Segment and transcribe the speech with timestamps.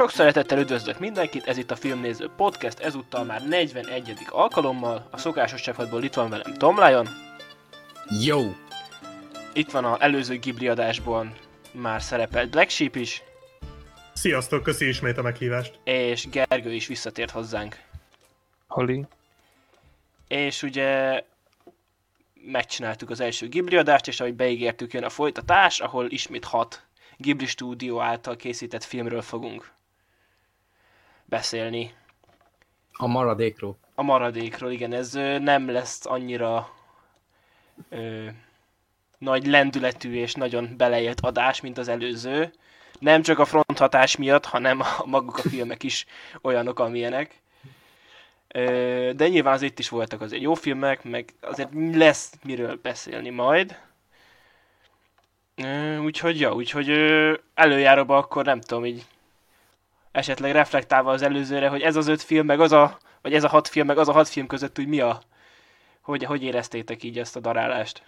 [0.00, 4.16] Sok szeretettel üdvözlök mindenkit, ez itt a Filmnéző Podcast, ezúttal már 41.
[4.28, 5.08] alkalommal.
[5.10, 7.06] A szokásos csapatból itt van velem Tom Lion.
[8.22, 8.54] Jó!
[9.52, 11.34] Itt van a előző Ghibli adásból
[11.72, 13.22] már szerepelt Black Sheep is.
[14.12, 15.78] Sziasztok, köszi ismét a meghívást.
[15.84, 17.76] És Gergő is visszatért hozzánk.
[18.66, 19.06] Hali.
[20.28, 21.22] És ugye
[22.34, 26.86] megcsináltuk az első Ghibli adást, és ahogy beígértük, jön a folytatás, ahol ismét hat
[27.16, 29.78] Ghibli stúdió által készített filmről fogunk
[31.30, 31.94] beszélni.
[32.92, 33.76] A maradékról.
[33.94, 36.70] A maradékról, igen, ez nem lesz annyira
[37.88, 38.26] ö,
[39.18, 42.52] nagy lendületű és nagyon beleélt adás, mint az előző.
[42.98, 46.06] Nem csak a fronthatás miatt, hanem a maguk a filmek is
[46.42, 47.40] olyanok, amilyenek.
[48.48, 53.30] Ö, de nyilván az itt is voltak azért jó filmek, meg azért lesz miről beszélni
[53.30, 53.78] majd.
[55.54, 59.06] Ö, úgyhogy, ja, úgyhogy ö, előjáróba akkor nem tudom, így
[60.12, 63.48] esetleg reflektálva az előzőre, hogy ez az öt film, meg az a, vagy ez a
[63.48, 65.22] hat film, meg az a hat film között úgy mi a,
[66.00, 68.02] hogy, hogy éreztétek így ezt a darálást?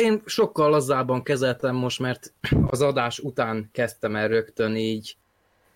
[0.00, 2.32] Én sokkal lazábban kezeltem most, mert
[2.66, 5.16] az adás után kezdtem el rögtön így,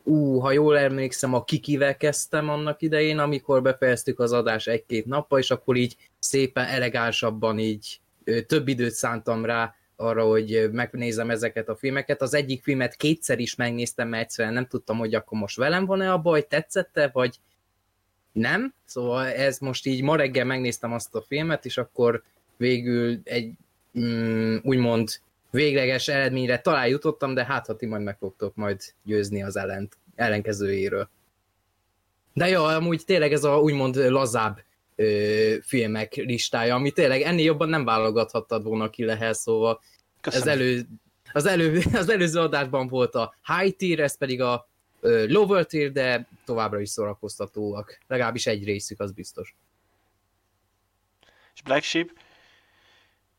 [0.03, 5.39] ú, ha jól emlékszem, a Kikivel kezdtem annak idején, amikor befejeztük az adás egy-két nappal,
[5.39, 8.01] és akkor így szépen elegánsabban így
[8.47, 12.23] több időt szántam rá arra, hogy megnézem ezeket a filmeket.
[12.23, 16.13] Az egyik filmet kétszer is megnéztem, mert egyszerűen nem tudtam, hogy akkor most velem van-e
[16.13, 17.41] a baj, tetszette, vagy
[18.33, 18.75] nem.
[18.85, 22.23] Szóval ez most így ma reggel megnéztem azt a filmet, és akkor
[22.57, 23.53] végül egy
[23.99, 25.21] mm, úgymond
[25.51, 29.97] végleges eredményre talán jutottam, de hát ha ti majd meg fogtok majd győzni az ellent,
[30.15, 31.09] ellenkezőjéről.
[32.33, 34.61] De jó, amúgy tényleg ez a úgymond lazább
[35.01, 39.81] ö, filmek listája, ami tényleg ennél jobban nem válogathattad volna ki lehet, szóval
[40.21, 40.49] Köszönöm.
[40.49, 40.87] az, elő,
[41.33, 44.69] az, elő, az előző adásban volt a high tier, ez pedig a
[45.01, 47.99] ö, lower tier, de továbbra is szórakoztatóak.
[48.07, 49.55] Legalábbis egy részük, az biztos.
[51.55, 52.09] És Black Sheep?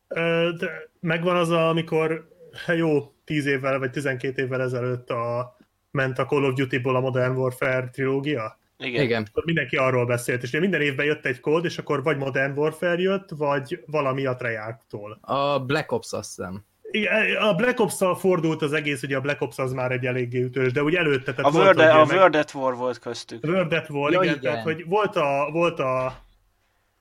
[0.08, 2.28] Ö, De megvan az, a, amikor
[2.76, 5.56] jó, 10 évvel vagy 12 évvel ezelőtt a,
[5.90, 9.02] ment a Call of Duty-ból a Modern Warfare trilógia, Igen.
[9.02, 9.26] Igen.
[9.30, 12.58] akkor mindenki arról beszélt, és ugye minden évben jött egy kód, és akkor vagy Modern
[12.58, 15.18] Warfare jött, vagy valami a Treyarch-tól.
[15.20, 16.64] A Black Ops azt hiszem.
[16.90, 20.42] Igen, A Black Ops-szal fordult az egész, ugye a Black Ops az már egy eléggé
[20.42, 22.98] ütős, de úgy előtte, tehát A volt, World, hogy a meg- World at War volt
[22.98, 23.44] köztük.
[23.44, 24.50] World at War, Ja, igen, igen.
[24.52, 26.22] tehát hogy volt a, volt a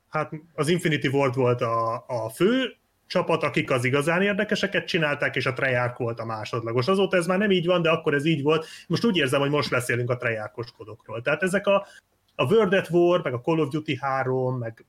[0.09, 2.75] hát az Infinity Ward volt a, a fő
[3.11, 6.87] csapat, akik az igazán érdekeseket csinálták, és a Treyarch volt a másodlagos.
[6.87, 8.65] Azóta ez már nem így van, de akkor ez így volt.
[8.87, 11.21] Most úgy érzem, hogy most beszélünk a Treyarchos kodokról.
[11.21, 11.87] Tehát ezek a,
[12.35, 14.85] a World at War, meg a Call of Duty 3, meg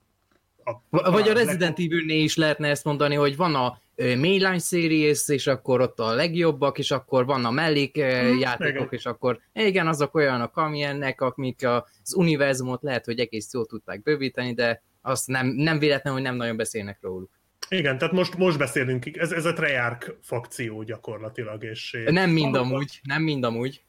[0.65, 5.47] a, Vagy a Resident Evil-nél is lehetne ezt mondani, hogy van a mainline series, és
[5.47, 8.89] akkor ott a legjobbak, és akkor van a mellék Hmm, játékok, igen.
[8.91, 14.55] és akkor igen, azok olyanok, amilyennek, amik az univerzumot lehet, hogy egész jól tudták bővíteni,
[14.55, 17.31] de azt nem, nem véletlen, hogy nem nagyon beszélnek róluk.
[17.73, 21.65] Igen, tehát most, most beszélünk, ez, ez a Treyarch fakció gyakorlatilag.
[21.65, 23.83] És, Nem mind amúgy, nem mind amúgy.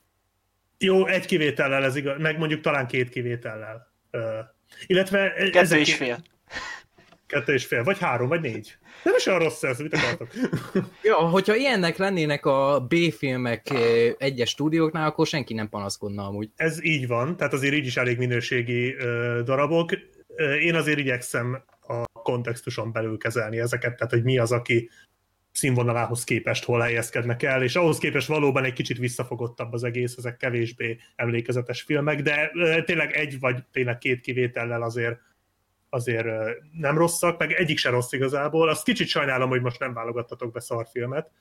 [0.78, 3.94] Jó, egy kivétellel ez igaz, meg mondjuk talán két kivétellel.
[4.12, 4.40] Ö,
[4.86, 5.34] illetve...
[5.34, 6.24] Kettő ezek- és fél.
[7.28, 8.78] Kettő és fél, vagy három, vagy négy.
[9.04, 10.30] Nem is olyan rossz ez, mit akartok?
[11.04, 13.74] Ja, hogyha ilyennek lennének a B-filmek
[14.18, 16.50] egyes stúdióknál, akkor senki nem panaszkodna amúgy.
[16.56, 18.96] Ez így van, tehát azért így is elég minőségi
[19.44, 19.92] darabok.
[20.62, 21.64] Én azért igyekszem
[22.24, 24.90] kontextuson belül kezelni ezeket, tehát hogy mi az, aki
[25.52, 30.38] színvonalához képest hol helyezkednek el, és ahhoz képest valóban egy kicsit visszafogottabb az egész, ezek
[30.38, 32.52] kevésbé emlékezetes filmek, de
[32.86, 35.20] tényleg egy vagy tényleg két kivétellel azért
[35.90, 36.28] azért
[36.72, 38.70] nem rosszak, meg egyik se rossz igazából.
[38.70, 41.32] Azt kicsit sajnálom, hogy most nem válogattatok be szarfilmet.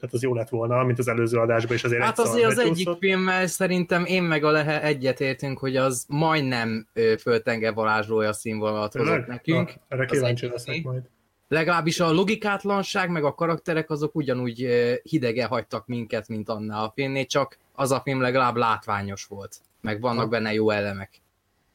[0.00, 2.72] Tehát az jó lett volna, mint az előző adásban, és azért Hát azért az egyik
[2.72, 2.98] becsúszott.
[2.98, 6.86] filmmel szerintem én meg a Lehe egyetértünk, hogy az majdnem
[7.20, 9.66] föltenge varázslója színvonalat hozott nekünk.
[9.74, 10.56] Na, erre Az kíváncsi egyik.
[10.56, 11.02] leszek majd.
[11.48, 14.66] Legalábbis a logikátlanság, meg a karakterek azok ugyanúgy
[15.02, 19.56] hidege hagytak minket, mint annál a filmnél, csak az a film legalább látványos volt.
[19.80, 20.28] Meg vannak Ha.
[20.28, 21.10] benne jó elemek.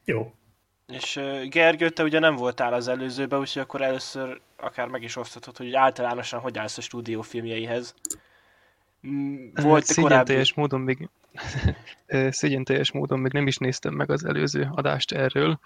[0.06, 0.34] Jó.
[0.92, 5.58] És Gergő, te ugye nem voltál az előzőben, úgyhogy akkor először akár meg is osztatod,
[5.58, 7.96] hogy általánosan hogy állsz a stúdió filmjeihez.
[9.08, 10.28] Mm, Volt Szégyen korábbi...
[10.28, 11.10] teljes módon még
[12.30, 15.60] szégyen teljes módon még nem is néztem meg az előző adást erről,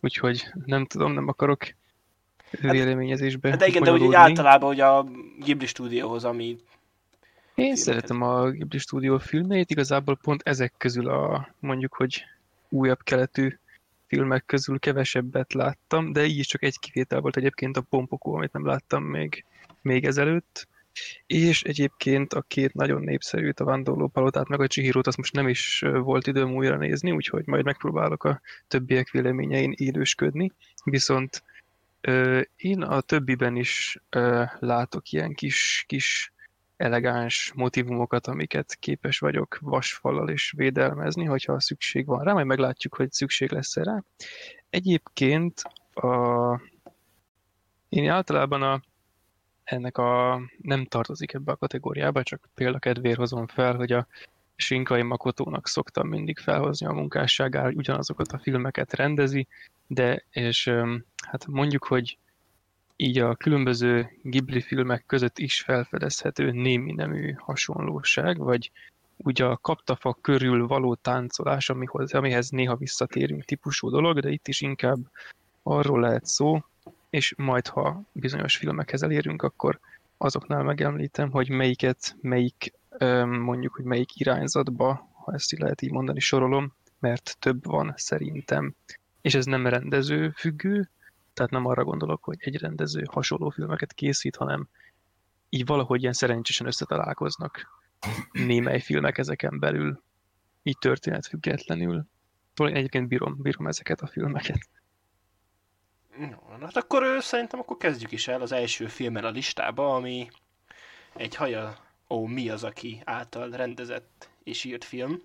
[0.00, 1.74] úgyhogy nem tudom, nem akarok
[2.60, 5.06] véleményezésbe Hát De igen, de úgy általában ugye a
[5.38, 6.58] Ghibli stúdióhoz, ami
[7.54, 12.24] Én szeretem a Ghibli stúdió filmeit, igazából pont ezek közül a mondjuk, hogy
[12.68, 13.58] újabb keletű
[14.14, 18.52] filmek közül kevesebbet láttam, de így is csak egy kivétel volt egyébként a Pompokó, amit
[18.52, 19.44] nem láttam még,
[19.82, 20.68] még ezelőtt.
[21.26, 25.48] És egyébként a két nagyon népszerűt, a Vándorló Palotát meg a Csihirót, azt most nem
[25.48, 30.52] is volt időm újra nézni, úgyhogy majd megpróbálok a többiek véleményein élősködni.
[30.84, 31.42] Viszont
[32.56, 33.98] én a többiben is
[34.58, 36.31] látok ilyen kis, kis
[36.82, 43.12] elegáns motivumokat, amiket képes vagyok vasfallal is védelmezni, hogyha szükség van rá, majd meglátjuk, hogy
[43.12, 44.02] szükség lesz rá.
[44.70, 45.62] Egyébként
[45.94, 46.60] a...
[47.88, 48.80] én általában a
[49.64, 54.06] ennek a nem tartozik ebbe a kategóriába, csak példakedvér hozom fel, hogy a
[54.56, 59.46] Sinkai Makotónak szoktam mindig felhozni a munkásságára, hogy ugyanazokat a filmeket rendezi,
[59.86, 60.70] de és
[61.26, 62.18] hát mondjuk, hogy
[62.96, 68.70] így a különböző Ghibli filmek között is felfedezhető némi nemű hasonlóság, vagy
[69.16, 74.60] ugye a kaptafa körül való táncolás, amihoz, amihez néha visszatérünk típusú dolog, de itt is
[74.60, 74.98] inkább
[75.62, 76.64] arról lehet szó,
[77.10, 79.78] és majd ha bizonyos filmekhez elérünk, akkor
[80.16, 82.72] azoknál megemlítem, hogy melyiket, melyik
[83.24, 88.74] mondjuk, hogy melyik irányzatba, ha ezt így lehet így mondani, sorolom, mert több van szerintem.
[89.20, 90.90] És ez nem rendező függő,
[91.32, 94.68] tehát nem arra gondolok, hogy egy rendező hasonló filmeket készít, hanem
[95.48, 97.80] így valahogy ilyen szerencsésen összetalálkoznak
[98.32, 100.02] némely filmek ezeken belül,
[100.62, 102.06] így történet függetlenül.
[102.56, 104.68] Én egyébként bírom, bírom ezeket a filmeket.
[106.16, 110.28] No, hát akkor szerintem akkor kezdjük is el az első filmmel a listába, ami
[111.14, 111.76] egy haja,
[112.08, 115.22] ó, mi az, aki által rendezett és írt film.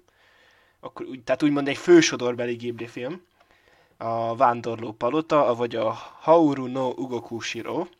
[0.79, 3.21] Akkor, úgy, tehát úgymond egy fősodorbeli Ghibli film.
[3.97, 7.87] A Vándorló Palota, vagy a Hauru no Ugokushiro.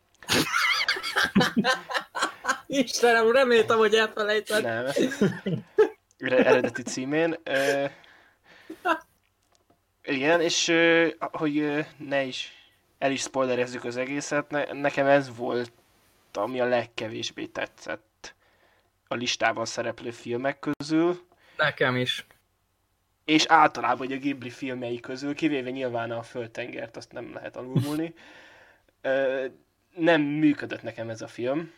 [2.68, 4.64] Istenem, reméltem, hogy elfelejted.
[4.64, 4.86] Nem,
[6.18, 7.36] eredeti címén.
[7.46, 7.90] Uh,
[10.04, 12.58] igen, és uh, hogy uh, ne is
[12.98, 15.72] el is spoilerezzük az egészet, ne, nekem ez volt,
[16.34, 18.36] ami a legkevésbé tetszett
[19.08, 21.28] a listában szereplő filmek közül.
[21.58, 22.26] Nekem is.
[23.28, 28.14] És általában a Ghibli filmei közül, kivéve nyilván a Földtengert, azt nem lehet alulmúlni.
[29.96, 31.72] nem működött nekem ez a film.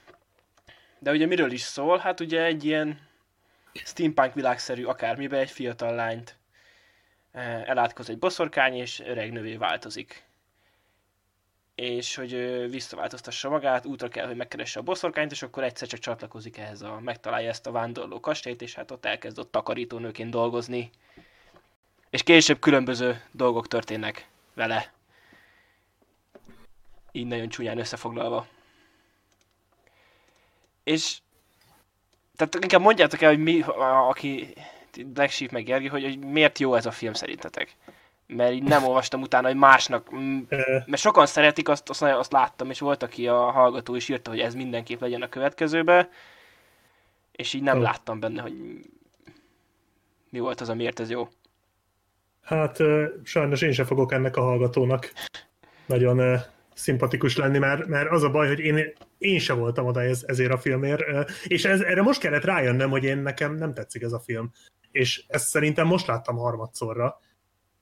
[1.00, 1.98] De ugye miről is szól?
[1.98, 3.00] Hát ugye egy ilyen
[3.74, 6.38] steampunk világszerű akármibe egy fiatal lányt
[7.66, 10.24] elátkoz egy boszorkány, és öreg nővé változik
[11.80, 12.32] és hogy
[12.70, 17.00] visszaváltoztassa magát, útra kell, hogy megkeresse a boszorkányt, és akkor egyszer csak csatlakozik ehhez a,
[17.00, 20.90] megtalálja ezt a vándorló kastélyt, és hát ott elkezd takarítónőként dolgozni.
[22.10, 24.94] És később különböző dolgok történnek vele.
[27.12, 28.48] Így nagyon csúnyán összefoglalva.
[30.84, 31.18] És
[32.36, 33.62] tehát inkább mondjátok el, hogy mi,
[34.08, 34.54] aki
[35.06, 37.76] Black Sheep meg Gergi, hogy, hogy miért jó ez a film szerintetek
[38.30, 40.10] mert így nem olvastam utána, hogy másnak,
[40.86, 44.40] mert sokan szeretik, azt, azt, azt láttam, és volt, aki a hallgató is írta, hogy
[44.40, 46.10] ez mindenképp legyen a következőbe,
[47.32, 48.54] és így nem láttam benne, hogy
[50.30, 51.28] mi volt az, amiért ez jó.
[52.50, 52.78] Hát
[53.24, 55.12] sajnos én sem fogok ennek a hallgatónak
[55.86, 56.40] nagyon
[56.74, 60.52] szimpatikus lenni, mert, mert az a baj, hogy én, én sem voltam oda ez, ezért
[60.52, 61.04] a filmért,
[61.48, 64.52] és ez, erre most kellett rájönnöm, hogy én nekem nem tetszik ez a film.
[64.92, 67.20] És ezt szerintem most láttam harmadszorra,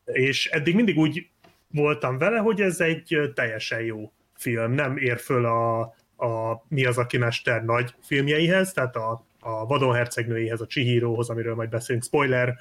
[0.05, 1.29] és eddig mindig úgy
[1.67, 5.79] voltam vele, hogy ez egy teljesen jó film, nem ér föl a,
[6.27, 12.03] a Miyazaki mester nagy filmjeihez, tehát a, a Vadon hercegnőihez, a Chihiro-hoz, amiről majd beszélünk,
[12.03, 12.55] spoiler,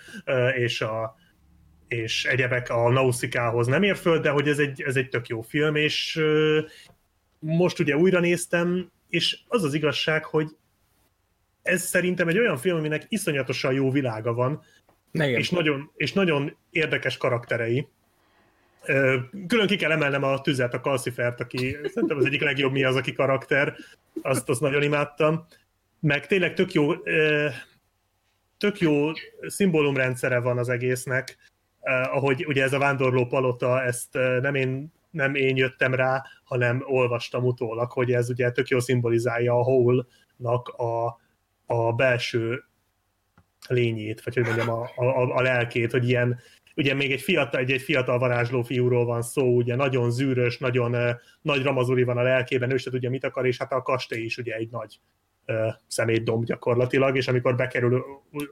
[0.54, 1.16] és a,
[1.88, 5.40] és egyebek a Nausikához nem ér föl, de hogy ez egy, ez egy tök jó
[5.40, 6.22] film, és
[7.38, 10.48] most ugye újra néztem, és az az igazság, hogy
[11.62, 14.62] ez szerintem egy olyan film, aminek iszonyatosan jó világa van,
[15.24, 15.38] igen.
[15.38, 17.88] És, nagyon, és nagyon érdekes karakterei.
[19.46, 22.96] Külön ki kell emelnem a tüzet, a Calcifert, aki szerintem az egyik legjobb mi az,
[22.96, 23.76] aki karakter.
[24.22, 25.46] Azt, azt nagyon imádtam.
[26.00, 26.92] Meg tényleg tök jó,
[28.58, 29.10] tök jó
[29.46, 31.36] szimbólumrendszere van az egésznek,
[31.86, 37.44] ahogy ugye ez a vándorló palota, ezt nem én, nem én jöttem rá, hanem olvastam
[37.44, 41.20] utólag, hogy ez ugye tök jó szimbolizálja a hole-nak a,
[41.66, 42.64] a belső
[43.68, 46.38] lényét, vagy hogy mondjam, a, a, a lelkét, hogy ilyen,
[46.76, 50.94] ugye még egy fiatal, egy, egy fiatal varázsló fiúról van szó, ugye nagyon zűrös, nagyon
[50.94, 51.10] uh,
[51.42, 54.38] nagy ramazuri van a lelkében, ő se tudja mit akar, és hát a kastély is
[54.38, 55.00] ugye egy nagy
[55.86, 58.04] szemétdomb gyakorlatilag, és amikor bekerül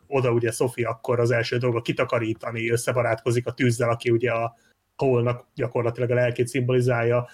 [0.07, 4.55] oda ugye Szofi, akkor az első dolga kitakarítani, összebarátkozik a tűzzel, aki ugye a
[4.97, 7.29] holnak gyakorlatilag a lelkét szimbolizálja.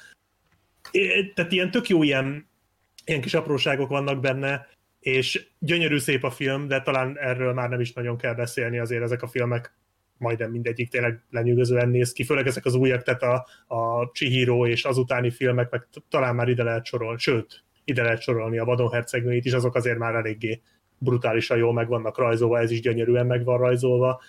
[0.90, 2.49] É, tehát ilyen tök jó ilyen,
[3.05, 4.69] ilyen kis apróságok vannak benne,
[5.00, 9.02] és gyönyörű szép a film, de talán erről már nem is nagyon kell beszélni, azért
[9.02, 9.75] ezek a filmek
[10.21, 14.85] majdnem mindegyik tényleg lenyűgözően néz ki, főleg ezek az újak, tehát a, a Chihiro és
[14.85, 18.90] az utáni filmek, meg talán már ide lehet sorolni, sőt, ide lehet sorolni a vadon
[18.90, 20.61] hercegnőit is, azok azért már eléggé
[20.99, 24.20] brutálisan jól meg vannak rajzolva, ez is gyönyörűen meg van rajzolva,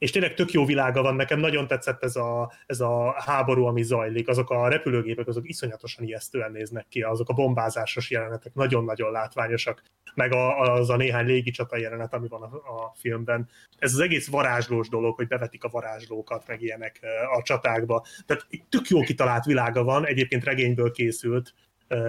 [0.00, 3.82] és tényleg tök jó világa van, nekem nagyon tetszett ez a, ez a háború, ami
[3.82, 9.82] zajlik, azok a repülőgépek, azok iszonyatosan ijesztően néznek ki, azok a bombázásos jelenetek nagyon-nagyon látványosak,
[10.14, 13.48] meg a, az a néhány légicsata jelenet, ami van a, a filmben.
[13.78, 17.00] Ez az egész varázslós dolog, hogy bevetik a varázslókat, meg ilyenek
[17.38, 18.04] a csatákba.
[18.26, 21.54] Tehát tök jó kitalált világa van, egyébként regényből készült,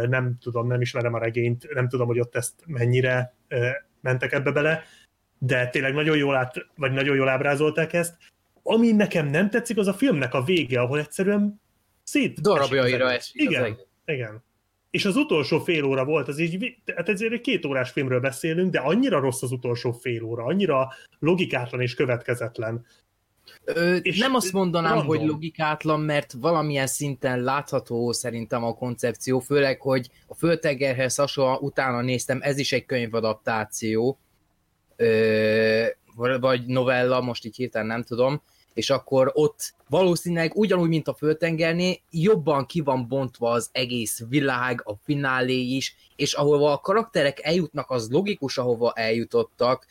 [0.10, 3.36] nem tudom, nem ismerem a regényt, nem tudom, hogy ott ezt mennyire
[4.02, 4.84] mentek ebbe bele,
[5.38, 8.18] de tényleg nagyon jól, át, vagy nagyon jól ábrázolták ezt.
[8.64, 11.62] Ami nekem nem tetszik, az a filmnek a vége, ahol egyszerűen
[12.04, 12.42] szét...
[12.42, 13.42] Darabjaira esik.
[13.42, 14.44] Igen, igen.
[14.90, 18.72] És az utolsó fél óra volt, az így, hát ezért egy két órás filmről beszélünk,
[18.72, 20.88] de annyira rossz az utolsó fél óra, annyira
[21.20, 22.86] logikátlan és következetlen.
[23.64, 25.08] Ö, és nem azt mondanám, random.
[25.08, 32.02] hogy logikátlan, mert valamilyen szinten látható szerintem a koncepció, főleg, hogy a Föltegerhez hasonlóan utána
[32.02, 34.18] néztem, ez is egy könyvadaptáció,
[36.40, 38.42] vagy novella, most így hirtelen nem tudom,
[38.74, 44.82] és akkor ott valószínűleg ugyanúgy, mint a Föltengernél, jobban ki van bontva az egész világ,
[44.86, 49.86] a finálé is, és ahova a karakterek eljutnak, az logikus, ahova eljutottak,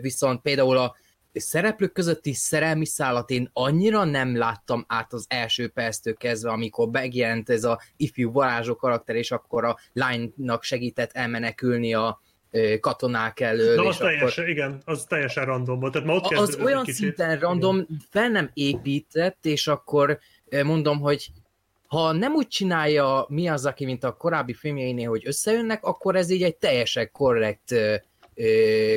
[0.00, 0.96] viszont például a
[1.32, 7.50] szereplők közötti szerelmi szállat én annyira nem láttam át az első perctől kezdve, amikor megjelent
[7.50, 12.20] ez a ifjú varázsó karakter, és akkor a lánynak segített elmenekülni a,
[12.80, 13.74] katonák elől.
[13.74, 14.48] Na, az teljesen, akkor...
[14.48, 15.92] igen, az teljesen random volt.
[15.92, 16.98] Tehát ma ott az olyan kicsit.
[16.98, 18.02] szinten random, igen.
[18.10, 20.18] fel nem épített, és akkor
[20.64, 21.30] mondom, hogy
[21.86, 26.30] ha nem úgy csinálja mi az, aki, mint a korábbi filmjeinél, hogy összejönnek, akkor ez
[26.30, 27.74] így egy teljesen korrekt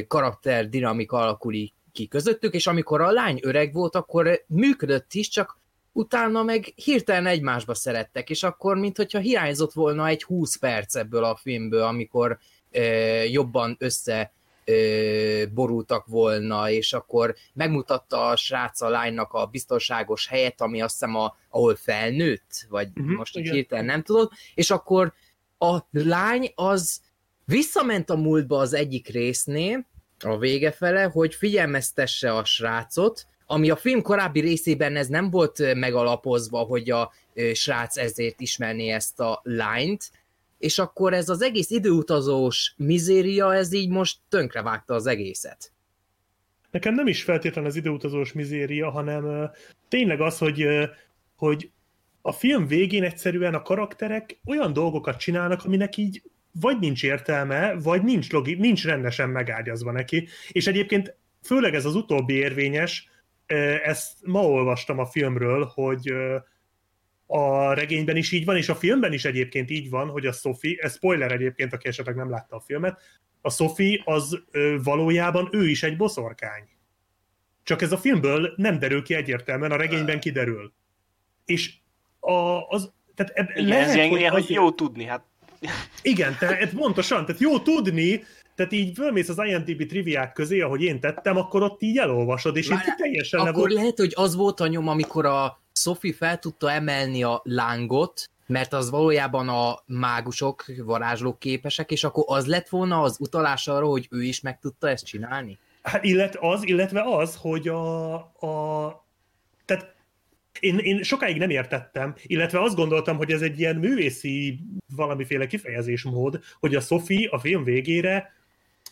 [0.08, 1.54] karakter dinamika alakul
[1.93, 5.59] ki közöttük, és amikor a lány öreg volt, akkor működött is, csak
[5.91, 11.35] utána meg hirtelen egymásba szerettek, és akkor, mintha hiányzott volna egy 20 perc ebből a
[11.35, 12.38] filmből, amikor
[13.31, 14.33] jobban össze
[15.53, 21.15] borultak volna, és akkor megmutatta a srác a lánynak a biztonságos helyet, ami azt hiszem,
[21.15, 25.13] a, ahol felnőtt, vagy uh-huh, most így hirtelen nem tudod, és akkor
[25.57, 27.01] a lány az
[27.45, 29.85] visszament a múltba az egyik résznél,
[30.32, 35.74] a vége fele, hogy figyelmeztesse a srácot, ami a film korábbi részében ez nem volt
[35.75, 37.12] megalapozva, hogy a
[37.53, 40.12] srác ezért ismerné ezt a lányt,
[40.58, 45.72] és akkor ez az egész időutazós mizéria, ez így most tönkrevágta az egészet.
[46.72, 49.51] Nekem nem is feltétlenül az időutazós mizéria, hanem
[49.88, 50.65] tényleg az, hogy,
[51.36, 51.72] hogy
[52.22, 56.22] a film végén egyszerűen a karakterek olyan dolgokat csinálnak, aminek így
[56.60, 60.27] vagy nincs értelme, vagy nincs, logi- nincs rendesen megágyazva neki.
[60.51, 63.10] És egyébként főleg ez az utóbbi érvényes,
[63.83, 66.13] ezt ma olvastam a filmről, hogy
[67.25, 70.77] a regényben is így van, és a filmben is egyébként így van, hogy a Sophie,
[70.81, 73.01] ez spoiler egyébként, aki esetleg nem látta a filmet,
[73.41, 74.43] a Sophie az
[74.83, 76.67] valójában ő is egy boszorkány.
[77.63, 80.74] Csak ez a filmből nem derül ki egyértelműen, a regényben kiderül.
[81.45, 81.74] És
[82.19, 85.25] a, az, tehát eb, Igen, lehet, ez ilyen, hogy, hogy jó tudni, hát.
[86.01, 88.24] Igen, tehát pontosan, tehát jó tudni,
[88.55, 92.67] tehát így fölmész az IMDb triviák közé, ahogy én tettem, akkor ott így elolvasod, és
[92.67, 93.74] Már, így teljesen Akkor volt...
[93.74, 98.74] lehet, hogy az volt a nyom, amikor a Sophie fel tudta emelni a lángot, mert
[98.74, 104.08] az valójában a mágusok, varázslók képesek, és akkor az lett volna az utalás arra, hogy
[104.12, 105.60] ő is meg tudta ezt csinálni?
[105.82, 109.02] Hát illet, az, illetve az, hogy a, a
[110.60, 114.60] én, én sokáig nem értettem, illetve azt gondoltam, hogy ez egy ilyen művészi
[114.95, 118.33] valamiféle kifejezésmód, hogy a Sophie a film végére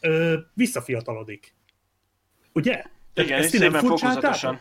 [0.02, 1.56] ö, visszafiatalodik.
[2.54, 2.84] Ugye?
[3.14, 4.60] Igen, ezt és fokozatosan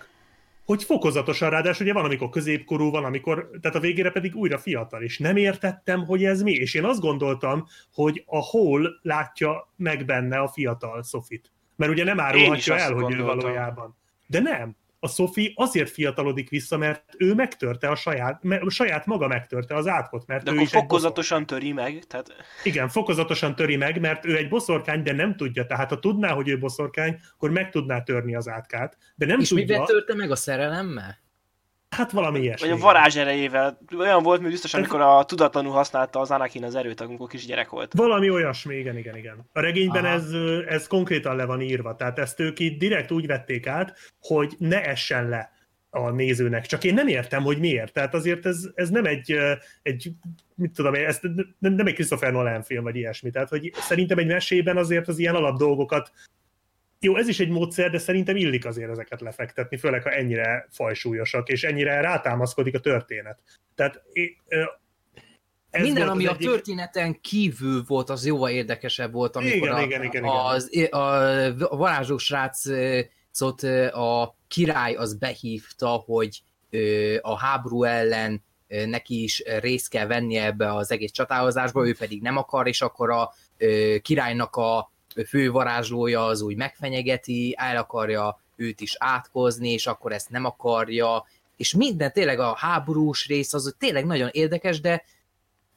[0.71, 5.03] hogy fokozatosan ráadásul ugye van, amikor középkorú, van, amikor, tehát a végére pedig újra fiatal,
[5.03, 10.05] és nem értettem, hogy ez mi, és én azt gondoltam, hogy a Hall látja meg
[10.05, 11.53] benne a fiatal Sofit.
[11.77, 13.97] Mert ugye nem árulhatja el, hogy ő valójában.
[14.27, 19.27] De nem a Sophie azért fiatalodik vissza, mert ő megtörte a saját, a saját maga
[19.27, 22.05] megtörte az átkot, mert de ő akkor is fokozatosan töri meg?
[22.07, 22.35] Tehát...
[22.63, 25.67] Igen, fokozatosan töri meg, mert ő egy boszorkány, de nem tudja.
[25.67, 28.97] Tehát ha tudná, hogy ő boszorkány, akkor meg tudná törni az átkát.
[29.15, 29.65] De nem És tudja...
[29.65, 31.19] mivel törte meg a szerelemmel?
[31.97, 32.69] Hát valami ilyesmi.
[32.69, 33.79] Vagy a varázs erejével.
[33.99, 37.69] Olyan volt, mint biztos, amikor a tudatlanul használta az Anakin az erőt, amikor kis gyerek
[37.69, 37.93] volt.
[37.95, 39.49] Valami olyasmi, igen, igen, igen.
[39.53, 40.33] A regényben ez,
[40.69, 44.85] ez konkrétan le van írva, tehát ezt ők itt direkt úgy vették át, hogy ne
[44.85, 45.53] essen le
[45.91, 46.67] a nézőnek.
[46.67, 47.93] Csak én nem értem, hogy miért.
[47.93, 49.37] Tehát azért ez, ez nem egy,
[49.83, 50.11] egy
[50.55, 51.19] mit tudom én, ez
[51.59, 53.31] nem, nem egy Christopher Nolan film, vagy ilyesmi.
[53.31, 56.13] Tehát, hogy szerintem egy mesében azért az ilyen alap dolgokat
[57.01, 61.49] jó, ez is egy módszer, de szerintem illik azért ezeket lefektetni, főleg ha ennyire fajsúlyosak,
[61.49, 63.39] és ennyire rátámaszkodik a történet.
[63.75, 64.03] Tehát
[65.71, 69.83] Ez Minden, ami a egyik- történeten kívül volt, az jóval érdekesebb volt, amikor Igen, a,
[69.83, 70.35] igen, igen, igen.
[70.37, 70.97] Az, a,
[71.61, 76.43] a varázsló srácot a király az behívta, hogy
[77.21, 82.37] a háború ellen neki is részt kell vennie ebbe az egész csatározásba, ő pedig nem
[82.37, 83.33] akar, és akkor a
[84.03, 84.93] királynak a
[85.27, 91.27] fő varázslója az úgy megfenyegeti, el akarja őt is átkozni, és akkor ezt nem akarja,
[91.57, 95.05] és minden tényleg a háborús rész az tényleg nagyon érdekes, de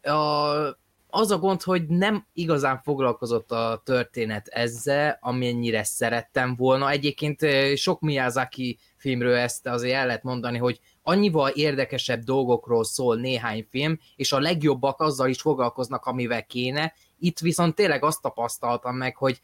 [0.01, 0.77] a,
[1.09, 6.89] az a gond, hogy nem igazán foglalkozott a történet ezzel, amennyire szerettem volna.
[6.89, 13.15] Egyébként ö, sok Miyazaki filmről ezt azért el lehet mondani, hogy annyival érdekesebb dolgokról szól
[13.15, 16.93] néhány film, és a legjobbak azzal is foglalkoznak, amivel kéne.
[17.23, 19.41] Itt viszont tényleg azt tapasztaltam meg, hogy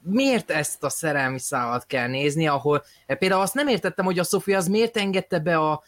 [0.00, 4.56] miért ezt a szerelmi szálat kell nézni, ahol például azt nem értettem, hogy a Sofia
[4.56, 5.82] az miért engedte be a,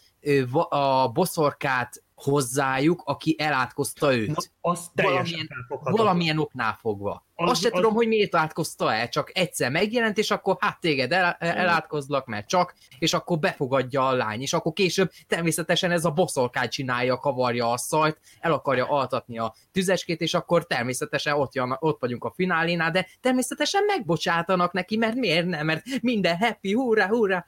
[0.69, 4.29] a boszorkát hozzájuk, aki elátkozta őt.
[4.29, 5.97] Na, az valamilyen- felfogható.
[5.97, 7.27] valamilyen oknál fogva.
[7.37, 10.81] Az- Azt se az- tudom, hogy miért átkozta el, csak egyszer megjelent, és akkor hát
[10.81, 16.05] téged el, elátkozlak, mert csak, és akkor befogadja a lány, és akkor később természetesen ez
[16.05, 21.55] a boszorkány csinálja, kavarja a szajt, el akarja altatni a tüzeskét, és akkor természetesen ott,
[21.55, 26.73] jön, ott vagyunk a finálénál, de természetesen megbocsátanak neki, mert miért nem, mert minden happy,
[26.73, 27.45] hurrá, hurrá.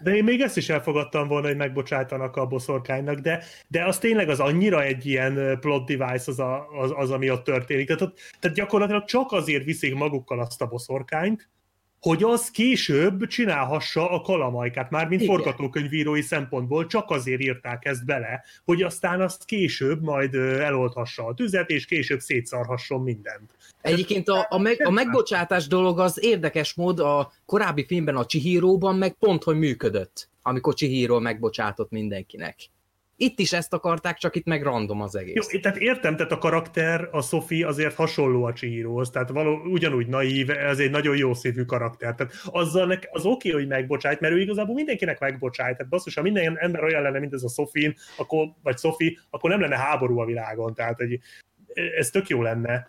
[0.00, 4.28] De én még ezt is elfogadtam volna, hogy megbocsájtanak a boszorkánynak, de, de az tényleg
[4.28, 7.86] az annyira egy ilyen plot device az, a, az, az ami ott történik.
[7.86, 11.48] Tehát, tehát gyakorlatilag csak azért viszik magukkal azt a boszorkányt,
[12.04, 15.34] hogy az később csinálhassa a kalamajkát, már mint Igen.
[15.34, 21.70] forgatókönyvírói szempontból, csak azért írták ezt bele, hogy aztán azt később majd eloldhassa a tüzet,
[21.70, 23.50] és később szétszarhasson mindent.
[23.80, 28.96] Egyébként a, a, meg, a megbocsátás dolog az érdekes mód a korábbi filmben, a Chihiro-ban
[28.96, 32.56] meg pont, hogy működött, amikor Chihiro megbocsátott mindenkinek.
[33.16, 35.52] Itt is ezt akarták, csak itt meg random az egész.
[35.52, 40.06] Jó, tehát értem, tehát a karakter, a Sophie azért hasonló a Chihirohoz, tehát való, ugyanúgy
[40.06, 42.14] naív, ez egy nagyon jó szívű karakter.
[42.14, 45.76] Tehát azzal nek, az oké, okay, hogy megbocsájt, mert ő igazából mindenkinek megbocsájt.
[45.76, 49.50] Tehát basszus, ha minden ember olyan lenne, mint ez a Sophie, akkor, vagy Sophie, akkor
[49.50, 50.74] nem lenne háború a világon.
[50.74, 51.20] Tehát egy,
[51.98, 52.86] ez tök jó lenne.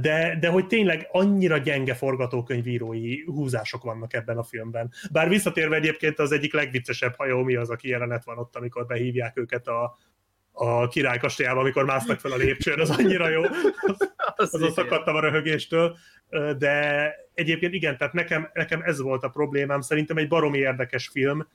[0.00, 4.92] De, de hogy tényleg annyira gyenge forgatókönyvírói húzások vannak ebben a filmben.
[5.10, 9.38] Bár visszatérve egyébként az egyik legviccesebb hajó, mi az, aki jelenet van ott, amikor behívják
[9.38, 9.96] őket a,
[10.52, 13.42] a király kastélyába, amikor másznak fel a lépcsőn, az annyira jó,
[14.36, 15.96] Az azon szakadtam a röhögéstől,
[16.58, 21.46] de egyébként igen, tehát nekem, nekem ez volt a problémám, szerintem egy baromi érdekes film,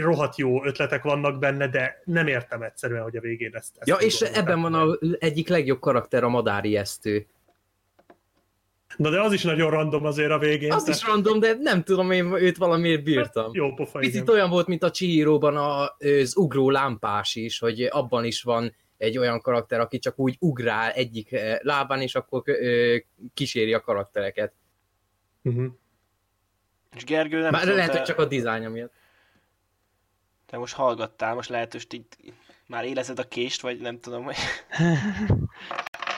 [0.00, 3.94] rohadt jó ötletek vannak benne, de nem értem egyszerűen, hogy a végén ezt, ezt Ja,
[3.94, 7.26] és ebben van a egyik legjobb karakter, a madári esztő.
[8.96, 10.72] Na de az is nagyon random azért a végén.
[10.72, 13.50] Az is random, de nem tudom, én őt valamiért bírtam.
[13.52, 14.34] Jó pofa, Picit igen.
[14.34, 19.40] olyan volt, mint a Chihiro-ban az ugró lámpás is, hogy abban is van egy olyan
[19.40, 22.96] karakter, aki csak úgy ugrál egyik eh, lábán, és akkor ö,
[23.34, 24.52] kíséri a karaktereket.
[25.42, 25.66] Uh-huh.
[26.96, 28.92] És Gergő, nem tudom, lehet, te, hogy csak a dizájn miatt.
[30.46, 32.32] Te most hallgattál, most lehet, hogy így
[32.66, 34.36] már élezed a kést, vagy nem tudom, hogy...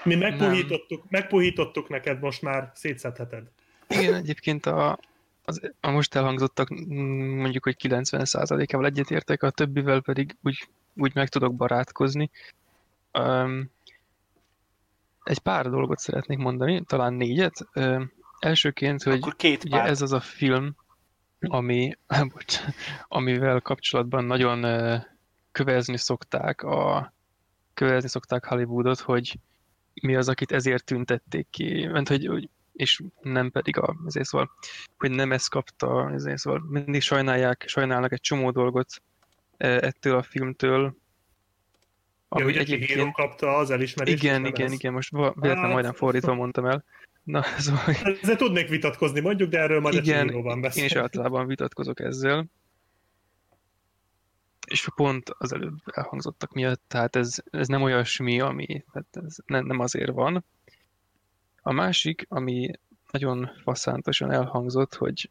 [0.04, 3.50] Mi megpuhítottuk, megpuhítottuk neked, most már szétszedheted.
[3.88, 4.98] Igen, egyébként a,
[5.44, 11.28] az, a most elhangzottak mm, mondjuk, hogy 90%-ával egyetértek, a többivel pedig úgy, úgy meg
[11.28, 12.30] tudok barátkozni.
[13.12, 13.70] Um,
[15.22, 17.68] egy pár dolgot szeretnék mondani, talán négyet.
[17.74, 20.76] Um, elsőként, hogy Akkor két ugye ez az a film,
[21.40, 21.92] ami,
[22.32, 22.60] bocs,
[23.08, 24.66] amivel kapcsolatban nagyon
[25.52, 27.12] kövezni szokták a
[27.74, 29.38] kövezni szokták Hollywoodot, hogy
[30.02, 34.50] mi az, akit ezért tüntették ki, mert hogy, hogy és nem pedig a, ezért szóval,
[34.98, 39.02] hogy nem ezt kapta, ezért szóval mindig sajnálják, sajnálnak egy csomó dolgot
[39.56, 40.96] ettől a filmtől,
[42.30, 44.22] Ja, ami hogy egy híró kapta az elismerést.
[44.22, 44.72] igen, igen, ez.
[44.72, 46.84] igen, most véletlenül Hát- majdnem fordítva mondtam el.
[47.28, 50.90] Na, szóval Ezzel tudnék vitatkozni, mondjuk, de erről majd igen, én beszélünk.
[50.90, 52.46] is általában vitatkozok ezzel.
[54.66, 59.66] És pont az előbb elhangzottak miatt, tehát ez, ez nem olyasmi, ami, tehát ez nem,
[59.66, 60.44] nem azért van.
[61.62, 62.70] A másik, ami
[63.10, 65.30] nagyon faszántosan elhangzott, hogy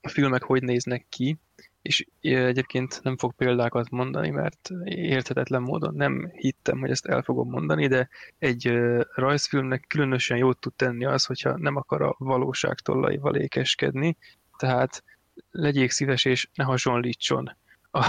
[0.00, 1.36] a filmek hogy néznek ki,
[1.82, 7.50] és egyébként nem fog példákat mondani, mert érthetetlen módon nem hittem, hogy ezt el fogom
[7.50, 8.78] mondani, de egy
[9.14, 14.16] rajzfilmnek különösen jót tud tenni az, hogyha nem akar a valóság tollaival ékeskedni,
[14.56, 15.04] tehát
[15.50, 17.56] legyék szíves és ne hasonlítson
[17.90, 18.04] a,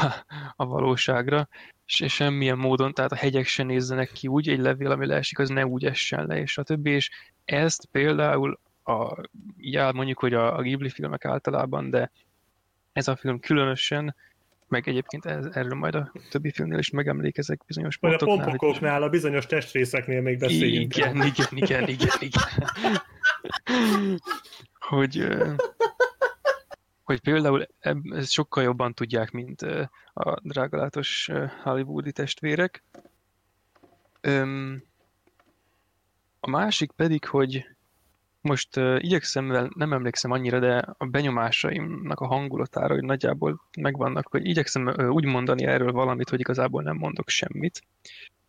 [0.56, 1.48] a valóságra,
[1.86, 5.50] és semmilyen módon, tehát a hegyek se nézzenek ki úgy, egy levél, ami leesik, az
[5.50, 7.10] ne úgy essen le, és a többi, és
[7.46, 9.22] ezt például a,
[9.78, 12.12] áll mondjuk, hogy a, a Ghibli filmek általában, de
[12.94, 14.16] ez a film különösen
[14.68, 18.50] meg egyébként ez, erről majd a többi filmnél is megemlékezek bizonyos Majd a pontoknál.
[18.50, 20.96] hogy- pompokoknál, a bizonyos testrészeknél még beszéljünk.
[20.96, 23.02] igen, igen, igen, igen, igen.
[24.80, 25.28] hogy,
[27.04, 27.68] hogy például
[28.10, 29.62] ezt sokkal jobban tudják, mint
[30.14, 31.30] a drágalátos
[31.64, 32.84] hollywoodi testvérek.
[36.40, 37.68] A másik pedig, hogy
[38.42, 44.28] most uh, igyekszem, mivel nem emlékszem annyira, de a benyomásaimnak a hangulatára, hogy nagyjából megvannak,
[44.28, 47.82] hogy igyekszem uh, úgy mondani erről valamit, hogy igazából nem mondok semmit.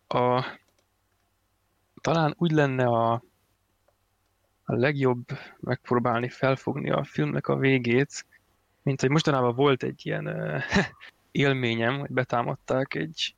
[0.07, 0.45] A,
[2.01, 3.11] talán úgy lenne a,
[4.63, 5.25] a legjobb
[5.59, 8.25] megpróbálni felfogni a filmnek a végét,
[8.83, 10.63] mint hogy mostanában volt egy ilyen uh,
[11.31, 13.35] élményem, hogy betámadták egy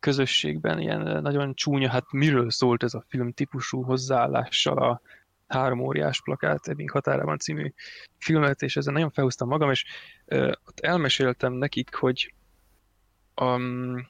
[0.00, 5.00] közösségben ilyen nagyon csúnya, hát miről szólt ez a film típusú hozzáállással a
[5.46, 7.72] három óriás plakát Ebbing határában című
[8.18, 9.84] filmet, és ezen nagyon felhúztam magam, és
[10.26, 12.34] uh, ott elmeséltem nekik, hogy
[13.40, 14.08] um,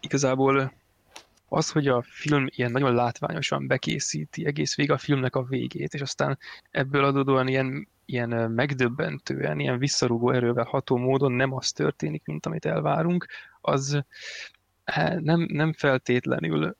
[0.00, 0.72] igazából
[1.48, 6.00] az, hogy a film ilyen nagyon látványosan bekészíti egész végig a filmnek a végét, és
[6.00, 6.38] aztán
[6.70, 12.64] ebből adódóan ilyen, ilyen megdöbbentően, ilyen visszarúgó erővel ható módon nem az történik, mint amit
[12.64, 13.26] elvárunk,
[13.60, 14.02] az
[14.84, 16.76] eh, nem, nem feltétlenül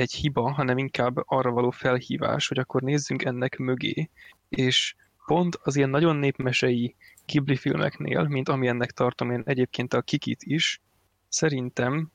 [0.00, 4.10] egy hiba, hanem inkább arra való felhívás, hogy akkor nézzünk ennek mögé,
[4.48, 4.94] és
[5.26, 10.80] pont az ilyen nagyon népmesei Ghibli filmeknél, mint amilyennek tartom én egyébként a Kikit is,
[11.28, 12.10] szerintem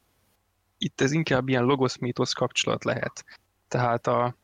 [0.78, 3.26] itt ez inkább ilyen logosz-mítosz kapcsolat lehet.
[3.68, 4.38] Tehát a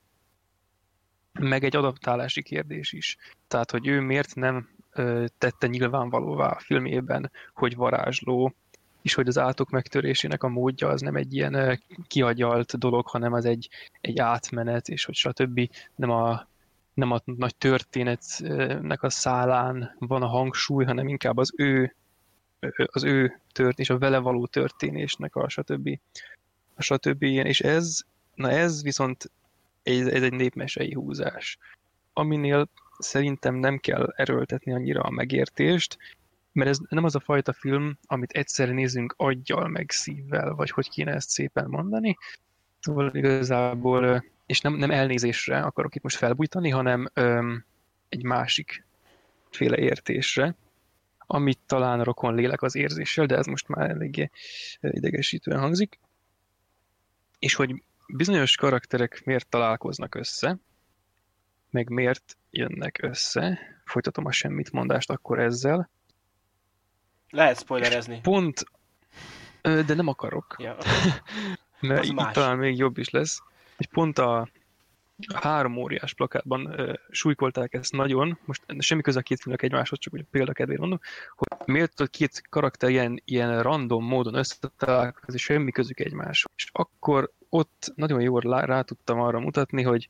[1.39, 3.17] meg egy adaptálási kérdés is.
[3.47, 8.53] Tehát, hogy ő miért nem ö, tette nyilvánvalóvá a filmében, hogy varázsló,
[9.01, 13.45] és hogy az átok megtörésének a módja az nem egy ilyen kiagyalt dolog, hanem az
[13.45, 13.69] egy,
[14.01, 15.69] egy átmenet, és hogy stb.
[15.95, 16.47] Nem a,
[16.93, 21.95] nem a nagy történetnek a szálán van a hangsúly, hanem inkább az ő
[22.85, 25.99] az ő tört és a vele való történésnek a stb.
[26.75, 27.21] A stb.
[27.21, 27.45] ilyen.
[27.45, 28.01] És ez,
[28.35, 29.31] na ez viszont
[29.83, 31.57] ez, ez egy népmesei húzás,
[32.13, 35.97] aminél szerintem nem kell erőltetni annyira a megértést,
[36.51, 40.89] mert ez nem az a fajta film, amit egyszer nézünk aggyal, meg szívvel, vagy hogy
[40.89, 42.17] kéne ezt szépen mondani.
[42.79, 47.65] Szóval igazából, és nem, nem elnézésre akarok itt most felbújtani, hanem öm,
[48.09, 48.85] egy másik
[49.49, 50.55] féle értésre,
[51.17, 54.29] amit talán rokon lélek az érzéssel, de ez most már eléggé
[54.81, 55.99] idegesítően hangzik.
[57.39, 60.57] És hogy bizonyos karakterek miért találkoznak össze,
[61.69, 65.89] meg miért jönnek össze, folytatom a semmit mondást akkor ezzel,
[67.31, 68.19] Lehet spoilerezni.
[68.21, 68.63] pont,
[69.61, 70.77] de nem akarok, Ja.
[71.79, 72.33] mert így más.
[72.33, 73.41] talán még jobb is lesz,
[73.77, 74.49] hogy pont a
[75.35, 80.13] három óriás plakátban ö, súlykolták ezt nagyon, most semmi köze a két filmnek egymáshoz, csak
[80.13, 80.99] úgy példakedvére mondom,
[81.35, 86.51] hogy miért a két karakter ilyen, ilyen random módon összetalálkozik, semmi közük egymáshoz.
[86.55, 90.09] És akkor ott nagyon jól lá- rá tudtam arra mutatni, hogy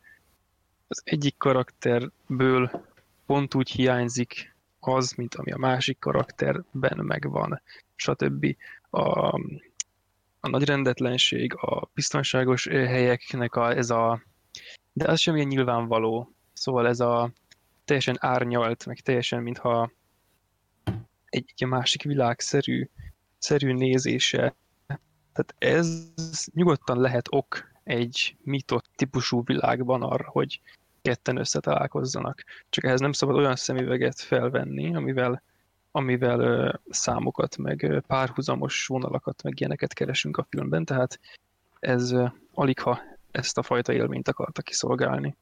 [0.87, 2.85] az egyik karakterből
[3.25, 4.50] pont úgy hiányzik
[4.87, 7.61] az, mint ami a másik karakterben megvan,
[7.95, 8.55] stb.
[8.89, 9.35] A,
[10.39, 14.21] a nagy rendetlenség, a biztonságos helyeknek a, ez a
[14.93, 16.33] de az sem ilyen nyilvánvaló.
[16.53, 17.31] Szóval ez a
[17.85, 19.91] teljesen árnyalt, meg teljesen mintha
[21.25, 22.89] egy, egy másik világszerű
[23.37, 24.55] szerű nézése.
[25.33, 26.11] Tehát ez
[26.53, 30.61] nyugodtan lehet ok egy mitot típusú világban arra, hogy
[31.01, 32.43] ketten összetalálkozzanak.
[32.69, 35.43] Csak ehhez nem szabad olyan szemüveget felvenni, amivel,
[35.91, 41.19] amivel ö, számokat, meg ö, párhuzamos vonalakat, meg ilyeneket keresünk a filmben, tehát
[41.79, 45.35] ez ö, alig ha ezt a fajta élményt akarta kiszolgálni.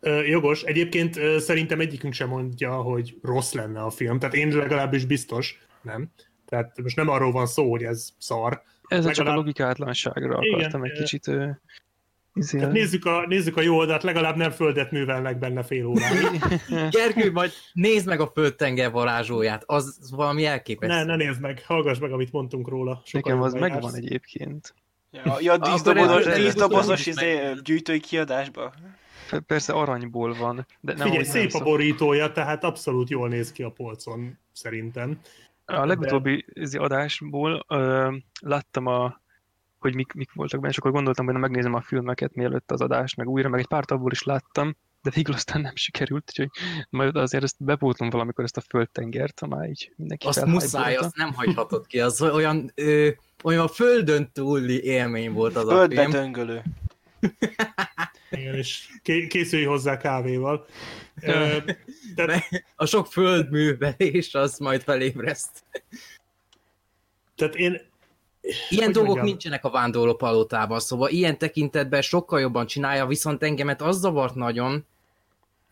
[0.00, 0.62] Ö, jogos.
[0.62, 4.18] Egyébként ö, szerintem egyikünk sem mondja, hogy rossz lenne a film.
[4.18, 6.10] Tehát én legalábbis biztos nem.
[6.46, 8.62] Tehát most nem arról van szó, hogy ez szar.
[8.88, 11.50] Ez csak a Legalább- logikátlanságra Igen, akartam egy ö, kicsit ö,
[12.34, 16.44] izé- Tehát nézzük a, nézzük a jó oldalt, legalább nem földet művelnek benne fél óráig.
[16.90, 20.94] Gergő, majd nézd meg a földtenger varázsóját, az valami elképesztő.
[20.96, 23.02] Ne, ne nézd meg, hallgass meg, amit mondtunk róla.
[23.04, 24.04] Sokkal Nekem az jobban megvan jársz.
[24.04, 24.74] egyébként.
[25.10, 25.56] Ja, ja
[26.34, 28.72] díszdobozos, izé, gyűjtői kiadásba.
[29.30, 33.52] Pe- Persze aranyból van, de nem Figyelj, szép a szok- borítója, tehát abszolút jól néz
[33.52, 35.20] ki a polcon, szerintem.
[35.64, 39.20] A legutóbbi izé adásból ö, láttam a
[39.80, 42.80] hogy mik, mik voltak benne, és akkor gondoltam, hogy na, megnézem a filmeket mielőtt az
[42.80, 46.48] adást, meg újra, meg egy pár abból is láttam, de végül aztán nem sikerült, úgyhogy
[46.90, 51.16] majd azért ezt bepótlom valamikor ezt a földtengert, ha már így mindenki Azt muszáj, azt
[51.16, 53.08] nem hagyhatod ki, az olyan, ö,
[53.44, 56.10] olyan földön túli élmény volt az a Földbe film.
[56.10, 56.62] döngölő.
[58.30, 60.66] Igen, és ké- készülj hozzá kávéval.
[61.22, 61.56] Ö,
[62.16, 65.64] tehát, A sok földművelés az majd felébreszt.
[67.34, 67.80] tehát én,
[68.68, 69.26] Ilyen Hogy dolgok mondjam?
[69.26, 74.86] nincsenek a vándorló palotában, szóval ilyen tekintetben sokkal jobban csinálja, viszont engemet az zavart nagyon,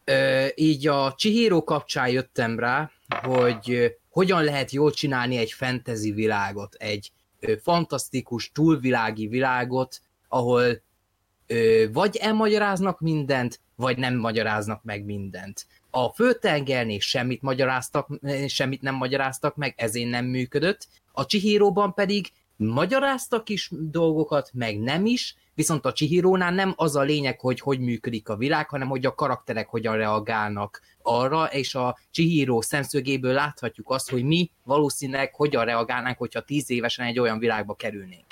[0.04, 2.90] ö, így a Chihiro kapcsán jöttem rá,
[3.22, 10.82] hogy hogyan lehet jól csinálni egy fantasy világot, egy ö, fantasztikus, túlvilági világot, ahol
[11.46, 15.66] ö, vagy elmagyaráznak mindent, vagy nem magyaráznak meg mindent.
[15.90, 18.08] A főtengernél semmit, magyaráztak,
[18.46, 25.06] semmit nem magyaráztak meg, ezért nem működött, a Chihiróban pedig magyaráztak is dolgokat, meg nem
[25.06, 29.06] is, viszont a Chihirónál nem az a lényeg, hogy hogy működik a világ, hanem hogy
[29.06, 35.64] a karakterek hogyan reagálnak arra, és a Chihiro szemszögéből láthatjuk azt, hogy mi valószínűleg hogyan
[35.64, 38.26] reagálnánk, hogyha tíz évesen egy olyan világba kerülnénk.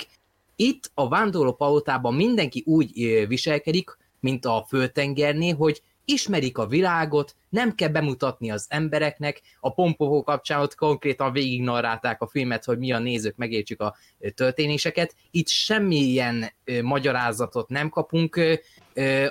[0.57, 2.93] Itt a vándorló palotában mindenki úgy
[3.29, 10.23] viselkedik, mint a földtengernél, hogy ismerik a világot, nem kell bemutatni az embereknek, a pompóhó
[10.23, 13.97] kapcsán ott konkrétan végig narrálták a filmet, hogy mi a nézők megértsük a
[14.35, 15.15] történéseket.
[15.31, 18.41] Itt semmilyen ö, magyarázatot nem kapunk.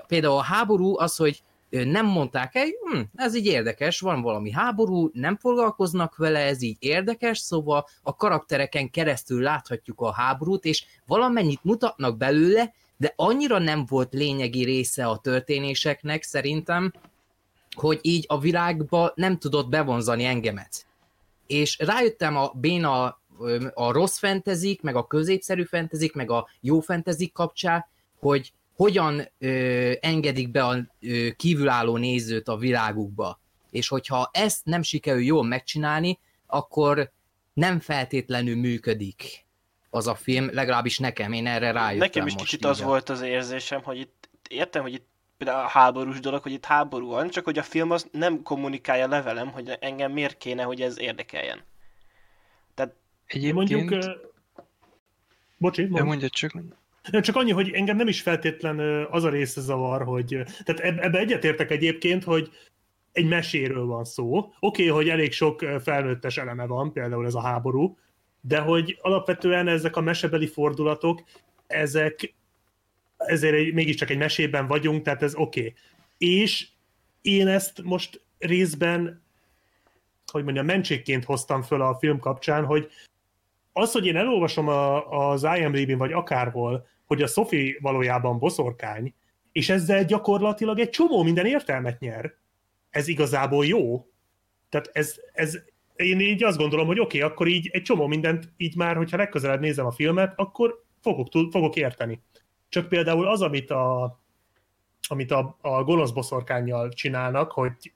[0.07, 5.09] Például a háború az, hogy nem mondták el, hm, ez így érdekes, van valami háború,
[5.13, 11.63] nem foglalkoznak vele, ez így érdekes, szóval a karaktereken keresztül láthatjuk a háborút, és valamennyit
[11.63, 16.93] mutatnak belőle, de annyira nem volt lényegi része a történéseknek szerintem,
[17.75, 20.85] hogy így a világba nem tudott bevonzani engemet.
[21.47, 23.19] És rájöttem a béna
[23.73, 27.85] a rossz fentezik, meg a középszerű fentezik, meg a jó fentezik kapcsán,
[28.19, 33.39] hogy hogyan ö, engedik be a ö, kívülálló nézőt a világukba.
[33.71, 37.11] És hogyha ezt nem sikerül jól megcsinálni, akkor
[37.53, 39.44] nem feltétlenül működik
[39.95, 43.09] az a film, legalábbis nekem, én erre rájöttem Nekem is most kicsit így az volt
[43.09, 47.29] az érzésem, hogy itt értem, hogy itt például a háborús dolog, hogy itt háború van,
[47.29, 50.99] csak hogy a film az nem kommunikálja le velem, hogy engem miért kéne, hogy ez
[50.99, 51.63] érdekeljen.
[53.25, 53.53] Egyébként...
[53.53, 54.03] mondjuk...
[55.57, 56.05] Bocsi, mond.
[56.05, 56.53] mondja csak.
[57.11, 60.25] Nem, csak annyi, hogy engem nem is feltétlen az a része zavar, hogy...
[60.63, 62.49] Tehát eb- ebbe egyetértek egyébként, hogy
[63.11, 64.37] egy meséről van szó.
[64.37, 67.97] Oké, okay, hogy elég sok felnőttes eleme van, például ez a háború,
[68.47, 71.23] de hogy alapvetően ezek a mesebeli fordulatok,
[71.67, 72.33] ezek
[73.17, 75.59] ezért egy, mégiscsak egy mesében vagyunk, tehát ez oké.
[75.59, 75.73] Okay.
[76.17, 76.67] És
[77.21, 79.23] én ezt most részben,
[80.31, 82.89] hogy mondjam, mentségként hoztam föl a film kapcsán, hogy
[83.73, 89.13] az, hogy én elolvasom a, az IMDb-n, vagy akárhol, hogy a Sophie valójában boszorkány,
[89.51, 92.35] és ezzel gyakorlatilag egy csomó minden értelmet nyer,
[92.89, 94.07] ez igazából jó.
[94.69, 95.57] Tehát ez, ez
[95.95, 99.17] én így azt gondolom, hogy oké, okay, akkor így egy csomó mindent így már, hogyha
[99.17, 102.21] legközelebb nézem a filmet, akkor fogok, tud- fogok érteni.
[102.69, 104.19] Csak például az, amit a,
[105.07, 107.93] amit a, a gonosz boszorkányjal csinálnak, hogy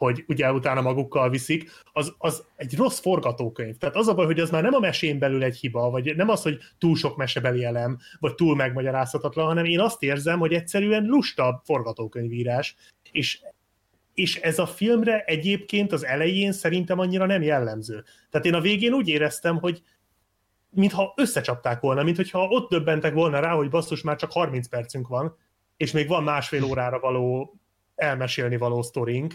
[0.00, 3.76] hogy ugye utána magukkal viszik, az, az egy rossz forgatókönyv.
[3.76, 6.28] Tehát az a baj, hogy az már nem a mesén belül egy hiba, vagy nem
[6.28, 11.04] az, hogy túl sok mesebeli elem, vagy túl megmagyarázhatatlan, hanem én azt érzem, hogy egyszerűen
[11.04, 12.76] lusta forgatókönyvírás,
[13.12, 13.40] és
[14.20, 18.04] és ez a filmre egyébként az elején szerintem annyira nem jellemző.
[18.30, 19.82] Tehát én a végén úgy éreztem, hogy
[20.70, 25.08] mintha összecsapták volna, mint hogyha ott döbbentek volna rá, hogy basszus, már csak 30 percünk
[25.08, 25.36] van,
[25.76, 27.54] és még van másfél órára való
[27.94, 29.34] elmesélni való sztorink,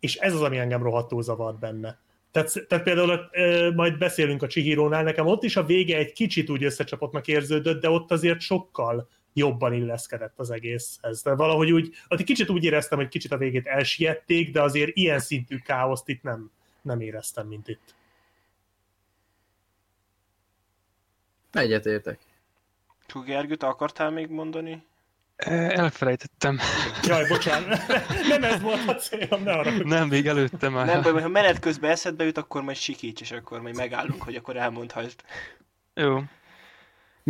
[0.00, 1.98] és ez az, ami engem rohadtul zavart benne.
[2.30, 3.30] Tehát, tehát például
[3.74, 7.90] majd beszélünk a Chihirónál, nekem ott is a vége egy kicsit úgy összecsapottnak érződött, de
[7.90, 11.22] ott azért sokkal jobban illeszkedett az egészhez.
[11.22, 15.18] De valahogy úgy, egy kicsit úgy éreztem, hogy kicsit a végét elsiették, de azért ilyen
[15.18, 16.50] szintű káoszt itt nem,
[16.82, 17.94] nem éreztem, mint itt.
[21.52, 22.18] Egyetértek.
[23.08, 24.82] Hú, Gergő, te akartál még mondani?
[25.36, 26.58] Elfelejtettem.
[27.02, 27.86] Jaj, bocsánat,
[28.28, 29.70] nem ez volt a célom, ne arra.
[29.70, 30.86] Nem, még előtte már.
[30.86, 34.34] Nem baj, ha menet közben eszedbe jut, akkor majd sikíts, és akkor majd megállunk, hogy
[34.34, 35.20] akkor elmondhasd.
[35.94, 36.22] Jó.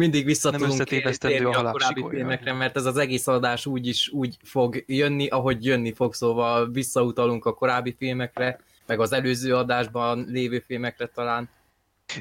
[0.01, 3.87] Mindig vissza Nem tudunk térni a halál korábbi filmekre, mert ez az egész adás úgy
[3.87, 9.57] is úgy fog jönni, ahogy jönni fog, szóval visszautalunk a korábbi filmekre, meg az előző
[9.57, 11.49] adásban lévő filmekre talán.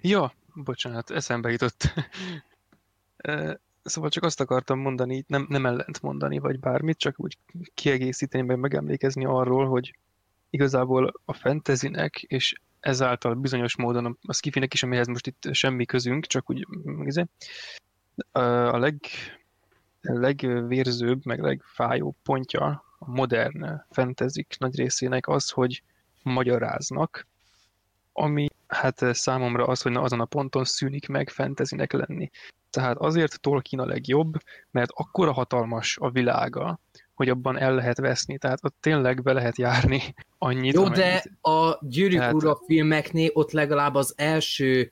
[0.01, 1.81] Ja, bocsánat, eszembe jutott.
[3.83, 7.37] Szóval csak azt akartam mondani, nem, nem ellent mondani, vagy bármit, csak úgy
[7.73, 9.95] kiegészíteni, meg megemlékezni arról, hogy
[10.49, 16.25] igazából a fantasynek, és ezáltal bizonyos módon a- skifinek is, amihez most itt semmi közünk,
[16.25, 17.25] csak úgy mm, izé,
[18.31, 18.99] a leg,
[20.01, 25.83] legvérzőbb, meg legfájóbb pontja a modern fantasyk nagy részének az, hogy
[26.23, 27.27] magyaráznak,
[28.13, 32.29] ami Hát számomra az, hogy na azon a ponton szűnik meg fantasynek lenni.
[32.69, 34.37] Tehát azért Tolkien a legjobb,
[34.71, 36.79] mert akkora hatalmas a világa,
[37.19, 40.01] hogy abban el lehet veszni, tehát ott tényleg be lehet járni
[40.37, 41.03] annyit, Jó, amennyit.
[41.03, 44.91] de a Gyűrűk Tehát- Ura filmeknél ott legalább az első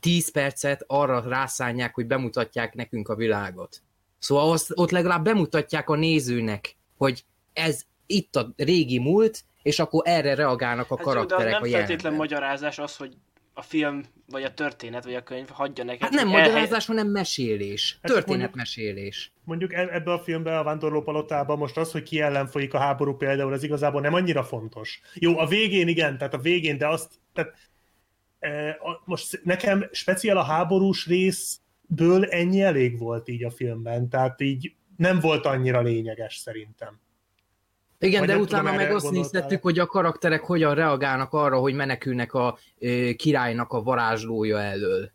[0.00, 3.82] 10 percet arra rászánják, hogy bemutatják nekünk a világot.
[4.18, 10.02] Szóval azt, ott legalább bemutatják a nézőnek, hogy ez itt a régi múlt, és akkor
[10.04, 13.16] erre reagálnak a Hát jó, de karakterek nem a feltétlen magyarázás az, hogy
[13.58, 16.00] a film, vagy a történet, vagy a könyv hagyja neked.
[16.02, 17.98] Hát nem elhely- magyarázás, hanem mesélés.
[18.02, 19.32] Hát Történetmesélés.
[19.44, 22.78] Mondjuk e- ebbe a filmbe, a Vándorló Palotában most az, hogy ki ellen folyik a
[22.78, 25.00] háború például, ez igazából nem annyira fontos.
[25.14, 27.54] Jó, a végén igen, tehát a végén, de azt, tehát
[28.38, 34.40] e, a, most nekem speciál a háborús részből ennyi elég volt így a filmben, tehát
[34.40, 37.00] így nem volt annyira lényeges szerintem.
[37.98, 41.74] Igen, Vagy de utána tudom, meg azt néztettük, hogy a karakterek hogyan reagálnak arra, hogy
[41.74, 45.10] menekülnek a ö, királynak a varázslója elől.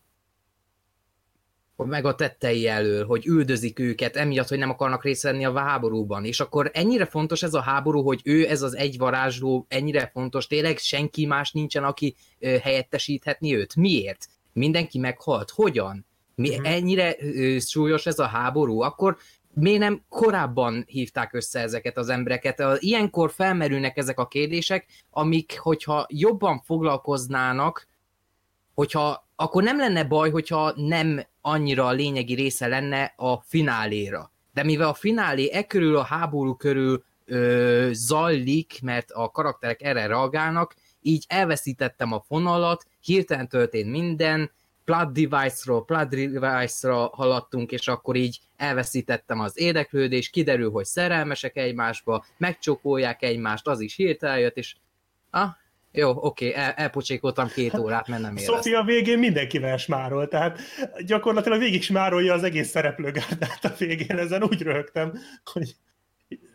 [1.75, 6.25] Meg a tettei elől, hogy üldözik őket, emiatt, hogy nem akarnak részt venni a háborúban.
[6.25, 10.47] És akkor ennyire fontos ez a háború, hogy ő, ez az egy varázsló, ennyire fontos,
[10.47, 13.75] tényleg senki más nincsen, aki ö, helyettesíthetni őt.
[13.75, 14.27] Miért?
[14.53, 15.49] Mindenki meghalt.
[15.49, 16.05] Hogyan?
[16.35, 16.65] Mi, Mhm.
[16.65, 18.81] ennyire ö, súlyos ez a háború?
[18.81, 19.17] Akkor
[19.53, 22.63] miért nem korábban hívták össze ezeket az embereket?
[22.77, 27.87] Ilyenkor felmerülnek ezek a kérdések, amik, hogyha jobban foglalkoznának,
[28.73, 34.31] hogyha, akkor nem lenne baj, hogyha nem annyira a lényegi része lenne a fináléra.
[34.53, 40.07] De mivel a finálé e körül a háború körül ö, zajlik, mert a karakterek erre
[40.07, 44.51] reagálnak, így elveszítettem a fonalat, hirtelen történt minden,
[44.85, 52.25] plot device-ról plot device-ra haladtunk, és akkor így elveszítettem az érdeklődést, kiderül, hogy szerelmesek egymásba,
[52.37, 54.75] megcsókolják egymást, az is hirtelen jött, és
[55.29, 55.49] ah,
[55.91, 58.55] jó, oké, el, elpocsékoltam két órát, mert nem éreztem.
[58.55, 60.59] Sofia végén mindenkivel smárol, tehát
[61.05, 65.75] gyakorlatilag végig smárolja az egész szereplőgárdát a végén, ezen úgy röhögtem, hogy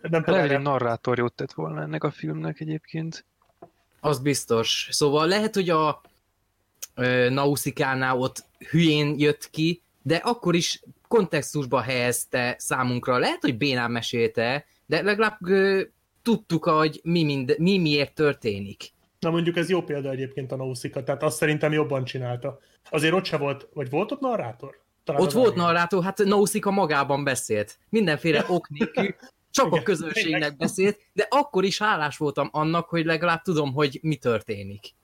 [0.01, 3.25] nem tudom, Lehet, hogy narrátor jót tett volna ennek a filmnek egyébként.
[4.01, 4.89] Az biztos.
[4.91, 6.01] Szóval lehet, hogy a
[6.95, 13.19] ö, Nausikánál ott hülyén jött ki, de akkor is kontextusba helyezte számunkra.
[13.19, 15.83] Lehet, hogy bénán mesélte, de legalább ö,
[16.23, 18.95] tudtuk, hogy mi, mind, mi miért történik.
[19.19, 22.59] Na mondjuk ez jó példa egyébként a Nausicaa, tehát azt szerintem jobban csinálta.
[22.91, 24.81] Azért ott se volt, vagy volt ott narrátor?
[25.05, 27.79] Talán Ott volt narrátor, hát Nausika magában beszélt.
[27.89, 29.15] Mindenféle ok nélkül,
[29.51, 30.57] csak a Igen, közönségnek tényleg.
[30.57, 34.95] beszélt, de akkor is hálás voltam annak, hogy legalább tudom, hogy mi történik.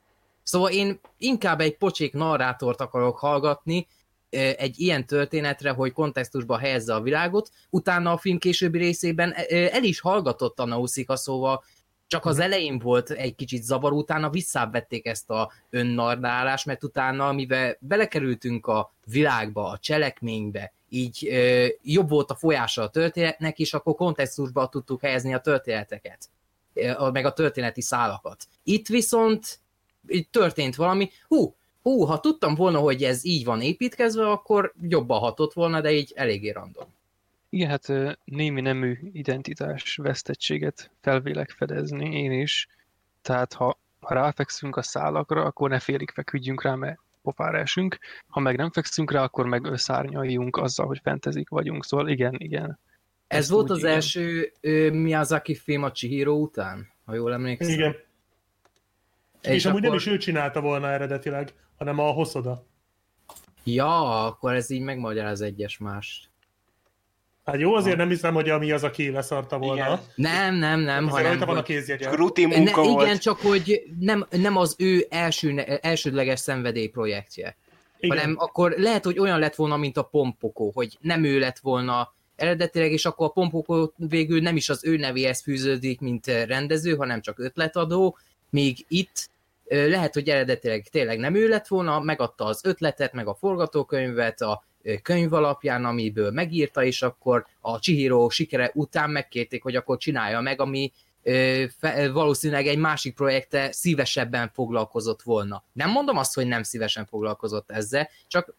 [0.42, 3.86] Szóval én inkább egy pocsék narrátort akarok hallgatni,
[4.32, 10.00] egy ilyen történetre, hogy kontextusba helyezze a világot, utána a film későbbi részében el is
[10.00, 11.64] hallgatott a Nausika, szóval
[12.06, 17.76] csak az elején volt egy kicsit zavar, utána visszávették ezt a önnarrálást, mert utána, mivel
[17.80, 23.94] belekerültünk a világba, a cselekménybe, így ö, jobb volt a folyása a történetnek, és akkor
[23.94, 26.28] kontextusba tudtuk helyezni a történeteket,
[27.12, 28.46] meg a történeti szálakat.
[28.62, 29.60] Itt viszont
[30.30, 35.52] történt valami, hú, hú, ha tudtam volna, hogy ez így van építkezve, akkor jobban hatott
[35.52, 36.86] volna, de így eléggé random.
[37.50, 42.68] Igen, hát némi nemű identitás vesztettséget felvélek fedezni, én is.
[43.22, 47.98] Tehát ha, ha ráfekszünk a szálakra, akkor ne félig feküdjünk rá, mert pofára esünk.
[48.26, 51.84] Ha meg nem fekszünk rá, akkor meg szárnyaljunk azzal, hogy fentezik vagyunk.
[51.84, 52.78] Szóval igen, igen.
[53.26, 53.90] Ez Ezt volt az igen.
[53.90, 57.72] első ö, Miyazaki film a Chihiro után, ha jól emlékszem.
[57.72, 57.96] Igen.
[59.42, 59.88] És, és amúgy akkor...
[59.88, 62.66] nem is ő csinálta volna eredetileg, hanem a Hosoda.
[63.64, 66.30] Ja, akkor ez így megmagyaráz egyes mást.
[67.44, 69.84] Hát jó, azért nem hiszem, hogy ami az, aki leszarta volna.
[69.84, 70.00] Igen.
[70.14, 71.30] Nem, nem, nem, Azért hanem...
[71.30, 72.10] rajta van a kézjegye.
[72.14, 73.20] Rutin Ne, munka igen, volt.
[73.20, 77.56] csak hogy nem, nem az ő első, elsődleges szenvedélyprojektje.
[77.98, 78.18] Igen.
[78.18, 82.14] hanem akkor lehet, hogy olyan lett volna, mint a Pompoko, hogy nem ő lett volna
[82.36, 87.20] eredetileg, és akkor a Pompoko végül nem is az ő nevéhez fűződik, mint rendező, hanem
[87.20, 88.18] csak ötletadó,
[88.50, 89.30] míg itt
[89.72, 94.64] lehet, hogy eredetileg tényleg nem ő lett volna, megadta az ötletet, meg a forgatókönyvet a
[95.02, 100.60] könyv alapján, amiből megírta, és akkor a Chihiro sikere után megkérték, hogy akkor csinálja meg,
[100.60, 100.92] ami
[102.12, 105.64] valószínűleg egy másik projekte szívesebben foglalkozott volna.
[105.72, 108.54] Nem mondom azt, hogy nem szívesen foglalkozott ezzel, csak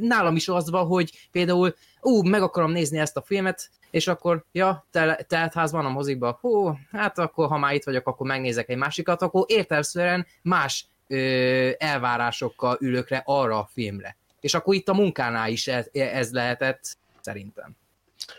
[0.00, 4.44] nálam is az van, hogy például ú, meg akarom nézni ezt a filmet, és akkor,
[4.52, 8.68] ja, tel- teltház van a mozikban, hú, hát akkor, ha már itt vagyok, akkor megnézek
[8.68, 14.16] egy másikat, akkor értelmszerűen más ö, elvárásokkal ülök le arra a filmre.
[14.40, 17.76] És akkor itt a munkánál is ez, ez lehetett, szerintem.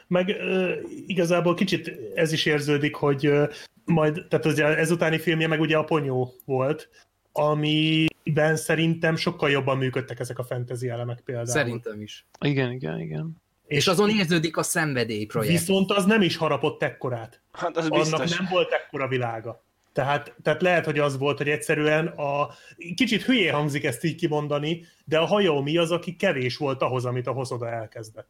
[0.07, 0.74] Meg ö,
[1.07, 3.45] igazából kicsit ez is érződik, hogy ö,
[3.86, 6.89] majd, tehát az, ezutáni filmje meg ugye a Ponyó volt,
[7.32, 11.47] ami ben szerintem sokkal jobban működtek ezek a fantasy elemek például.
[11.47, 12.26] Szerintem is.
[12.39, 13.41] Igen, igen, igen.
[13.67, 15.59] És azon érződik a szenvedély projekt.
[15.59, 17.41] Viszont az nem is harapott ekkorát.
[17.51, 18.38] Hát az Annak biztos.
[18.38, 19.63] nem volt ekkora világa.
[19.93, 22.49] Tehát, tehát lehet, hogy az volt, hogy egyszerűen a...
[22.95, 27.05] Kicsit hülyé hangzik ezt így kimondani, de a Hayao mi az, aki kevés volt ahhoz,
[27.05, 28.30] amit a Hosoda elkezdett.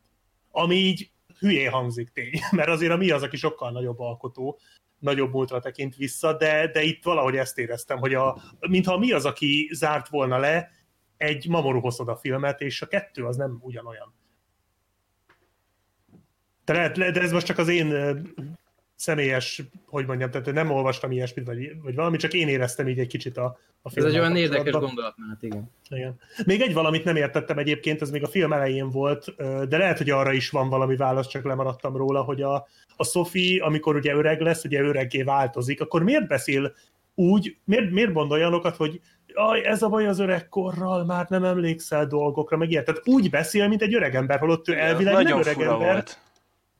[0.52, 4.60] Ami így hülyé hangzik tény, mert azért a mi az, aki sokkal nagyobb alkotó,
[5.04, 9.26] nagyobb múltra tekint vissza, de, de itt valahogy ezt éreztem, hogy a, mintha mi az,
[9.26, 10.72] aki zárt volna le
[11.18, 14.14] egy Mamoru Hosoda filmet, és a kettő az nem ugyanolyan.
[16.66, 17.88] De, lehet, de ez most csak az én
[19.04, 23.08] személyes, hogy mondjam, tehát nem olvastam ilyesmit, vagy, vagy valami, csak én éreztem így egy
[23.08, 23.44] kicsit a,
[23.82, 25.72] a Ez filmmel egy olyan érdekes gondolatmenet, igen.
[25.90, 26.20] Igen.
[26.46, 29.36] Még egy valamit nem értettem egyébként, ez még a film elején volt,
[29.68, 33.64] de lehet, hogy arra is van valami válasz, csak lemaradtam róla, hogy a, a Sophie,
[33.64, 36.74] amikor ugye öreg lesz, ugye öreggé változik, akkor miért beszél
[37.16, 39.02] úgy, miért, miért mond olyanokat, hogy
[39.36, 42.86] Aj, ez a baj az öregkorral, már nem emlékszel dolgokra, meg ilyet.
[42.86, 46.20] Tehát úgy beszél, mint egy öreg ember, holott ő elvileg nem Nagyon öreg ember, volt.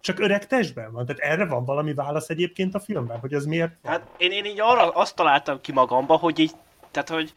[0.04, 1.06] Csak öreg testben van.
[1.06, 3.92] Tehát erre van valami válasz egyébként a filmben, hogy ez miért van?
[3.92, 6.52] Hát én, én így arra azt találtam ki magamba, hogy így,
[6.92, 7.34] tehát hogy,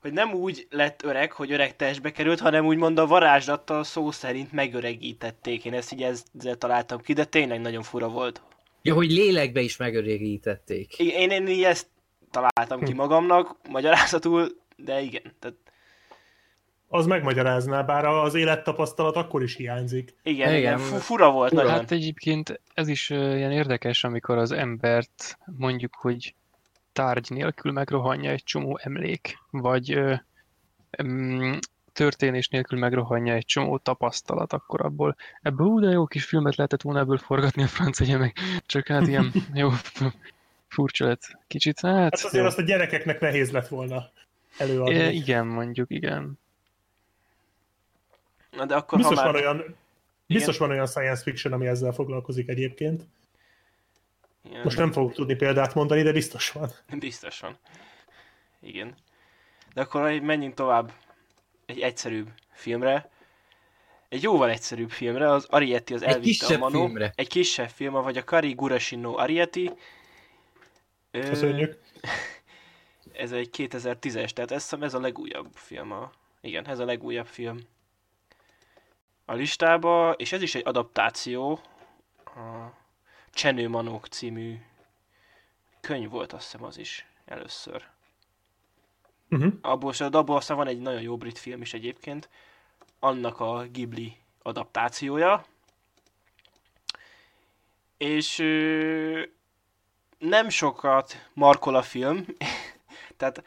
[0.00, 4.52] hogy nem úgy lett öreg, hogy öreg testbe került, hanem úgymond a varázslattal szó szerint
[4.52, 5.64] megöregítették.
[5.64, 8.42] Én ezt így ezzel találtam ki, de tényleg nagyon fura volt.
[8.82, 10.98] Ja, hogy lélekbe is megörégítették.
[10.98, 11.86] I- Én, én így ezt
[12.30, 15.34] találtam ki magamnak, magyarázatul, de igen.
[15.38, 15.56] Tehát
[16.90, 20.14] Az megmagyarázná, bár az élettapasztalat akkor is hiányzik.
[20.22, 20.54] igen, Igen.
[20.58, 20.78] igen.
[20.78, 21.62] Fu- fura volt Fura.
[21.62, 21.78] nagyon.
[21.78, 26.34] Hát egyébként ez is ilyen érdekes, amikor az embert mondjuk, hogy
[26.92, 30.14] tárgy nélkül megrohanja egy csomó emlék, vagy ö,
[30.90, 31.58] em,
[31.92, 36.82] történés nélkül megrohanja egy csomó tapasztalat, akkor abból ebből ú, de jó kis filmet lehetett
[36.82, 38.36] volna ebből forgatni a francia meg,
[38.66, 39.70] csak hát ilyen jó
[40.68, 41.80] furcsa lett kicsit.
[41.80, 42.44] Hát, Hát azért jó.
[42.44, 44.10] azt a gyerekeknek nehéz lett volna
[44.58, 44.94] előadni.
[44.94, 46.38] É, igen, mondjuk, igen.
[48.50, 49.32] Na de akkor Biztos, ha már...
[49.32, 49.76] van olyan,
[50.26, 53.02] biztos van olyan science fiction, ami ezzel foglalkozik egyébként.
[54.44, 54.60] Igen.
[54.62, 56.70] Most nem fogok tudni példát mondani, de biztos van.
[56.98, 57.58] Biztos van.
[58.60, 58.94] Igen.
[59.74, 60.92] De akkor egy- menjünk tovább
[61.66, 63.10] egy egyszerűbb filmre.
[64.08, 66.84] Egy jóval egyszerűbb filmre, az Arietti az Egy elvitte a kisebb Manó.
[66.84, 67.12] filmre.
[67.14, 69.72] Egy kisebb film, vagy a Kari Gurashi no Arietti.
[71.10, 71.78] Köszönjük.
[73.12, 75.92] Ez egy 2010-es, tehát ez, ez a legújabb film.
[75.92, 77.58] A, igen, ez a legújabb film
[79.28, 81.60] a listába, és ez is egy adaptáció.
[82.24, 82.72] A
[83.30, 84.56] Csenő Manók című
[85.80, 87.84] könyv volt, azt hiszem az is először.
[89.30, 89.52] Uh-huh.
[89.60, 92.28] Abból, abból aztán van egy nagyon jó brit film is egyébként,
[92.98, 95.44] annak a Ghibli adaptációja.
[97.96, 99.22] És ö,
[100.18, 102.26] nem sokat markol a film,
[103.16, 103.44] tehát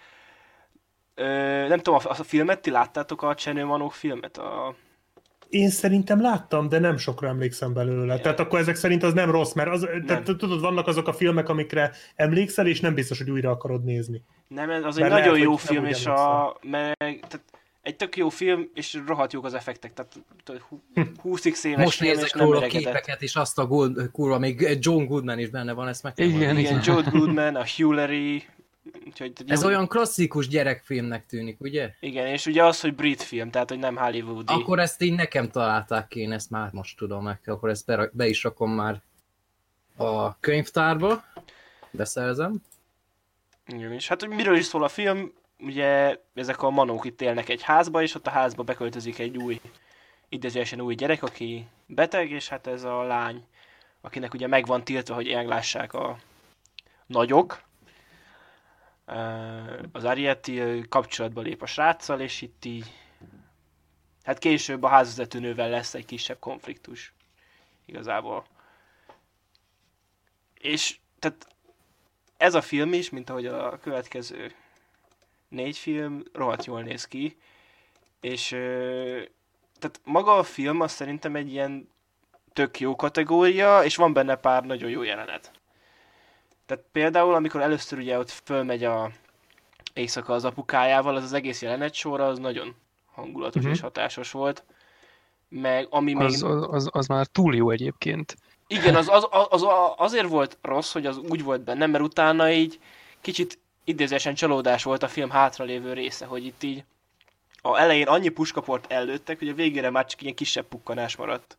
[1.16, 1.26] ö,
[1.68, 4.38] nem tudom, a, a filmet, ti láttátok a Csenő Manók filmet?
[4.38, 4.76] A,
[5.52, 8.04] Én szerintem láttam, de nem sokra emlékszem belőle.
[8.06, 8.22] Igen.
[8.22, 11.50] Tehát akkor ezek szerint az nem rossz, mert az, tehát, tudod, vannak azok a filmek,
[11.50, 14.24] amikre emlékszel, és nem biztos, hogy újra akarod nézni.
[14.48, 17.42] nem, az egy Mert nagyon lehet, jó nem film, és a, meg, tehát
[17.82, 20.82] egy tök jó film, és rohadt jók az effektek, tehát tudod, hú-
[21.24, 22.84] 20x éves Most film, és nézek nem róla öregedett.
[22.84, 26.28] képeket, és azt a gold, kurva, még John Goodman is benne van, ezt meg kell
[26.28, 26.60] Igen, mondani.
[26.60, 28.42] Igen, Joe Goodman, a Laurie,
[29.06, 31.94] úgyhogy Ez jó- olyan klasszikus gyerekfilmnek tűnik, ugye?
[32.00, 34.54] Igen, és ugye az, hogy brit film, tehát hogy nem Hollywoodi.
[34.54, 38.10] Akkor ezt így nekem találták ki, én ezt már most tudom meg, akkor ezt be,
[38.14, 39.02] be is rakom már
[39.96, 41.24] a könyvtárba,
[41.92, 42.62] beszerzem.
[43.68, 47.50] Igen, és hát hogy miről is szól a film, ugye ezek a manók itt élnek
[47.50, 49.62] egy házba, és ott a házba beköltözik egy új,
[50.30, 53.46] idézőesen új gyerek, aki beteg, és hát ez a lány,
[54.02, 56.18] akinek ugye meg van tiltva, hogy meglássák a
[57.06, 57.62] nagyok.
[59.92, 62.86] Az Arietti kapcsolatba lép a sráccal, és itt így
[64.24, 67.14] hát később a házvezetőnővel lesz egy kisebb konfliktus.
[67.86, 68.46] Igazából.
[70.54, 71.48] És tehát
[72.38, 74.56] ez a film is, mint ahogy a következő
[75.48, 77.38] négy film, rohadt jól néz ki,
[78.20, 78.48] és
[79.80, 81.90] tehát maga a film az szerintem egy ilyen
[82.54, 85.61] tök jó kategória, és van benne pár nagyon jó jelenet.
[86.72, 89.12] Tehát például, amikor először ugye ott fölmegy a
[89.94, 92.76] éjszaka az apukájával, az az egész jelenet sorra, az nagyon
[93.14, 93.60] hangulatos Mhm.
[93.60, 93.76] uh-huh.
[93.76, 94.64] és hatásos volt.
[95.50, 96.26] Meg ami még...
[96.26, 98.38] Az, az, az, az már túl jó egyébként.
[98.68, 99.64] Igen, az, az, az, az
[99.96, 102.80] azért volt rossz, hogy az úgy volt benne, mert utána így
[103.22, 106.84] kicsit idézésen csalódás volt a film hátralévő része, hogy itt így
[107.62, 111.58] a elején annyi puskaport előttek, hogy a végére már csak ilyen kisebb pukkanás maradt.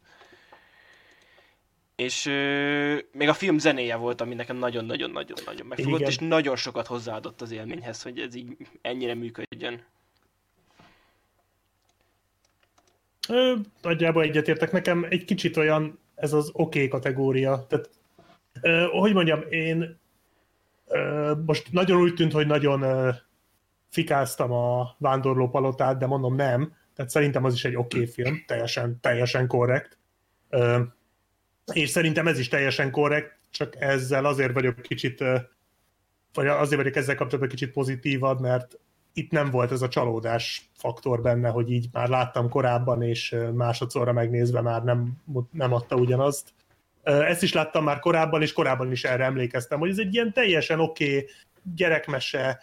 [1.97, 6.11] És ö, még a film zenéje volt, ami nekem nagyon-nagyon-nagyon-nagyon megfogott, Igen.
[6.11, 9.85] és nagyon sokat hozzáadott az élményhez, hogy ez így ennyire működjön.
[13.29, 14.73] Ö, nagyjából egyetértek.
[14.73, 17.67] Nekem egy kicsit olyan ez az oké okay kategória.
[17.69, 17.91] Tehát,
[18.61, 19.99] ö, hogy mondjam, én
[20.87, 23.11] ö, most nagyon úgy tűnt, hogy nagyon ö,
[23.89, 26.75] fikáztam a Vándorló palotát, de mondom nem.
[26.95, 29.99] Tehát szerintem az is egy oké okay film, teljesen, teljesen korrekt.
[30.49, 30.81] Ö,
[31.73, 35.25] és szerintem ez is teljesen korrekt, csak ezzel azért vagyok kicsit,
[36.35, 38.79] vagy azért vagyok ezzel kapcsolatban kicsit pozitívabb, mert
[39.15, 44.13] itt nem volt ez a csalódás faktor benne, hogy így már láttam korábban, és másodszorra
[44.13, 46.53] megnézve már nem, nem adta ugyanazt.
[47.03, 50.81] Ezt is láttam már korábban, és korábban is erre emlékeztem, hogy ez egy ilyen teljesen
[50.81, 51.29] oké okay
[51.75, 52.61] gyerekmese.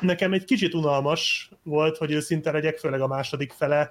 [0.00, 3.90] Nekem egy kicsit unalmas volt, hogy őszinte legyek, főleg a második fele.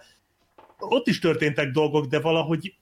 [0.80, 2.76] Ott is történtek dolgok, de valahogy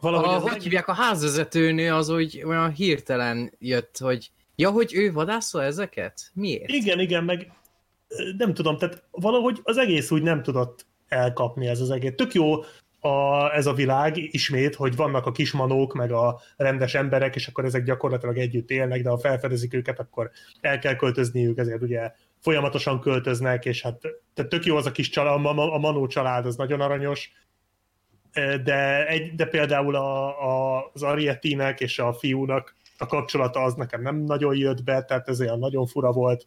[0.00, 4.94] valahogy A, az hogy hívják, a házvezetőnő az úgy olyan hirtelen jött, hogy ja, hogy
[4.94, 6.30] ő vadászol ezeket?
[6.34, 6.68] Miért?
[6.68, 7.52] Igen, igen, meg
[8.36, 12.12] nem tudom, tehát valahogy az egész úgy nem tudott elkapni ez az egész.
[12.16, 12.54] Tök jó
[13.00, 17.64] a, ez a világ ismét, hogy vannak a kismanók, meg a rendes emberek, és akkor
[17.64, 20.30] ezek gyakorlatilag együtt élnek, de ha felfedezik őket, akkor
[20.60, 24.00] el kell költözniük, ezért ugye folyamatosan költöznek, és hát
[24.34, 27.32] tehát tök jó az a kis család, a, a Manó család, az nagyon aranyos,
[28.64, 34.02] de, egy, de például a, a, az Ariettinek és a fiúnak a kapcsolata az nekem
[34.02, 36.46] nem nagyon jött be, tehát ez olyan nagyon fura volt.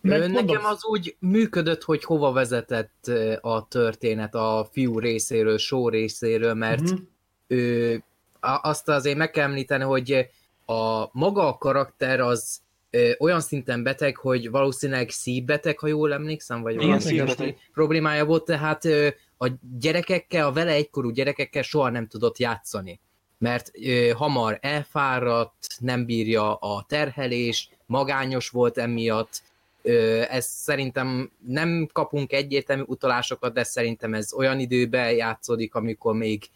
[0.00, 3.10] Meg Nekem mondom, az úgy működött, hogy hova vezetett
[3.40, 6.98] a történet a fiú részéről, só részéről, mert uh-huh.
[7.46, 8.02] ő,
[8.40, 10.28] azt azért meg kell említeni, hogy
[10.66, 12.60] a maga a karakter az
[12.90, 18.84] ö, olyan szinten beteg, hogy valószínűleg szívbeteg, ha jól emlékszem, vagy valami problémája volt, tehát
[18.84, 19.08] ö,
[19.38, 23.00] a gyerekekkel, a vele egykorú gyerekekkel soha nem tudott játszani.
[23.38, 29.42] Mert ö, hamar elfáradt, nem bírja a terhelés, magányos volt emiatt,
[29.82, 36.50] Ö, ez szerintem nem kapunk egyértelmű utalásokat, de szerintem ez olyan időben játszódik, amikor még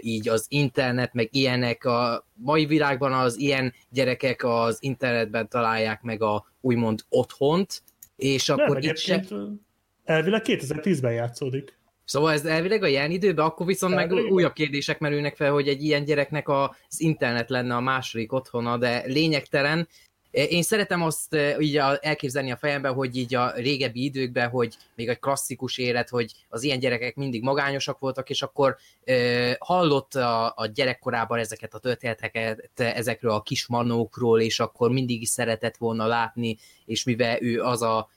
[0.00, 6.22] így az internet, meg ilyenek, a mai világban az ilyen gyerekek az internetben találják meg
[6.22, 7.82] a úgymond otthont,
[8.16, 9.24] és Nem, akkor itt se...
[10.04, 11.78] elvileg 2010-ben játszódik.
[12.04, 15.82] Szóval ez elvileg a jelen időben, akkor viszont meg újabb kérdések merülnek fel, hogy egy
[15.82, 19.88] ilyen gyereknek az internet lenne a második otthona, de lényegtelen.
[20.30, 25.08] Én szeretem azt eh, így elképzelni a fejemben, hogy így a régebbi időkben, hogy még
[25.08, 30.52] egy klasszikus élet, hogy az ilyen gyerekek mindig magányosak voltak, és akkor eh, hallott a,
[30.56, 36.56] a gyerekkorában ezeket a történeteket, ezekről a kismanókról, és akkor mindig is szeretett volna látni,
[36.84, 38.08] és mivel ő az a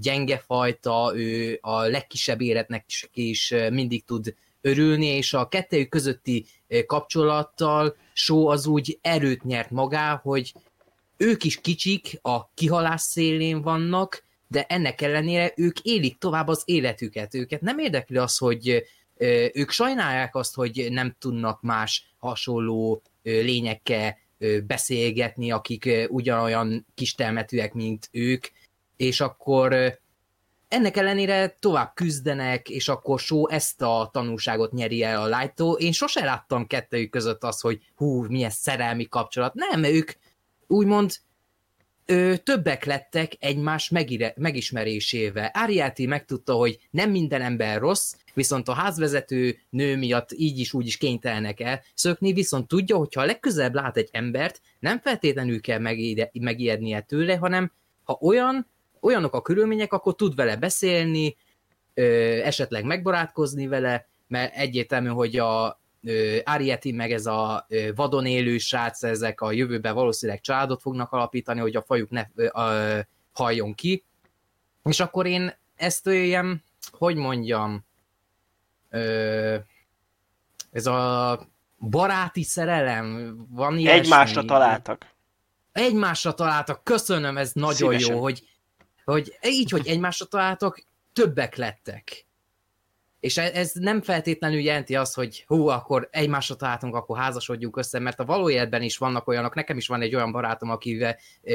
[0.00, 6.46] gyenge fajta, ő a legkisebb életnek is, mindig tud örülni, és a kettőjük közötti
[6.86, 10.54] kapcsolattal Só az úgy erőt nyert magá, hogy
[11.16, 17.34] ők is kicsik, a kihalás szélén vannak, de ennek ellenére ők élik tovább az életüket.
[17.34, 18.84] Őket nem érdekli az, hogy
[19.52, 24.18] ők sajnálják azt, hogy nem tudnak más hasonló lényekkel
[24.66, 28.46] beszélgetni, akik ugyanolyan kistelmetűek, mint ők,
[29.00, 29.98] és akkor
[30.68, 35.92] ennek ellenére tovább küzdenek, és akkor Só ezt a tanulságot nyeri el a light Én
[35.92, 39.54] sose láttam kettőjük között az, hogy hú, milyen szerelmi kapcsolat.
[39.54, 40.12] Nem, ők
[40.66, 41.12] úgymond
[42.06, 45.50] ö, többek lettek egymás megire, megismerésével.
[45.54, 50.86] Ariati megtudta, hogy nem minden ember rossz, viszont a házvezető nő miatt így is úgy
[50.86, 55.78] is kénytelenek el szökni, viszont tudja, hogy ha legközelebb lát egy embert, nem feltétlenül kell
[55.78, 57.72] megide, megijednie tőle, hanem
[58.10, 58.66] ha olyan,
[59.00, 61.36] olyanok a körülmények, akkor tud vele beszélni,
[61.94, 62.02] ö,
[62.44, 68.58] esetleg megbarátkozni vele, mert egyértelmű, hogy a ö, Arieti meg ez a ö, vadon élő
[68.58, 72.98] srác, ezek a jövőben valószínűleg családot fognak alapítani, hogy a fajuk ne ö, ö,
[73.32, 74.04] halljon ki.
[74.84, 77.84] És akkor én ezt ilyen, hogy mondjam,
[78.90, 79.56] ö,
[80.70, 81.40] ez a
[81.78, 84.00] baráti szerelem, van ilyesmi.
[84.00, 85.06] Egymásra találtak.
[85.72, 88.14] Egymásra találtak, köszönöm, ez nagyon Szívesen.
[88.14, 88.42] jó, hogy,
[89.04, 92.24] hogy így, hogy egymásra találtak, többek lettek.
[93.20, 97.98] És e- ez nem feltétlenül jelenti azt, hogy hú, akkor egymásra találtunk, akkor házasodjunk össze,
[97.98, 101.54] mert a való életben is vannak olyanok, nekem is van egy olyan barátom, akivel e,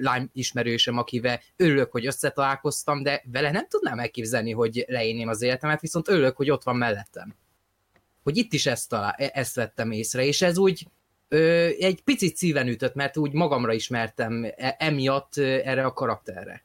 [0.00, 5.80] lány ismerősöm, akivel örülök, hogy összetalálkoztam, de vele nem tudnám elképzelni, hogy leéném az életemet,
[5.80, 7.34] viszont örülök, hogy ott van mellettem.
[8.22, 10.86] Hogy itt is ezt, talál, e- ezt vettem észre, és ez úgy
[11.28, 16.64] ö, egy picit szíven ütött, mert úgy magamra ismertem e- emiatt erre a karakterre.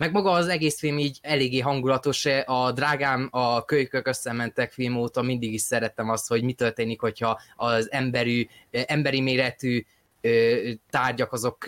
[0.00, 2.26] Meg maga az egész film így eléggé hangulatos.
[2.44, 7.40] A drágám a kölykök összementek film óta mindig is szerettem azt, hogy mi történik, hogyha
[7.56, 9.84] az emberű, emberi méretű
[10.90, 11.64] tárgyak azok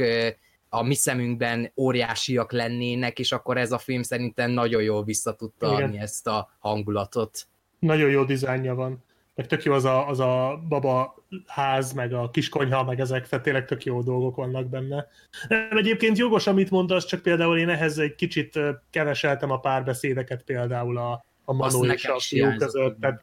[0.69, 5.75] a mi szemünkben óriásiak lennének, és akkor ez a film szerintem nagyon jól vissza tudta
[5.75, 7.47] adni ezt a hangulatot.
[7.79, 9.05] Nagyon jó dizájnja van.
[9.35, 13.45] Meg tök jó az a, az a baba ház, meg a kiskonyha, meg ezek, tehát
[13.45, 15.07] tényleg tök jó dolgok vannak benne.
[15.49, 18.59] Nem, egyébként jogos, amit mondasz, csak például én ehhez egy kicsit
[18.91, 23.01] keveseltem a párbeszédeket például a, a Manó és a fiú között.
[23.01, 23.23] Tehát,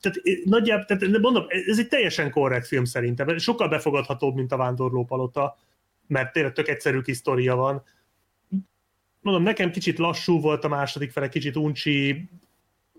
[0.00, 3.38] tehát, nagyjából, tehát mondom, ez egy teljesen korrekt film szerintem.
[3.38, 5.56] Sokkal befogadhatóbb, mint a Vándorlópalota,
[6.06, 7.82] mert tényleg tök egyszerű kis sztoria van.
[9.20, 12.28] Mondom, nekem kicsit lassú volt a második fele, kicsit uncsi,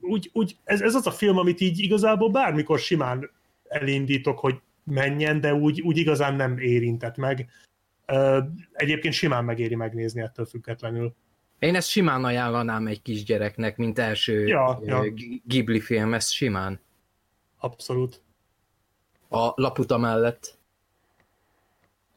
[0.04, 3.30] úgy, úgy ez, ez az a film, amit így igazából bármikor simán
[3.68, 7.49] elindítok, hogy menjen, de úgy, úgy igazán nem érintett meg.
[8.74, 11.16] Egyébként simán megéri megnézni ettől függetlenül.
[11.60, 15.04] Én ezt simán ajánlanám egy kisgyereknek, mint első ja, ja.
[15.43, 16.80] Ghibli film, ez simán.
[17.60, 18.22] Abszolút.
[19.30, 20.58] A laputa mellett.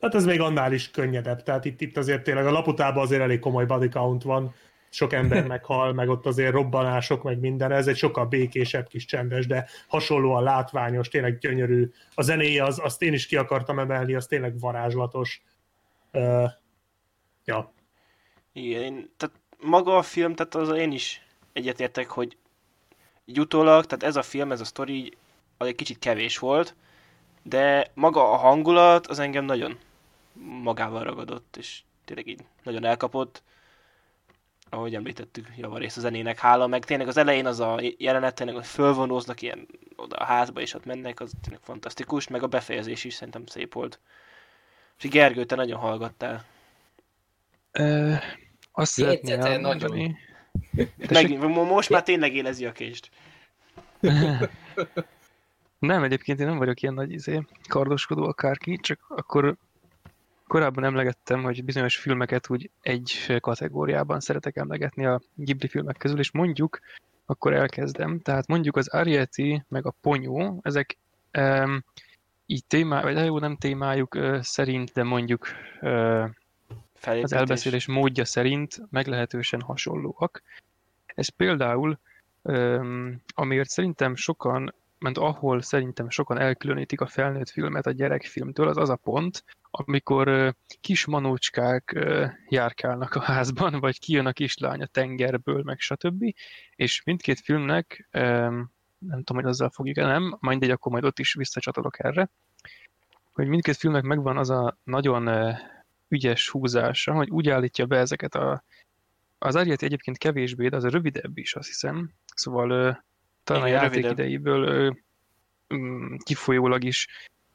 [0.01, 3.39] Hát ez még annál is könnyedebb, tehát itt, itt azért tényleg a laputában azért elég
[3.39, 4.55] komoly body count van,
[4.97, 9.47] sok ember meghal, meg ott azért robbanások, meg minden, ez egy sokkal békésebb kis csendes,
[9.47, 11.91] de hasonlóan látványos, tényleg gyönyörű.
[12.15, 15.43] A zenéje, az, azt én is ki akartam emelni, az tényleg varázslatos.
[16.13, 16.51] Uh,
[17.45, 17.73] ja.
[18.53, 22.37] Igen, tehát maga a film, tehát az én is egyetértek, hogy
[23.25, 25.13] így utólag, tehát ez a film, ez a sztori
[25.57, 26.75] az egy kicsit kevés volt,
[27.43, 29.79] de maga a hangulat az engem nagyon
[30.63, 33.43] magával ragadott, és tényleg így nagyon elkapott
[34.71, 38.67] ahogy említettük, javarészt a zenének hála, meg tényleg az elején az a jelenet, tényleg, hogy
[38.67, 43.15] fölvonóznak ilyen oda a házba, és ott mennek, az tényleg fantasztikus, meg a befejezés is
[43.15, 44.01] szerintem szép volt.
[44.99, 46.45] És Gergő, te nagyon hallgattál.
[47.73, 48.15] Ö,
[48.73, 50.17] azt szeretném elmondani.
[51.09, 53.11] Meg, most már tényleg élezi a kést.
[55.79, 59.57] nem, egyébként én nem vagyok ilyen nagy izé, kardoskodó akárki, csak akkor
[60.49, 66.31] Korábban emlegettem, hogy bizonyos filmeket úgy egy kategóriában szeretek emlegetni a Ghibli filmek közül, és
[66.31, 66.81] mondjuk,
[67.27, 70.97] akkor elkezdem, tehát mondjuk az Arieti meg a Ponyó, ezek
[71.39, 71.85] um,
[72.47, 75.47] így témá, vagy jó, nem témájuk uh, szerint, de mondjuk
[75.81, 76.29] uh,
[77.23, 80.43] az elbeszélés módja szerint meglehetősen hasonlóak.
[81.07, 81.99] Ez például,
[82.43, 88.77] um, amiért szerintem sokan, mert ahol szerintem sokan elkülönítik a felnőtt filmet a gyerekfilmtől, az
[88.77, 89.45] az a pont,
[89.79, 92.07] amikor kis manócskák
[92.49, 96.25] járkálnak a házban, vagy kijön a kislány a tengerből, meg stb.
[96.75, 98.09] És mindkét filmnek,
[98.99, 102.31] nem tudom, hogy azzal fogjuk nem, mindegy, akkor majd ott is visszacsatolok erre,
[103.33, 105.55] hogy mindkét filmnek megvan az a nagyon
[106.09, 108.65] ügyes húzása, hogy úgy állítja be ezeket a...
[109.39, 112.11] Az Ariet egyébként kevésbé, de az a rövidebb is, azt hiszem.
[112.35, 112.69] Szóval
[113.45, 114.13] talán Igen, a játék rövidebb.
[114.13, 114.97] idejéből
[115.75, 117.07] mm, kifolyólag is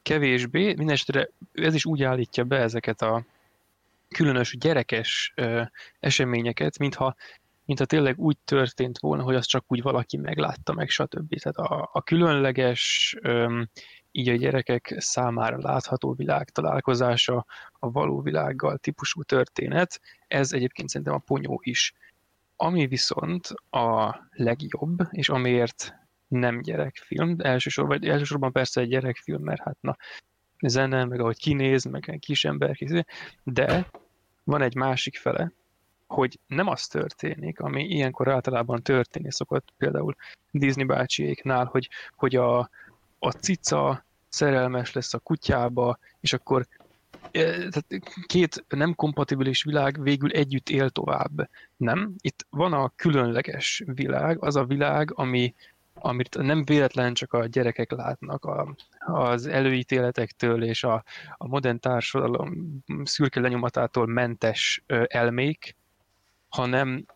[0.02, 3.24] kevésbé, mindenesetre ez is úgy állítja be ezeket a
[4.08, 5.62] különös gyerekes ö,
[6.00, 7.14] eseményeket, mintha,
[7.64, 11.38] mintha tényleg úgy történt volna, hogy az csak úgy valaki meglátta meg, stb.
[11.40, 13.62] Tehát a, a különleges, ö,
[14.10, 21.14] így a gyerekek számára látható világ találkozása a való világgal típusú történet, ez egyébként szerintem
[21.14, 21.94] a ponyó is.
[22.56, 25.94] Ami viszont a legjobb, és amiért
[26.32, 29.96] nem gyerekfilm, elsősorban, vagy elsősorban persze egy gyerekfilm, mert hát na,
[30.58, 32.76] zene, meg ahogy kinéz, meg kis ember
[33.42, 33.90] de
[34.44, 35.52] van egy másik fele,
[36.06, 40.16] hogy nem az történik, ami ilyenkor általában történni szokott, például
[40.50, 42.70] Disney bácsiéknál, hogy, hogy a,
[43.18, 46.66] a cica szerelmes lesz a kutyába, és akkor
[47.30, 47.86] e, tehát
[48.26, 51.48] két nem kompatibilis világ végül együtt él tovább.
[51.76, 52.14] Nem.
[52.20, 55.54] Itt van a különleges világ, az a világ, ami,
[55.94, 61.04] amit nem véletlen csak a gyerekek látnak a, az előítéletektől és a,
[61.36, 65.76] a modern társadalom szürke lenyomatától mentes elmék,
[66.48, 67.06] hanem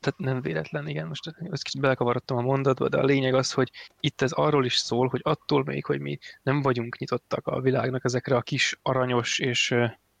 [0.00, 3.70] tehát nem véletlen, igen, most ezt kicsit belekavarodtam a mondatba, de a lényeg az, hogy
[4.00, 8.04] itt ez arról is szól, hogy attól még, hogy mi nem vagyunk nyitottak a világnak
[8.04, 9.74] ezekre a kis aranyos és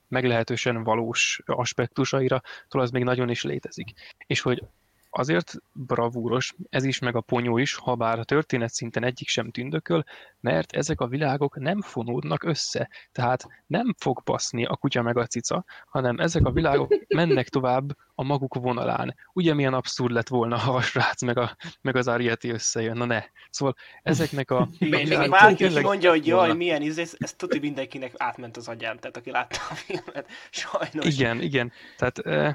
[0.08, 3.92] meglehetősen valós aspektusaira, az még nagyon is létezik.
[4.26, 4.62] És hogy
[5.10, 9.50] azért bravúros ez is, meg a ponyó is, ha bár a történet szinten egyik sem
[9.50, 10.04] tündököl,
[10.40, 12.88] mert ezek a világok nem fonódnak össze.
[13.12, 17.96] Tehát nem fog baszni a kutya meg a cica, hanem ezek a világok mennek tovább
[18.14, 19.16] a maguk vonalán.
[19.32, 23.04] Ugye milyen abszurd lett volna, ha a srác meg, a, meg az Arieti összejön, na
[23.04, 23.22] ne.
[23.50, 24.60] Szóval ezeknek a...
[24.60, 28.68] A még bárki, aki mondja, hogy jaj, milyen íz, ez, ez tuti mindenkinek átment az
[28.68, 31.14] agyán, tehát aki látta a filmet, sajnos.
[31.14, 31.72] Igen, igen.
[31.96, 32.54] Tehát, eh,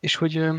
[0.00, 0.54] és hogy eh,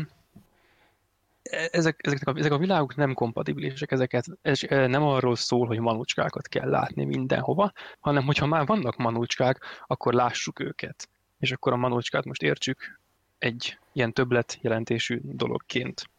[1.70, 6.48] ezek, ezek, a, ezek a világok nem kompatibilisek, ezeket ez nem arról szól, hogy manucskákat
[6.48, 11.08] kell látni mindenhova, hanem hogyha már vannak manucskák, akkor lássuk őket.
[11.38, 13.00] És akkor a manucskát most értsük
[13.38, 16.10] egy ilyen többlet jelentésű dologként.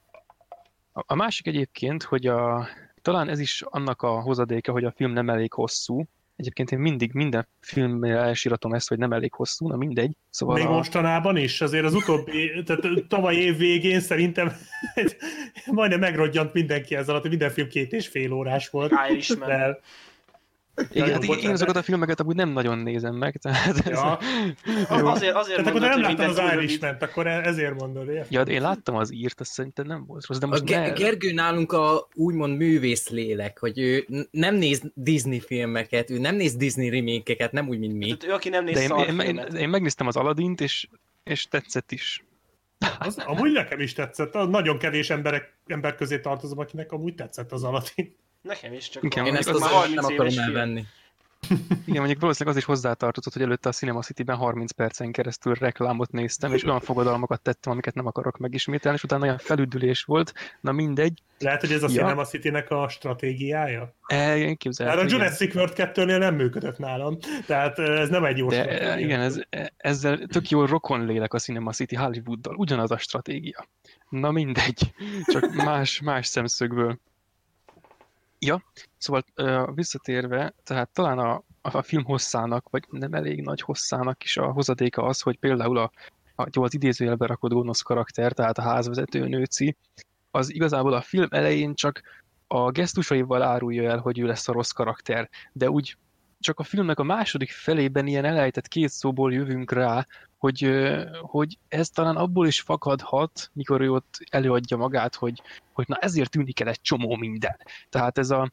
[0.92, 2.68] A másik egyébként, hogy a,
[3.02, 6.08] talán ez is annak a hozadéka, hogy a film nem elég hosszú,
[6.38, 10.12] Egyébként én mindig minden filmnél elsíratom ezt, hogy nem elég hosszú, na mindegy.
[10.30, 10.70] Szóval Még a...
[10.70, 14.52] mostanában is, azért az utóbbi, tehát tavaly év végén szerintem
[15.66, 18.94] majdnem megrodjant mindenki ezzel, hogy minden film két és fél órás volt.
[19.46, 19.80] De,
[20.92, 23.88] igen, hát én, én azokat a filmeket amúgy nem nagyon nézem meg, tehát...
[23.88, 24.20] Ja.
[24.90, 28.32] Ez, azért, azért tehát akkor nem láttam az irishman akkor e- ezért mondod, érted?
[28.32, 31.32] Ja, én láttam az írt, azt szerintem nem volt rossz, de most a Ge- Gergő
[31.32, 36.90] nálunk a úgymond művész lélek, hogy ő nem néz Disney filmeket, ő nem néz Disney
[36.90, 38.06] remékeket, nem úgy, mint mi.
[38.06, 40.88] Tehát ő, aki nem néz de én, én, én, én, megnéztem az Aladint, és,
[41.24, 42.26] és tetszett is.
[43.00, 44.34] Az, amúgy nekem is tetszett.
[44.34, 48.16] Nagyon kevés emberek, ember közé tartozom, akinek amúgy tetszett az Aladin.
[48.48, 50.86] Nekem is, csak Igen, én ezt az, az nem akarom elvenni.
[51.86, 56.12] Igen, mondjuk valószínűleg az is hozzátartozott, hogy előtte a Cinema City-ben 30 percen keresztül reklámot
[56.12, 60.72] néztem, és olyan fogadalmakat tettem, amiket nem akarok megismételni, és utána olyan felüdülés volt, na
[60.72, 61.22] mindegy.
[61.40, 61.94] Lehet, hogy ez a ja.
[61.94, 63.94] Cinema City-nek a stratégiája?
[64.06, 64.98] E, én képzelem.
[64.98, 68.98] Hát a Jurassic World 2-nél nem működött nálam, tehát ez nem egy jó De, stratégia.
[68.98, 69.40] Igen, ez,
[69.78, 73.68] ezzel tök jó rokon lélek a Cinema City Hollywooddal, ugyanaz a stratégia.
[74.10, 74.94] Na mindegy,
[75.32, 77.00] csak más, más szemszögből.
[78.40, 78.64] Ja,
[78.98, 79.24] szóval
[79.74, 85.04] visszatérve, tehát talán a, a film hosszának, vagy nem elég nagy hosszának is a hozadéka
[85.04, 85.92] az, hogy például a,
[86.36, 89.76] a jó, az idézőjelbe rakott gonosz karakter, tehát a házvezető nőci,
[90.32, 92.02] az igazából a film elején csak
[92.48, 95.98] a gesztusaival árulja el, hogy ő lesz a rossz karakter, de úgy
[96.40, 100.08] csak a filmnek a második felében ilyen elejtett két szóból jövünk rá,
[100.38, 100.72] hogy,
[101.22, 105.42] hogy ez talán abból is fakadhat, mikor ő ott előadja magát, hogy,
[105.74, 107.58] hogy na ezért tűnik el egy csomó minden.
[107.90, 108.52] Tehát ez a,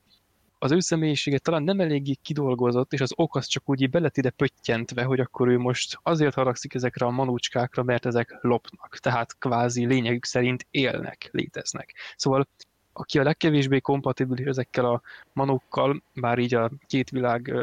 [0.58, 4.30] az ő személyisége talán nem eléggé kidolgozott, és az ok az csak úgy belet ide
[4.30, 8.98] pöttyentve, hogy akkor ő most azért haragszik ezekre a manócskákra, mert ezek lopnak.
[8.98, 11.94] Tehát kvázi lényegük szerint élnek, léteznek.
[12.16, 12.48] Szóval
[12.96, 15.00] aki a legkevésbé kompatibilis ezekkel a
[15.32, 17.54] manókkal, bár így a két világ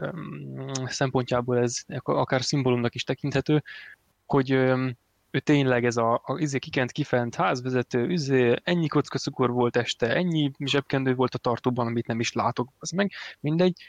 [0.85, 3.63] szempontjából ez akár szimbólumnak is tekinthető,
[4.25, 4.51] hogy
[5.31, 10.15] ő tényleg ez a, a izé kikent kifent házvezető, izé, ennyi kocka cukor volt este,
[10.15, 13.81] ennyi zsebkendő volt a tartóban, amit nem is látok, az meg mindegy,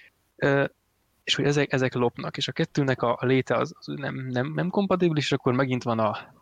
[1.24, 4.52] és hogy ezek, ezek lopnak, és a kettőnek a, a léte az, az nem, nem,
[4.54, 6.41] nem kompatibilis, akkor megint van a,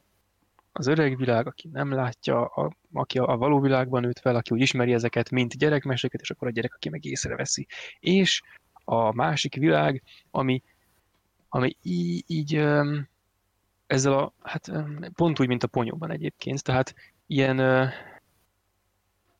[0.73, 4.55] az öreg világ, aki nem látja, a, aki a, a való világban nőtt fel, aki
[4.55, 7.67] úgy ismeri ezeket, mint gyerekmeséket, és akkor a gyerek, aki meg észreveszi.
[8.01, 8.43] És
[8.85, 10.63] a másik világ, ami,
[11.49, 12.55] ami így, így
[13.87, 14.73] ezzel a, hát
[15.15, 16.95] pont úgy, mint a ponyóban egyébként, tehát
[17.27, 17.91] ilyen,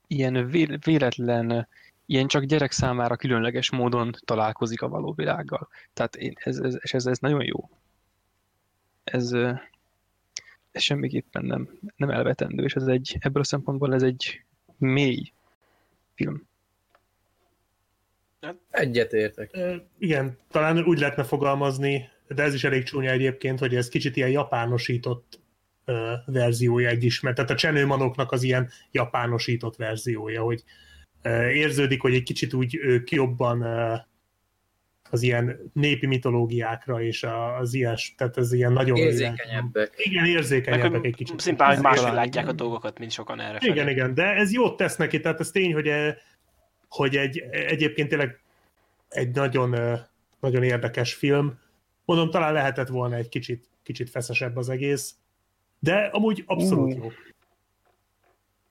[0.07, 0.49] ilyen
[0.81, 1.69] véletlen,
[2.07, 5.69] ilyen csak gyerek számára különleges módon találkozik a való világgal.
[5.93, 7.71] Tehát én, ez, ez, ez, ez nagyon jó.
[9.05, 9.33] Ez,
[10.71, 14.45] ez semmiképpen nem, nem elvetendő, és ez egy, ebből a szempontból ez egy
[14.79, 15.33] mély
[16.15, 16.49] film.
[18.71, 19.59] Egyetértek.
[19.99, 24.31] Igen, talán úgy lehetne fogalmazni, de ez is elég csúnya egyébként, hogy ez kicsit ilyen
[24.31, 25.41] japánosított
[25.85, 27.37] ö, verziója egy ismert.
[27.37, 30.65] Tehát a csenőmanoknak az ilyen japánosított verziója, hogy
[31.23, 33.63] ö, érződik, hogy egy kicsit úgy ők jobban
[35.11, 37.27] az ilyen népi mitológiákra és
[37.59, 38.97] az ilyen, tehát ez ilyen nagyon...
[38.97, 39.93] Érzékenyebbek.
[39.97, 41.41] Ilyen, igen, érzékenyebbek egy kicsit.
[41.41, 43.73] Szimplán, hogy máshogy látják a dolgokat, mint sokan erre felé.
[43.73, 46.17] Igen, igen, de ez jót tesz neki, tehát ez tény, hogy, e,
[46.89, 48.41] hogy egy, egyébként tényleg
[49.09, 49.77] egy nagyon,
[50.41, 51.59] nagyon érdekes film,
[52.11, 55.15] Mondom, talán lehetett volna egy kicsit, kicsit feszesebb az egész,
[55.79, 57.03] de amúgy abszolút uh.
[57.03, 57.11] jó.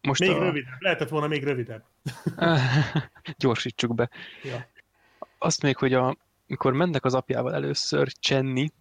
[0.01, 0.39] Most még a...
[0.39, 0.75] rövidebb.
[0.79, 1.83] Lehetett volna még rövidebb.
[3.37, 4.09] Gyorsítsuk be.
[4.43, 4.67] Ja.
[5.37, 6.17] Azt még, hogy a,
[6.49, 8.71] mikor mennek az apjával először csenni,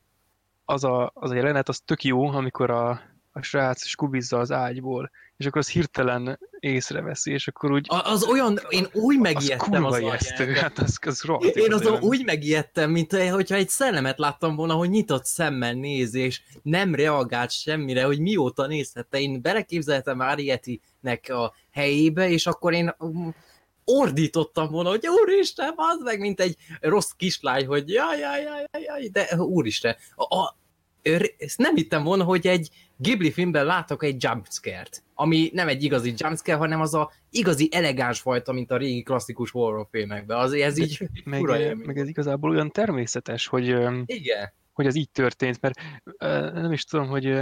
[0.65, 2.89] az a, az a jelenet, az tök jó, amikor a,
[3.33, 7.87] a srác skubizza az ágyból, és akkor az hirtelen észreveszi, és akkor úgy...
[7.89, 10.59] A- Az olyan, én úgy Az megijedtem az ijesztő, agyát.
[10.59, 12.05] hát az, az rohadt Én azon olyan.
[12.05, 17.51] úgy megijedtem, mint hogyha egy szellemet láttam volna, hogy nyitott szemmel néz, és nem reagált
[17.51, 19.21] semmire, hogy mióta nézhette.
[19.21, 22.95] Én beleképzeltem Arietinek a helyébe, és akkor én
[23.91, 29.09] ordítottam volna, hogy úristen, az meg, mint egy rossz kislány, hogy jaj, jaj, jaj, jaj,
[29.09, 29.97] de úristen.
[30.17, 30.57] A, a,
[31.39, 36.15] ezt nem hittem volna, hogy egy Ghibli filmben látok egy jumpscare-t, ami nem egy igazi
[36.17, 40.39] jumpscare, hanem az a igazi elegáns fajta, mint a régi klasszikus horrorfilmekben.
[40.39, 43.67] Azért ez így meg, meg ez igazából olyan természetes, hogy,
[44.05, 44.53] Igen.
[44.73, 45.81] hogy ez így történt, mert
[46.55, 47.41] nem is tudom, hogy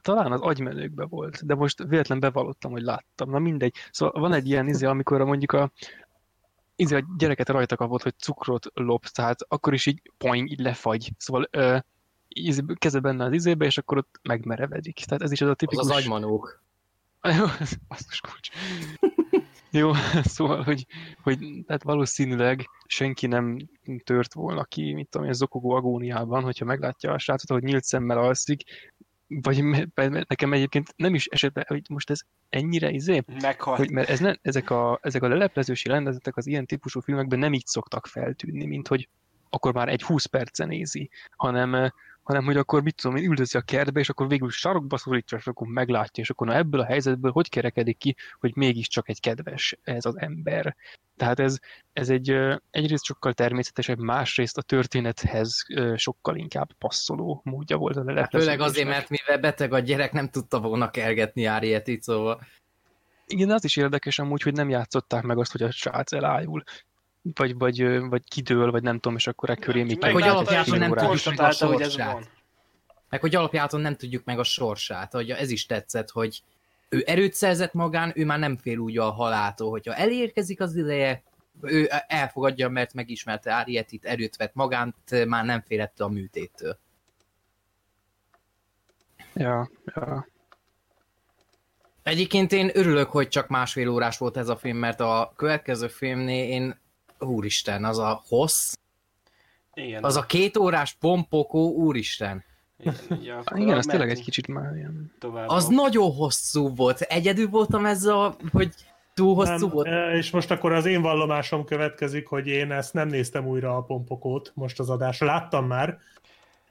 [0.00, 3.30] talán az agymenőkben volt, de most véletlen bevallottam, hogy láttam.
[3.30, 3.74] Na mindegy.
[3.90, 5.72] Szóval van egy ilyen izé, amikor mondjuk a,
[6.76, 11.12] izé, a gyereket rajta kapott, hogy cukrot lopsz, tehát akkor is így poing, így lefagy.
[11.18, 11.76] Szóval ö,
[12.28, 15.04] izé, keze benne az izébe, és akkor ott megmerevedik.
[15.06, 15.84] Tehát ez is az a Az tipikus...
[15.84, 16.62] az agymanók.
[17.22, 17.44] Jó,
[17.88, 18.48] basszus kulcs.
[19.70, 19.92] Jó,
[20.34, 20.86] szóval, hogy,
[21.22, 23.56] hogy tehát valószínűleg senki nem
[24.04, 28.18] tört volna ki, mit tudom én, zokogó agóniában, hogyha meglátja a srácot, hogy nyílt szemmel
[28.18, 28.62] alszik,
[29.40, 29.64] vagy
[30.28, 33.78] nekem egyébként nem is esett be, hogy most ez ennyire izé, Meghalt.
[33.78, 37.52] hogy mert ez ne, ezek, a, ezek a leleplezősi rendezetek az ilyen típusú filmekben nem
[37.52, 39.08] így szoktak feltűnni, mint hogy
[39.50, 41.92] akkor már egy 20 perce nézi, hanem,
[42.22, 45.46] hanem hogy akkor mit tudom én, üldözi a kertbe, és akkor végül sarokba szorítja, és
[45.46, 49.78] akkor meglátja, és akkor na ebből a helyzetből hogy kerekedik ki, hogy mégiscsak egy kedves
[49.82, 50.76] ez az ember.
[51.16, 51.58] Tehát ez,
[51.92, 52.30] ez egy
[52.70, 55.66] egyrészt sokkal természetesebb, másrészt a történethez
[55.96, 58.58] sokkal inkább passzoló módja volt a Hát lelepleződésnek.
[58.58, 62.40] főleg azért, mert mivel beteg a gyerek, nem tudta volna kergetni Arietit, szóval...
[63.26, 66.62] Igen, az is érdekes amúgy, hogy nem játszották meg azt, hogy a srác elájul,
[67.22, 70.64] vagy, vagy, vagy kidől, vagy nem tudom, és akkor e köré még Meg hogy alapjában
[70.64, 72.30] fél nem tudjuk meg a sorsát.
[73.08, 76.42] Meg hogy alapjáton nem tudjuk meg a sorsát, hogy ez is tetszett, hogy
[76.88, 81.22] ő erőt szerzett magán, ő már nem fél úgy a haláltól, hogyha elérkezik az ideje,
[81.60, 84.94] ő elfogadja, mert megismerte Arietit, erőt vett magán,
[85.26, 86.78] már nem félett a műtéttől.
[89.34, 90.26] Ja, ja.
[92.02, 96.48] Egyébként én örülök, hogy csak másfél órás volt ez a film, mert a következő filmnél
[96.48, 96.80] én,
[97.22, 98.72] úristen, az a hossz,
[99.74, 100.04] Igen.
[100.04, 102.44] az a két órás pompokó, úristen.
[103.22, 105.12] Ja, akkor Igen, ez tényleg egy kicsit már ilyen...
[105.18, 105.48] Tovább.
[105.48, 107.00] Az nagyon hosszú volt.
[107.00, 108.74] Egyedül voltam ezzel, hogy
[109.14, 109.86] túl hosszú Nem, volt.
[109.86, 113.82] e, és most akkor az én vallomásom következik, hogy én ezt nem néztem újra a
[113.82, 115.26] pompokót most az adásra.
[115.26, 115.98] Láttam már,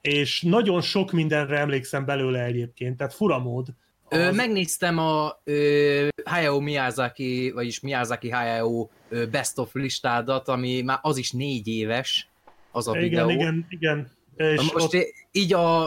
[0.02, 3.68] és nagyon sok mindenre emlékszem belőle egyébként, tehát furamód.
[4.14, 11.00] Ö, megnéztem a ö, Hayao Miyazaki, vagyis Miyazaki Hayao ö, Best of listádat, ami már
[11.02, 12.28] az is négy éves,
[12.72, 13.30] az a igen, videó.
[13.30, 14.12] igen, igen.
[14.36, 15.84] És Na Most ott, így a,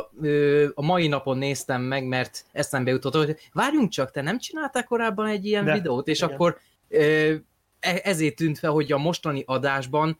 [0.74, 5.26] a mai napon néztem meg, mert eszembe jutott, hogy várjunk csak, te nem csináltál korábban
[5.26, 6.30] egy ilyen De, videót, és igen.
[6.30, 6.58] akkor
[6.88, 10.18] e- ezért tűnt fel, hogy a mostani adásban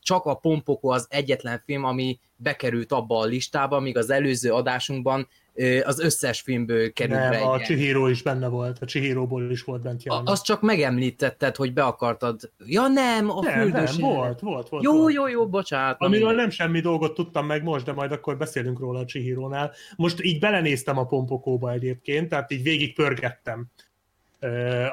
[0.00, 5.28] csak a Pompoko az egyetlen film, ami bekerült abba a listába, míg az előző adásunkban
[5.84, 9.62] az összes filmből került be nem, a egy Chihiro is benne volt, a Chihiroból is
[9.62, 10.26] volt bent a, jelen.
[10.26, 12.52] azt csak megemlítetted, hogy be akartad.
[12.66, 13.96] Ja nem, a nem, nem, fürdős.
[13.96, 14.84] volt, volt, volt.
[14.84, 15.12] Jó, volt.
[15.14, 15.98] jó, jó, bocsánat.
[15.98, 16.44] na Amiről mindegy.
[16.44, 19.72] nem semmi dolgot tudtam meg most, de majd akkor beszélünk róla a Chihirónál.
[19.96, 23.66] Most így belenéztem a pompokóba egyébként, tehát így végig pörgettem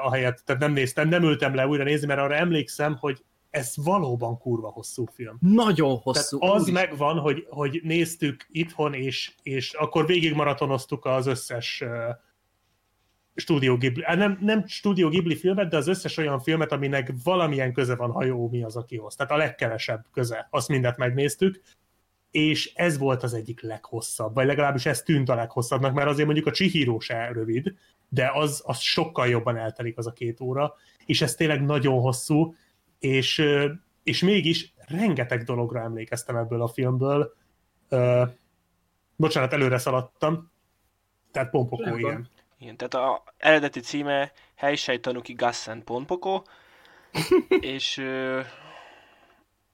[0.02, 3.72] a helyet, tehát nem néztem, nem ültem le újra nézni, mert arra emlékszem, hogy ez
[3.76, 5.36] valóban kurva hosszú film.
[5.40, 6.38] Nagyon hosszú.
[6.38, 6.88] Tehát az úristen.
[6.88, 11.90] megvan, hogy, hogy néztük itthon, és, és akkor végig maratonoztuk az összes uh,
[13.34, 17.72] Studio Ghibli, hát nem, nem Studio Ghibli filmet, de az összes olyan filmet, aminek valamilyen
[17.72, 19.14] köze van hajó mi az, akihoz.
[19.14, 20.46] Tehát a legkevesebb köze.
[20.50, 21.60] Azt mindet megnéztük,
[22.30, 26.46] és ez volt az egyik leghosszabb, vagy legalábbis ez tűnt a leghosszabbnak, mert azért mondjuk
[26.46, 27.74] a Chihiro se rövid,
[28.08, 30.74] de az, az sokkal jobban eltelik az a két óra,
[31.06, 32.54] és ez tényleg nagyon hosszú,
[33.00, 33.42] és,
[34.02, 37.34] és mégis rengeteg dologra emlékeztem ebből a filmből.
[39.16, 40.50] Bocsánat, előre szaladtam.
[41.30, 42.28] Tehát pompokó, igen.
[42.58, 46.42] Igen, tehát a eredeti címe Heisei Tanuki Gassen Ponpoko,
[47.60, 48.40] és ö,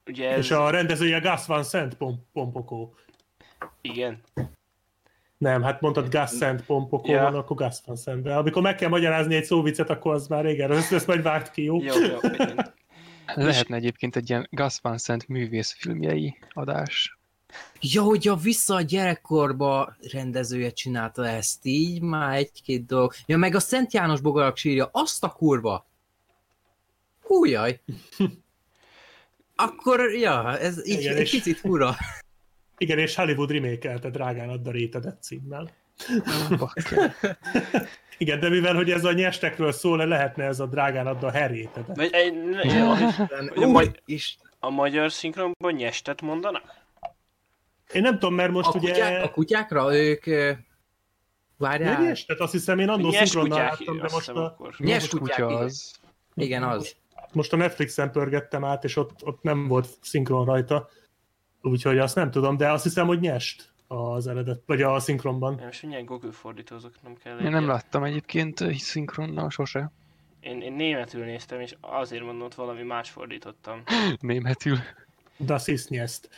[0.05, 2.93] ugye ez, És a rendezője Gus Van Sant pom- Pompokó.
[3.81, 4.21] igen,
[5.37, 7.21] Nem, hát mondtad Gus Sant Pompokó, Ja.
[7.23, 8.21] van, akkor Gus Van Sant.
[8.23, 11.51] De amikor meg kell magyarázni egy szóvicet, akkor az már régen, ezt, ezt majd vágt
[11.51, 11.81] ki, jó?
[11.83, 12.73] jó, jó, igen.
[13.35, 17.17] Lehetne egyébként egy ilyen Gus Van Sant művészfilmjei adás.
[17.81, 23.13] Ja, hogy a Vissza a gyerekkorba rendezője csinálta ezt, így már egy-két dolog.
[23.25, 25.87] Ja, meg a Szent János bogarak sírja, azt a kurva!
[27.21, 27.81] Hújaj!
[29.55, 31.95] Akkor, ja, ez így Igen, egy és- picit fura.
[32.77, 35.71] Igen, és Hollywood remake drágán add a rétedet címmel.
[38.17, 41.95] Igen, de mivel hogy ez a nyestekről szól, lehetne ez a drágán add a herrétedet.
[41.95, 42.33] Vagy, egy,
[43.55, 44.37] Új, a, magy- is.
[44.59, 46.75] a magyar szinkronban nyestet mondanak?
[47.93, 48.91] Én nem tudom, mert most A, ugye...
[48.91, 50.25] kutyák, a kutyákra ők...
[51.57, 54.75] Várjál, Nyestet, azt hiszem, én Nyes szinkronnal láttam, de most a, akkor.
[54.77, 55.99] Nyes Nyes kutyák, kutya az.
[56.35, 56.95] igen az.
[57.33, 60.89] most a Netflixen pörgettem át, és ott, ott nem volt szinkron rajta,
[61.61, 65.59] úgyhogy azt nem tudom, de azt hiszem, hogy nyest az eredet, vagy a szinkronban.
[65.59, 67.37] Én most mindjárt Google fordítózok, nem kell.
[67.37, 67.67] Én nem egyet.
[67.67, 69.91] láttam egyébként eh, szinkronnal sose.
[70.39, 73.83] Én, én németül néztem, és azért mondom, ott valami más fordítottam.
[74.19, 74.77] Németül.
[75.37, 76.29] Das ist nyest.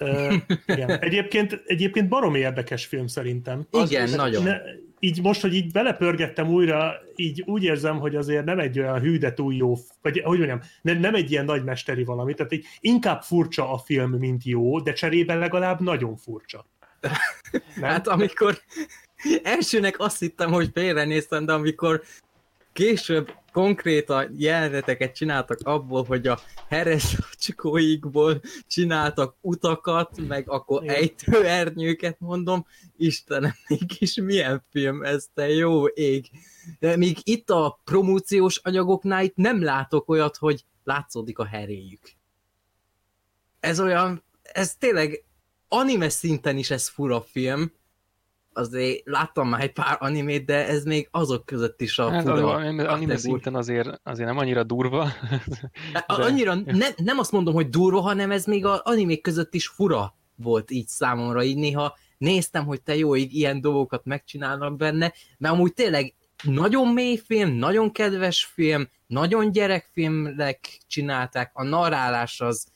[0.00, 0.34] Uh,
[0.66, 0.90] igen.
[0.90, 3.66] Egyébként, egyébként baromi érdekes film szerintem.
[3.70, 4.42] Igen, Az- nagyon.
[4.42, 4.60] Ne,
[4.98, 9.18] így most, hogy így belepörgettem újra, így úgy érzem, hogy azért nem egy olyan hű,
[9.18, 13.22] de túl jó, vagy hogy mondjam, nem, nem egy ilyen nagymesteri valami, tehát így inkább
[13.22, 16.66] furcsa a film, mint jó, de cserében legalább nagyon furcsa.
[17.00, 17.12] Nem?
[17.90, 18.60] Hát amikor
[19.42, 22.02] elsőnek azt hittem, hogy félrenéztem, de amikor
[22.72, 30.94] később konkrétan jeleneteket csináltak abból, hogy a heres csikóikból csináltak utakat, meg akkor Igen.
[30.94, 36.30] ejtőernyőket mondom, Istenem, mégis milyen film ez, te jó ég.
[36.78, 42.00] De még itt a promóciós anyagoknál itt nem látok olyat, hogy látszódik a heréjük.
[43.60, 45.24] Ez olyan, ez tényleg
[45.72, 47.72] anime szinten is ez fura film.
[48.52, 52.54] Azért láttam már egy pár animét, de ez még azok között is a Hát fura.
[52.88, 55.08] anime szinten azért, azért nem annyira durva.
[55.92, 59.66] De- Annyira ne, nem azt mondom, hogy durva, hanem ez még az animék között is
[59.66, 61.42] fura volt így számomra.
[61.42, 66.88] Így néha néztem, hogy te jó, így ilyen dolgokat megcsinálnak benne, mert amúgy tényleg nagyon
[66.88, 72.66] mély film, nagyon kedves film, nagyon gyerekfilmnek csinálták, a narrálás az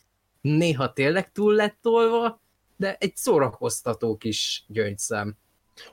[0.40, 2.42] néha tényleg túl lett tolva,
[2.76, 5.36] de egy szórakoztató kis gyöngyszem.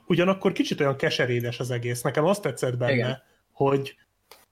[0.06, 2.02] Ugyanakkor kicsit olyan keserédes az egész.
[2.02, 3.22] Nekem azt tetszett benne, Igen.
[3.52, 3.96] hogy,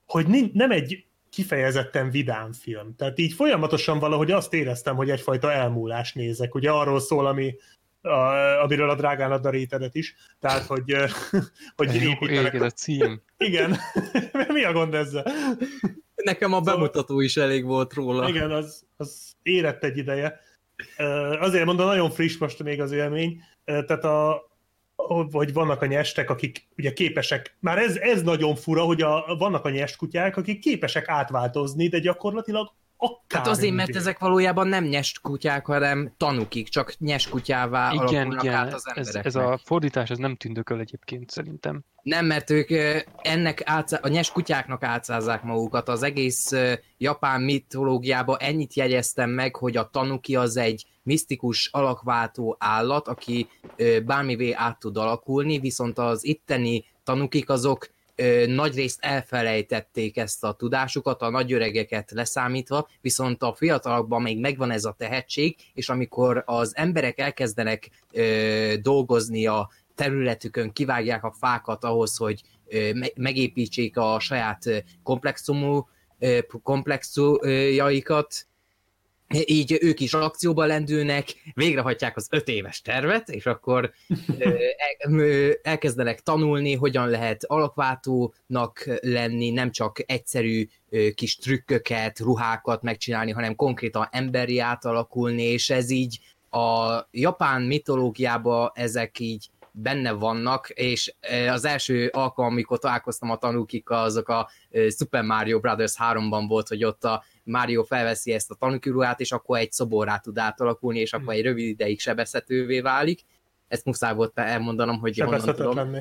[0.05, 2.95] hogy nem egy kifejezetten vidám film.
[2.95, 6.55] Tehát így folyamatosan valahogy azt éreztem, hogy egyfajta elmúlás nézek.
[6.55, 7.55] Ugye arról szól, ami,
[8.01, 10.15] a, amiről a drágán ad a rétedet is.
[10.39, 10.95] Tehát, hogy,
[11.75, 12.53] hogy építenek.
[12.53, 13.21] ez a cím.
[13.37, 13.77] Igen.
[14.53, 15.25] Mi a gond ezzel?
[16.15, 18.29] Nekem a bemutató is elég volt róla.
[18.29, 20.39] Igen, az, az érett egy ideje.
[21.39, 23.41] Azért mondom, nagyon friss most még az élmény.
[23.65, 24.49] Tehát a,
[25.31, 29.65] hogy vannak a nyestek, akik ugye képesek, már ez, ez nagyon fura, hogy a, vannak
[29.65, 32.71] a nyestkutyák, akik képesek átváltozni, de gyakorlatilag
[33.27, 38.43] Hát azért, mert ezek valójában nem nyest kutyák, hanem tanukik, csak nyest kutyává Igen, alakulnak
[38.43, 39.25] igen, át az ez, embereknek.
[39.25, 41.83] ez a fordítás ez nem tündököl egyébként szerintem.
[42.01, 42.69] Nem, mert ők
[43.21, 43.99] ennek átszá...
[44.01, 45.89] a nyes kutyáknak átszázzák magukat.
[45.89, 46.51] Az egész
[46.97, 53.47] japán mitológiában ennyit jegyeztem meg, hogy a tanuki az egy misztikus alakváltó állat, aki
[54.05, 57.89] bármivé át tud alakulni, viszont az itteni tanukik azok
[58.47, 64.95] nagyrészt elfelejtették ezt a tudásukat, a nagyöregeket leszámítva, viszont a fiatalokban még megvan ez a
[64.97, 72.41] tehetség, és amikor az emberek elkezdenek ö, dolgozni a területükön, kivágják a fákat ahhoz, hogy
[72.67, 75.87] ö, me- megépítsék a saját komplexumú
[76.63, 78.47] komplexujaikat,
[79.45, 83.91] így ők is akcióba lendülnek, végrehajtják az öt éves tervet, és akkor
[85.61, 90.67] elkezdenek tanulni, hogyan lehet alakváltónak lenni, nem csak egyszerű
[91.15, 96.19] kis trükköket, ruhákat megcsinálni, hanem konkrétan emberi átalakulni, és ez így
[96.49, 101.13] a japán mitológiában ezek így benne vannak, és
[101.49, 104.49] az első alkalom, amikor találkoztam a tanukikkal, azok a
[104.97, 109.31] Super Mario Brothers 3-ban volt, hogy ott a Mario felveszi ezt a tanuki ruhát, és
[109.31, 113.21] akkor egy szoborrá tud átalakulni, és akkor egy rövid ideig sebezhetővé válik.
[113.67, 115.95] Ezt muszáj volt elmondanom, hogy honnan tudom.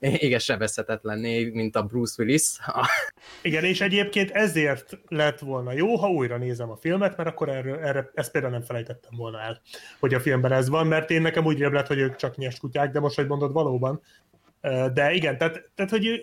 [0.26, 2.58] Igen, sebezhetetlenné, mint a Bruce Willis.
[3.42, 7.78] Igen, és egyébként ezért lett volna jó, ha újra nézem a filmet, mert akkor erre,
[7.78, 9.60] erre ezt például nem felejtettem volna el,
[10.00, 12.90] hogy a filmben ez van, mert én nekem úgy lett, hogy ők csak nyest kutyák,
[12.92, 14.00] de most, hogy mondod, valóban.
[14.92, 16.20] De igen, tehát, tehát hogy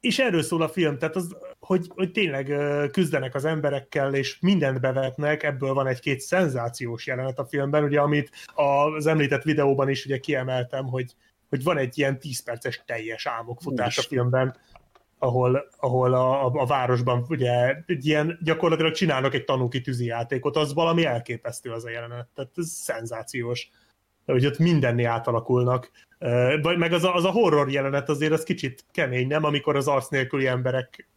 [0.00, 1.36] és erről szól a film, tehát az,
[1.66, 2.52] hogy, hogy tényleg
[2.90, 8.30] küzdenek az emberekkel, és mindent bevetnek, ebből van egy-két szenzációs jelenet a filmben, ugye, amit
[8.54, 11.14] az említett videóban is ugye kiemeltem, hogy,
[11.48, 14.56] hogy van egy ilyen 10 perces teljes álmokfutás a filmben,
[15.18, 20.74] ahol, ahol a, a, a városban ugye egy ilyen, gyakorlatilag csinálnak egy tanúki tűzijátékot, az
[20.74, 23.70] valami elképesztő az a jelenet, tehát ez szenzációs,
[24.24, 25.90] hogy ott mindenné átalakulnak.
[26.62, 29.44] Vagy meg az a, az a horror jelenet azért az kicsit kemény, nem?
[29.44, 31.08] Amikor az arc nélküli emberek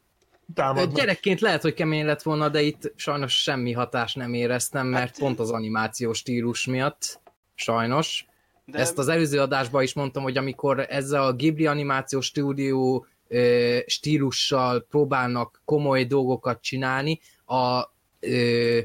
[0.54, 0.96] támadnak.
[0.96, 5.40] Gyerekként lehet, hogy kemény lett volna, de itt sajnos semmi hatást nem éreztem, mert pont
[5.40, 7.22] az animációs stílus miatt.
[7.56, 8.26] sajnos.
[8.66, 8.80] De De...
[8.80, 14.86] Ezt az előző adásban is mondtam, hogy amikor ezzel a Ghibli animációs stúdió ö, stílussal
[14.90, 17.84] próbálnak komoly dolgokat csinálni, a,
[18.20, 18.80] ö,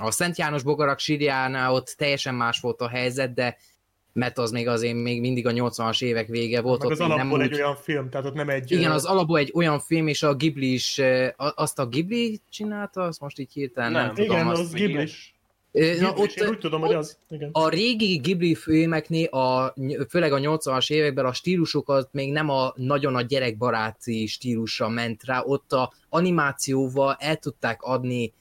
[0.00, 3.56] a Szent János Bogarak sírjánál ott teljesen más volt a helyzet, de
[4.14, 6.82] mert az még azért még mindig a 80-as évek vége volt.
[6.82, 8.72] Meg ott az még nem alapból úgy, egy olyan film, tehát ott nem egy...
[8.72, 11.00] igen, az alapból egy olyan film, és a Ghibli is,
[11.36, 14.14] azt a Ghibli csinálta, azt most így hirtelen nem, Nem.
[14.14, 14.36] tudom.
[14.36, 15.33] Igen, azt, az Ghibli is.
[15.74, 17.18] Na, ott, Én úgy tudom, hogy az.
[17.30, 17.48] Igen.
[17.52, 19.74] a régi Ghibli filmeknél, a,
[20.08, 25.42] főleg a 80-as években a stílusokat még nem a nagyon a gyerekbaráti stílusra ment rá,
[25.44, 28.32] ott a animációval el tudták adni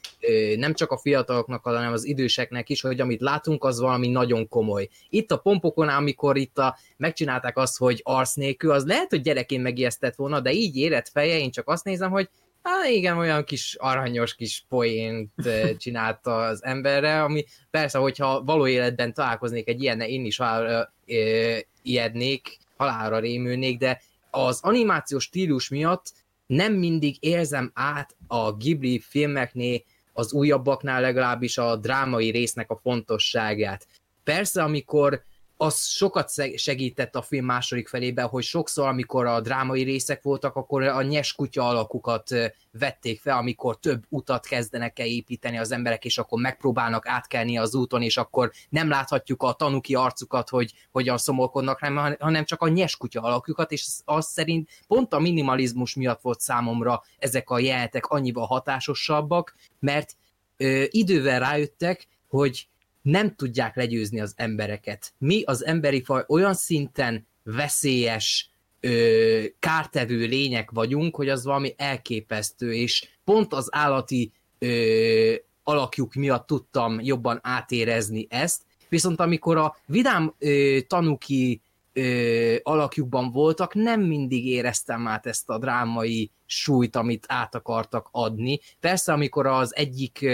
[0.55, 4.89] nem csak a fiataloknak, hanem az időseknek is, hogy amit látunk, az valami nagyon komoly.
[5.09, 9.61] Itt a pompokonál, amikor itt a, megcsinálták azt, hogy arc nélkül, az lehet, hogy gyerekén
[9.61, 12.29] megijesztett volna, de így érett feje, én csak azt nézem, hogy
[12.63, 15.31] Hát igen, olyan kis aranyos kis poént
[15.77, 21.57] csinálta az emberre, ami persze, hogyha való életben találkoznék egy ilyennel, én is halálra ö,
[21.81, 26.13] ijednék, halálra rémülnék, de az animációs stílus miatt
[26.45, 29.81] nem mindig érzem át a Ghibli filmeknél,
[30.13, 33.87] az újabbaknál legalábbis a drámai résznek a fontosságát.
[34.23, 35.23] Persze, amikor
[35.57, 40.83] az sokat segített a film második felében, hogy sokszor, amikor a drámai részek voltak, akkor
[40.83, 42.29] a nyes alakukat
[42.71, 47.75] vették fel, amikor több utat kezdenek el építeni az emberek, és akkor megpróbálnak átkelni az
[47.75, 52.67] úton, és akkor nem láthatjuk a tanuki arcukat, hogy hogyan szomorkodnak, hanem, hanem csak a
[52.67, 58.45] nyes alakjukat, és az szerint pont a minimalizmus miatt volt számomra ezek a jelenetek annyival
[58.45, 60.15] hatásosabbak, mert
[60.57, 62.67] ö, idővel rájöttek, hogy
[63.03, 65.13] nem tudják legyőzni az embereket.
[65.17, 68.49] Mi az emberi faj olyan szinten veszélyes,
[68.79, 75.33] ö, kártevő lények vagyunk, hogy az valami elképesztő, és pont az állati ö,
[75.63, 81.61] alakjuk miatt tudtam jobban átérezni ezt, viszont amikor a vidám ö, tanuki
[81.93, 88.59] ö, alakjukban voltak, nem mindig éreztem át ezt a drámai súlyt, amit át akartak adni.
[88.79, 90.25] Persze, amikor az egyik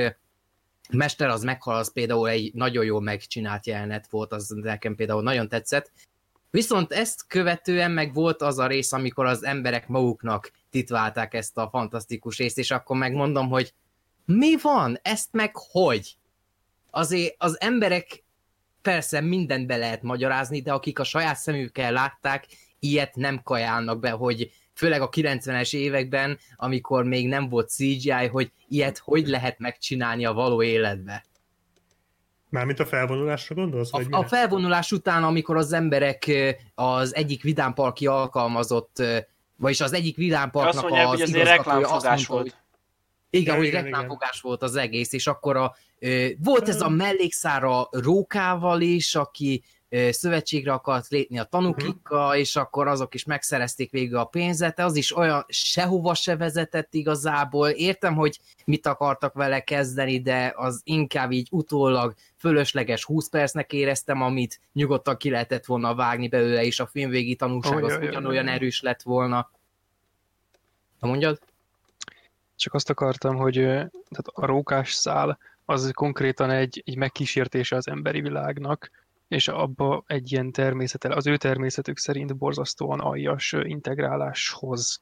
[0.93, 5.49] Mester az meghal, az például egy nagyon jól megcsinált jelenet volt, az nekem például nagyon
[5.49, 5.91] tetszett.
[6.51, 11.69] Viszont ezt követően meg volt az a rész, amikor az emberek maguknak titválták ezt a
[11.69, 13.73] fantasztikus részt, és akkor megmondom, hogy
[14.25, 14.99] mi van?
[15.01, 16.17] Ezt meg hogy?
[16.89, 18.23] Azért az emberek
[18.81, 22.45] persze mindent be lehet magyarázni, de akik a saját szemükkel látták,
[22.79, 28.51] ilyet nem kajálnak be, hogy főleg a 90-es években, amikor még nem volt CGI, hogy
[28.67, 31.25] ilyet hogy lehet megcsinálni a való életbe.
[32.49, 33.91] Mármint a felvonulásra gondolsz?
[33.91, 36.31] Vagy A, a felvonulás után, amikor az emberek
[36.75, 39.03] az egyik vidámparki alkalmazott,
[39.55, 42.41] vagyis az egyik azt vidámparknak mondják, az hogy ez egy igazgatója azt reklámfogás volt.
[42.41, 42.53] hogy
[43.29, 46.89] igen, Ja, hogy igen, reklámfogás volt az egész, és akkor a, ö, volt ez a
[46.89, 49.63] mellékszára Rókával is, aki
[50.09, 55.15] szövetségre akart lépni a tanukikkal, és akkor azok is megszerezték végül a pénzet, az is
[55.15, 57.69] olyan sehova se vezetett igazából.
[57.69, 64.21] Értem, hogy mit akartak vele kezdeni, de az inkább így utólag fölösleges 20 percnek éreztem,
[64.21, 68.07] amit nyugodtan ki lehetett volna vágni belőle, és a filmvégi tanulság az Ojjajjaj.
[68.07, 69.51] ugyanolyan erős lett volna.
[70.99, 71.39] Ha mondjad?
[72.55, 78.21] Csak azt akartam, hogy tehát a rókás szál az konkrétan egy, egy megkísértése az emberi
[78.21, 78.91] világnak,
[79.29, 85.01] és abba egy ilyen természetel, az ő természetük szerint borzasztóan aljas integráláshoz.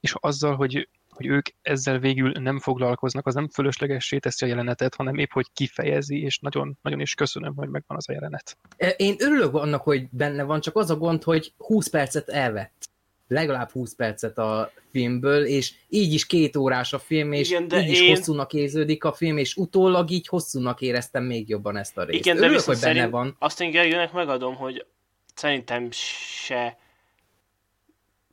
[0.00, 4.94] És azzal, hogy, hogy ők ezzel végül nem foglalkoznak, az nem fölöslegessé teszi a jelenetet,
[4.94, 8.56] hanem épp, hogy kifejezi, és nagyon, nagyon is köszönöm, hogy megvan az a jelenet.
[8.96, 12.89] Én örülök annak, hogy benne van, csak az a gond, hogy 20 percet elvett.
[13.32, 17.80] Legalább 20 percet a filmből, és így is két órás a film, és Igen, de
[17.80, 21.98] így is én- hosszúnak érződik a film, és utólag így hosszúnak éreztem még jobban ezt
[21.98, 22.18] a részt.
[22.24, 23.36] Igen, de Örülök, hogy benne van.
[23.38, 24.86] azt én Gergőnek megadom, hogy
[25.34, 26.78] szerintem se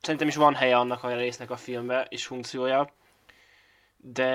[0.01, 2.93] szerintem is van helye annak a résznek a filmbe, és funkciója,
[3.97, 4.25] de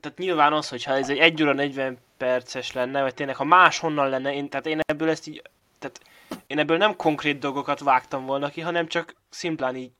[0.00, 4.08] tehát nyilván az, hogyha ez egy 1 óra 40 perces lenne, vagy tényleg ha máshonnan
[4.08, 5.42] lenne, én, tehát én ebből ezt így,
[5.78, 6.00] tehát
[6.46, 9.90] én ebből nem konkrét dolgokat vágtam volna ki, hanem csak szimplán így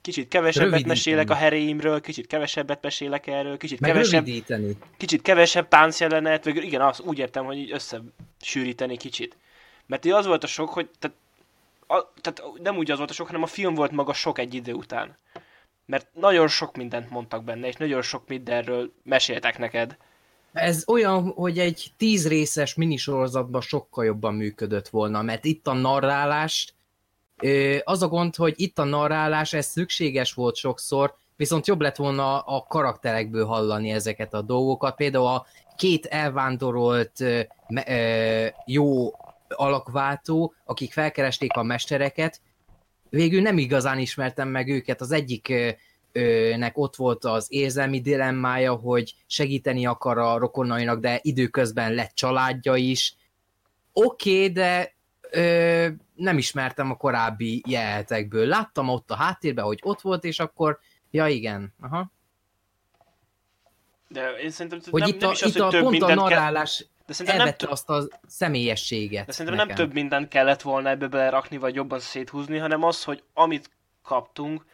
[0.00, 0.94] kicsit kevesebbet Rövidíteni.
[0.94, 4.76] mesélek a heréimről, kicsit kevesebbet mesélek erről, kicsit Meg kevesebb, rövidíteni.
[4.96, 9.36] kicsit kevesebb táncjelenet, vagy igen, azt úgy értem, hogy így összesűríteni kicsit.
[9.86, 11.16] Mert így az volt a sok, hogy tehát,
[11.86, 14.54] a, tehát nem úgy az volt a sok, hanem a film volt maga sok egy
[14.54, 15.16] idő után.
[15.86, 19.96] Mert nagyon sok mindent mondtak benne, és nagyon sok mindenről meséltek neked.
[20.58, 26.74] Ez olyan, hogy egy tíz részes minisorozatban sokkal jobban működött volna, mert itt a narrálás,
[27.42, 31.96] ö, az a gond, hogy itt a narrálás, ez szükséges volt sokszor, viszont jobb lett
[31.96, 34.96] volna a karakterekből hallani ezeket a dolgokat.
[34.96, 37.24] Például a két elvándorolt
[38.66, 39.10] jó
[39.48, 42.40] alakváltó, akik felkeresték a mestereket,
[43.10, 45.00] végül nem igazán ismertem meg őket.
[45.00, 45.52] Az egyik
[46.56, 52.74] nek ott volt az érzelmi dilemmája, hogy segíteni akar a rokonainak, de időközben lett családja
[52.74, 53.16] is.
[53.92, 54.94] Oké, okay, de
[55.30, 58.46] ö, nem ismertem a korábbi jelenetekből.
[58.46, 60.78] Láttam ott a háttérben, hogy ott volt, és akkor,
[61.10, 62.10] ja igen, aha.
[64.08, 66.06] De én szerintem Hogy nem, itt nem a, is az, itt a több pont a
[66.06, 66.36] mindent kell...
[66.36, 69.26] narrálás De szerintem nem, elvette tö- azt a személyességet.
[69.26, 69.84] de szerintem nem nekem.
[69.84, 73.70] több mindent kellett volna ebbe belerakni, vagy jobban széthúzni, hanem az, hogy amit
[74.02, 74.64] kaptunk,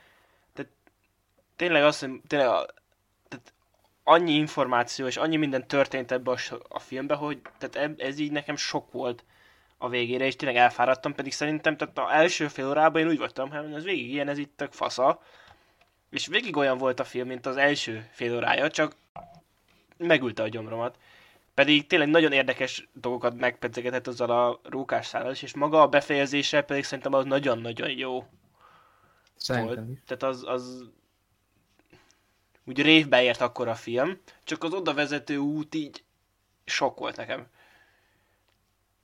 [1.56, 2.66] tényleg az, hogy tényleg a,
[3.28, 3.52] tehát
[4.04, 8.56] annyi információ és annyi minden történt ebbe a, a filmbe, hogy tehát ez így nekem
[8.56, 9.24] sok volt
[9.78, 13.50] a végére, és tényleg elfáradtam, pedig szerintem tehát az első fél órában én úgy voltam,
[13.50, 15.22] hogy ez végig ilyen, ez itt tök fasza,
[16.10, 18.96] és végig olyan volt a film, mint az első fél órája, csak
[19.96, 20.98] megülte a gyomromat.
[21.54, 26.84] Pedig tényleg nagyon érdekes dolgokat megpedzegetett azzal a rókásszálal is, és maga a befejezése pedig
[26.84, 28.24] szerintem az nagyon-nagyon jó
[29.36, 29.78] Szerintem is.
[29.86, 30.00] volt.
[30.06, 30.90] Tehát az, az
[32.64, 36.04] úgy révbe ért akkor a film, csak az oda vezető út így
[36.64, 37.46] sok volt nekem.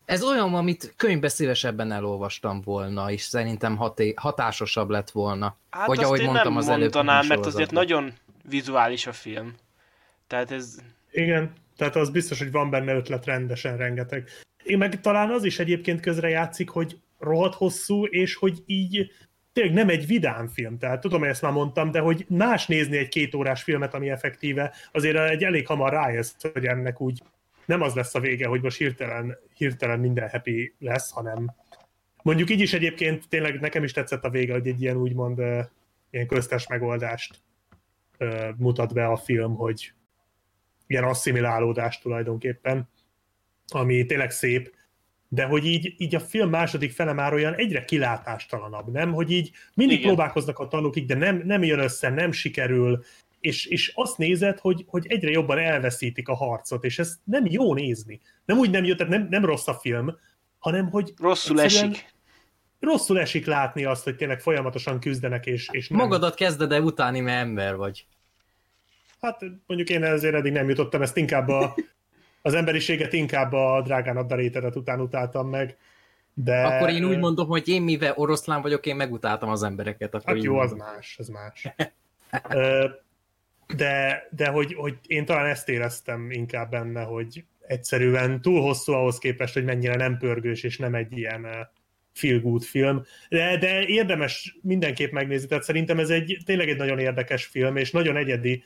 [0.05, 5.57] Ez olyan, amit könyvbe szívesebben elolvastam volna, és szerintem haté- hatásosabb lett volna.
[5.71, 8.13] Hát Vagy azt ahogy én mondtam nem az előbb mondanám, mert azért nagyon
[8.49, 9.55] vizuális a film.
[10.27, 10.79] Tehát ez...
[11.11, 14.29] Igen, tehát az biztos, hogy van benne ötlet rendesen rengeteg.
[14.63, 19.11] Én meg talán az is egyébként közre játszik, hogy rohadt hosszú, és hogy így
[19.53, 20.79] tényleg nem egy vidám film.
[20.79, 24.11] Tehát tudom, hogy ezt már mondtam, de hogy más nézni egy két órás filmet, ami
[24.11, 27.23] effektíve, azért egy elég hamar rájössz, hogy ennek úgy
[27.65, 31.55] nem az lesz a vége, hogy most hirtelen, hirtelen minden happy lesz, hanem
[32.23, 35.39] mondjuk így is egyébként tényleg nekem is tetszett a vége, hogy egy ilyen úgymond
[36.11, 37.43] ilyen köztes megoldást
[38.57, 39.93] mutat be a film, hogy
[40.87, 42.89] ilyen asszimilálódás tulajdonképpen,
[43.69, 44.75] ami tényleg szép,
[45.33, 49.13] de hogy így, így a film második fele már olyan egyre kilátástalanabb, nem?
[49.13, 50.09] Hogy így mindig Igen.
[50.09, 53.05] Próbálkoznak a tanúkig, de nem, nem jön össze, nem sikerül,
[53.41, 57.75] és, és azt nézed, hogy, hogy egyre jobban elveszítik a harcot, és ez nem jó
[57.75, 58.21] nézni.
[58.45, 60.17] Nem úgy nem jött, tehát nem, nem rossz a film,
[60.59, 62.15] hanem hogy Rosszul esik.
[62.81, 65.99] rosszul esik látni azt, hogy tényleg folyamatosan küzdenek, és, és nem.
[65.99, 68.07] Magadat kezded el utáni, mert ember vagy.
[69.21, 71.75] Hát mondjuk én ezért eddig nem jutottam, ezt inkább a,
[72.43, 75.77] az emberiséget inkább a drágán adda rétedet után utáltam meg.
[76.35, 80.15] De, Akkor én úgy mondom, hogy én mivel oroszlán vagyok, én megutáltam az embereket.
[80.15, 81.67] Akkor Hát jó, az más, az más.
[83.77, 89.19] De, de hogy, hogy én talán ezt éreztem inkább benne, hogy egyszerűen túl hosszú ahhoz
[89.19, 91.47] képest, hogy mennyire nem pörgős, és nem egy ilyen
[92.13, 93.03] feel good film.
[93.29, 97.91] De, de érdemes mindenképp megnézni, tehát szerintem ez egy tényleg egy nagyon érdekes film, és
[97.91, 98.65] nagyon egyedi.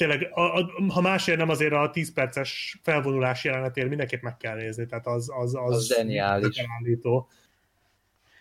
[0.00, 4.56] Tényleg, a, a, ha másért nem azért a 10 perces felvonulás jelenetért mindenképp meg kell
[4.56, 6.64] nézni, tehát az, az, az, Az zseniális.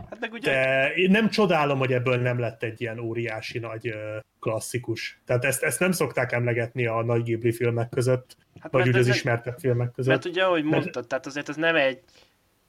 [0.10, 0.52] Hát meg ugye...
[0.52, 3.94] De én nem csodálom, hogy ebből nem lett egy ilyen óriási nagy
[4.40, 5.22] klasszikus.
[5.26, 9.08] Tehát ezt, ezt nem szokták emlegetni a nagy Ghibli filmek között, hát vagy úgy az
[9.08, 10.12] ismertebb filmek között.
[10.12, 12.00] Mert ugye, ahogy mondtad, tehát azért ez nem egy,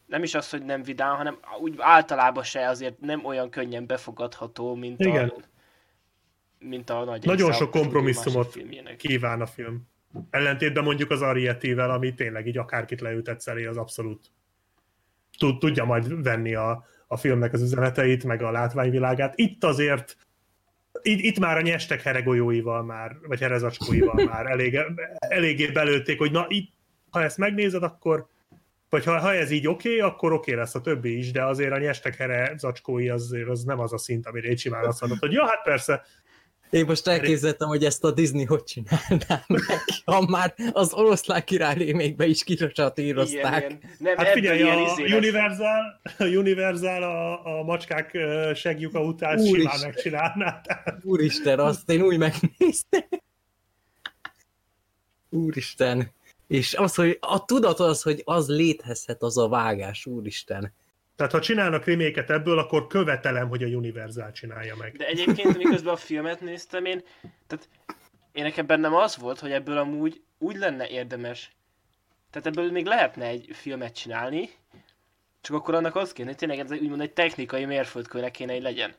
[0.06, 4.74] nem is az, hogy nem vidám, hanem úgy általában se azért nem olyan könnyen befogadható,
[4.74, 5.28] mint Igen.
[5.28, 5.48] a,
[6.60, 8.58] mint a nagy Nagyon sok kompromisszumot.
[8.96, 9.88] Kíván a film.
[10.30, 14.30] Ellentétben mondjuk az Arietivel, ami tényleg így akárkit leütett szeré, az abszolút
[15.38, 19.32] tud, tudja majd venni a, a filmnek az üzeneteit, meg a látványvilágát.
[19.36, 20.16] Itt azért
[21.02, 24.78] itt, itt már a nyestek heregolyóival már, vagy herezacskóival már elég,
[25.18, 26.72] eléggé belőtték, hogy na itt,
[27.10, 28.26] ha ezt megnézed, akkor
[28.90, 31.44] vagy ha, ha ez így oké, okay, akkor oké okay lesz a többi is, de
[31.44, 35.00] azért a nyestek here zacskói azért az nem az a szint, amire én simán azt
[35.00, 36.02] mondod, hogy ja, hát persze,
[36.70, 39.62] Én most elképzeltem, hogy ezt a Disney hogy csinálná meg,
[40.04, 43.64] ha már az oroszlán király rémékbe is kirosatírozták.
[43.64, 43.90] Igen, igen.
[43.98, 45.16] Nem, Hát figyelj, a izé.
[45.16, 48.18] Universal, a Universal a, a macskák
[48.54, 49.60] segjuka után Úristen.
[49.60, 50.60] simán megcsinálná.
[50.60, 53.04] Tehát Úristen, azt én úgy megnéztem.
[55.30, 56.12] Úristen.
[56.46, 60.72] És az, hogy a tudat az, hogy az létezhet az a vágás, úristen.
[61.20, 64.96] Tehát ha csinálnak reméket ebből, akkor követelem, hogy a Universal csinálja meg.
[64.96, 67.02] De egyébként, miközben a filmet néztem én,
[67.46, 67.68] tehát
[68.32, 71.50] én nekem bennem az volt, hogy ebből amúgy úgy lenne érdemes,
[72.30, 74.50] tehát ebből még lehetne egy filmet csinálni,
[75.40, 78.62] csak akkor annak az kéne, hogy tényleg ez egy- úgymond egy technikai mérföldkőnek kéne, hogy
[78.62, 78.94] legyen.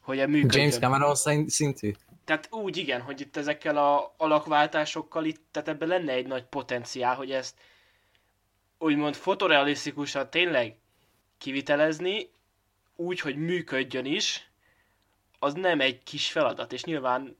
[0.00, 0.62] Hogy a működjön.
[0.62, 1.92] James Cameron szint- szintű.
[2.24, 7.14] Tehát úgy igen, hogy itt ezekkel a alakváltásokkal itt, tehát ebben lenne egy nagy potenciál,
[7.14, 7.54] hogy ezt
[8.78, 10.74] úgymond fotorealisztikusan tényleg
[11.40, 12.30] kivitelezni,
[12.96, 14.50] úgy, hogy működjön is,
[15.38, 17.36] az nem egy kis feladat, és nyilván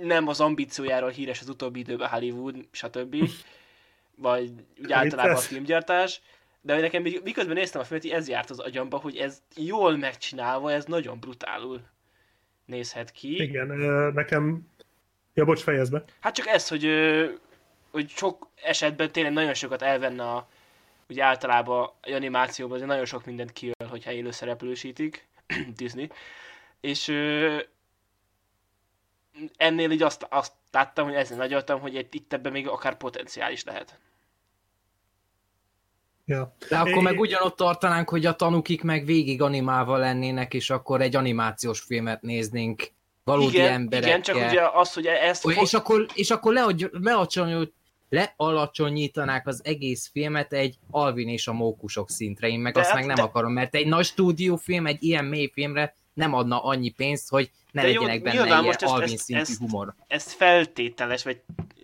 [0.00, 3.16] nem az ambíciójáról híres az utóbbi időben Hollywood, stb.
[4.14, 6.20] vagy úgy általában a filmgyártás,
[6.60, 10.72] de nekem mi- miközben néztem a filmet, ez járt az agyamba, hogy ez jól megcsinálva,
[10.72, 11.80] ez nagyon brutálul
[12.64, 13.42] nézhet ki.
[13.42, 13.66] Igen,
[14.14, 14.68] nekem...
[15.34, 16.04] Ja, bocs, fejezd be.
[16.20, 16.86] Hát csak ez, hogy,
[17.90, 20.48] hogy sok esetben tényleg nagyon sokat elvenne a,
[21.10, 25.28] ugye általában a animációban azért nagyon sok mindent kiöl, hogyha élő szereplősítik,
[25.76, 26.10] Disney,
[26.80, 27.58] és ö,
[29.56, 33.64] ennél így azt, azt láttam, hogy ezen nagyoltam, hogy itt, itt ebben még akár potenciális
[33.64, 33.98] lehet.
[36.24, 36.54] Ja.
[36.68, 41.16] De akkor meg ugyanott tartanánk, hogy a tanukik meg végig animálva lennének, és akkor egy
[41.16, 42.90] animációs filmet néznénk
[43.24, 44.08] valódi igen, emberekkel.
[44.08, 46.52] igen, csak ugye az, hogy ezt Olyan- fog- És akkor, és akkor
[46.92, 47.72] lealacsony-
[48.10, 52.48] lealacsonyítanák az egész filmet egy Alvin és a mókusok szintre.
[52.48, 55.24] Én meg De azt hát- meg nem de- akarom, mert egy nagy stúdiófilm egy ilyen
[55.24, 58.82] mély filmre nem adna annyi pénzt, hogy ne De jó, legyenek benne nyilván ilyen most
[58.82, 59.94] Alvin ezt- szintű ezt- humor.
[60.06, 61.40] ezt feltételes, vagy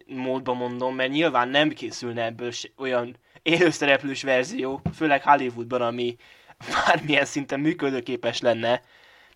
[0.07, 6.17] módban mondom, mert nyilván nem készülne ebből olyan élőszereplős verzió, főleg Hollywoodban, ami
[6.87, 8.83] bármilyen szinten működőképes lenne.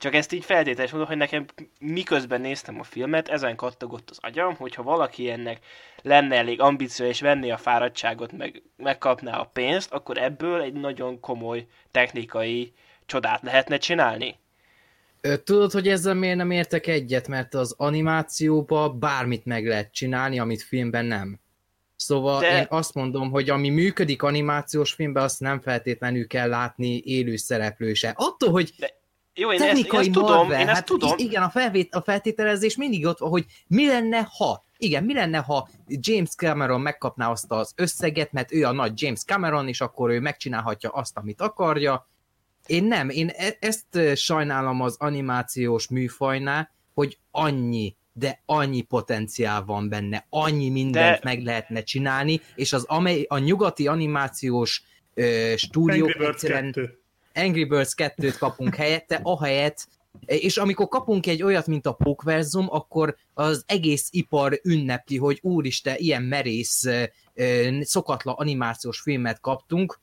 [0.00, 1.46] Csak ezt így feltételes mondom, hogy nekem
[1.80, 5.58] miközben néztem a filmet, ezen kattogott az agyam, hogyha valaki ennek
[6.02, 11.20] lenne elég ambíció és venné a fáradtságot, meg megkapná a pénzt, akkor ebből egy nagyon
[11.20, 12.72] komoly technikai
[13.06, 14.38] csodát lehetne csinálni.
[15.44, 17.28] Tudod, hogy ezzel miért nem értek egyet?
[17.28, 21.40] Mert az animációba bármit meg lehet csinálni, amit filmben nem.
[21.96, 22.58] Szóval De- De...
[22.58, 28.12] én azt mondom, hogy ami működik animációs filmben, azt nem feltétlenül kell látni élő szereplőse.
[28.16, 28.74] Attól, hogy
[29.34, 32.02] Jó, én ezt, én technikai ezt tudom, én ezt hát tudom, Igen, a, felvét, a
[32.02, 37.30] feltételezés mindig ott van, hogy mi lenne, ha igen, mi lenne, ha James Cameron megkapná
[37.30, 41.40] azt az összeget, mert ő a nagy James Cameron, és akkor ő megcsinálhatja azt, amit
[41.40, 42.08] akarja.
[42.66, 49.88] Én nem, én e- ezt sajnálom az animációs műfajnál, hogy annyi, de annyi potenciál van
[49.88, 54.82] benne, annyi mindent De- meg lehetne csinálni, és az amely, a nyugati animációs
[55.14, 56.99] ö, stúdiók egyszerűen 2.
[57.34, 59.88] Angry Birds 2-t kapunk helyette, ahelyett,
[60.26, 65.94] és amikor kapunk egy olyat, mint a Pókverzum, akkor az egész ipar ünnepli, hogy úristen,
[65.98, 66.84] ilyen merész,
[67.80, 70.00] szokatlan animációs filmet kaptunk,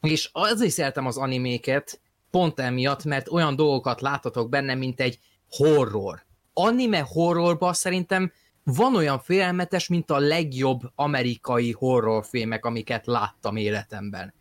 [0.00, 2.00] és azért szeretem az animéket,
[2.30, 5.18] pont emiatt, mert olyan dolgokat láthatok benne, mint egy
[5.50, 6.24] horror.
[6.52, 8.32] Anime horrorban szerintem
[8.64, 14.34] van olyan félelmetes, mint a legjobb amerikai horrorfilmek, amiket láttam életemben.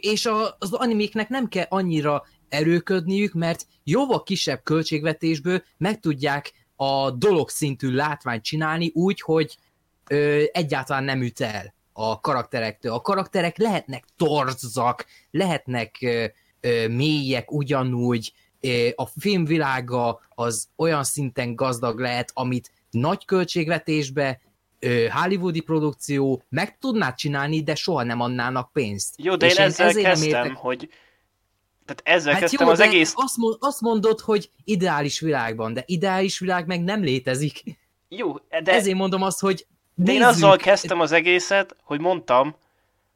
[0.00, 0.28] És
[0.58, 7.94] az animéknek nem kell annyira erőködniük, mert jóval kisebb költségvetésből meg tudják a dolog szintű
[7.94, 9.58] látványt csinálni úgy, hogy
[10.08, 12.92] ö, egyáltalán nem üt el a karakterektől.
[12.92, 16.24] A karakterek lehetnek torzak, lehetnek ö,
[16.60, 24.40] ö, mélyek ugyanúgy, ö, a filmvilága az olyan szinten gazdag lehet, amit nagy költségvetésbe
[25.10, 29.14] hollywoodi produkció meg tudná csinálni, de soha nem adnának pénzt.
[29.18, 30.88] Jó, de És én ezzel nem kezdtem, értek- hogy...
[31.84, 33.12] Tehát ezzel Hát kezdtem jó, az egész...
[33.16, 37.62] azt, mond, azt mondod, hogy ideális világban, de ideális világ meg nem létezik.
[38.08, 38.72] Jó, De...
[38.72, 42.56] Ezért mondom azt, hogy de én azzal kezdtem az egészet, hogy mondtam,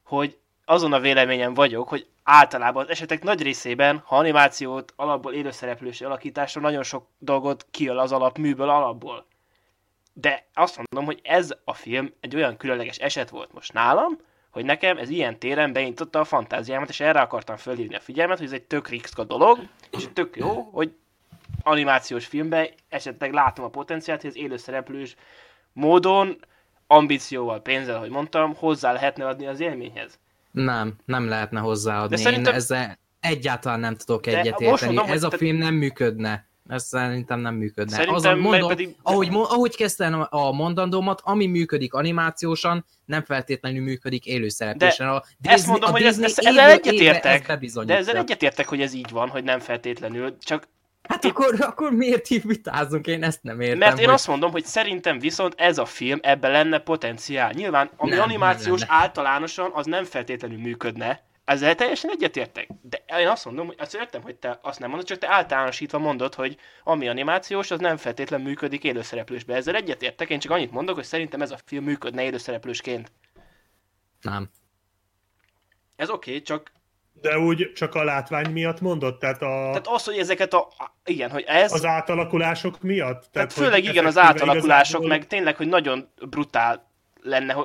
[0.04, 6.00] hogy azon a véleményem vagyok, hogy általában az esetek nagy részében, ha animációt alapból élőszereplős
[6.00, 9.26] alakításra nagyon sok dolgot kiöl az alapműből alapból.
[10.16, 14.18] De azt mondom, hogy ez a film egy olyan különleges eset volt most nálam,
[14.50, 18.46] hogy nekem ez ilyen téren beindította a fantáziámat, és erre akartam fölhívni a figyelmet, hogy
[18.46, 19.58] ez egy tök riszka dolog,
[19.90, 20.94] és tök jó, hogy
[21.62, 25.14] animációs filmben esetleg látom a potenciált, hogy az élőszereplős
[25.72, 26.36] módon,
[26.86, 30.18] ambícióval, pénzzel, ahogy mondtam, hozzá lehetne adni az élményhez.
[30.50, 32.16] Nem, nem lehetne hozzáadni.
[32.16, 34.98] De szerintem- Én ezzel egyáltalán nem tudok egyetérteni.
[35.08, 36.46] Ez a film nem működne.
[36.68, 37.90] Ez szerintem nem működne.
[37.90, 44.26] Szerintem Azon mondom, pedig- ahogy, ahogy kezdtem a mondandómat, ami működik animációsan, nem feltétlenül működik
[44.26, 45.08] élőszereplésen.
[45.08, 47.84] A ezt mondom, a hogy ez- Disney ez- ezzel évről évre egyetértek, ezt.
[47.84, 50.68] De ezzel egyetértek, hogy ez így van, hogy nem feltétlenül, csak
[51.08, 53.06] Hát akkor, akkor miért így vitázunk?
[53.06, 53.78] Én ezt nem értem.
[53.78, 54.14] mert én hogy...
[54.14, 57.52] azt mondom, hogy szerintem viszont ez a film, ebben lenne potenciál.
[57.52, 59.02] Nyilván, ami Nem, animációs nem lenne.
[59.02, 61.22] általánosan, az nem feltétlenül működne.
[61.44, 62.68] Ezzel teljesen egyetértek.
[62.82, 65.98] De én azt mondom, hogy azt értem, hogy te azt nem mondod, csak te általánosítva
[65.98, 69.54] mondod, hogy ami animációs, az nem feltétlenül működik élőszereplősbe.
[69.54, 73.12] Ezzel egyetértek, én csak annyit mondok, hogy szerintem ez a film működne élőszereplősként.
[74.20, 74.50] Nem.
[75.96, 76.72] Ez oké, okay, csak
[77.12, 79.18] De úgy csak a látvány miatt mondod?
[79.18, 80.68] Tehát, a, tehát az, hogy ezeket a...
[81.04, 81.72] Igen, hogy ez...
[81.72, 83.28] az átalakulások miatt?
[83.32, 86.90] Tehát hogy főleg igen, az átalakulások, igazából- meg tényleg, hogy nagyon brutál
[87.22, 87.56] lenne,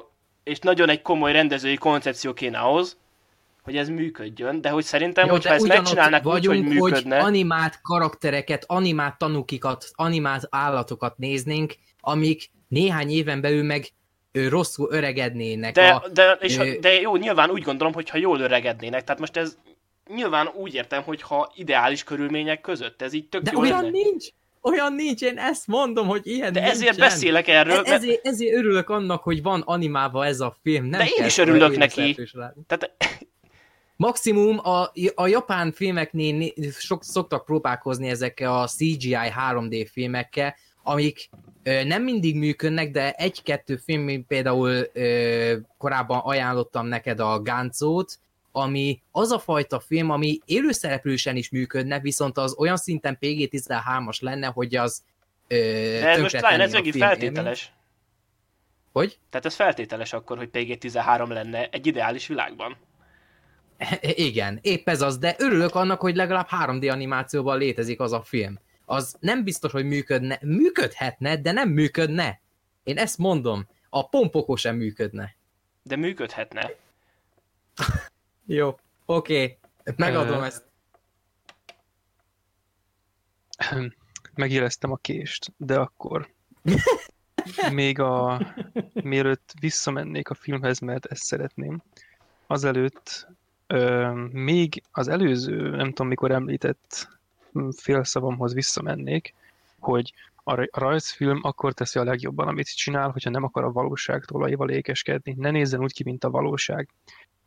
[0.44, 2.98] és nagyon egy komoly rendezői koncepció kéne ahhoz,
[3.70, 7.80] hogy ez működjön, de hogy szerintem, Jó, hogyha ezt megcsinálnak úgy, hogy működne, hogy animált
[7.82, 13.86] karaktereket, animált tanukikat, animált állatokat néznénk, amik néhány éven belül meg
[14.32, 15.74] ö, rosszul öregednének.
[15.74, 19.04] De, a, de, és, ha- ö- de jó, nyilván úgy gondolom, hogy ha jól öregednének,
[19.04, 19.58] tehát most ez
[20.16, 23.90] nyilván úgy értem, hogy ha ideális körülmények között, ez így tök de jó olyan lenne.
[23.90, 24.26] nincs!
[24.62, 27.08] Olyan nincs, én ezt mondom, hogy ilyen De ezért nincsen.
[27.10, 30.86] beszélek erről, E- mert, ezért, ezért örülök annak, hogy van animálva ez a film.
[30.86, 32.16] Nem De én is örülök neki.
[32.68, 32.92] tehát
[34.00, 39.16] Maximum a, a japán filmeknél né- sok, szoktak próbálkozni ezekkel a CGI
[39.50, 41.30] 3D filmekkel, amik
[41.64, 48.20] ö, nem mindig működnek, de egy-kettő film, mint például ö, korábban ajánlottam neked a Gáncót,
[48.52, 54.48] ami az a fajta film, ami élőszereplősen is működne, viszont az olyan szinten PG-13-as lenne,
[54.48, 55.04] hogy az
[55.48, 57.74] ö, de ez most várj, ez megint feltételes.
[58.92, 59.20] Hogy?
[59.30, 62.78] Tehát ez feltételes akkor, hogy PG-13 lenne egy ideális világban.
[64.02, 68.60] Igen, épp ez az, de örülök annak, hogy legalább 3D animációban létezik az a film.
[68.86, 72.42] Az nem biztos, hogy működne, működhetne, de nem működne.
[72.84, 75.36] Én ezt mondom, a pompokó sem működne.
[75.84, 76.72] De működhetne.
[78.46, 79.58] Jó, oké, okay.
[79.96, 80.66] megadom Ö, ezt.
[84.36, 86.30] Megéreztem a kést, de akkor
[87.72, 88.42] még a,
[88.94, 91.84] mielőtt visszamennék a filmhez, mert ezt szeretném,
[92.48, 93.28] azelőtt
[93.74, 97.08] ö, még az előző, nem tudom mikor említett
[97.76, 99.34] félszavamhoz visszamennék,
[99.80, 100.14] hogy
[100.44, 105.36] a rajzfilm akkor teszi a legjobban, amit csinál, hogyha nem akar a valóság tolaival ékeskedni.
[105.38, 106.90] Ne nézzen úgy ki, mint a valóság.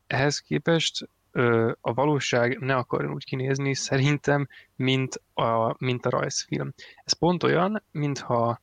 [0.07, 6.73] Ehhez képest ö, a valóság ne akarjon úgy kinézni, szerintem, mint a, mint a rajzfilm.
[7.05, 8.61] Ez pont olyan, mintha,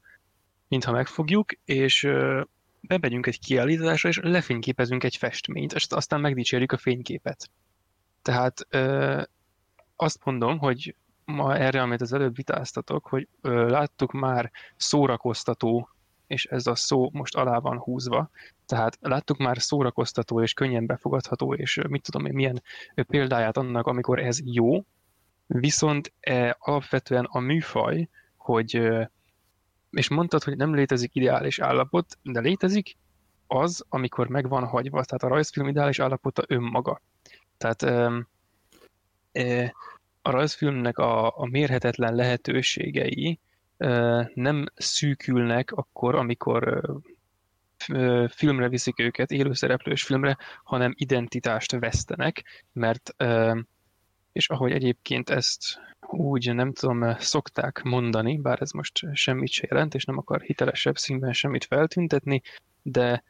[0.67, 2.41] mintha megfogjuk, és ö,
[2.81, 7.49] bemegyünk egy kiállításra, és lefényképezünk egy festményt, és aztán megdicsérjük a fényképet.
[8.21, 9.21] Tehát ö,
[9.95, 10.95] azt mondom, hogy
[11.25, 15.89] ma erre, amit az előbb vitáztatok, hogy ö, láttuk már szórakoztató,
[16.27, 18.29] és ez a szó most alá van húzva,
[18.65, 22.63] tehát láttuk már szórakoztató és könnyen befogadható, és mit tudom én, milyen
[22.95, 24.83] példáját annak, amikor ez jó,
[25.47, 28.89] viszont e, alapvetően a műfaj, hogy
[29.91, 32.97] és mondtad, hogy nem létezik ideális állapot, de létezik
[33.47, 35.03] az, amikor meg van hagyva.
[35.03, 37.01] Tehát a rajzfilm ideális állapota önmaga.
[37.57, 38.27] Tehát öm,
[39.31, 39.73] e,
[40.21, 43.39] a rajzfilmnek a, a mérhetetlen lehetőségei
[43.77, 46.81] ö, nem szűkülnek akkor, amikor
[47.77, 53.59] f- ö, filmre viszik őket, élőszereplős filmre, hanem identitást vesztenek, mert ö,
[54.31, 55.79] és ahogy egyébként ezt
[56.13, 60.97] úgy nem tudom, szokták mondani, bár ez most semmit se jelent, és nem akar hitelesebb
[60.97, 62.41] színben semmit feltüntetni,
[62.81, 63.23] de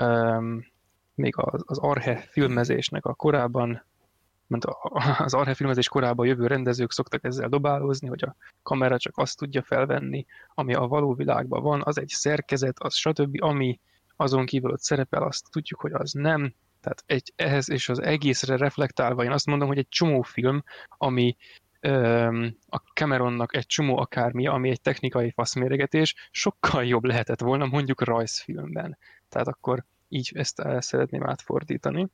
[0.00, 0.66] um,
[1.14, 3.84] még az, az Arhe filmezésnek a korában,
[4.46, 4.64] mert
[5.18, 9.62] az Arhe filmezés korában jövő rendezők szoktak ezzel dobálózni, hogy a kamera csak azt tudja
[9.62, 13.80] felvenni, ami a való világban van, az egy szerkezet, az stb., ami
[14.16, 18.56] azon kívül ott szerepel, azt tudjuk, hogy az nem, tehát egy, ehhez és az egészre
[18.56, 21.36] reflektálva én azt mondom, hogy egy csomó film, ami
[22.66, 28.98] a Cameronnak egy csomó akármi, ami egy technikai faszméregetés, sokkal jobb lehetett volna mondjuk rajzfilmben.
[29.28, 32.08] Tehát akkor így ezt szeretném átfordítani.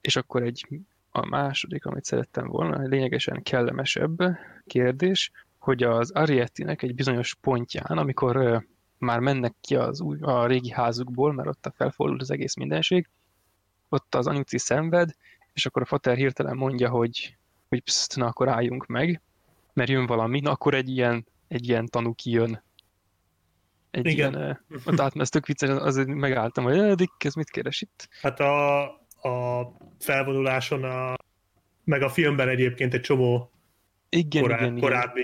[0.00, 0.66] És akkor egy
[1.10, 4.22] a második, amit szerettem volna, egy lényegesen kellemesebb
[4.66, 8.64] kérdés, hogy az Ariettinek egy bizonyos pontján, amikor
[8.98, 13.08] már mennek ki az új, a régi házukból, mert ott felfordult az egész mindenség,
[13.88, 15.10] ott az anyuci szenved,
[15.52, 17.36] és akkor a fater hirtelen mondja, hogy,
[17.68, 19.20] hogy pszt, na akkor álljunk meg,
[19.72, 22.62] mert jön valami, na akkor egy ilyen, egy ilyen tanú kijön.
[23.90, 24.32] Egy Igen.
[24.34, 27.80] ilyen, ö, ott át, ez tök vicces, azért megálltam, hogy "Eh, Dick, ez mit keres
[27.82, 28.08] itt?
[28.22, 28.82] Hát a,
[29.28, 31.14] a felvonuláson, a,
[31.84, 33.50] meg a filmben egyébként egy csomó
[34.08, 34.80] Igen, korá, igen, igen.
[34.80, 35.22] korábbi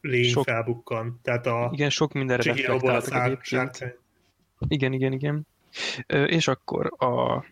[0.00, 1.20] lény Sok- felbukkan.
[1.22, 3.98] Tehát a Igen, sok mindenre reflektáltak egyébként.
[4.68, 5.46] Igen, igen, igen.
[6.06, 7.44] És akkor a,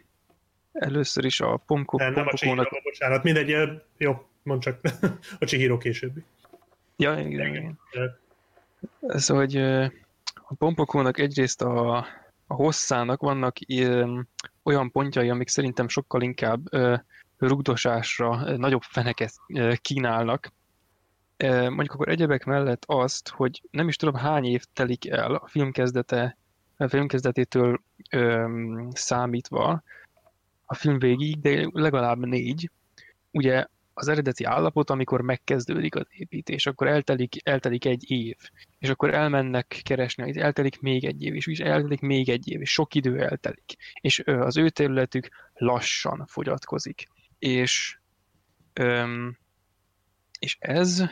[0.78, 2.36] először is a Pomko, Nem, nem a.
[2.36, 4.80] Chihiro, bocsánat, mindegy, ö, jó, mondd csak,
[5.40, 6.24] a Chihiro későbbi.
[6.96, 7.78] Ja, igen, igen.
[9.00, 9.84] Ez, hogy ö,
[10.34, 11.96] a Pompokónak egyrészt a,
[12.46, 14.20] a hosszának vannak ö,
[14.62, 16.94] olyan pontjai, amik szerintem sokkal inkább ö,
[17.38, 20.52] rugdosásra ö, nagyobb feneket ö, kínálnak.
[21.36, 25.48] Ö, Mondjuk akkor egyebek mellett azt, hogy nem is tudom hány év telik el a
[25.48, 26.36] film kezdete,
[26.76, 27.80] a film kezdetétől
[28.10, 29.82] öm, számítva
[30.66, 32.70] a film végig, de legalább négy.
[33.30, 38.36] Ugye az eredeti állapot, amikor megkezdődik az építés, akkor eltelik, eltelik egy év,
[38.78, 42.94] és akkor elmennek keresni, eltelik még egy év, és eltelik még egy év, és sok
[42.94, 47.08] idő eltelik, és az ő területük lassan fogyatkozik.
[47.38, 47.98] És
[48.72, 49.38] öm,
[50.38, 51.02] És ez,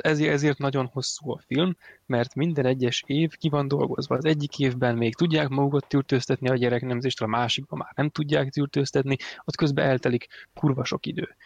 [0.00, 1.76] ezért nagyon hosszú a film,
[2.06, 4.16] mert minden egyes év ki van dolgozva.
[4.16, 9.16] Az egyik évben még tudják magukat tűrtőztetni a gyereknemzést, a másikban már nem tudják tűrtőztetni,
[9.44, 11.36] ott közben eltelik kurva sok idő.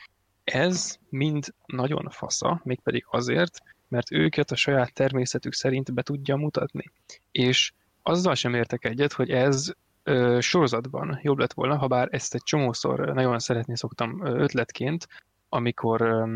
[0.44, 6.84] Ez mind nagyon fasza, mégpedig azért, mert őket a saját természetük szerint be tudja mutatni.
[7.30, 7.72] És
[8.02, 9.72] azzal sem értek egyet, hogy ez
[10.02, 15.08] ö, sorozatban jobb lett volna, ha bár ezt egy csomószor nagyon szeretni szoktam ötletként,
[15.48, 16.26] amikor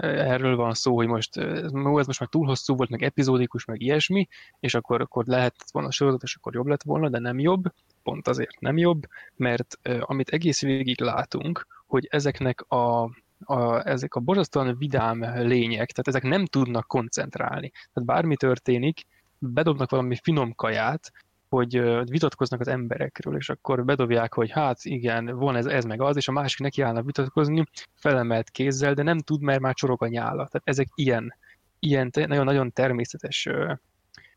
[0.00, 4.28] erről van szó, hogy most ez most már túl hosszú volt, meg epizódikus, meg ilyesmi,
[4.60, 7.72] és akkor, akkor lehetett volna sorozat, és akkor jobb lett volna, de nem jobb,
[8.02, 9.02] pont azért nem jobb,
[9.36, 13.10] mert amit egész végig látunk, hogy ezeknek a
[13.44, 17.70] a, ezek a borzasztóan vidám lények, tehát ezek nem tudnak koncentrálni.
[17.70, 19.06] Tehát bármi történik,
[19.38, 21.12] bedobnak valami finom kaját,
[21.52, 21.80] hogy
[22.10, 26.28] vitatkoznak az emberekről, és akkor bedobják, hogy hát igen, van ez, ez meg az, és
[26.28, 27.64] a másik neki állna vitatkozni,
[27.94, 30.46] felemelt kézzel, de nem tud, mert már csorog a nyála.
[30.46, 31.34] Tehát ezek ilyen,
[31.78, 33.48] ilyen nagyon-nagyon természetes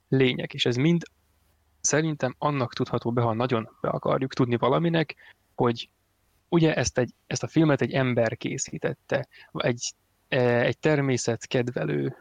[0.08, 1.04] lények, és ez mind
[1.82, 5.16] szerintem annak tudható be, ha nagyon be akarjuk tudni valaminek,
[5.54, 5.90] hogy
[6.50, 9.94] ugye ezt, egy, ezt a filmet egy ember készítette, egy,
[10.28, 12.16] e, egy természetkedvelő,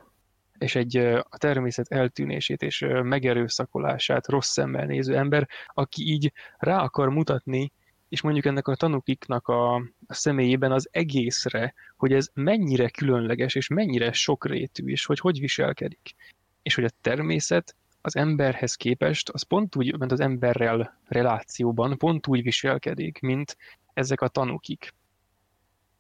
[0.58, 7.08] és egy a természet eltűnését és megerőszakolását rossz szemmel néző ember, aki így rá akar
[7.08, 7.72] mutatni,
[8.08, 9.74] és mondjuk ennek a tanukiknak a,
[10.06, 16.14] a személyében az egészre, hogy ez mennyire különleges, és mennyire sokrétű, és hogy hogy viselkedik.
[16.62, 22.26] És hogy a természet az emberhez képest, az pont úgy, mint az emberrel relációban, pont
[22.26, 23.56] úgy viselkedik, mint
[23.92, 24.94] ezek a tanúkik.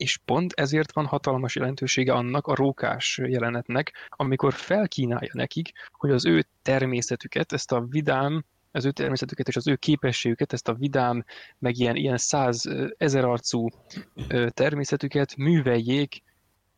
[0.04, 6.26] És pont ezért van hatalmas jelentősége annak a rókás jelenetnek, amikor felkínálja nekik, hogy az
[6.26, 11.24] ő természetüket, ezt a vidám, az ő természetüket és az ő képességüket, ezt a vidám,
[11.58, 13.68] meg ilyen, ilyen száz ezer arcú
[14.48, 16.22] természetüket műveljék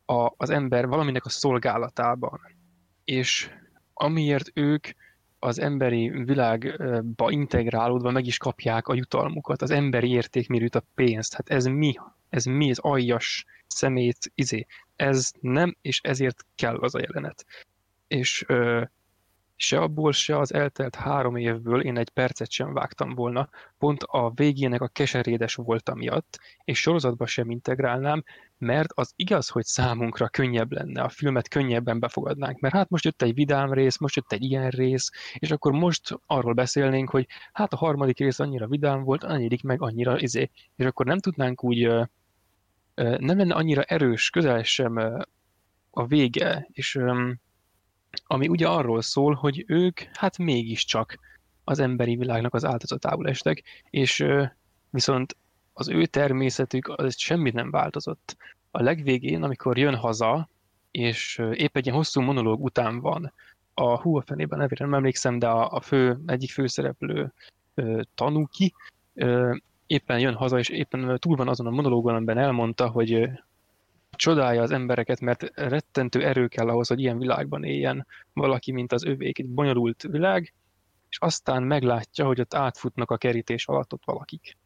[0.05, 2.41] a, az ember valaminek a szolgálatában.
[3.05, 3.51] És
[3.93, 4.89] amiért ők
[5.39, 11.35] az emberi világba integrálódva meg is kapják a jutalmukat, az emberi értékmérőt, a pénzt.
[11.35, 11.95] Hát ez mi?
[12.29, 12.71] Ez mi?
[12.71, 14.67] Ez aljas szemét, izé.
[14.97, 17.47] Ez nem, és ezért kell az a jelenet.
[18.09, 18.83] És ö,
[19.57, 24.31] se abból, se az eltelt három évből én egy percet sem vágtam volna, pont a
[24.35, 28.25] végének a keserédes volt miatt, és sorozatba sem integrálnám,
[28.59, 33.23] mert az igaz, hogy számunkra könnyebb lenne, a filmet könnyebben befogadnánk, mert hát most jött
[33.23, 37.73] egy vidám rész, most jött egy ilyen rész, és akkor most arról beszélnénk, hogy hát
[37.73, 41.65] a harmadik rész annyira vidám volt, a negyedik meg annyira izé, és akkor nem tudnánk
[41.65, 41.89] úgy,
[42.95, 44.97] nem lenne annyira erős, közel sem
[45.91, 46.99] a vége, és
[48.27, 51.19] ami ugye arról szól, hogy ők hát mégiscsak
[51.65, 54.27] az emberi világnak az áldozatául estek, és
[54.91, 55.37] viszont
[55.73, 58.37] az ő természetük az semmit nem változott.
[58.71, 60.49] A legvégén, amikor jön haza,
[60.91, 63.33] és épp egy ilyen hosszú monológ után van,
[63.75, 67.33] a hú a fenében nevére nem emlékszem, de a, a fő, egyik főszereplő
[68.15, 68.75] tanúki,
[69.87, 73.31] éppen jön haza, és éppen túl van azon a monológon, amiben elmondta, hogy
[74.17, 79.05] csodálja az embereket, mert rettentő erő kell ahhoz, hogy ilyen világban éljen valaki, mint az
[79.05, 80.55] övék, egy bonyolult világ,
[81.09, 84.57] és aztán meglátja, hogy ott átfutnak a kerítés alatt ott valakik.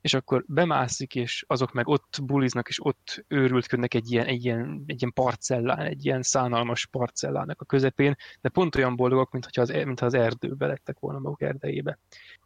[0.00, 4.84] És akkor bemászik, és azok meg ott buliznak, és ott őrültködnek egy ilyen, egy ilyen,
[4.86, 9.68] egy ilyen parcellán, egy ilyen szánalmas parcellának a közepén, de pont olyan boldogok, mintha az,
[9.68, 11.98] mintha az erdőbe lettek volna maguk erdejébe.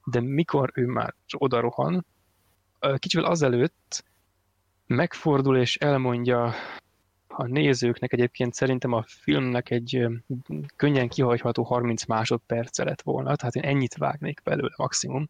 [0.04, 2.04] De mikor ő már oda
[2.98, 4.04] kicsivel azelőtt
[4.88, 6.54] megfordul és elmondja
[7.28, 10.06] a nézőknek egyébként szerintem a filmnek egy
[10.76, 15.28] könnyen kihagyható 30 másodperce lett volna, tehát én ennyit vágnék belőle maximum.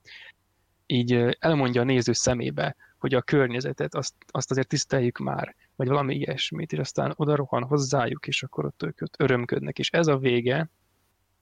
[0.86, 6.14] Így elmondja a néző szemébe, hogy a környezetet, azt, azt azért tiszteljük már, vagy valami
[6.14, 9.78] ilyesmit, és aztán oda rohan hozzájuk, és akkor ott ők örömködnek.
[9.78, 10.70] És ez a vége,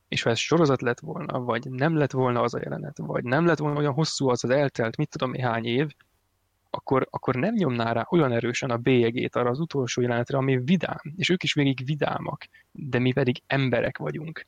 [0.09, 3.47] és ha ez sorozat lett volna, vagy nem lett volna az a jelenet, vagy nem
[3.47, 5.95] lett volna olyan hosszú az az eltelt, mit tudom, hány év,
[6.77, 11.01] akkor, akkor nem nyomná rá olyan erősen a bélyegét arra az utolsó jelenetre, ami vidám,
[11.17, 14.47] és ők is végig vidámak, de mi pedig emberek vagyunk.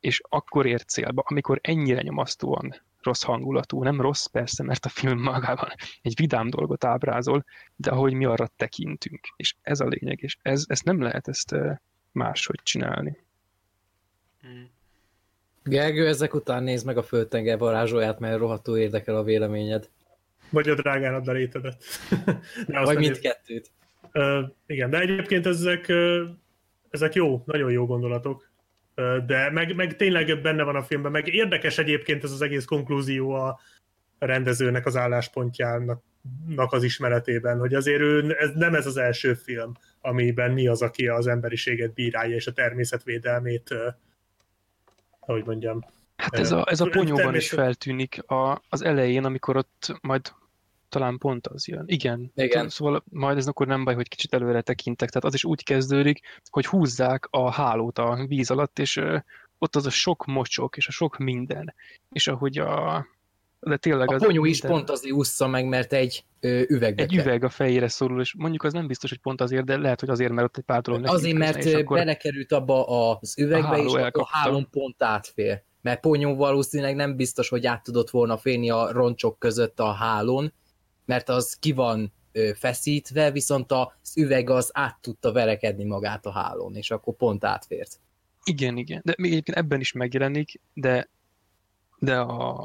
[0.00, 5.20] És akkor ér célba, amikor ennyire nyomasztóan rossz hangulatú, nem rossz persze, mert a film
[5.22, 5.68] magában
[6.02, 7.44] egy vidám dolgot ábrázol,
[7.76, 9.20] de ahogy mi arra tekintünk.
[9.36, 11.54] És ez a lényeg, és ez, ezt nem lehet ezt
[12.12, 13.16] máshogy csinálni.
[14.40, 14.70] Hmm.
[15.64, 19.88] Gergő, ezek után nézd meg a földtenger varázsóját, mert rohadtul érdekel a véleményed.
[20.50, 21.84] Vagy a drágán a létedet.
[22.84, 23.70] Vagy mindkettőt.
[24.12, 25.92] Uh, igen, de egyébként ezek,
[26.90, 28.50] ezek jó, nagyon jó gondolatok.
[29.26, 33.30] De meg, meg tényleg benne van a filmben, meg érdekes egyébként ez az egész konklúzió
[33.30, 33.60] a,
[34.18, 36.02] rendezőnek az álláspontjának
[36.54, 41.08] az ismeretében, hogy azért ő, ez nem ez az első film, amiben mi az, aki
[41.08, 43.74] az emberiséget bírálja, és a természetvédelmét,
[45.20, 45.84] hogy mondjam.
[46.16, 47.52] Hát ez a, ez a ponyóban természet...
[47.52, 50.32] is feltűnik a, az elején, amikor ott majd
[50.88, 51.84] talán pont az jön.
[51.86, 52.32] Igen.
[52.34, 52.68] Igen.
[52.68, 55.08] Szóval majd ez akkor nem baj, hogy kicsit előre tekintek.
[55.08, 56.20] Tehát az is úgy kezdődik,
[56.50, 59.00] hogy húzzák a hálót a víz alatt, és
[59.58, 61.74] ott az a sok mocsok, és a sok minden.
[62.12, 63.06] És ahogy a...
[63.60, 67.14] De tényleg a az ponyó is pont azért ússza meg, mert egy ö, üvegbe Egy
[67.14, 67.24] kell.
[67.24, 70.08] üveg a fejére szorul, és mondjuk az nem biztos, hogy pont azért, de lehet, hogy
[70.08, 72.84] azért, mert ott egy pár dolog Azért, mert akkor belekerült abba
[73.18, 75.62] az üvegbe, a és a hálón pont átfér.
[75.80, 80.52] Mert ponyó valószínűleg nem biztos, hogy át tudott volna félni a roncsok között a hálón,
[81.08, 82.12] mert az ki van
[82.54, 88.00] feszítve, viszont az üveg az át tudta verekedni magát a hálón, és akkor pont átfért.
[88.44, 89.00] Igen, igen.
[89.04, 91.08] De még egyébként ebben is megjelenik, de,
[91.98, 92.62] de a,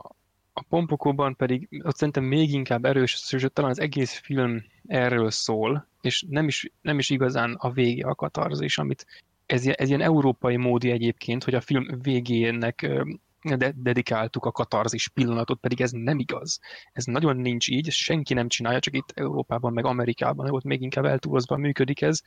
[0.54, 5.88] a pompokóban pedig ott szerintem még inkább erős, és talán az egész film erről szól,
[6.02, 9.06] és nem is, nem is igazán a vége a katarzis, amit
[9.46, 12.90] ez, ez ilyen európai módi egyébként, hogy a film végének
[13.44, 16.60] de dedikáltuk a katarzis pillanatot, pedig ez nem igaz.
[16.92, 20.82] Ez nagyon nincs így, ezt senki nem csinálja, csak itt Európában, meg Amerikában, ott még
[20.82, 22.22] inkább eltúlozva működik ez.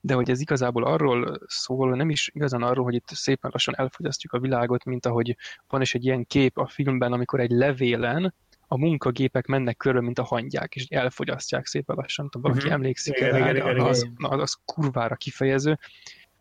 [0.00, 4.32] De hogy ez igazából arról szól, nem is igazán arról, hogy itt szépen lassan elfogyasztjuk
[4.32, 5.36] a világot, mint ahogy
[5.68, 8.34] van is egy ilyen kép a filmben, amikor egy levélen
[8.72, 12.24] a munkagépek mennek körül, mint a hangyák, és elfogyasztják szépen lassan.
[12.24, 12.74] Tudom, valaki uh-huh.
[12.74, 15.78] emlékszik igen, el, igen, igen, az, az, az kurvára kifejező.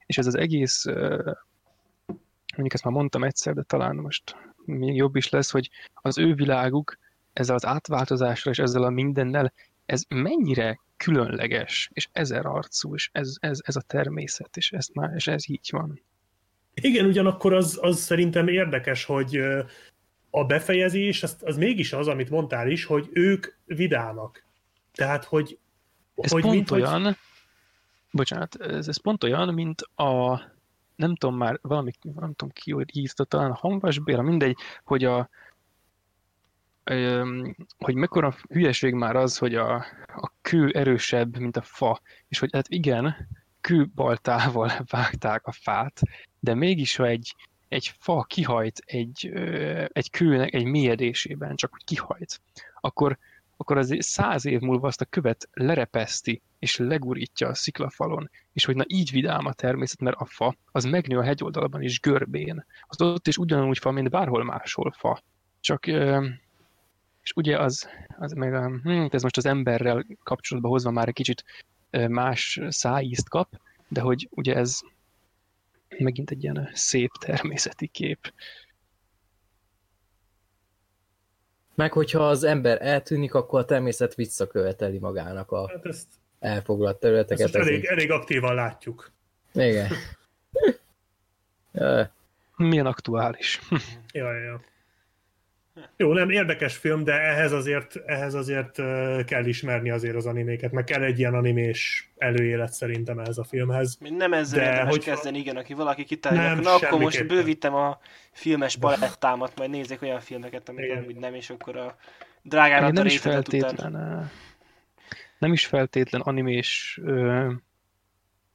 [0.06, 0.86] És ez az egész
[2.52, 4.36] mondjuk ezt már mondtam egyszer, de talán most
[4.66, 6.98] még jobb is lesz, hogy az ő világuk
[7.34, 9.54] ezzel az átváltozással és ezzel a mindennel,
[9.86, 15.14] ez mennyire különleges, és ezer arcú, és ez, ez, ez a természet, és, ezt már,
[15.16, 16.02] és ez így van.
[16.74, 19.40] Igen, ugyanakkor az, az szerintem érdekes, hogy
[20.30, 24.46] a befejezés az, az mégis az, amit mondtál is, hogy ők vidámak.
[24.92, 25.58] Tehát, hogy...
[26.16, 27.16] Ez hogy pont mint, olyan, hogy...
[28.12, 30.42] bocsánat, ez, ez pont olyan, mint a
[31.00, 35.30] nem tudom már, valami, nem tudom ki, írta, talán Hanvas Béla, mindegy, hogy a
[37.78, 39.76] hogy mekkora hülyeség már az, hogy a,
[40.08, 43.28] a kő erősebb, mint a fa, és hogy hát igen,
[43.62, 46.02] kőbaltával vágták a fát,
[46.40, 47.36] de mégis, ha egy,
[47.68, 49.32] egy fa kihajt egy,
[49.88, 52.42] egy kőnek egy mélyedésében, csak kihajt,
[52.80, 53.18] akkor,
[53.62, 58.76] akkor az száz év múlva azt a követ lerepeszti, és legurítja a sziklafalon, és hogy
[58.76, 62.66] na így vidám a természet, mert a fa az megnő a hegyoldalban is görbén.
[62.82, 65.22] Az ott is ugyanúgy fa, mint bárhol máshol fa.
[65.60, 65.88] Csak,
[67.22, 68.54] és ugye az, az meg,
[68.84, 71.44] hm, ez most az emberrel kapcsolatban hozva már egy kicsit
[72.08, 74.80] más szájízt kap, de hogy ugye ez
[75.98, 78.34] megint egy ilyen szép természeti kép.
[81.80, 86.08] Meg hogyha az ember eltűnik, akkor a természet visszaköveteli magának a hát ezt,
[86.40, 87.46] elfoglalt területeket.
[87.46, 89.12] Ezt elég, elég aktívan látjuk.
[89.54, 89.88] Igen.
[92.58, 93.60] Milyen aktuális.
[94.14, 94.62] ja, ja.
[95.98, 98.82] Jó, nem érdekes film, de ehhez azért, ehhez azért
[99.26, 103.98] kell ismerni azért az animéket, meg kell egy ilyen animés előélet szerintem ehhez a filmhez.
[104.00, 105.04] Nem ezzel de érdemes hogy...
[105.04, 108.00] kezdeni, igen, aki valaki kitalálja, na akkor most bővítem a
[108.32, 111.96] filmes palettámat, majd nézzek olyan filmeket, amik amúgy nem, és akkor a
[112.42, 114.32] drágára nem is feltétlen, után.
[115.40, 117.52] Nem is feltétlen animés ö,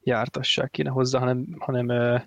[0.03, 2.17] jártasság kéne hozzá, hanem, hanem ö,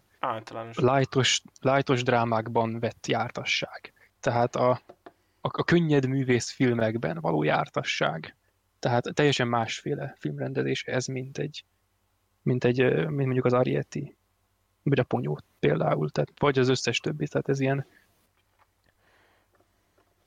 [0.75, 4.81] lightos, lightos drámákban vett jártasság tehát a, a,
[5.40, 8.36] a könnyed művész filmekben való jártasság.
[8.78, 11.65] Tehát teljesen másféle filmrendezés ez, mint egy,
[12.43, 14.16] mint egy, mint mondjuk az Arietti,
[14.82, 17.86] vagy a Ponyó például, tehát, vagy az összes többi, tehát ez ilyen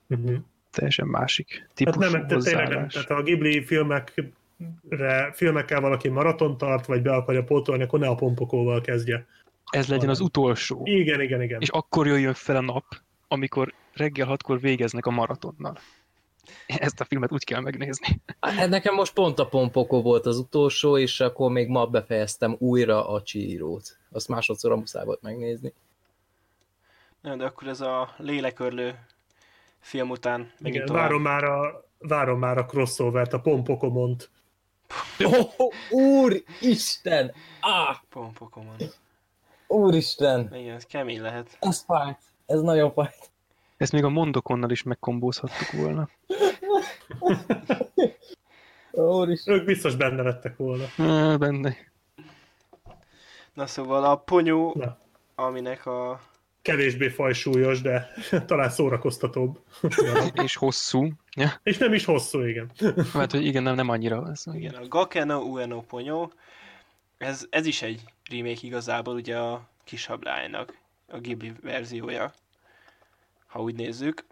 [0.08, 0.36] uh-huh.
[0.70, 6.86] teljesen másik típusú hát nem, tényleg nem, tehát a Ghibli filmekre, filmekkel valaki maraton tart,
[6.86, 9.26] vagy be akarja pótolni, akkor ne a pompokóval kezdje.
[9.70, 10.80] Ez legyen az utolsó.
[10.84, 11.60] Igen, igen, igen.
[11.60, 12.84] És akkor jöjjön fel a nap,
[13.28, 15.78] amikor reggel hatkor végeznek a maratonnal.
[16.66, 18.20] Ezt a filmet úgy kell megnézni.
[18.40, 23.08] Hát nekem most pont a Pompoko volt az utolsó, és akkor még ma befejeztem újra
[23.08, 23.98] a Csírót.
[24.10, 25.72] Azt másodszor a muszáj volt megnézni.
[27.20, 28.98] Nem, de akkor ez a lélekörlő
[29.80, 34.30] film után megint Igen, várom már a, várom már a crossover-t, a Pompokomont.
[35.18, 37.32] Oh, úristen!
[37.60, 37.96] Ah!
[38.08, 38.98] Pompokomont.
[39.66, 40.54] Úristen!
[40.54, 41.56] Igen, ez kemény lehet.
[41.60, 42.18] Ez fájt.
[42.46, 43.31] Ez nagyon fájt.
[43.82, 46.08] Ezt még a mondokonnal is megkombózhattuk volna.
[49.46, 50.84] Ők biztos benne lettek volna.
[50.96, 51.76] Na, benne.
[53.54, 54.98] Na szóval a ponyó, Na.
[55.34, 56.20] aminek a
[56.62, 58.12] kevésbé fajsúlyos, de
[58.46, 59.58] talán szórakoztatóbb.
[60.44, 61.08] És hosszú.
[61.36, 61.50] Ja.
[61.62, 62.70] És nem is hosszú, igen.
[63.12, 64.28] Hát, hogy igen, nem, nem annyira.
[64.30, 66.28] Ez, Igen, a Gakeno Ueno Ponyo,
[67.18, 70.78] ez, ez is egy remake igazából ugye a kisablálynak,
[71.08, 72.32] a Ghibli verziója,
[73.52, 74.24] ha úgy nézzük.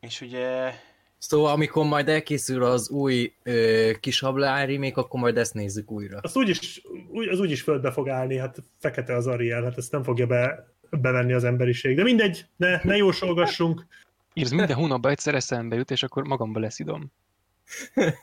[0.00, 0.72] És ugye
[1.18, 6.18] Szóval amikor majd elkészül az új ö, kis hablány remake, akkor majd ezt nézzük újra.
[6.22, 10.02] Azt úgyis, úgy, az úgyis földbe fog állni, hát fekete az Ariel, hát ezt nem
[10.02, 11.96] fogja be, bevenni az emberiség.
[11.96, 13.86] De mindegy, ne, ne jósolgassunk.
[14.32, 17.12] Írsz, minden hónapban egyszer eszembe jut, és akkor magamba leszidom.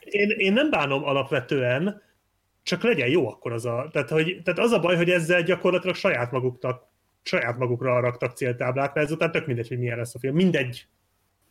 [0.03, 2.01] Én, én nem bánom alapvetően,
[2.63, 3.89] csak legyen jó akkor az a...
[3.91, 6.88] Tehát, hogy, tehát az a baj, hogy ezzel gyakorlatilag saját maguknak
[7.23, 10.35] saját magukra raktak céltáblát, mert ezután tök mindegy, hogy milyen lesz a film.
[10.35, 10.87] Mindegy,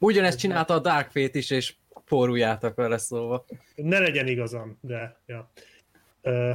[0.01, 1.75] Ugyanezt csinálta a Dark Fate is, és
[2.09, 3.45] poruljátok vele szóval.
[3.75, 5.51] ne legyen igazam, de ja.
[6.23, 6.51] Ö,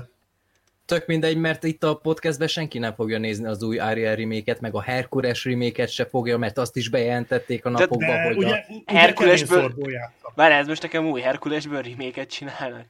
[0.85, 4.75] Tök mindegy, mert itt a podcastben senki nem fogja nézni az új Ariel remake meg
[4.75, 8.93] a Herkules remake se fogja, mert azt is bejelentették a napokban, de hogy ugye, a...
[8.93, 10.31] Herkulesből- játsza.
[10.35, 12.85] Várj, ez most nekem új Herkulesből remake csinálnak.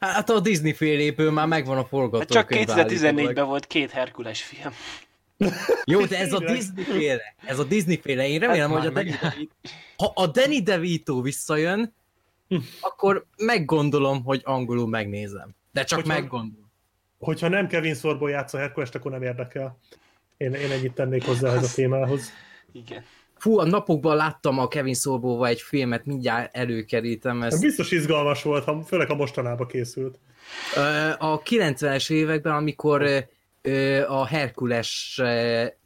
[0.00, 2.66] Hát a Disney féléből már megvan a Hát forgatókönyv.
[2.66, 4.72] csak 2014-ben volt két Herkules film.
[5.84, 6.38] Jó, de ez a.
[6.38, 7.34] Disney féle.
[7.46, 8.28] Ez a Disney féle.
[8.28, 9.54] Én remélem, Hát hogy a Danny DeVito,
[9.96, 11.94] ha a Danny DeVito visszajön,
[12.80, 15.54] akkor meggondolom, hogy angolul megnézem.
[15.72, 16.68] De csak Hogyha- meggondolom.
[17.18, 19.78] Hogyha nem Kevin Sorbo játsza Herkulest, akkor nem érdekel.
[20.36, 22.30] Én, én ennyit tennék hozzá ez a témához.
[22.72, 23.04] Igen.
[23.36, 27.60] Fú, a napokban láttam a Kevin Sorboval egy filmet, mindjárt előkerítem ezt.
[27.60, 30.18] Biztos izgalmas volt, ha, főleg a mostanában készült.
[31.18, 33.28] A 90-es években, amikor
[34.08, 35.20] a Herkules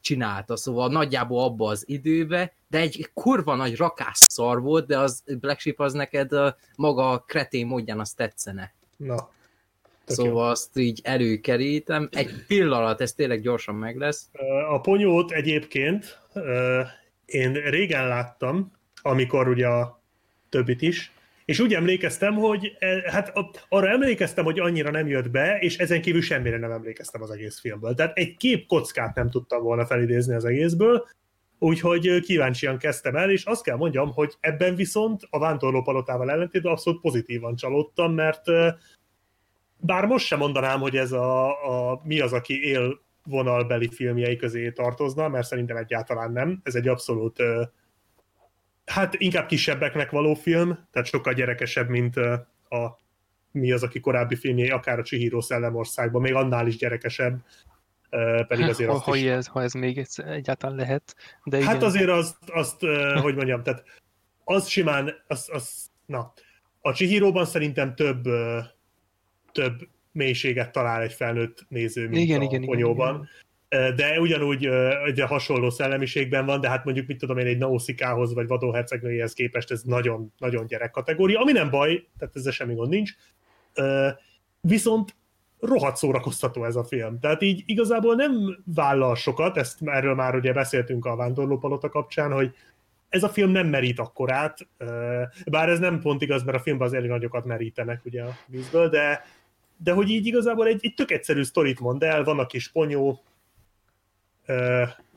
[0.01, 5.61] csinálta, szóval nagyjából abba az időbe, de egy kurva nagy rakásszar volt, de az Black
[5.61, 8.75] Sheep az neked ö, maga a kretén módján azt tetszene.
[8.97, 9.33] Na.
[10.05, 10.25] Tök jó.
[10.25, 12.09] Szóval azt így előkerítem.
[12.13, 14.29] Egy pillanat, ez tényleg gyorsan meg lesz.
[14.69, 16.19] A ponyót egyébként
[17.25, 18.73] én régen láttam,
[19.03, 20.01] amikor ugye a
[20.49, 21.13] többit is,
[21.45, 23.33] és úgy emlékeztem, hogy e, hát
[23.69, 27.61] arra emlékeztem, hogy annyira nem jött be, és ezen kívül semmire nem emlékeztem az egész
[27.61, 27.95] filmből.
[27.95, 31.07] Tehát egy kép kockát nem tudtam volna felidézni az egészből,
[31.59, 36.73] úgyhogy kíváncsian kezdtem el, és azt kell mondjam, hogy ebben viszont a Vándorló Palotával ellentétben
[36.73, 38.43] abszolút pozitívan csalódtam, mert
[39.77, 41.47] bár most sem mondanám, hogy ez a,
[41.91, 46.61] a mi az, aki él vonalbeli filmjei közé tartozna, mert szerintem egyáltalán nem.
[46.63, 47.43] Ez egy abszolút,
[48.87, 52.17] hát inkább kisebbeknek való film, tehát sokkal gyerekesebb, mint
[52.69, 53.03] a
[53.51, 57.45] mi az, aki korábbi filmjei, akár a Chihiro Szellemországban, még annál is gyerekesebb,
[58.49, 59.25] pedig azért ha, azt ha, is...
[59.25, 61.17] ez, ha ez még egyszer egyáltalán lehet.
[61.45, 62.81] De igen, Hát azért azt, azt
[63.23, 63.85] hogy mondjam, tehát
[64.45, 66.33] az simán, az, az, na,
[66.81, 68.23] a Chihiroban szerintem több,
[69.53, 73.15] több mélységet talál egy felnőtt néző, mint Igen, a igen, igen, Ponyóban.
[73.15, 73.29] igen.
[73.97, 74.69] De ugyanúgy
[75.07, 79.33] ugye hasonló szellemiségben van, de hát mondjuk, mit tudom én, egy Nauszikához vagy Vadó hercegnőjéhez
[79.33, 83.13] képest ez nagyon, nagyon gyerek kategória, ami nem baj, tehát ezzel semmi gond nincs.
[84.61, 85.15] Viszont
[85.61, 87.19] rohadt szórakoztató ez a film.
[87.21, 92.55] Tehát így igazából nem vállal sokat, ezt erről már ugye beszéltünk a Vándorlópalota kapcsán, hogy
[93.09, 94.69] ez a film nem merít akkorát,
[95.51, 98.89] bár ez nem pont igaz, mert a filmben az elég nagyokat merítenek ugye a vízből,
[98.89, 99.25] de,
[99.77, 103.23] de hogy így igazából egy, egy tök egyszerű sztorit mond el, van a kis ponyó,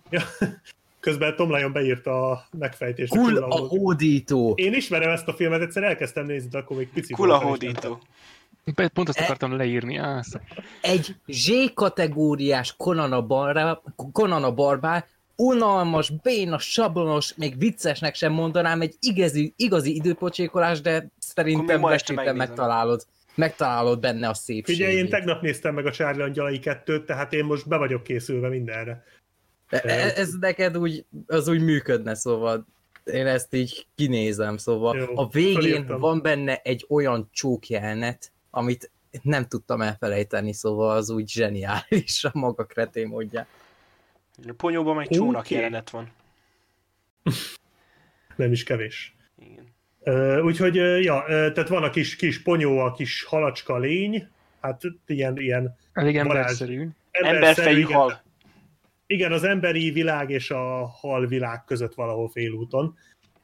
[0.10, 0.22] ja,
[0.99, 3.12] közben Tom Lyon beírta a megfejtést.
[3.12, 3.78] Kul Kula a hódító.
[3.78, 4.54] hódító.
[4.56, 7.74] Én ismerem ezt a filmet, egyszer elkezdtem nézni, de akkor még pici Kula voltam, és
[7.74, 8.90] nem hódító.
[8.94, 9.98] Pont azt E- akartam leírni.
[9.98, 10.41] Á, sz-
[10.82, 13.82] Egy Z-kategóriás Conan a,
[14.12, 15.06] Conan a barbár,
[15.36, 22.36] unalmas, béna, sablonos, még viccesnek sem mondanám, egy igazi, igazi időpocsékolás, de szerintem megnézem.
[22.36, 23.06] megtalálod.
[23.36, 24.76] Megtalálod benne a szépségét.
[24.76, 28.48] Figyelj, én tegnap néztem meg a Charlie Angyalai 2-t, tehát én most be vagyok készülve
[28.49, 29.04] mindenre.
[29.69, 32.65] E- Ez neked úgy, az úgy működne, szóval
[33.03, 35.99] én ezt így kinézem, szóval Jó, a végén fölírtam.
[35.99, 38.91] van benne egy olyan csókjelnet, amit
[39.22, 43.45] nem tudtam elfelejteni, szóval az úgy zseniális a maga kretén módján.
[44.48, 46.11] A ponyóban egy csónak jelenet van.
[48.35, 49.15] Nem is kevés.
[49.39, 49.73] Igen.
[50.03, 54.27] Ö, Úgyhogy, ja, tehát van a kis, kis ponyó, a kis halacska lény,
[54.61, 56.35] hát ilyen, ilyen elég Varázs.
[56.35, 56.88] emberszerű.
[57.11, 58.22] Emberfejű igen, hal.
[59.08, 62.96] Igen, az emberi világ és a hal világ között valahol félúton,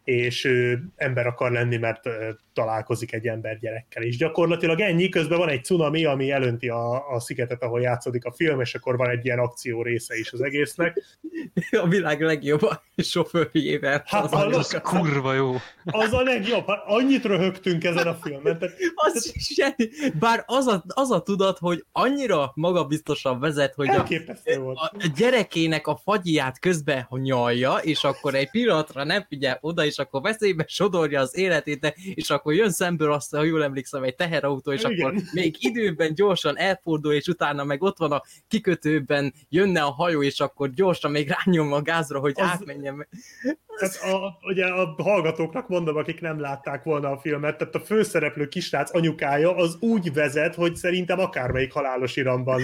[0.04, 2.10] és ő ember akar lenni, mert
[2.54, 4.04] találkozik egy ember gyerekkel.
[4.04, 8.32] És gyakorlatilag ennyi, közben van egy cunami, ami elönti a, a szigetet, ahol játszódik a
[8.32, 11.04] film, és akkor van egy ilyen akció része is az egésznek.
[11.84, 12.62] a világ legjobb
[12.98, 14.04] sofőrjével.
[14.06, 14.54] Hát, Az hallod?
[14.54, 15.56] Az kurva jó.
[15.84, 16.68] Az a legjobb.
[16.68, 18.60] Hát annyit röhögtünk ezen a filmen.
[18.60, 19.90] Tehát az zseni.
[20.20, 24.08] Bár az a, az a tudat, hogy annyira magabiztosan vezet, hogy a,
[24.60, 24.78] volt.
[24.78, 30.22] a gyerekének a fagyját közben nyalja, és akkor egy pillanatra nem figyel oda, és akkor
[30.22, 34.84] veszélybe sodorja az életét, és akkor jön szemből azt, ha jól emlékszem, egy teherautó, és
[34.84, 35.08] Igen.
[35.10, 40.24] akkor még időben gyorsan elfordul, és utána meg ott van a kikötőben, jönne a hajó,
[40.24, 43.08] és akkor gyorsan még rányom a gázra, hogy Az- átmenjen.
[43.80, 48.48] Tehát a, ugye a hallgatóknak mondom, akik nem látták volna a filmet, tehát a főszereplő
[48.48, 52.62] kisrác anyukája az úgy vezet, hogy szerintem akármelyik halálos iramban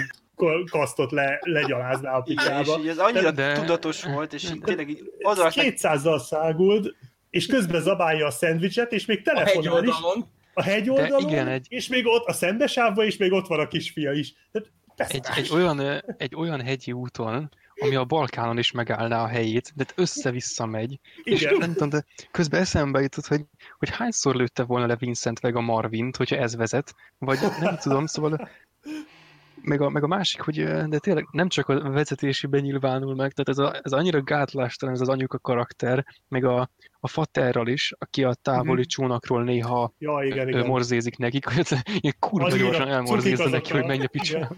[0.70, 4.90] kasztot le, legyalázná a Igen, és így ez annyira De- tudatos volt, és így tényleg
[4.90, 6.96] így oda 200-zal száguld,
[7.30, 9.96] és közben zabálja a szendvicset, és még telefonál is
[10.54, 14.12] a hegyoldalon, igen, egy- és még ott a szembesávban, és még ott van a kisfia
[14.12, 14.34] is.
[14.96, 15.80] Tehát Egy, egy, olyan,
[16.18, 17.50] egy olyan hegyi úton,
[17.82, 21.00] ami a Balkánon is megállná a helyét, de össze-vissza megy.
[21.24, 21.58] És Igen.
[21.58, 23.42] nem tudom, de közben eszembe jutott, hogy,
[23.78, 28.06] hogy hányszor lőtte volna le Vincent meg a Marvint, hogyha ez vezet, vagy nem tudom,
[28.06, 28.50] szóval
[29.62, 33.50] meg a, meg a másik, hogy de tényleg nem csak a vezetésében nyilvánul meg, tehát
[33.50, 36.70] ez, a, ez annyira gátlástalan, ez az anyuka karakter, meg a,
[37.00, 38.88] a faterral is, aki a távoli Mhm.
[38.88, 40.66] csónakról néha Ja, igen, igen.
[40.66, 41.68] morzézik nekik, hogy
[42.00, 44.56] ilyen kurva Annyira gyorsan elmorzézza neki, hogy a- menj a picsába.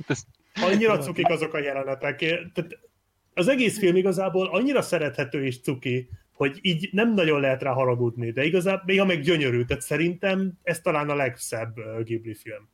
[0.54, 2.18] Annyira cukik azok a jelenetek.
[2.20, 2.80] Tehát
[3.34, 8.32] az egész film igazából annyira szerethető és cuki, hogy így nem nagyon lehet rá haragudni,
[8.32, 12.70] de igazából még meg gyönyörű, tehát szerintem ez talán a legszebb Ghibli film.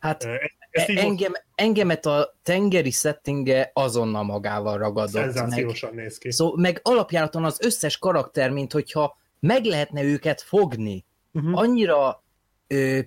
[0.00, 5.24] Hát Ö, Ezt, ezt így engem, engemet a tengeri settinge azonnal magával ragadott.
[5.24, 6.32] Meg, szenzációsan néz ki.
[6.32, 11.04] szó, meg alapjáraton az összes karakter, mint hogyha meg lehetne őket fogni.
[11.32, 11.58] Uh-huh.
[11.58, 12.22] Annyira
[12.66, 12.98] ö,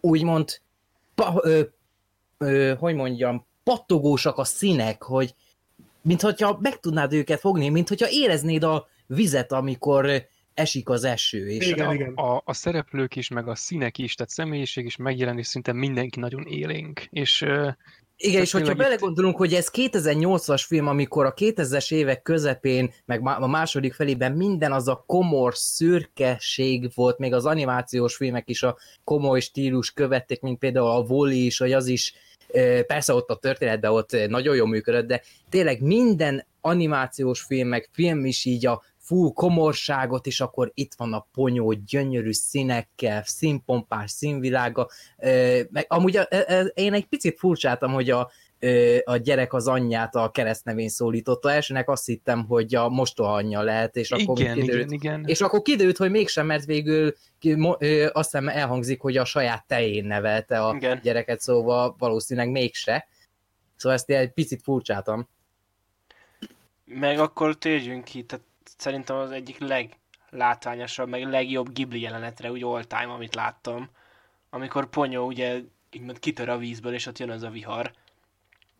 [0.00, 0.60] úgymond
[1.14, 1.60] pa, ö,
[2.38, 5.34] ö, hogy mondjam, pattogósak a színek, hogy
[6.02, 10.16] mint hogyha meg tudnád őket fogni, mint hogyha éreznéd a vizet, amikor ö,
[10.54, 11.48] esik az eső.
[11.48, 12.14] És Igen, a, igen.
[12.14, 16.46] a, a szereplők is, meg a színek is, tehát személyiség is megjelenés szinte mindenki nagyon
[16.46, 17.06] élénk.
[17.10, 17.44] És
[18.22, 23.46] Igen, és hogyha belegondolunk, hogy ez 2008-as film, amikor a 2000-es évek közepén, meg a
[23.46, 29.40] második felében minden az a komor szürkeség volt, még az animációs filmek is a komoly
[29.40, 32.14] stílus követték, mint például a Wall-E is, vagy az is,
[32.86, 38.24] persze ott a történetben ott nagyon jól működött, de tényleg minden animációs film, meg film
[38.24, 44.88] is így a full komorságot, és akkor itt van a ponyó gyönyörű színekkel, színpompás színvilága,
[45.70, 48.30] meg amúgy a, ö, ö, én egy picit furcsáltam, hogy a,
[49.04, 51.52] a gyerek az anyját a keresztnevén szólította.
[51.52, 55.24] Elsőnek azt hittem, hogy a mostoha anyja lehet, és akkor igen, kiderült, igen, igen.
[55.28, 57.14] és akkor kiderült, hogy mégsem, mert végül
[58.12, 61.00] azt hiszem elhangzik, hogy a saját tején nevelte a Igen.
[61.02, 63.08] gyereket, szóval valószínűleg mégse.
[63.76, 65.28] Szóval ezt egy picit furcsáltam.
[66.84, 68.44] Meg akkor térjünk ki, tehát
[68.80, 73.88] szerintem az egyik leglátványosabb, meg legjobb Ghibli jelenetre, úgy all time, amit láttam.
[74.50, 77.92] Amikor Ponyó ugye így mond kitör a vízből, és ott jön az a vihar.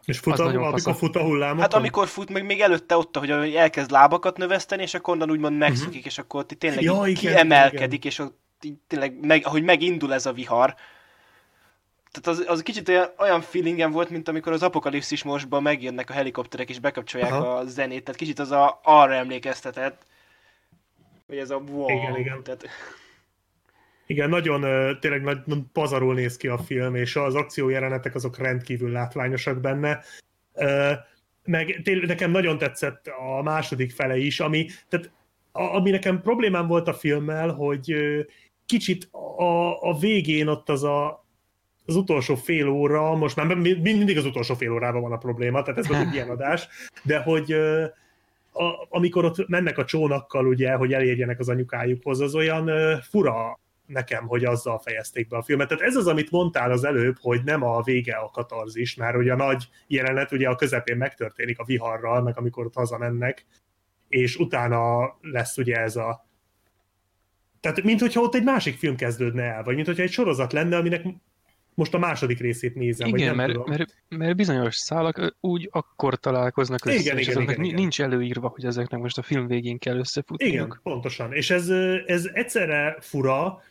[0.05, 1.61] És fut a, amikor fut a hullámokon.
[1.61, 5.59] Hát amikor fut, meg még előtte ott, hogy elkezd lábakat növeszteni, és akkor onnan úgymond
[5.59, 10.15] megszokik, és akkor ott tényleg Ja, igen, kiemelkedik, és ott így tényleg, meg, ahogy megindul
[10.15, 10.75] ez a vihar.
[12.11, 16.13] Tehát az, az kicsit olyan, olyan feelingem volt, mint amikor az apokalipszis mostban megjönnek a
[16.13, 17.57] helikopterek, és bekapcsolják Aha.
[17.57, 20.03] a zenét, tehát kicsit az a, arra emlékeztetett,
[21.27, 21.89] hogy ez a wow.
[21.89, 22.43] Igen, igen.
[22.43, 22.69] Tehát,
[24.07, 24.61] Igen, nagyon
[25.01, 25.39] tényleg nagy,
[25.73, 30.01] pazarul néz ki a film, és az akciójelenetek azok rendkívül látványosak benne.
[31.45, 35.11] Meg tényleg nekem nagyon tetszett a második fele is, ami, tehát,
[35.53, 37.95] ami nekem problémám volt a filmmel, hogy
[38.67, 41.20] kicsit a, a végén ott az a
[41.91, 45.63] az utolsó fél óra, most már mind- mindig az utolsó fél órában van a probléma,
[45.63, 46.69] tehát ez volt egy ilyen adás,
[47.03, 47.53] de hogy
[48.53, 53.59] a, amikor ott mennek a csónakkal, ugye, hogy elérjenek az anyukájukhoz, az olyan ö, fura
[53.87, 55.69] nekem, hogy azzal fejezték be a filmet.
[55.69, 59.33] Tehát ez az, amit mondtál az előbb, hogy nem a vége a katarzis, mert ugye
[59.33, 63.47] a nagy jelenet ugye a közepén megtörténik a viharral, meg amikor ott hazamennek,
[64.09, 66.29] és utána lesz ugye ez a
[67.61, 70.77] tehát, mint hogyha ott egy másik film kezdődne el, vagy mint hogyha egy sorozat lenne,
[70.77, 71.05] aminek
[71.75, 73.69] most a második részét nézem, Igen, vagy nem mert, tudom.
[73.69, 77.75] mert, mert bizonyos szálak úgy akkor találkoznak össze, Igen, és igen, igen, igen.
[77.75, 80.53] nincs előírva, hogy ezeknek most a film végén kell összefutniuk.
[80.53, 81.33] Igen, pontosan.
[81.33, 81.69] És ez,
[82.07, 83.63] ez egyszerre fura,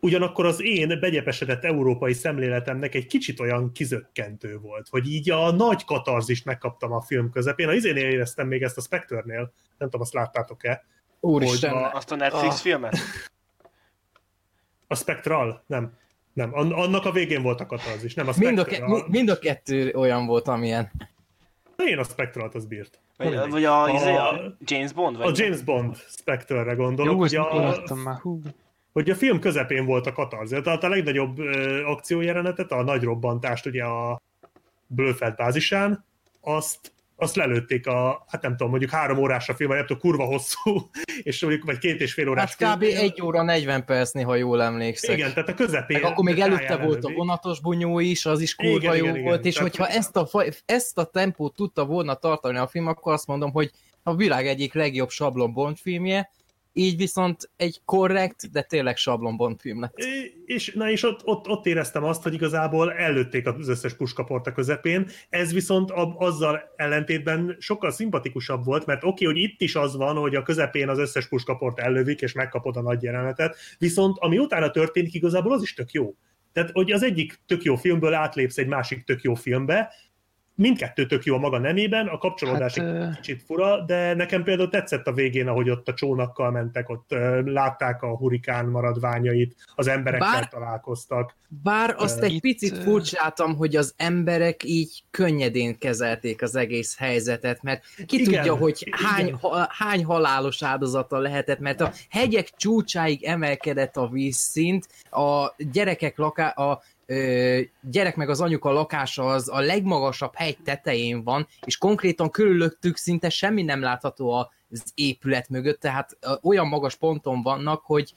[0.00, 5.84] ugyanakkor az én begyepesedett európai szemléletemnek egy kicsit olyan kizökkentő volt, hogy így a nagy
[5.84, 7.68] katarzist megkaptam a film közepén.
[7.68, 10.84] A izénél éreztem még ezt a Spectre-nél, nem tudom, azt láttátok-e?
[11.20, 12.60] Úristen, a- azt a Netflix Ah.
[12.60, 12.96] filmet?
[14.86, 15.64] A Spectral?
[15.66, 15.92] Nem.
[16.32, 18.86] Nem, An- annak a végén volt a katarzis, nem a mind a, Spectre.
[18.86, 20.90] ke- mi- mind a kettő olyan volt, amilyen.
[21.76, 23.00] Én a Spectre-at az bírt.
[23.16, 25.16] Vagy, vagy a, a, a, James Bond?
[25.16, 27.12] Vagy a James Bond Spectre-re gondolok.
[27.12, 28.40] Jó, hogy a, a, már, hú.
[28.92, 30.60] hogy a film közepén volt a katarzi.
[30.60, 34.20] Tehát a legnagyobb ö, akciójelenetet, a nagy robbantást ugye a
[34.86, 36.04] Blöfeld bázisán,
[36.40, 36.92] azt
[37.22, 40.24] azt lelőtték a, hát nem tudom, mondjuk három órás a film, vagy nem tudom, kurva
[40.24, 40.90] hosszú,
[41.22, 42.82] és mondjuk, vagy két és fél órás Hát kb.
[42.82, 45.16] egy óra 40 percnél, ha jól emlékszek.
[45.16, 46.00] Igen, tehát a közepén.
[46.00, 49.22] Meg akkor még előtte volt a vonatos bunyó is, az is kurva igen, jó igen,
[49.22, 49.46] volt, igen.
[49.46, 49.76] és tehát...
[49.76, 53.70] hogyha ezt a, ezt a tempót tudta volna tartani a film, akkor azt mondom, hogy
[54.02, 56.30] a világ egyik legjobb sablon Bond filmje,
[56.72, 59.94] így viszont egy korrekt, de tényleg sablon film lett.
[60.44, 64.52] És, na és ott, ott, ott éreztem azt, hogy igazából ellőtték az összes puskaport a
[64.52, 69.74] közepén, ez viszont a, azzal ellentétben sokkal szimpatikusabb volt, mert oké, okay, hogy itt is
[69.74, 74.18] az van, hogy a közepén az összes puskaport ellövik, és megkapod a nagy jelenetet, viszont
[74.18, 76.14] ami utána történik, igazából az is tök jó.
[76.52, 79.92] Tehát, hogy az egyik tök jó filmből átlépsz egy másik tök jó filmbe,
[80.54, 84.68] mindkettő tök jó a maga nemében, a kapcsolódás hát, egy kicsit fura, de nekem például
[84.68, 87.10] tetszett a végén, ahogy ott a csónakkal mentek, ott
[87.44, 91.36] látták a hurikán maradványait, az emberekkel bár, találkoztak.
[91.62, 92.40] Bár azt uh, egy itt...
[92.40, 98.54] picit furcsáltam, hogy az emberek így könnyedén kezelték az egész helyzetet, mert ki igen, tudja,
[98.54, 105.54] hogy hány, ha, hány halálos áldozata lehetett, mert a hegyek csúcsáig emelkedett a vízszint, a
[105.56, 106.82] gyerekek laká, a
[107.80, 113.28] gyerek meg az anyuka lakása az a legmagasabb hegy tetején van, és konkrétan körülöttük szinte
[113.28, 114.32] semmi nem látható
[114.70, 118.14] az épület mögött, tehát olyan magas ponton vannak, hogy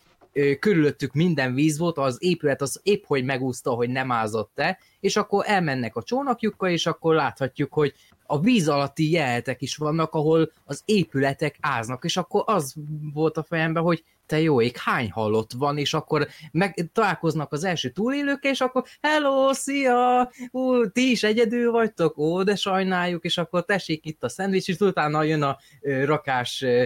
[0.60, 5.44] körülöttük minden víz volt, az épület az épp hogy megúszta, hogy nem ázott-e, és akkor
[5.48, 7.94] elmennek a csónakjukkal, és akkor láthatjuk, hogy
[8.26, 12.74] a víz alatti jeltek is vannak, ahol az épületek áznak, és akkor az
[13.14, 17.64] volt a fejemben, hogy te jó ég, hány halott van, és akkor meg, találkoznak az
[17.64, 23.38] első túlélőkkel, és akkor hello, szia, ú, ti is egyedül vagytok, ó, de sajnáljuk, és
[23.38, 26.84] akkor tessék itt a szendvics, és utána jön a ö, rakás ö,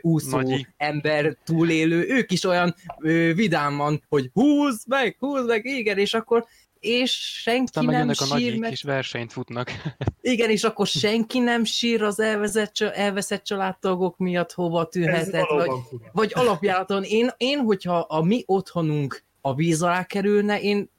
[0.00, 0.66] úszó Nagyi.
[0.76, 6.46] ember túlélő, ők is olyan ö, vidáman, hogy húzd meg, húzd meg, igen, és akkor
[6.80, 8.72] és senki Aztán nem sír, a nagy mert...
[8.72, 9.70] kis versenyt futnak.
[10.20, 15.70] Igen, és akkor senki nem sír az elvezett, elveszett családtagok miatt hova tűnhetett, vagy,
[16.12, 17.02] vagy alapjáraton.
[17.02, 20.90] Én, én, hogyha a mi otthonunk a víz alá kerülne, én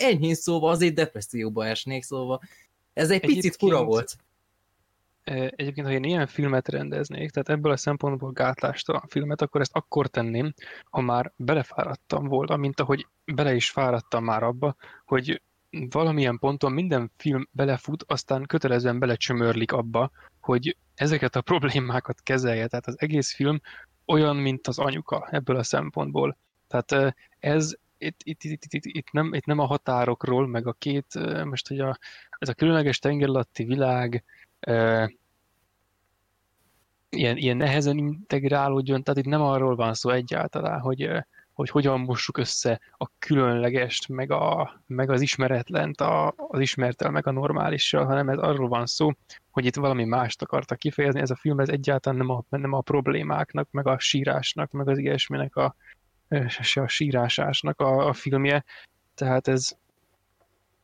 [0.00, 2.40] enyhén szóval azért depresszióba esnék, szóval
[2.92, 3.40] ez egy Egyébként...
[3.40, 4.16] picit fura volt.
[5.30, 10.06] Egyébként, ha én ilyen filmet rendeznék, tehát ebből a szempontból gátlástalan filmet, akkor ezt akkor
[10.06, 10.54] tenném,
[10.84, 15.42] ha már belefáradtam volna, mint ahogy bele is fáradtam már abba, hogy
[15.90, 22.66] valamilyen ponton minden film belefut, aztán kötelezően belecsömörlik abba, hogy ezeket a problémákat kezelje.
[22.66, 23.60] Tehát az egész film
[24.06, 26.36] olyan, mint az anyuka ebből a szempontból.
[26.68, 31.06] Tehát ez itt, itt, itt, itt, itt, nem, itt nem a határokról, meg a két,
[31.44, 31.98] most hogy a,
[32.38, 34.24] ez a különleges tengerlatti világ,
[37.10, 41.10] ilyen, ilyen nehezen integrálódjon, tehát itt nem arról van szó egyáltalán, hogy,
[41.52, 47.26] hogy hogyan mossuk össze a különlegest, meg, a, meg az ismeretlent, a, az ismertel, meg
[47.26, 49.12] a normálissal, hanem ez arról van szó,
[49.50, 51.20] hogy itt valami mást akartak kifejezni.
[51.20, 54.98] Ez a film ez egyáltalán nem a, nem a problémáknak, meg a sírásnak, meg az
[54.98, 55.74] ilyesminek a,
[56.48, 58.64] se a sírásásnak a, a filmje.
[59.14, 59.76] Tehát ez,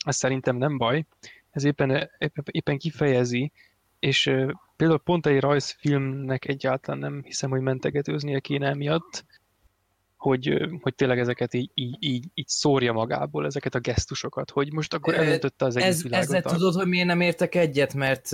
[0.05, 1.05] ez szerintem nem baj.
[1.51, 2.11] Ez éppen,
[2.45, 3.53] éppen kifejezi,
[3.99, 4.33] és
[4.77, 9.25] például pont egy rajzfilmnek egyáltalán nem hiszem, hogy mentegetőznie kéne emiatt,
[10.17, 14.95] hogy, hogy tényleg ezeket így, így, így, így szórja magából, ezeket a gesztusokat, hogy most
[14.95, 16.29] akkor elöntötte az egész Ez, világot.
[16.29, 18.33] Ezzel tudod, hogy miért nem értek egyet, mert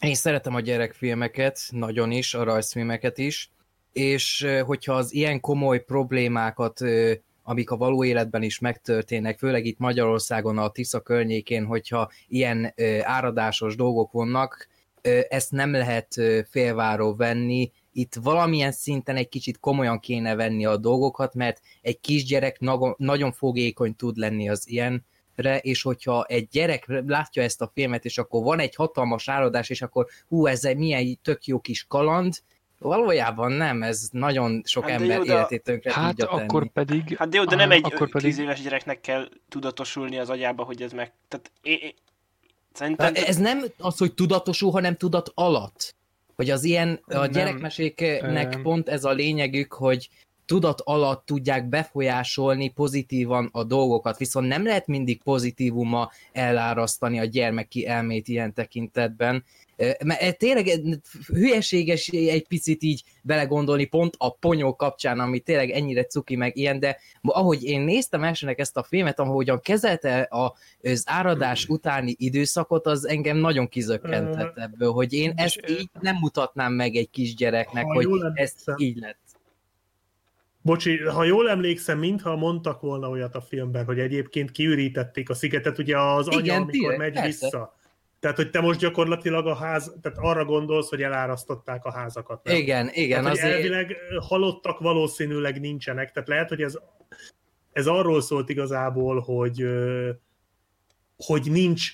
[0.00, 3.50] én szeretem a gyerekfilmeket, nagyon is, a rajzfilmeket is,
[3.92, 6.80] és hogyha az ilyen komoly problémákat,
[7.42, 13.76] amik a való életben is megtörténnek, főleg itt Magyarországon a Tisza környékén, hogyha ilyen áradásos
[13.76, 14.68] dolgok vannak,
[15.28, 16.14] ezt nem lehet
[16.50, 22.60] félváról venni, itt valamilyen szinten egy kicsit komolyan kéne venni a dolgokat, mert egy kisgyerek
[22.96, 28.18] nagyon fogékony tud lenni az ilyenre, és hogyha egy gyerek látja ezt a filmet, és
[28.18, 32.34] akkor van egy hatalmas áradás, és akkor hú, ez egy milyen tök jó kis kaland,
[32.82, 35.32] Valójában nem, ez nagyon sok hát ember jó, de...
[35.32, 36.86] életét tönkre hát tudja akkor tenni.
[36.86, 37.16] pedig...
[37.16, 38.30] Hát de jó, de nem egy akkor pedig...
[38.30, 41.12] tíz éves gyereknek kell tudatosulni az agyába, hogy ez meg...
[41.28, 41.52] Tehát
[42.72, 43.12] Szerintem...
[43.14, 45.94] Ez nem az, hogy tudatosul, hanem tudat alatt.
[46.36, 48.62] Hogy az ilyen, a nem, gyerekmeséknek um...
[48.62, 50.08] pont ez a lényegük, hogy
[50.46, 57.86] tudat alatt tudják befolyásolni pozitívan a dolgokat, viszont nem lehet mindig pozitívuma elárasztani a gyermeki
[57.86, 59.44] elmét ilyen tekintetben.
[60.04, 60.80] Mert tényleg
[61.26, 66.80] hülyeséges egy picit így belegondolni pont a ponyó kapcsán, ami tényleg ennyire cuki meg ilyen,
[66.80, 70.28] de ahogy én néztem elsőnek ezt a filmet, ahogyan kezelte
[70.80, 76.72] az áradás utáni időszakot, az engem nagyon kizökkentett ebből, hogy én ezt így nem mutatnám
[76.72, 79.20] meg egy kisgyereknek, hogy ez így lett.
[80.64, 85.78] Bocsi, ha jól emlékszem, mintha mondtak volna olyat a filmben, hogy egyébként kiürítették a szigetet,
[85.78, 87.26] ugye az anya, Igen, amikor tire, megy persze.
[87.26, 87.76] vissza.
[88.22, 92.44] Tehát, hogy te most gyakorlatilag a ház, tehát arra gondolsz, hogy elárasztották a házakat.
[92.44, 92.56] Nem?
[92.56, 93.22] Igen, igen.
[93.22, 93.54] Tehát, azért...
[93.54, 93.96] elvileg
[94.28, 96.78] halottak valószínűleg nincsenek, tehát lehet, hogy ez,
[97.72, 99.66] ez arról szólt igazából, hogy,
[101.16, 101.90] hogy nincs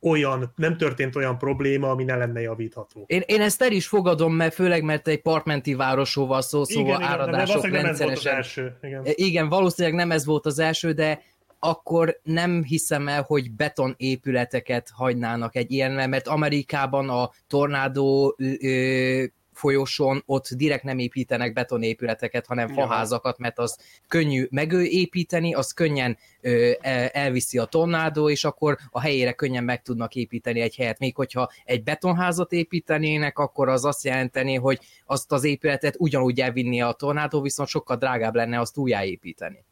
[0.00, 3.04] olyan, nem történt olyan probléma, ami ne lenne javítható.
[3.06, 7.02] Én, én ezt el is fogadom, mert főleg, mert egy partmenti városóval szó, szóval igen,
[7.02, 8.32] áradások igen, rendszeresen.
[8.32, 8.76] Nem ez volt az első.
[8.82, 9.02] Igen.
[9.04, 11.22] igen, valószínűleg nem ez volt az első, de
[11.64, 19.24] akkor nem hiszem el, hogy beton épületeket hagynának egy ilyen, mert Amerikában a tornádó ö,
[19.52, 23.78] folyosón ott direkt nem építenek betonépületeket, hanem faházakat, mert az
[24.08, 26.72] könnyű megépíteni, az könnyen ö,
[27.12, 30.98] elviszi a tornádó, és akkor a helyére könnyen meg tudnak építeni egy helyet.
[30.98, 36.80] Még hogyha egy betonházat építenének, akkor az azt jelenteni, hogy azt az épületet ugyanúgy elvinni
[36.80, 39.64] a tornádó, viszont sokkal drágább lenne azt újjáépíteni.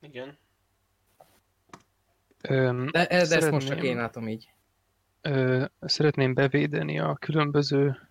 [0.00, 0.38] Igen.
[2.48, 4.48] Öm, de, de ezt most csak én látom így.
[5.20, 8.08] Ö, szeretném bevédeni a különböző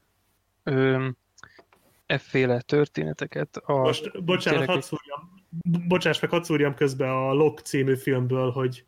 [2.06, 3.58] efféle történeteket.
[3.58, 4.70] A Most, bocsánat, gyerekek...
[4.70, 5.44] hadd szúrjam,
[5.88, 8.86] bocsáss meg, hadd szúrjam közben a Lock című filmből, hogy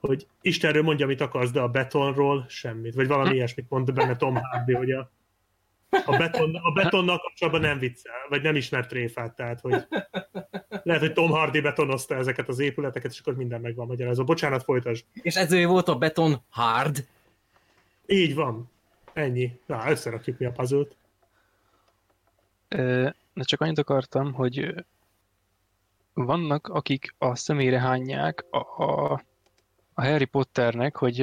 [0.00, 2.94] hogy Istenről mondja, amit akarsz, de a betonról semmit.
[2.94, 3.34] Vagy valami hm.
[3.34, 5.10] ilyesmit mond benne Tom Hardy, hogy a,
[5.90, 9.86] a, beton, a betonnal kapcsolatban nem viccel, vagy nem ismert tréfát, tehát hogy
[10.82, 14.24] lehet, hogy Tom Hardy betonozta ezeket az épületeket, és akkor minden meg van magyarázva.
[14.24, 15.04] Bocsánat, folytasd.
[15.12, 17.06] És ezért volt a beton hard?
[18.06, 18.70] Így van.
[19.12, 19.60] Ennyi.
[19.66, 20.84] Na, összerakjuk mi a puzzle.
[22.68, 24.74] De csak annyit akartam, hogy
[26.12, 29.22] vannak, akik a személyre hányják a, a,
[29.94, 31.20] a Harry Potternek, hogy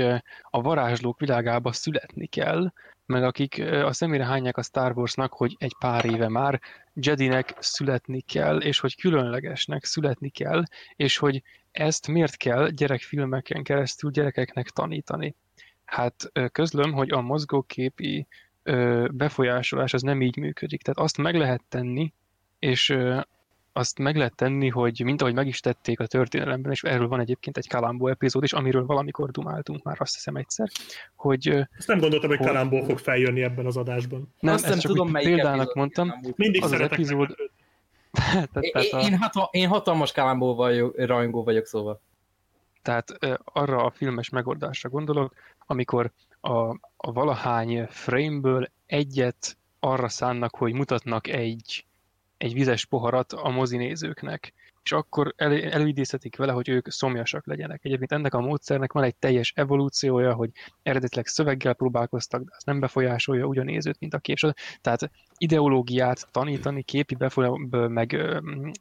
[0.50, 2.72] a varázslók világába születni kell,
[3.06, 6.61] meg akik a személyre hányják a Star Warsnak, hogy egy pár éve már
[6.94, 10.64] Jedinek születni kell, és hogy különlegesnek születni kell,
[10.95, 15.36] és hogy ezt miért kell gyerekfilmeken keresztül gyerekeknek tanítani.
[15.86, 18.27] Hát közlöm, hogy a mozgóképi
[19.11, 20.82] befolyásolás az nem így működik.
[20.82, 22.14] Tehát azt meg lehet tenni,
[22.60, 22.98] és
[23.77, 27.19] azt meg lehet tenni, hogy mint ahogy meg is tették a történelemben, és erről van
[27.19, 30.69] egyébként egy Kalambó epizód is, amiről valamikor dumáltunk már azt hiszem egyszer,
[31.15, 31.47] hogy...
[31.77, 34.34] Ezt nem gondoltam, hogy, hogy Kalambó fog feljönni ebben az adásban.
[34.39, 36.14] Nem, azt nem tudom, melyik példának mondtam.
[36.35, 37.35] Mindig az, az epizód...
[38.11, 38.99] tehát, tehát a...
[38.99, 42.02] én, hatal- én hatalmas Kalambó vagyok, rajongó vagyok, szóval.
[42.81, 45.34] Tehát arra a filmes megoldásra gondolok,
[45.65, 46.11] amikor
[46.41, 51.85] a, a valahány frameből egyet arra szánnak, hogy mutatnak egy,
[52.38, 54.53] egy vizes poharat a mozinézőknek,
[54.84, 57.86] és akkor el, előidézhetik vele, hogy ők szomjasak legyenek.
[57.86, 60.49] Egyébként ennek a módszernek van egy teljes evolúciója, hogy
[60.84, 64.38] eredetileg szöveggel próbálkoztak, de az nem befolyásolja úgy a nézőt, mint a kép.
[64.82, 68.18] Tehát ideológiát tanítani, képi befolyásolni, meg,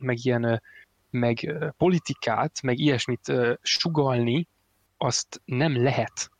[0.00, 0.62] meg ilyen
[1.10, 3.32] meg politikát, meg ilyesmit
[3.62, 4.48] sugalni,
[4.96, 6.30] azt nem lehet.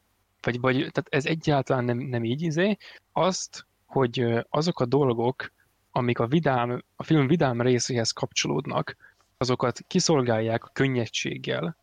[0.43, 2.77] Vagy, vagy tehát ez egyáltalán nem, nem így izé.
[3.13, 5.53] Azt, hogy azok a dolgok,
[5.97, 8.97] amik a, vidám, a film vidám részéhez kapcsolódnak,
[9.37, 11.77] azokat kiszolgálják a könnyedséggel,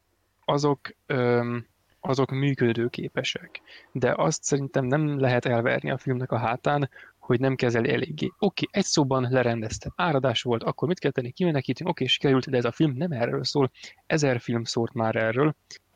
[0.46, 1.68] azok, öm,
[2.00, 3.62] azok működőképesek.
[3.92, 6.90] De azt szerintem nem lehet elverni a filmnek a hátán,
[7.20, 8.32] hogy nem kezeli eléggé.
[8.40, 9.92] Oké, egy szóban lerendezte.
[9.96, 11.32] Áradás volt, akkor mit kell tenni?
[11.32, 13.72] Kimenekítünk, oké, sikerült, de ez a film nem erről szól.
[14.06, 15.56] Ezer film szólt már erről.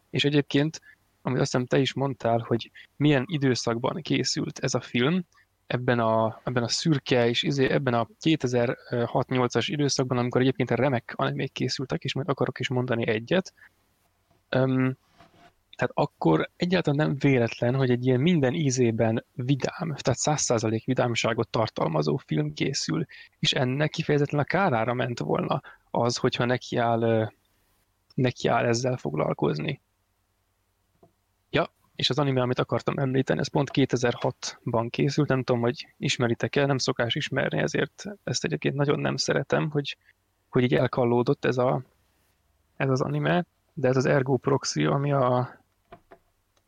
[0.09, 0.81] És egyébként,
[1.21, 5.25] amit azt hiszem te is mondtál, hogy milyen időszakban készült ez a film,
[5.67, 11.13] ebben a, ebben a szürke és izé, ebben a 2006-8-as időszakban, amikor egyébként a remek
[11.15, 13.53] animék készültek, és majd akarok is mondani egyet,
[14.55, 14.97] um,
[15.75, 22.17] tehát akkor egyáltalán nem véletlen, hogy egy ilyen minden ízében vidám, tehát százszázalék vidámságot tartalmazó
[22.17, 23.05] film készül,
[23.39, 25.61] és ennek kifejezetten a kárára ment volna
[25.91, 27.31] az, hogyha nekiáll,
[28.13, 29.81] nekiáll ezzel foglalkozni.
[31.95, 36.77] És az anime, amit akartam említeni, ez pont 2006-ban készült, nem tudom, hogy ismeritek-e, nem
[36.77, 39.97] szokás ismerni, ezért ezt egyébként nagyon nem szeretem, hogy,
[40.49, 41.81] hogy így elkallódott ez, a,
[42.75, 45.63] ez az anime, de ez az Ergo Proxy, ami a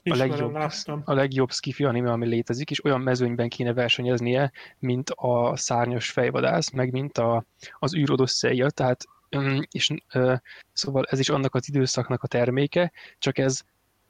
[0.09, 0.55] a legjobb,
[1.03, 6.71] a legjobb skifi anime, ami létezik, és olyan mezőnyben kéne versenyeznie, mint a szárnyas fejvadász,
[6.71, 7.45] meg mint a,
[7.79, 9.05] az űrodosszerja, tehát
[9.71, 9.93] és
[10.73, 13.61] szóval ez is annak az időszaknak a terméke, csak ez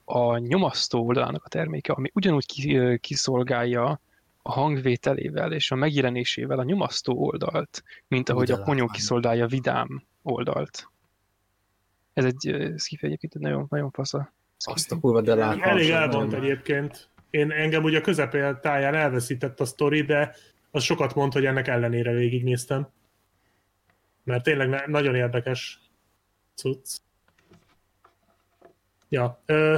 [0.09, 3.99] a nyomasztó oldalának a terméke, ami ugyanúgy kiszolgálja
[4.41, 10.03] a hangvételével és a megjelenésével a nyomasztó oldalt, mint ahogy de a ponyó kiszolgálja vidám
[10.21, 10.89] oldalt.
[12.13, 15.61] Ez egy skifi egyébként egy nagyon, nagyon fasz a Azt a kurva, de látom.
[15.61, 17.09] Elég elvont egyébként.
[17.29, 20.35] Én engem ugye a közepén táján elveszített a sztori, de
[20.71, 22.89] az sokat mond, hogy ennek ellenére végignéztem.
[24.23, 25.79] Mert tényleg nagyon érdekes
[26.55, 26.97] cucc.
[29.09, 29.41] Ja.
[29.45, 29.77] Ö,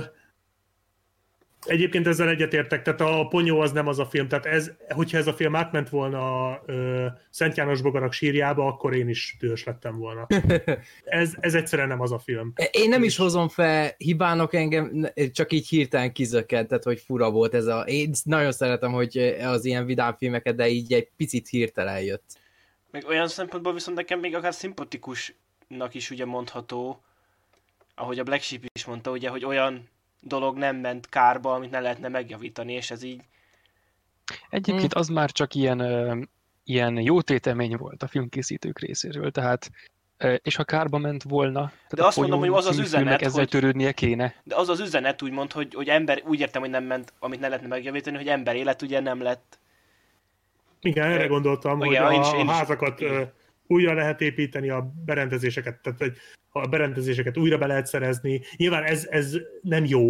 [1.66, 5.28] egyébként ezzel egyetértek, tehát a Ponyó az nem az a film, tehát ez, hogyha ez
[5.28, 9.98] a film átment volna a ö, Szent János Bogarak sírjába, akkor én is dühös lettem
[9.98, 10.28] volna.
[11.04, 12.54] Ez, ez egyszerűen nem az a film.
[12.72, 17.66] Én nem is hozom fel hibának engem, csak így hirtelen kizökkentett, hogy fura volt ez
[17.66, 17.80] a...
[17.80, 22.38] Én nagyon szeretem, hogy az ilyen vidám filmeket, de így egy picit hirtelen jött.
[22.92, 27.04] Meg olyan szempontból viszont nekem még akár szimpatikusnak is ugye mondható,
[27.96, 31.80] ahogy a Black Sheep is mondta, ugye, hogy olyan dolog nem ment kárba, amit ne
[31.80, 33.22] lehetne megjavítani, és ez így
[34.50, 36.22] Egyébként az már csak ilyen, ö,
[36.64, 39.70] ilyen jó tétemény volt a filmkészítők részéről, tehát
[40.42, 43.40] és ha kárba ment volna, tehát De a azt mondom, hogy az az üzenet, ezzel
[43.40, 44.36] hogy- törődnie kéne.
[44.44, 47.48] De az az üzenet úgymond, hogy, hogy ember, úgy értem, hogy nem ment, amit ne
[47.48, 49.60] lehetne megjavítani, hogy ember élet ugye nem lett.
[50.82, 53.32] Igen, erre gondoltam, Igen, hogy én a, is- én is- házakat igen.
[53.70, 56.14] Újra lehet építeni, a berendezéseket, tehát hogy
[56.52, 58.42] a berendezéseket újra be lehet szerezni.
[58.56, 60.10] Nyilván ez, ez nem jó,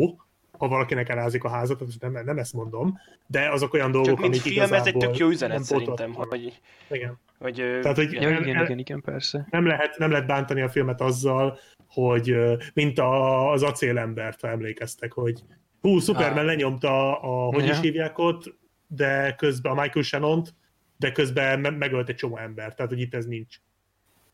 [0.57, 4.34] ha valakinek elázik a házat, nem, nem ezt mondom, de azok olyan dolgok, Csak mint
[4.34, 6.60] amik film, ez egy tök jó üzenet szerintem, hogy,
[6.91, 7.19] Igen.
[7.40, 9.48] hogy, Tehát, hogy- Ja, igen, el- igen, igen, persze.
[9.52, 11.57] Nem lehet, nem lehet bántani a filmet azzal,
[11.88, 12.36] hogy
[12.73, 15.44] mint a, az acélembert, ha emlékeztek, hogy
[15.81, 16.44] hú, Superman Á.
[16.44, 17.72] lenyomta a, hogy Ja.
[17.72, 18.57] is hívják ott,
[18.88, 20.53] de közben a Michael Shannon-t,
[21.00, 23.56] de közben me- megölt egy csomó embert, tehát hogy itt ez nincs.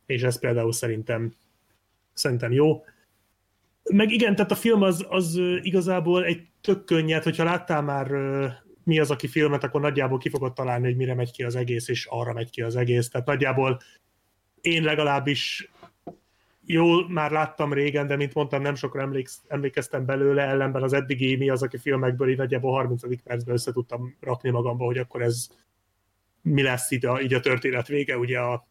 [0.05, 1.35] És ez például szerintem
[2.13, 2.85] szerintem jó.
[3.83, 8.11] Meg igen, tehát a film az, az igazából egy tök könnyed, hogyha láttál már
[8.83, 11.87] mi az, aki filmet, akkor nagyjából ki fogod találni, hogy mire megy ki az egész,
[11.87, 13.09] és arra megy ki az egész.
[13.09, 13.79] Tehát nagyjából
[14.61, 15.71] én legalábbis
[16.65, 21.35] jó, már láttam régen, de mint mondtam, nem sokra emléksz, emlékeztem belőle, ellenben az eddigi
[21.35, 23.23] mi az, aki filmekből így nagyjából 30.
[23.23, 25.47] percben össze tudtam rakni magamba, hogy akkor ez
[26.45, 28.67] mi lesz így a, így a történet vége, ugye a,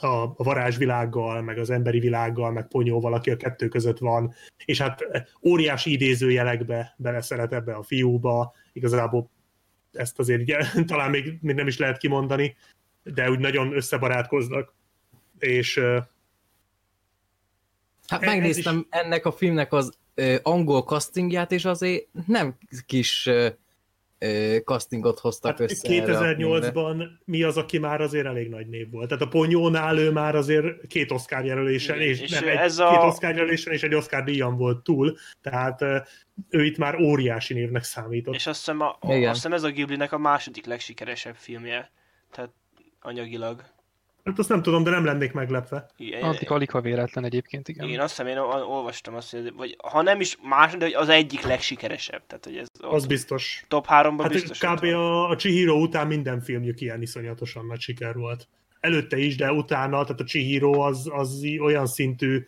[0.00, 4.34] a, a varázsvilággal, meg az emberi világgal, meg Ponyóval, aki a kettő között van,
[4.64, 5.04] és hát
[5.42, 9.30] óriási idézőjelekbe beleszeret ebbe a fiúba, igazából
[9.92, 12.56] ezt azért ugye, talán még, még nem is lehet kimondani,
[13.02, 14.74] de úgy nagyon összebarátkoznak,
[15.38, 15.80] és
[18.06, 23.48] Hát ez megnéztem ennek a filmnek az ö, angol castingját, és azért nem kis ö,
[24.64, 25.88] castingot hoztak Hát össze.
[25.94, 26.70] erre a filmre.
[26.72, 29.08] 2008-ban mi az, aki már azért elég nagy név volt.
[29.08, 32.84] Tehát a Ponyónál ő már azért két Oscar jelölésen, és, és nem, egy, ez két
[32.86, 35.80] a- Oscar jelölésen és egy Oscar díjan volt túl, tehát
[36.48, 38.34] ő itt már óriási névnek számított.
[38.34, 41.90] és azt hiszem, a, azt hiszem ez a Ghibli-nek a második legsikeresebb filmje.
[42.32, 42.50] Tehát
[43.00, 43.64] anyagilag.
[44.30, 45.86] Hát azt nem tudom, de nem lennék meglepve.
[46.20, 47.88] Addig alig ha véletlen egyébként, igen.
[47.88, 50.94] én azt hiszem, én ol- olvastam azt, hogy vagy ha nem is más, de hogy
[50.94, 52.22] az egyik legsikeresebb.
[52.26, 53.64] Tehát, hogy ez Az biztos.
[53.68, 54.58] top 3-ban Hát biztos.
[54.58, 54.84] kb.
[54.84, 58.48] a, a Chihiro után minden filmjük ilyen iszonyatosan nagy siker volt.
[58.80, 62.44] Előtte is, de utána, tehát a Chihiro az, az olyan szintű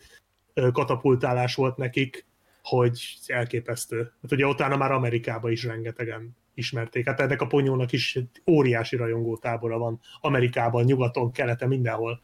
[0.71, 2.25] katapultálás volt nekik,
[2.63, 4.11] hogy elképesztő.
[4.21, 7.05] Hát ugye utána már Amerikában is rengetegen ismerték.
[7.05, 12.21] Hát ennek a ponyónak is egy óriási rajongótábora van Amerikában, nyugaton, keleten, mindenhol.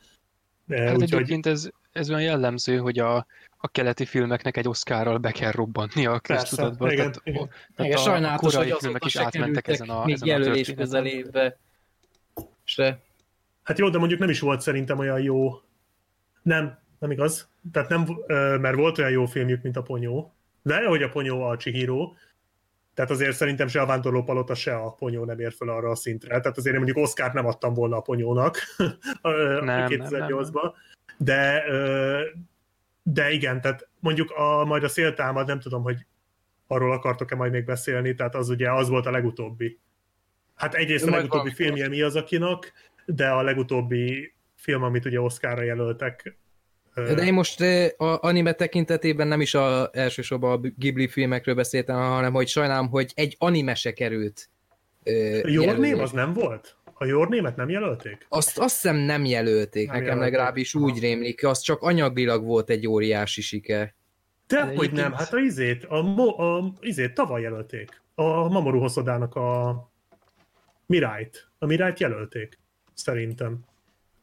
[0.70, 3.26] Hát Úgyhogy egyébként ez, ez olyan jellemző, hogy a,
[3.58, 6.92] a keleti filmeknek egy Oszkárral be kell robbanni a Persze, köztudatba.
[6.92, 7.48] igen, tehát, igen.
[7.48, 10.32] tehát Igen, a, a sajnálatos, korai hogy filmek is átmentek ezen a, még ezen a
[10.32, 11.58] jelölés közelébe.
[12.64, 13.02] Se.
[13.64, 15.52] Hát jó, de mondjuk nem is volt szerintem olyan jó.
[16.42, 17.50] Nem, nem igaz.
[17.72, 18.08] Tehát nem,
[18.62, 20.34] mert volt olyan jó filmjük, mint a Ponyó.
[20.62, 22.14] De hogy a Ponyó a Chihiro.
[23.00, 25.96] Tehát azért szerintem se a Vándorló Palota, se a Ponyó nem ér fel arra a
[25.96, 26.40] szintre.
[26.40, 28.58] Tehát azért én mondjuk Oscar nem adtam volna a Ponyónak
[29.22, 30.74] Nem, nem, 2008-ban.
[31.18, 31.64] De,
[33.04, 36.06] de igen, tehát mondjuk a, majd a széltámad, nem tudom, hogy
[36.68, 39.80] arról akartok-e majd még beszélni, tehát az ugye az volt a legutóbbi.
[40.56, 42.74] Hát egyrészt a legutóbbi filmje mi az akinak,
[43.06, 46.38] de a legutóbbi film, amit ugye Oscarra jelöltek.
[47.06, 47.62] De én most
[47.98, 53.12] a anime tekintetében nem is a, elsősorban a Ghibli filmekről beszéltem, hanem hogy sajnálom, hogy
[53.16, 54.50] egy anime se került.
[55.44, 55.78] Your.
[55.78, 56.76] Name az nem volt?
[56.94, 58.26] A Your Name-et nem jelölték?
[58.30, 60.32] Azt, azt hiszem nem jelölték, Nem nekem jelölték.
[60.34, 63.94] legalábbis úgy rémlik, az csak anyagilag volt egy óriási siker.
[64.48, 68.02] De De hogy egyébként- nem, hát a izét, a, mo, a izét tavaly jelölték.
[68.16, 69.76] A Mamoru Hosodának a
[70.86, 71.50] Mirájt.
[71.58, 72.60] A Mirájt jelölték,
[72.94, 73.60] szerintem.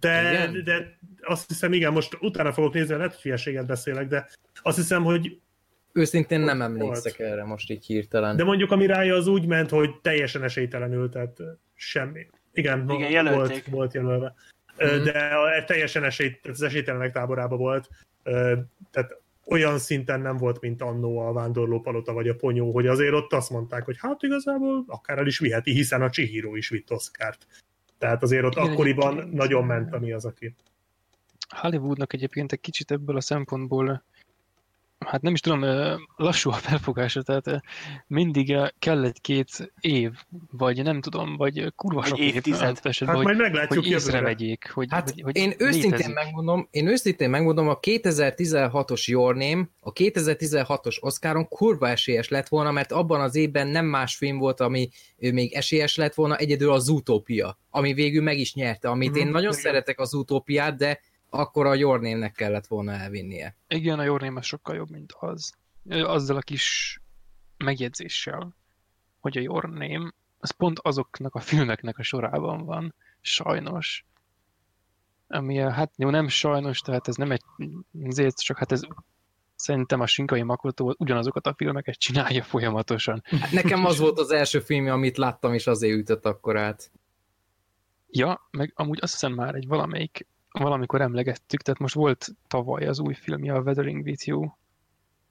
[0.07, 0.65] De, Igen?
[0.65, 4.28] de azt hiszem, igen, most utána fogok nézni, lehet, hogy hülyeséget beszélek, de
[4.62, 5.39] azt hiszem, hogy
[5.93, 6.70] Őszintén nem Volt.
[6.70, 8.37] emlékszek erre most így hirtelen.
[8.37, 11.37] De mondjuk a Mirája az úgy ment, hogy teljesen esélytelenül, tehát
[11.74, 12.27] semmi.
[12.53, 13.49] Igen, Igen, jelölték.
[13.49, 14.35] volt, volt jelölve.
[14.77, 15.05] Ö, Mhm.
[15.05, 17.89] De a, teljesen esély, az esélytelenek táborában volt.
[18.91, 23.12] Tehát olyan szinten nem volt, mint annó a vándorló palota vagy a ponyó, hogy azért
[23.12, 26.91] ott azt mondták, hogy hát igazából akár el is viheti, hiszen a Chihiro is vitt
[26.93, 27.47] Oscárt.
[27.98, 29.35] Tehát azért ott Igen, akkoriban egyébként.
[29.35, 30.55] nagyon ment a mi az, aki.
[31.48, 34.02] Hollywoodnak egyébként egy kicsit ebből a szempontból
[35.07, 35.65] hát nem is tudom,
[36.16, 37.61] lassú a felfogása, tehát
[38.07, 40.11] mindig kell egy-két év,
[40.51, 42.78] vagy nem tudom, vagy kurva sok év évtized.
[42.83, 46.15] esetben, Hát hogy, majd meglátjuk hogy észrevegyék, hogy, Hát hogy, hogy én őszintén létezik.
[46.15, 52.70] megmondom, én őszintén megmondom, a 2016-os Your Name, a 2016-os Oscaron kurva esélyes lett volna,
[52.70, 54.89] mert abban az évben nem más film volt, ami
[55.19, 59.19] ő még esélyes lett volna, egyedül az Utopia, ami végül meg is nyerte, amit Mhm,
[59.19, 59.61] én nagyon igen.
[59.62, 61.01] szeretek az Utópiát, de
[61.31, 63.57] akkor a Your Name-nek kellett volna elvinnie.
[63.69, 65.53] Igen, a az sokkal jobb, mint az.
[65.89, 66.98] Azzal a kis
[67.57, 68.57] megjegyzéssel,
[69.20, 74.05] hogy a Your Name az pont azoknak a filmeknek a sorában van, sajnos.
[75.28, 77.43] Ami, hát jó, nem sajnos, tehát ez nem egy,
[78.05, 78.81] azért csak hát ez
[79.55, 83.23] szerintem a Sinkai Makoto ugyanazokat a filmeket csinálja folyamatosan.
[83.40, 86.90] Hát nekem az volt az első film, amit láttam, és azért ütött akkor át.
[88.07, 90.27] Ja, meg amúgy azt hiszem már egy valamelyik,
[90.62, 94.49] valamikor emlegettük, tehát most volt tavaly az új filmje, a Weathering with You.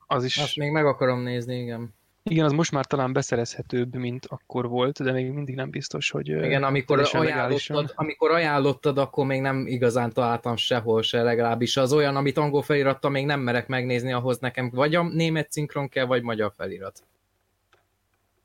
[0.07, 1.93] Az is, Azt még meg akarom nézni, igen.
[2.23, 6.27] igen, az most már talán beszerezhetőbb, mint akkor volt, de még mindig nem biztos, hogy
[6.27, 12.15] Igen, amikor ajánlottad, amikor ajánlottad, akkor még nem igazán találtam sehol se, legalábbis az olyan,
[12.15, 16.21] amit angol felirattal még nem merek megnézni, ahhoz nekem vagy a német szinkron kell, vagy
[16.21, 17.03] magyar felirat.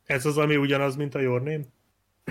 [0.04, 1.64] Ez az, ami ugyanaz, mint a Your Name?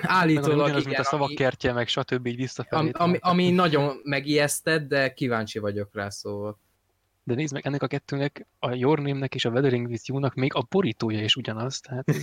[0.01, 2.25] Állítólag ugyanaz, igen, mint a szavak ami, kertje, meg stb.
[2.25, 2.81] így visszafelé.
[2.81, 6.57] ami, ami, ami nagyon megijesztett, de kíváncsi vagyok rá, szóval.
[7.23, 10.53] De nézd meg, ennek a kettőnek, a Your Name-nek és a Weathering with You-nak még
[10.53, 11.79] a borítója is ugyanaz.
[11.79, 12.05] Tehát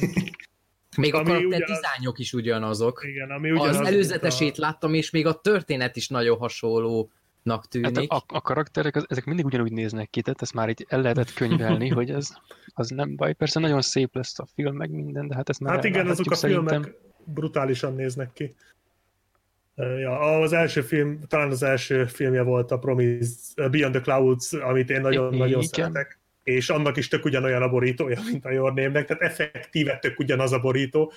[0.96, 1.80] Még a Ami karakter ugyanaz.
[1.80, 3.04] dizájnok is ugyanazok.
[3.04, 7.10] Igen, ami ugyanaz, Az előzetesét mint láttam, és még a történet is nagyon hasonlónak
[7.44, 8.12] hát tűnik.
[8.12, 11.32] a, a karakterek, az, ezek mindig ugyanúgy néznek ki, tehát ezt már így el lehetett
[11.32, 12.28] könyvelni, hogy ez
[12.74, 13.32] az nem baj.
[13.32, 15.64] Persze nagyon szép lesz a film, meg minden, de hát ezt a...
[15.64, 16.94] már Hát igen, azok a filmek
[17.26, 18.54] brutálisan néznek ki.
[19.76, 24.90] Ja, az első film, talán az első filmje volt a Promise, Beyond the Clouds, amit
[24.90, 26.18] én nagyon-nagyon szeretek.
[26.42, 30.52] És annak is tök ugyanolyan a borítója, mint a Your Name-nek, tehát effektíve tök ugyanaz
[30.52, 31.12] a borító.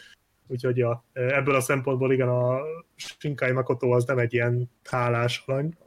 [0.47, 2.59] Úgyhogy ja, ebből a szempontból igen, a
[2.95, 5.77] Shinkai Makoto az nem egy ilyen hálás alany.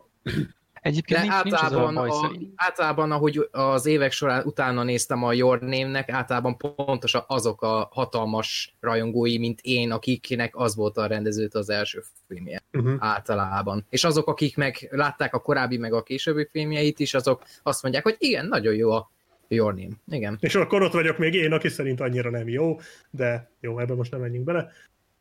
[0.83, 4.83] Egyébként De nincs, nincs ez a általában, baj a, általában, ahogy az évek során utána
[4.83, 10.97] néztem a Your Name-nek, általában pontosan azok a hatalmas rajongói, mint én, akiknek az volt
[10.97, 12.95] a rendezőt az első filmje Uh-huh.
[12.99, 13.87] általában.
[13.91, 18.05] És azok, akik meg látták a korábbi, meg a későbbi filmjeit is, azok azt mondják,
[18.05, 19.11] hogy igen, nagyon jó a
[19.49, 19.95] Your Name.
[20.11, 20.37] Igen.
[20.41, 22.81] És akkor ott vagyok még én, aki szerint annyira nem jó,
[23.11, 24.69] de jó, ebben most nem menjünk bele.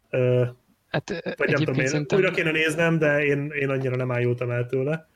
[0.09, 0.43] Ö,
[0.87, 4.49] Hát Vagy nem tudom, én szerintem újra kéne néznem, de én, én annyira nem ájultam
[4.49, 5.09] el tőle.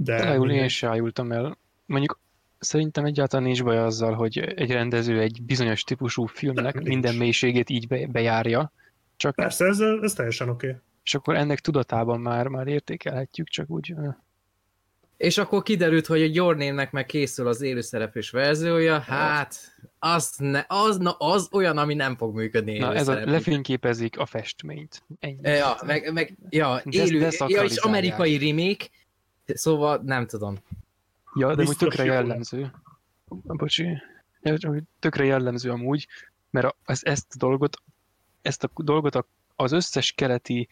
[0.00, 1.58] De Elájul, én se ájultam el.
[1.86, 2.20] Mondjuk
[2.58, 6.88] szerintem egyáltalán nincs baj azzal, hogy egy rendező egy bizonyos típusú filmnek Nem, nincs.
[6.88, 8.72] minden mélységét így be, bejárja,
[9.16, 10.66] csak Persze, ez, ez teljesen oké.
[10.66, 10.80] Okay.
[11.02, 13.94] és akkor ennek tudatában már, már értékelhetjük, csak úgy
[15.16, 19.56] És akkor kiderült, hogy a Your Name-nek meg készül az élőszereplős verziója, hát
[19.98, 24.26] az, ne, az, na, az olyan, ami nem fog működni Na, ez a, lefényképezik a
[24.26, 25.02] festményt.
[25.20, 25.38] Ennyi.
[25.42, 28.84] Ja, meg, meg ja, élő, ja, és amerikai remake,
[29.54, 30.56] szóval nem tudom.
[31.34, 32.72] Ja, de úgy Biztos tökre jó jellemző.
[33.28, 34.02] Bocsi.
[34.98, 36.06] Tökre jellemző amúgy,
[36.50, 37.82] mert a- az, ezt a dolgot,
[38.42, 39.26] ezt a dolgot a,
[39.56, 40.68] az összes keleti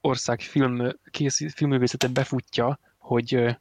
[0.00, 3.56] ország film, kész, filmművészete befutja, hogy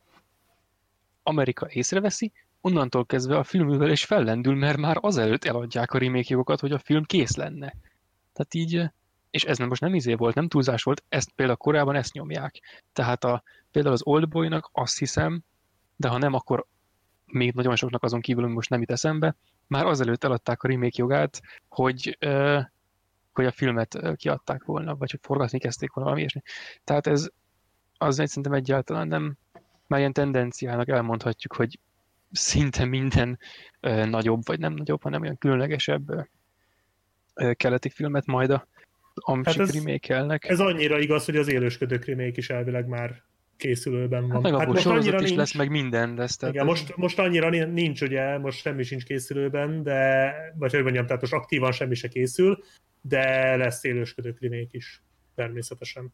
[1.23, 2.31] Amerika észreveszi,
[2.61, 7.35] onnantól kezdve a filmművelés fellendül, mert már azelőtt eladják a remake hogy a film kész
[7.35, 7.75] lenne.
[8.33, 8.91] Tehát így,
[9.29, 12.61] és ez nem most nem izé volt, nem túlzás volt, ezt például korábban ezt nyomják.
[12.93, 15.43] Tehát a, például az Oldboynak azt hiszem,
[15.95, 16.65] de ha nem, akkor
[17.25, 19.35] még nagyon soknak azon kívül, ami most nem jut eszembe,
[19.67, 22.59] már azelőtt eladták a remake jogát, hogy, ö,
[23.33, 26.41] hogy a filmet kiadták volna, vagy hogy forgatni kezdték volna valami ilyesmi.
[26.83, 27.29] Tehát ez
[27.97, 29.37] az egy szerintem egyáltalán nem,
[29.87, 31.79] már ilyen tendenciának elmondhatjuk, hogy
[32.31, 33.39] szinte minden
[33.79, 36.09] ö, nagyobb, vagy nem nagyobb, hanem olyan különlegesebb
[37.33, 38.67] ö, keleti filmet majd a
[39.43, 40.49] Hát ez- remake-elnek.
[40.49, 43.21] Ez annyira igaz, hogy az élősködők remake is elvileg már
[43.57, 44.31] készülőben van.
[44.31, 45.37] Hát meg hát most annyira is nincs.
[45.37, 46.35] lesz, meg minden lesz.
[46.37, 50.83] Tehát Igen, most, most annyira ni- nincs, ugye, most semmi sincs készülőben, de, vagy hogy
[50.83, 52.63] mondjam, tehát most aktívan semmi se készül,
[53.01, 55.03] de lesz élősködők remake is,
[55.35, 56.13] természetesen.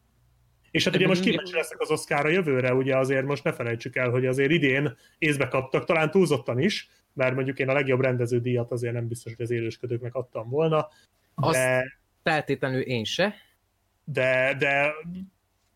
[0.70, 4.10] És hát ugye most kíváncsi leszek az Oscarra jövőre, ugye azért most ne felejtsük el,
[4.10, 8.70] hogy azért idén észbe kaptak, talán túlzottan is, mert mondjuk én a legjobb rendező díjat
[8.70, 10.88] azért nem biztos, hogy az élősködőknek adtam volna,
[11.34, 11.98] Azt de,
[12.30, 13.34] feltétlenül én se.
[14.04, 14.92] de, de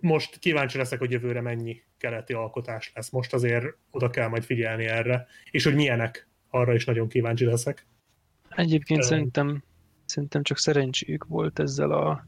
[0.01, 3.11] most kíváncsi leszek, hogy jövőre mennyi keleti alkotás lesz.
[3.11, 7.87] Most azért oda kell majd figyelni erre, és hogy milyenek, arra is nagyon kíváncsi leszek.
[8.49, 9.07] Egyébként Ö.
[9.07, 9.65] szerintem,
[10.05, 12.27] szerintem csak szerencséjük volt ezzel a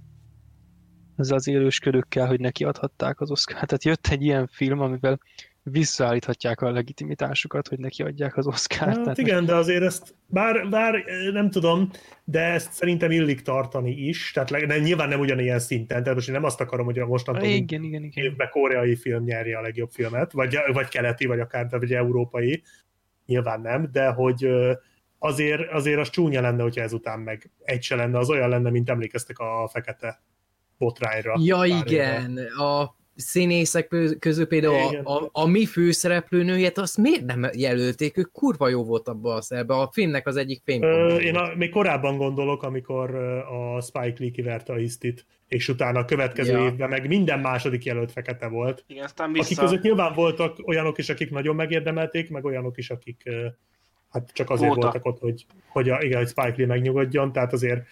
[1.16, 3.54] ezzel az élősködőkkel, hogy neki adhatták az Oscar.
[3.54, 5.20] Tehát jött egy ilyen film, amivel
[5.62, 8.88] visszaállíthatják a legitimitásukat, hogy neki adják az Oscar.
[8.88, 11.90] Hát igen, de azért ezt, bár, bár nem tudom,
[12.24, 16.28] de ezt szerintem illik tartani is, tehát leg- de nyilván nem ugyanilyen szinten, tehát most
[16.28, 18.24] én nem azt akarom, hogy a mostantól igen, igen, igen.
[18.24, 22.62] évben koreai film nyerje a legjobb filmet, vagy, vagy keleti, vagy akár vagy európai,
[23.26, 24.48] nyilván nem, de hogy
[25.18, 28.90] azért, azért az csúnya lenne, hogyha ezután meg egy se lenne, az olyan lenne, mint
[28.90, 30.22] emlékeztek a fekete
[30.78, 31.34] botrányra.
[31.38, 35.04] Ja, igen, a színészek közül például Igen.
[35.04, 38.16] a, a, a mi főszereplőnőjét, azt miért nem jelölték?
[38.16, 39.74] Ő kurva jó volt abban a szerbe.
[39.74, 43.14] A filmnek az egyik fénypontja én a, még korábban gondolok, amikor
[43.44, 46.64] a Spike Lee kiverte a hisztit, és utána a következő Ja.
[46.64, 48.84] évben meg minden második jelölt fekete volt.
[48.86, 49.62] Igen, aztán Akik vissza...
[49.62, 53.30] között nyilván voltak olyanok is, akik nagyon megérdemelték, meg olyanok is, akik
[54.10, 54.86] hát csak azért Kvóta.
[54.86, 57.86] voltak ott, hogy, hogy, a, igen, hogy Spike Lee megnyugodjon, tehát azért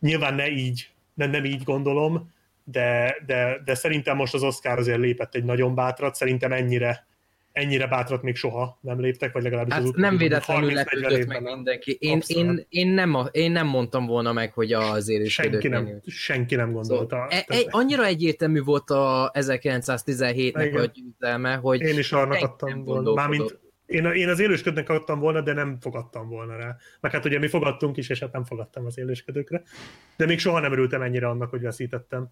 [0.00, 2.32] nyilván ne így, nem, nem így gondolom,
[2.64, 7.06] de, de, de szerintem most az Oscar azért lépett egy nagyon bátrat, szerintem ennyire
[7.52, 11.26] ennyire bátrat még soha nem léptek, vagy legalábbis az Hát utóbbi nem véletlenül 30-40 lepődött
[11.26, 11.96] meg mindenki.
[12.00, 12.58] Én, Abszolút.
[12.58, 16.54] én, én, nem, a- én nem mondtam volna meg, hogy az élősködők Senki nem, senki
[16.54, 17.14] nem gondolta.
[17.14, 20.82] Szóval, e, e, annyira egyértelmű volt a 1917-nek Igen.
[20.82, 23.14] a győzelme, hogy én is senki adtam volna.
[23.14, 26.76] Mármint én, én az élősködnek adtam volna, de nem fogadtam volna rá.
[27.00, 29.62] Meg hát ugye mi fogadtunk is, és hát nem fogadtam az élősködőkre.
[30.16, 32.28] De még soha nem örültem ennyire annak, hogy veszítettem.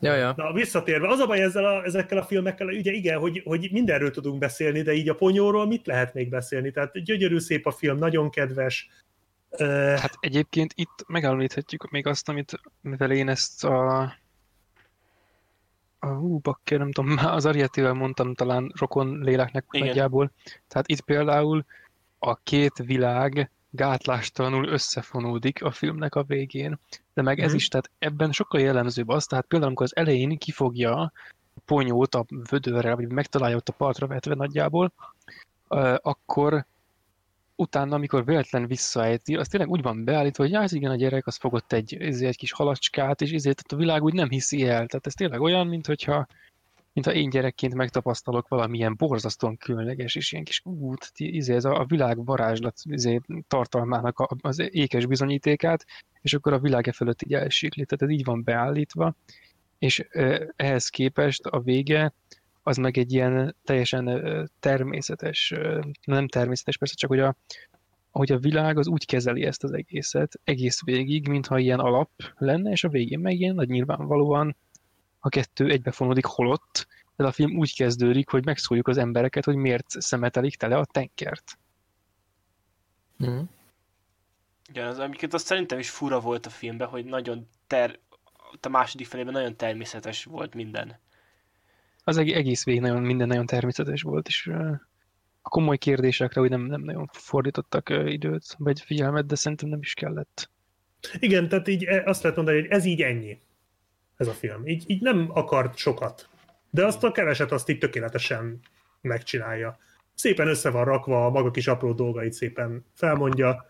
[0.00, 0.32] Ja, ja.
[0.36, 4.10] Na, visszatérve, az a baj ezzel a, ezekkel a filmekkel, ugye igen, hogy, hogy mindenről
[4.10, 6.70] tudunk beszélni, de így a ponyóról mit lehet még beszélni?
[6.70, 8.88] Tehát gyönyörű szép a film, nagyon kedves.
[9.96, 14.12] Hát egyébként itt megemlíthetjük még azt, amit, mivel én ezt a
[15.98, 19.86] a hú, bakker, nem tudom, már az Arietivel mondtam talán rokon léleknek Igen.
[19.86, 20.32] nagyjából.
[20.68, 21.64] Tehát itt például
[22.18, 26.78] a két világ gátlástalanul összefonódik a filmnek a végén.
[27.14, 27.56] De meg ez Mhm.
[27.56, 31.12] is, tehát ebben sokkal jellemzőbb az, tehát például amikor az elején kifogja a
[31.64, 34.92] ponyót a vödörrel, vagy megtalálja ott a partra vetve nagyjából,
[36.02, 36.64] akkor
[37.56, 41.36] utána, amikor véletlen visszaejti, az tényleg úgy van beállítva, hogy ez igen, a gyerek, az
[41.36, 44.86] fogott egy, egy kis halacskát, és ezért a világ úgy nem hiszi el.
[44.86, 46.26] Tehát ez tényleg olyan, mint hogyha
[46.96, 52.24] mintha én gyerekként megtapasztalok valamilyen borzasztóan különleges és ilyen kis út, izé, ez a, világ
[52.24, 55.84] varázslat izé, tartalmának az ékes bizonyítékát,
[56.20, 57.84] és akkor a világ e fölött így elsikli.
[57.84, 59.14] Tehát ez így van beállítva,
[59.78, 60.08] és
[60.56, 62.12] ehhez képest a vége
[62.62, 65.54] az meg egy ilyen teljesen természetes,
[66.04, 67.36] nem természetes persze, csak hogy a,
[68.10, 72.70] hogy a világ az úgy kezeli ezt az egészet egész végig, mintha ilyen alap lenne,
[72.70, 74.56] és a végén meg ilyen nagy nyilvánvalóan
[75.26, 76.86] a kettő egybefonódik holott,
[77.16, 81.58] de a film úgy kezdődik, hogy megszóljuk az embereket, hogy miért szemetelik tele a tenkert.
[83.16, 83.40] Mhm.
[84.68, 87.98] Igen, az, amiket azt szerintem is fura volt a filmben, hogy nagyon ter...
[88.60, 90.98] a második felében nagyon természetes volt minden.
[92.04, 94.46] Az eg- egész végig nagyon, minden nagyon természetes volt, és
[95.42, 99.94] a komoly kérdésekre úgy nem, nem nagyon fordítottak időt, vagy figyelmet, de szerintem nem is
[99.94, 100.50] kellett.
[101.18, 103.40] Igen, tehát így e- azt lehet mondani, hogy ez így ennyi,
[104.16, 104.66] ez a film.
[104.66, 106.28] Így, így nem akart sokat.
[106.70, 108.60] De azt a keveset azt így tökéletesen
[109.00, 109.78] megcsinálja.
[110.14, 113.64] Szépen össze van rakva, a maga kis apró dolgait szépen felmondja,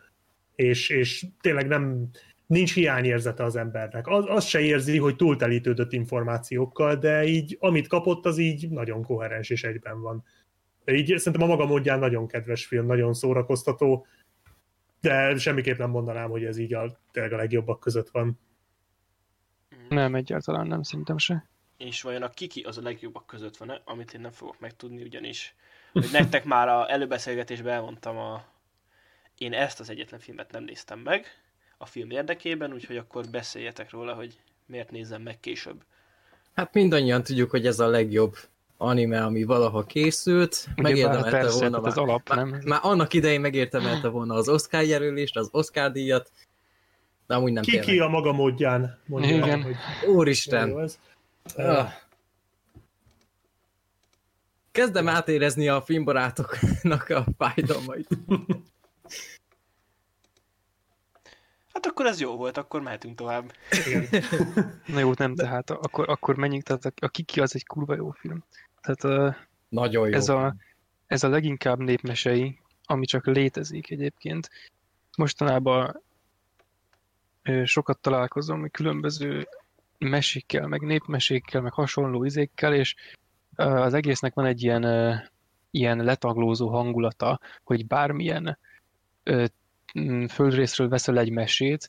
[0.55, 2.09] és, és tényleg nem,
[2.47, 4.07] nincs hiányérzete az embernek.
[4.07, 9.51] Az, az se érzi, hogy túltelítődött információkkal, de így amit kapott, az így nagyon koherens
[9.51, 10.25] és egyben van.
[10.85, 14.07] Így szerintem a maga módján nagyon kedves film, nagyon szórakoztató,
[15.01, 18.39] de semmiképp nem mondanám, hogy ez így a, tényleg a legjobbak között van.
[19.89, 21.49] Nem, egyáltalán nem, szerintem se.
[21.77, 25.55] És vajon a Kiki az a legjobbak között van-e, amit én nem fogok megtudni, ugyanis
[25.93, 28.45] hogy nektek már a előbeszélgetésben elmondtam a...
[29.39, 31.27] Én ezt az egyetlen filmet nem néztem meg
[31.79, 35.85] a film érdekében, úgyhogy akkor beszéljetek róla, hogy miért nézzem meg később.
[36.55, 38.37] Hát mindannyian tudjuk, hogy ez a legjobb
[38.77, 40.67] anime, ami valaha készült.
[40.77, 42.61] Ugye Megérdemelte volna tehát az már, alap, már, nem?
[42.65, 46.31] már annak idején megérdemelte volna az Oscar jelölést, az Oscar díjat,
[47.27, 48.07] de amúgy nem Ki, ki tényleg.
[48.07, 49.63] a maga módján mondja, Igen.
[49.63, 49.77] hogy
[50.07, 50.69] Úristen!
[50.69, 50.99] jó ez.
[54.71, 58.09] Kezdem átérezni a filmbarátoknak a fájdalmait.
[61.73, 63.53] Hát akkor ez jó volt, akkor mehetünk tovább.
[63.87, 64.07] Igen.
[64.87, 68.11] Na jó, nem, tehát akkor, akkor menjünk, tehát a- a Kiki az egy kurva jó
[68.11, 68.45] film.
[68.81, 69.35] Tehát uh,
[69.69, 70.15] Nagyon jó.
[70.15, 70.55] ez a,
[71.07, 74.51] ez a leginkább népmesei, ami csak létezik egyébként.
[75.17, 76.03] Mostanában
[77.65, 79.49] sokat találkozom különböző
[79.99, 82.95] mesékkel, meg népmesékkel, meg hasonló izékkel, és
[83.55, 84.85] az egésznek van egy ilyen,
[85.71, 88.59] ilyen letaglózó hangulata, hogy bármilyen
[90.29, 91.89] földrészről veszel egy mesét,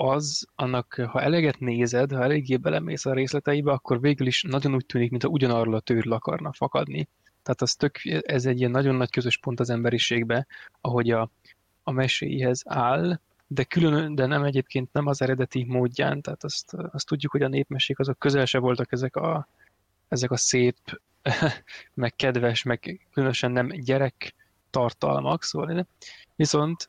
[0.00, 4.86] az, annak, ha eleget nézed, ha eléggé belemész a részleteibe, akkor végül is nagyon úgy
[4.86, 7.08] tűnik, mintha ugyanarról a tőrről akarna fakadni.
[7.42, 10.46] Tehát az tök, ez egy ilyen nagyon nagy közös pont az emberiségbe,
[10.80, 11.30] ahogy a,
[11.82, 17.06] a meséihez áll, de külön, de nem egyébként nem az eredeti módján, tehát azt, azt
[17.06, 19.48] tudjuk, hogy a népmesék azok közel se voltak ezek a,
[20.08, 20.76] ezek a szép,
[21.94, 24.34] meg kedves, meg különösen nem gyerek
[24.70, 25.86] tartalmak, szóval de-
[26.36, 26.88] viszont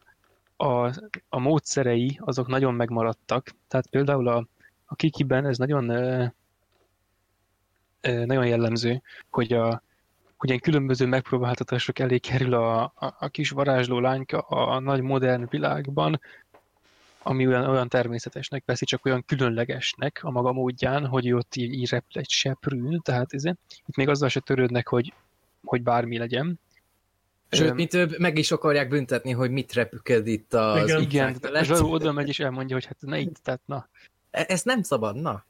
[0.55, 0.87] a,
[1.29, 4.47] a módszerei azok nagyon megmaradtak, tehát például a,
[4.85, 5.83] a Kikiben ez nagyon
[8.01, 9.83] nagyon jellemző, hogy a,
[10.37, 15.47] hogy ilyen különböző megpróbáltatások elé kerül a, a, a kis varázsló lányka a nagy modern
[15.49, 16.19] világban,
[17.23, 21.89] ami olyan, olyan természetesnek veszi, csak olyan különlegesnek a maga módján, hogy ott így, így
[21.89, 23.43] repül egy seprűn, tehát ez,
[23.85, 25.13] itt még azzal se törődnek, hogy,
[25.63, 26.59] hogy bármi legyen.
[27.51, 31.01] Sőt, mi több, meg is akarják büntetni, hogy mit repüköd itt az Igen.
[31.01, 31.37] igen,
[31.69, 33.87] oda megy és elmondja, hogy hát ne itt, tehát na.
[34.31, 35.45] E- Ez nem szabad, na.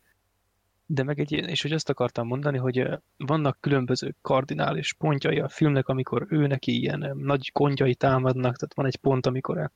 [0.91, 2.87] De meg egy, és hogy azt akartam mondani, hogy
[3.17, 8.85] vannak különböző kardinális pontjai a filmnek, amikor ő neki ilyen nagy gondjai támadnak, tehát van
[8.85, 9.71] egy pont, amikor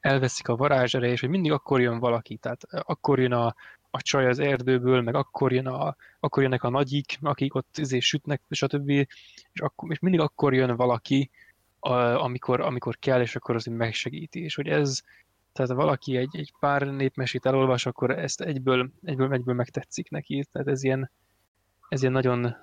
[0.00, 3.54] elveszik a varázsereje, és hogy mindig akkor jön valaki, tehát akkor jön a,
[3.90, 7.98] a csaj az erdőből, meg akkor, jön a, akkor jönnek a nagyik, akik ott izé
[7.98, 8.88] sütnek, stb.
[8.88, 11.30] És, akkor, és mindig akkor jön valaki,
[11.80, 14.40] a, amikor, amikor kell, és akkor az megsegíti.
[14.40, 15.00] És hogy ez,
[15.52, 20.46] tehát ha valaki egy, egy pár népmesét elolvas, akkor ezt egyből, egyből, egyből megtetszik neki.
[20.52, 21.10] Tehát ez ilyen,
[21.88, 22.56] ez ilyen nagyon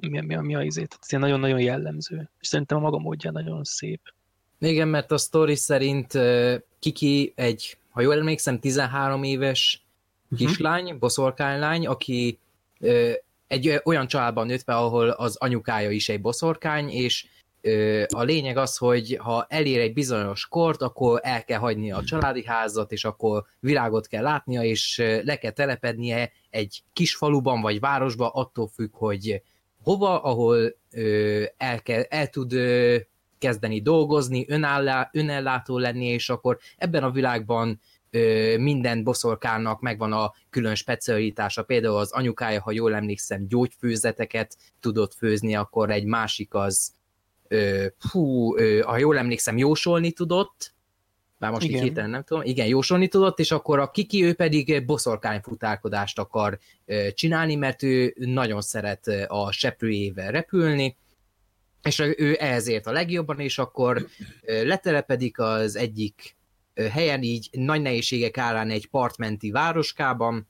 [0.00, 0.84] mi, mi, mi a izé?
[0.84, 2.30] Tehát ez ilyen nagyon-nagyon jellemző.
[2.40, 4.00] És szerintem a maga módján nagyon szép.
[4.58, 6.12] Igen, mert a sztori szerint
[6.78, 9.84] Kiki egy, ha jól emlékszem, 13 éves
[10.36, 12.38] kislány, boszorkánylány, aki
[13.46, 17.26] egy olyan családban nőtt fel, ahol az anyukája is egy boszorkány, és
[18.08, 22.44] a lényeg az, hogy ha elér egy bizonyos kort, akkor el kell hagyni a családi
[22.44, 28.28] házat, és akkor világot kell látnia, és le kell telepednie egy kis faluban vagy városba,
[28.28, 29.42] attól függ, hogy
[29.82, 30.76] hova, ahol
[31.56, 32.54] el, kell, el tud
[33.38, 37.80] kezdeni dolgozni, önállá, önellátó lenni, és akkor ebben a világban
[38.58, 41.62] minden boszorkának megvan a külön specialitása.
[41.62, 46.94] Például az anyukája, ha jól emlékszem, gyógyfőzeteket tudott főzni, akkor egy másik az,
[48.10, 50.74] hú, ha jól emlékszem, jósolni tudott,
[51.38, 51.76] bár most Igen.
[51.76, 56.58] így hirtelen nem tudom, igen, jósolni tudott, és akkor a Kiki ő pedig boszorkányfutálkodást akar
[57.14, 60.96] csinálni, mert ő nagyon szeret a seprőjével repülni,
[61.82, 64.06] és ő ezért a legjobban, és akkor
[64.42, 66.36] letelepedik az egyik
[66.90, 70.48] helyen, így nagy nehézségek árán egy partmenti városkában,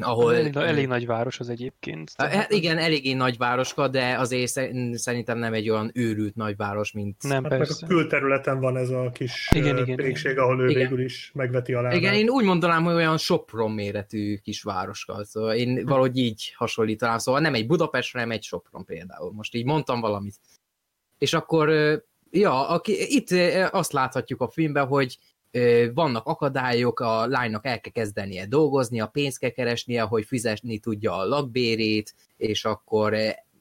[0.00, 0.34] ahol...
[0.34, 2.12] elég, elég nagy város az egyébként.
[2.16, 7.22] Hát igen, eléggé nagyvároska, de azért szer- szerintem nem egy olyan őrült nagyváros, mint...
[7.22, 7.86] Nem, Hát meg a persze.
[7.86, 10.42] külterületen van ez a kis Igen, igen, pékség, igen.
[10.44, 10.80] ahol ő Igen.
[10.82, 11.96] végül is megveti a lábát.
[11.96, 15.24] Igen, én úgy mondanám, hogy olyan Sopron méretű kis városka.
[15.24, 17.18] Szóval én valahogy így hasonlítanám.
[17.18, 19.32] Szóval nem egy Budapest, hanem egy Sopron például.
[19.32, 20.36] Most így mondtam valamit.
[21.18, 21.68] És akkor,
[22.30, 23.30] ja, aki, itt
[23.70, 25.18] azt láthatjuk a filmben, hogy
[25.94, 31.16] vannak akadályok, a lánynak el kell kezdenie dolgozni, a pénzt kell keresnie, hogy fizetni tudja
[31.16, 33.12] a lakbérét, és akkor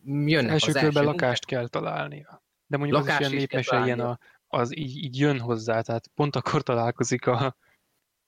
[0.05, 2.41] jönnek Első az körben első lakást kell találnia.
[2.67, 6.07] De mondjuk Lakást az is ilyen népmese, ilyen a, az így, így jön hozzá, tehát
[6.15, 7.57] pont akkor találkozik a,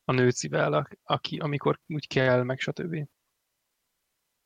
[0.06, 2.92] a nőcivel, aki, amikor úgy kell, meg stb.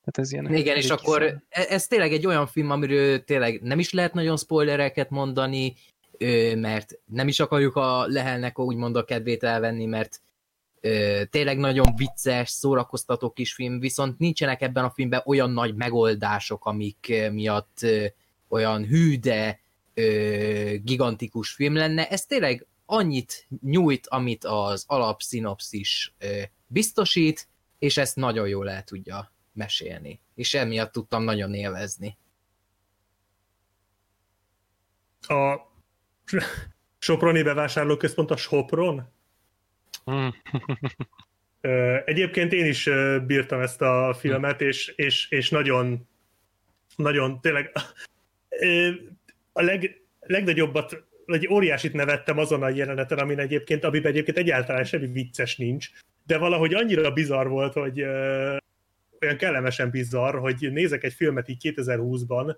[0.04, 0.54] Tehát ez ilyen...
[0.54, 4.38] Igen, és akkor e- ez tényleg egy olyan film, amiről tényleg nem is lehet nagyon
[4.38, 5.76] spoilereket mondani,
[6.56, 10.22] mert nem is akarjuk a lehelnek úgymond a kedvét elvenni, mert
[11.30, 17.14] tényleg nagyon vicces, szórakoztató kis film, viszont nincsenek ebben a filmben olyan nagy megoldások, amik
[17.32, 17.78] miatt
[18.48, 19.60] olyan hű, de
[20.84, 22.10] gigantikus film lenne.
[22.10, 26.14] Ez tényleg annyit nyújt, amit az alapszinopszis
[26.68, 27.48] biztosít,
[27.80, 30.20] és ezt nagyon jól el tudja mesélni.
[30.36, 32.18] És emiatt tudtam nagyon élvezni.
[35.22, 35.56] A
[37.00, 39.12] Soproni bevásárlóközpont a Sopron?
[40.12, 40.28] Mm.
[41.62, 42.90] Ö, Egyébként én is
[43.26, 46.08] bírtam ezt a filmet, és, és, és nagyon,
[46.96, 47.72] nagyon tényleg
[49.52, 55.08] a leg, legnagyobbat egy óriásit nevettem azon a jeleneten, amin egyébként, amiben egyébként egyáltalán semmi
[55.08, 55.90] vicces nincs,
[56.26, 58.02] de valahogy annyira bizarr volt, hogy
[59.22, 62.56] olyan kellemesen bizarr, hogy nézek egy filmet így 2020-ban,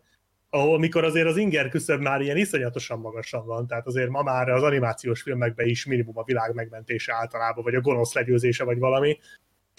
[0.56, 4.50] ahol mikor azért az inger küszöb már ilyen iszonyatosan magasan van, tehát azért ma már
[4.50, 9.20] az animációs filmekben is minimum a világ megmentése általában, vagy a gonosz legyőzése, vagy valami,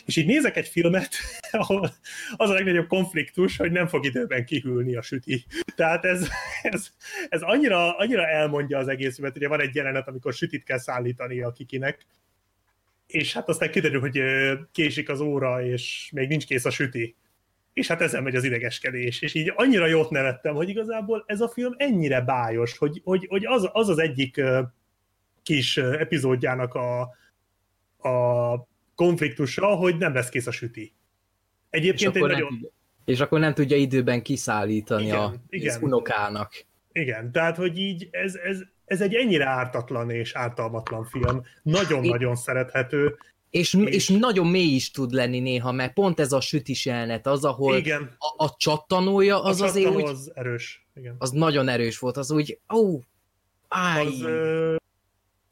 [0.07, 1.15] és így nézek egy filmet,
[1.51, 1.90] ahol
[2.36, 5.44] az a legnagyobb konfliktus, hogy nem fog időben kihűlni a süti.
[5.77, 6.28] Tehát ez,
[6.62, 6.89] ez,
[7.28, 11.43] ez annyira, annyira elmondja az egész mert ugye van egy jelenet, amikor sütit kell szállítani
[11.43, 12.07] a kikinek,
[13.07, 14.23] és hát aztán kiderül, hogy
[14.73, 17.16] késik az óra, és még nincs kész a süti.
[17.77, 19.23] És hát ezzel megy az idegeskedés.
[19.23, 23.47] És így annyira jót nevettem, hogy igazából ez a film ennyire bájos, hogy, hogy, hogy
[23.47, 24.40] az, az az egyik
[25.43, 27.01] kis epizódjának a,
[28.09, 30.93] a konfliktusa, hogy nem lesz kész a süti.
[31.70, 32.48] Egyébként és, egy nagyon...
[32.48, 32.69] tudja,
[33.05, 35.77] és akkor nem tudja időben kiszállítani Igen, a, igen.
[35.77, 36.65] az unokának.
[36.93, 41.43] Igen, tehát, hogy így ez, ez, ez egy ennyire ártatlan és ártalmatlan film.
[41.62, 43.16] Nagyon-nagyon szerethető.
[43.57, 47.27] És, És- és nagyon mély is tud lenni néha, mert pont ez a sütis jelenet,
[47.27, 50.87] az, ahol Igen, a, a csattanója, az a azért úgy, az erős.
[50.95, 51.15] Igen.
[51.19, 53.01] az nagyon erős volt, az úgy, ó,
[53.69, 54.74] áj, Az, ö,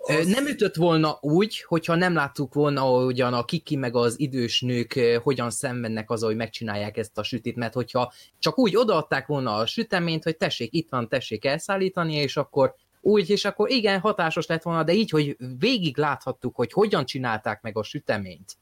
[0.09, 4.61] Ö, Nem ütött volna úgy, hogyha nem láttuk volna, ahogyan a kiki meg az idős
[4.61, 9.55] nők hogyan szenvednek az, hogy megcsinálják ezt a sütit, mert hogyha csak úgy odaadták volna
[9.55, 12.75] a süteményt, hogy tessék, itt van, tessék elszállítani, és akkor
[13.05, 17.63] úgy, és akkor igen, hatásos lett volna, de így, hogy végig láthattuk, hogy hogyan csinálták
[17.63, 18.57] meg a süteményt.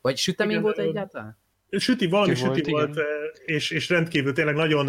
[0.00, 1.38] Vagy sütemény Igen, volt egyáltalán?
[1.70, 3.06] Süti, valami Ki süti volt, volt,
[3.44, 4.88] és, és rendkívül tényleg nagyon,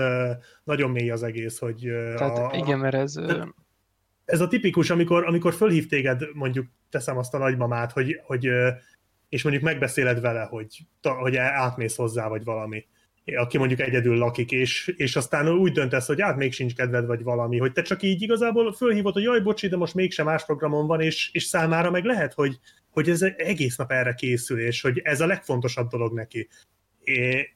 [0.64, 1.80] nagyon mély az egész, hogy
[2.16, 3.16] Tehát a, igen, mert ez...
[4.26, 8.50] ez a tipikus, amikor, amikor fölhív téged, mondjuk teszem azt a nagymamát, hogy, hogy
[9.30, 12.86] és mondjuk megbeszéled vele, hogy, hogy átmész hozzá, vagy valami,
[13.26, 17.24] aki mondjuk egyedül lakik, és, és aztán úgy döntesz, hogy át még sincs kedved, vagy
[17.24, 20.88] valami, hogy te csak így igazából fölhívod, hogy jaj, bocsi, de most mégsem más programon
[20.88, 25.02] van, és, és számára meg lehet, hogy, hogy ez egész nap erre készül, és hogy
[25.04, 26.48] ez a legfontosabb dolog neki.
[27.04, 27.50] É,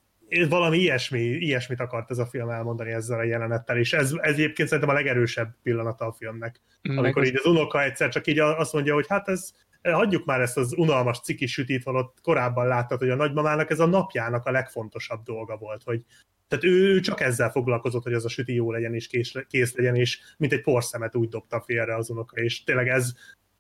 [0.50, 4.68] valami ilyesmi, ilyesmit akart ez a film elmondani ezzel a jelenettel, és ez, ez egyébként
[4.68, 6.62] szerintem a legerősebb pillanata a filmnek.
[6.82, 9.52] Amikor így az unoka egyszer csak így azt mondja, hogy hát ez,
[9.82, 13.86] hagyjuk már ezt az unalmas ciki sütit, holott korábban láttad, hogy a nagymamának ez a
[13.86, 16.04] napjának a legfontosabb dolga volt, hogy
[16.48, 19.96] tehát ő csak ezzel foglalkozott, hogy az a süti jó legyen és kész, kész legyen,
[19.96, 23.14] és mint egy porszemet úgy dobta félre az unoka, és tényleg ez,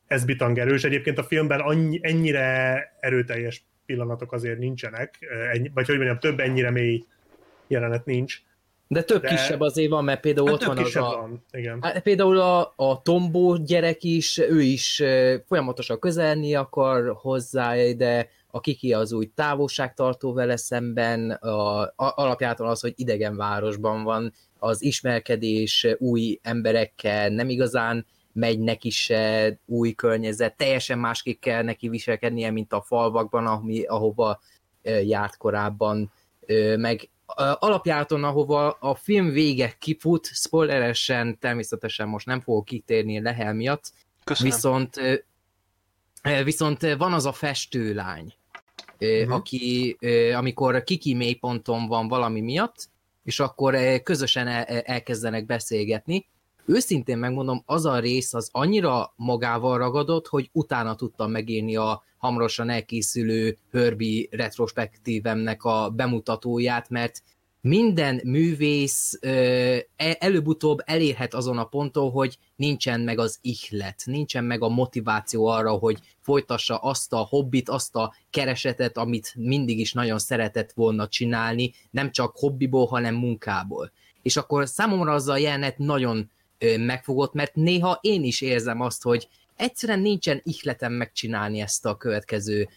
[0.07, 0.83] ez bitangerős.
[0.83, 5.17] Egyébként a filmben annyi, ennyire erőteljes pillanatok azért nincsenek,
[5.51, 7.05] ennyi, vagy hogy mondjam, több ennyire mély
[7.67, 8.41] jelenet nincs.
[8.91, 11.01] De több de- kisebb azért van, mert például Hát ott van az a...
[11.01, 11.81] van, igen.
[11.81, 15.03] Hát például a, a Tombó gyerek is, ő is
[15.47, 22.67] folyamatosan közelni akar hozzá, de a Kiki az úgy távolságtartó vele szemben, a, a, alapjától
[22.67, 29.91] az, hogy idegen városban van, az ismerkedés új emberekkel nem igazán megy neki se új
[29.91, 34.39] környezet, teljesen másképp kell neki viselkednie, mint a falvakban, ami, ahova
[35.03, 36.11] járt korábban,
[36.77, 43.91] meg alapjáton, ahova a film vége kifut, spoileresen természetesen most nem fogok kitérni Lehel miatt,
[44.23, 44.51] Köszönöm.
[44.51, 44.95] viszont
[46.43, 48.33] viszont van az a festőlány,
[48.99, 49.31] Mhm.
[49.31, 49.97] aki
[50.35, 52.89] amikor kiki mélyponton van valami miatt,
[53.23, 56.25] és akkor közösen el- elkezdenek beszélgetni,
[56.69, 62.69] őszintén megmondom, az a rész az annyira magával ragadott, hogy utána tudtam megírni a hamarosan
[62.69, 67.23] elkészülő Herbie retrospektívemnek a bemutatóját, mert
[67.61, 74.61] minden művész e- előbb-utóbb elérhet azon a ponton, hogy nincsen meg az ihlet, nincsen meg
[74.61, 80.19] a motiváció arra, hogy folytassa azt a hobbit, azt a keresetet, amit mindig is nagyon
[80.19, 83.91] szeretett volna csinálni, nem csak hobbiból, hanem munkából.
[84.21, 86.29] És akkor számomra az a jelenet nagyon
[86.77, 92.69] megfogott, mert néha én is érzem azt, hogy egyszerűen nincsen ihletem megcsinálni ezt a következő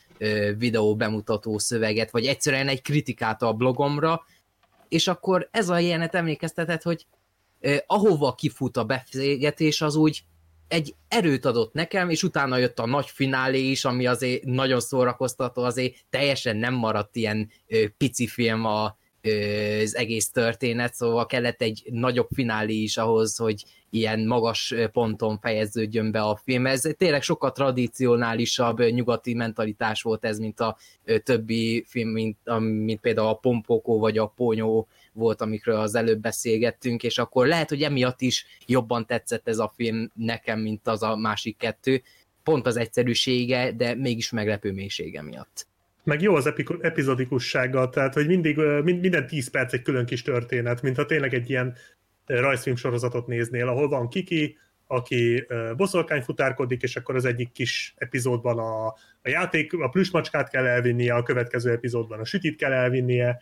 [0.59, 4.25] videó bemutató szöveget, vagy egyszerűen egy kritikát a blogomra,
[4.89, 7.07] és akkor ez a jelenet emlékeztetett, hogy
[7.86, 10.25] ahova kifut a beszélgetés, az úgy
[10.69, 15.62] egy erőt adott nekem, és utána jött a nagy finálé is, ami azért nagyon szórakoztató,
[15.62, 17.51] azért teljesen nem maradt ilyen
[17.97, 18.97] pici film a,
[19.83, 26.10] az egész történet, szóval kellett egy nagyobb finálé is ahhoz, hogy ilyen magas ponton fejeződjön
[26.10, 26.67] be a film.
[26.67, 30.76] Ez tényleg sokkal tradicionálisabb nyugati mentalitás volt ez, mint a
[31.23, 37.02] többi film, mint, mint például a Pompoko vagy a Ponyó volt, amikről az előbb beszélgettünk,
[37.02, 41.17] és akkor lehet, hogy emiatt is jobban tetszett ez a film nekem, mint az a
[41.17, 42.02] másik kettő.
[42.42, 45.67] Pont az egyszerűsége, de mégis meglepő mélysége miatt.
[46.05, 50.83] Meg jó az epi- epizodikussága, tehát hogy mindig, minden 10 perc egy külön kis történet,
[50.83, 51.77] mint ha tényleg egy ilyen
[52.27, 54.57] rajzfilm sorozatot néznél, ahol van Kiki,
[54.87, 58.87] aki boszorkány futárkodik, és akkor az egyik kis epizódban a,
[59.23, 63.41] a játék, a plüsmacskát kell elvinnie, a következő epizódban a sütit kell elvinnie,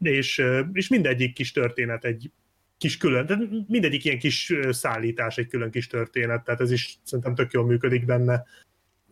[0.00, 0.42] és,
[0.72, 2.30] és mindegyik kis történet egy
[2.78, 7.34] kis külön, tehát mindegyik ilyen kis szállítás egy külön kis történet, tehát ez is szerintem
[7.34, 8.44] tök jól működik benne.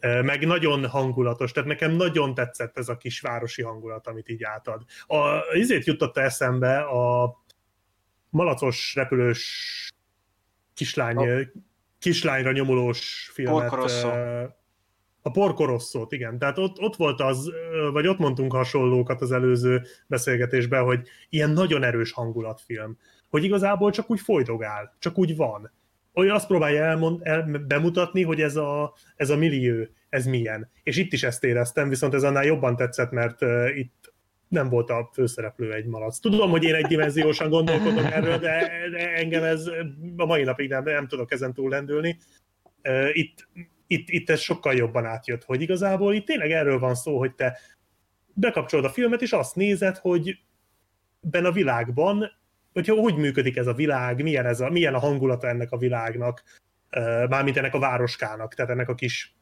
[0.01, 4.83] Meg nagyon hangulatos, tehát nekem nagyon tetszett ez a kis városi hangulat, amit így átad.
[5.07, 7.37] A, izét jutotta eszembe a
[8.31, 9.89] malacos repülős
[10.75, 11.49] kislány, a...
[11.99, 13.69] kislányra nyomulós filmet.
[13.69, 14.09] Porco
[15.23, 16.39] A Porco Rosso-t, igen.
[16.39, 17.51] Tehát ott, ott volt az,
[17.93, 22.99] vagy ott mondtunk hasonlókat az előző beszélgetésben, hogy ilyen nagyon erős hangulatfilm.
[23.29, 25.73] Hogy igazából csak úgy folydogál, csak úgy van.
[26.15, 30.71] Olyan azt próbálja elmond, el, bemutatni, hogy ez a, ez a millió, ez milyen.
[30.83, 34.13] És itt is ezt éreztem, viszont ez annál jobban tetszett, mert uh, itt
[34.51, 36.19] nem volt a főszereplő egy malac.
[36.19, 39.67] Tudom, hogy én egydimenziósan gondolkodok erről, de, de engem ez
[40.17, 42.19] a mai napig nem, nem tudok ezen túl lendülni.
[43.13, 43.49] Itt,
[43.87, 47.59] itt, itt ez sokkal jobban átjött, hogy igazából itt tényleg erről van szó, hogy te
[48.35, 50.39] bekapcsolod a filmet, és azt nézed, hogy
[51.21, 52.31] ben a világban,
[52.73, 56.43] hogy hogy működik ez a világ, milyen, ez a, milyen a hangulata ennek a világnak,
[57.29, 59.35] mármint ennek a városkának, tehát ennek a kis,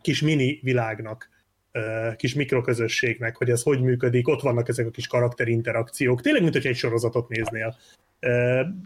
[0.00, 1.28] kis mini világnak
[2.16, 6.66] kis mikroközösségnek, hogy ez hogy működik, ott vannak ezek a kis karakterinterakciók, tényleg, mint hogy
[6.66, 7.76] egy sorozatot néznél.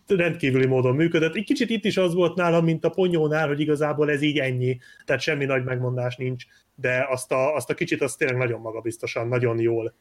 [0.06, 1.34] Rendkívüli módon működött.
[1.34, 4.78] Egy kicsit itt is az volt nálam, mint a ponyónál, hogy igazából ez így ennyi,
[5.04, 9.28] tehát semmi nagy megmondás nincs, de azt a, azt a kicsit azt tényleg nagyon magabiztosan,
[9.28, 9.94] nagyon jól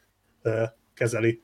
[0.94, 1.42] kezeli.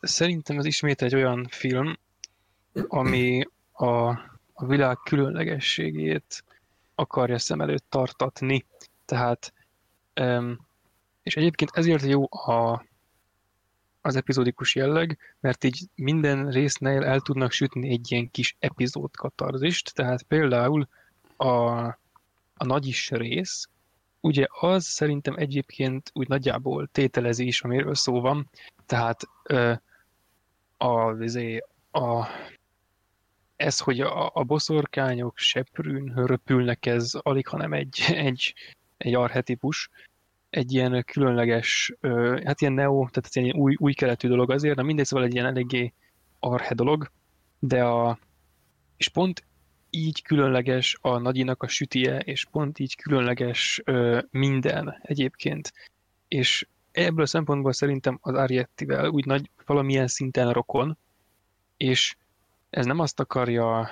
[0.00, 1.98] Szerintem ez ismét egy olyan film,
[2.88, 4.08] ami a,
[4.52, 6.44] a világ különlegességét
[6.94, 8.64] akarja szem előtt tartatni.
[9.04, 9.52] Tehát,
[11.22, 12.84] és egyébként ezért jó a,
[14.00, 19.94] az epizódikus jelleg, mert így minden résznél el tudnak sütni egy ilyen kis epizód katarzist,
[19.94, 20.88] tehát például
[21.36, 21.46] a,
[22.54, 23.68] a nagyis rész,
[24.22, 28.50] ugye az szerintem egyébként úgy nagyjából tételezés, amiről szó van,
[28.86, 29.72] tehát ö,
[30.76, 31.16] a,
[31.90, 32.28] a,
[33.56, 38.54] ez, hogy a, a boszorkányok seprűn röpülnek, ez alig, hanem egy, egy,
[38.96, 39.90] egy arhetipus,
[40.50, 41.94] egy ilyen különleges,
[42.44, 45.34] hát ilyen neo, tehát ez egy új, új keletű dolog azért, de mindegy, szóval egy
[45.34, 45.92] ilyen eléggé
[46.40, 47.10] arhe dolog,
[47.58, 48.18] de a,
[48.96, 49.44] és pont
[49.94, 55.72] így különleges a nagyinak a sütie, és pont így különleges ö, minden egyébként.
[56.28, 60.98] És ebből a szempontból szerintem az Ariettivel úgy nagy valamilyen szinten rokon,
[61.76, 62.16] és
[62.70, 63.90] ez nem azt akarja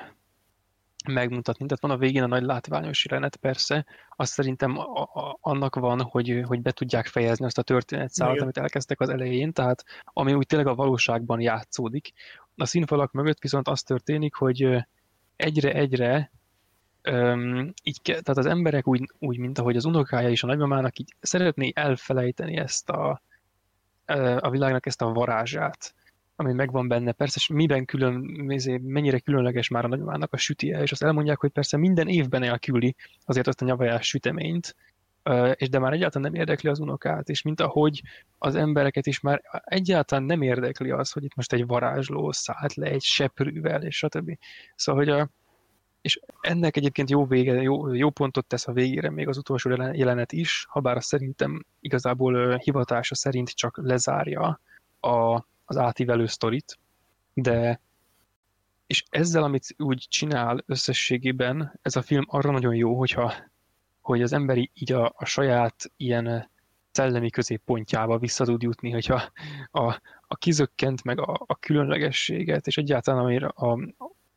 [1.09, 5.75] megmutatni, tehát van a végén a nagy látványos jelenet persze, azt szerintem a, a, annak
[5.75, 10.35] van, hogy, hogy be tudják fejezni azt a történetszálat, amit elkezdtek az elején, tehát ami
[10.35, 12.13] úgy tényleg a valóságban játszódik.
[12.57, 14.87] A színfalak mögött viszont az történik, hogy
[15.41, 16.31] egyre-egyre
[17.11, 21.15] Um, így, tehát az emberek úgy, úgy, mint ahogy az unokája és a nagymamának így
[21.21, 23.23] szeretné elfelejteni ezt a,
[24.39, 25.95] a világnak ezt a varázsát
[26.41, 27.13] ami megvan benne.
[27.13, 28.15] Persze, és miben külön,
[28.83, 32.95] mennyire különleges már a nagyomának a sütie, és azt elmondják, hogy persze minden évben elküldi
[33.25, 34.77] azért azt a nyavajás süteményt,
[35.55, 38.03] és de már egyáltalán nem érdekli az unokát, és mint ahogy
[38.39, 42.87] az embereket is már egyáltalán nem érdekli az, hogy itt most egy varázsló szállt le
[42.87, 44.39] egy seprűvel, és stb.
[44.75, 45.29] Szóval, hogy a,
[46.01, 50.33] és ennek egyébként jó vége, jó, jó pontot tesz a végére még az utolsó jelenet
[50.33, 54.61] is, ha bár szerintem igazából hivatása szerint csak lezárja
[55.01, 56.79] a, az átívelő sztorit,
[57.35, 57.81] de
[58.87, 63.35] és ezzel, amit úgy csinál összességében, ez a film arra nagyon jó, hogyha
[64.01, 66.51] hogy az emberi így a, a saját ilyen
[66.91, 69.33] szellemi középpontjába vissza tud jutni, hogyha
[69.71, 73.79] a, a kizökkent meg a, a különlegességet, és egyáltalán amire a,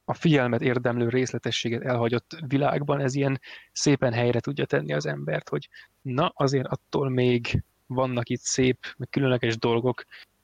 [0.05, 3.39] a figyelmet érdemlő részletességet elhagyott világban, ez ilyen
[3.71, 5.69] szépen helyre tudja tenni az embert, hogy
[6.01, 10.03] na, azért attól még vannak itt szép, meg különleges dolgok,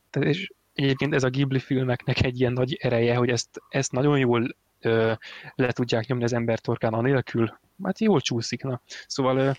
[0.10, 4.20] tehát és egyébként ez a Ghibli filmeknek egy ilyen nagy ereje, hogy ezt, ezt nagyon
[4.20, 5.14] jól ö,
[5.56, 8.82] le tudják nyomni az ember torkán anélkül, hát jól csúszik, na.
[9.08, 9.58] Szóval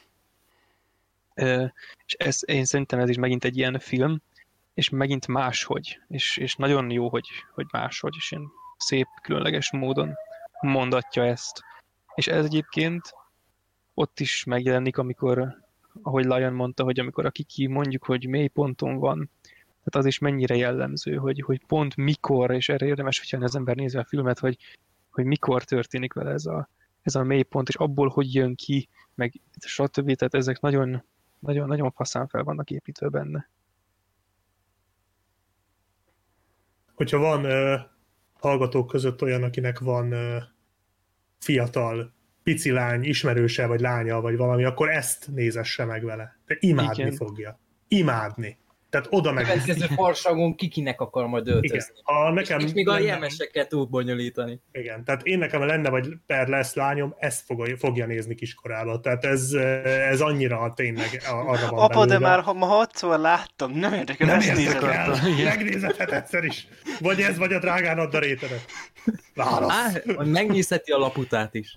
[2.06, 4.22] és ez, én szerintem ez is megint egy ilyen film,
[4.74, 10.14] és megint máshogy, és, és nagyon jó, hogy, hogy máshogy, és ilyen szép, különleges módon
[10.60, 11.62] mondatja ezt.
[12.14, 13.14] És ez egyébként
[13.94, 15.56] ott is megjelenik, amikor,
[16.02, 19.30] ahogy Lion mondta, hogy amikor a Kiki mondjuk, hogy mély ponton van,
[19.84, 23.76] tehát az is mennyire jellemző, hogy, hogy pont mikor, és erre érdemes, hogyha az ember
[23.76, 24.56] nézi a filmet, hogy,
[25.10, 26.68] hogy mikor történik vele ez a,
[27.02, 30.14] ez a mélypont, és abból hogy jön ki, meg stb.
[30.14, 31.04] Tehát ezek nagyon,
[31.38, 33.48] nagyon, nagyon faszán fel vannak építve benne.
[36.94, 37.80] Hogyha van uh,
[38.40, 40.38] hallgatók között olyan, akinek van ö,
[41.38, 42.12] fiatal,
[42.42, 46.38] pici lány, ismerőse, vagy lánya, vagy valami, akkor ezt nézesse meg vele.
[46.46, 47.14] De imádni Igen.
[47.14, 47.58] fogja.
[47.88, 48.58] Imádni.
[48.90, 49.44] Tehát oda meg...
[49.44, 51.56] Következő farsagon kikinek akar majd Igen.
[51.56, 51.94] öltözni.
[52.02, 54.60] Ha nekem És még a lenne- jelmeseket tud bonyolítani.
[54.72, 59.00] Igen, tehát én nekem lenne, vagy per lesz lányom, ezt fogja, fogja nézni kiskorába.
[59.00, 59.52] Tehát ez,
[59.84, 62.28] ez annyira tényleg a- arra van Apa, de belőle.
[62.28, 65.14] már ha ma hatszor láttam, nem érdekel, nem ezt nézed el.
[65.26, 65.44] Igen.
[65.44, 66.66] Megnézheted egyszer is.
[67.00, 68.64] Vagy ez, vagy a drágán add a rétedet.
[69.34, 69.72] Válasz.
[69.72, 69.92] Á,
[70.24, 71.74] megnézheti a laputát is.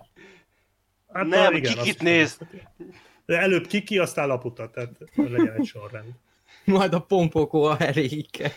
[1.13, 2.37] Hát, Nem, igen, kikit néz.
[3.25, 6.07] De előbb kiki, aztán laputa, tehát legyen egy sorrend.
[6.65, 8.51] Majd a pompokó a heréke.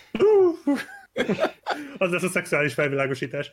[1.99, 3.51] Az lesz a szexuális felvilágosítás.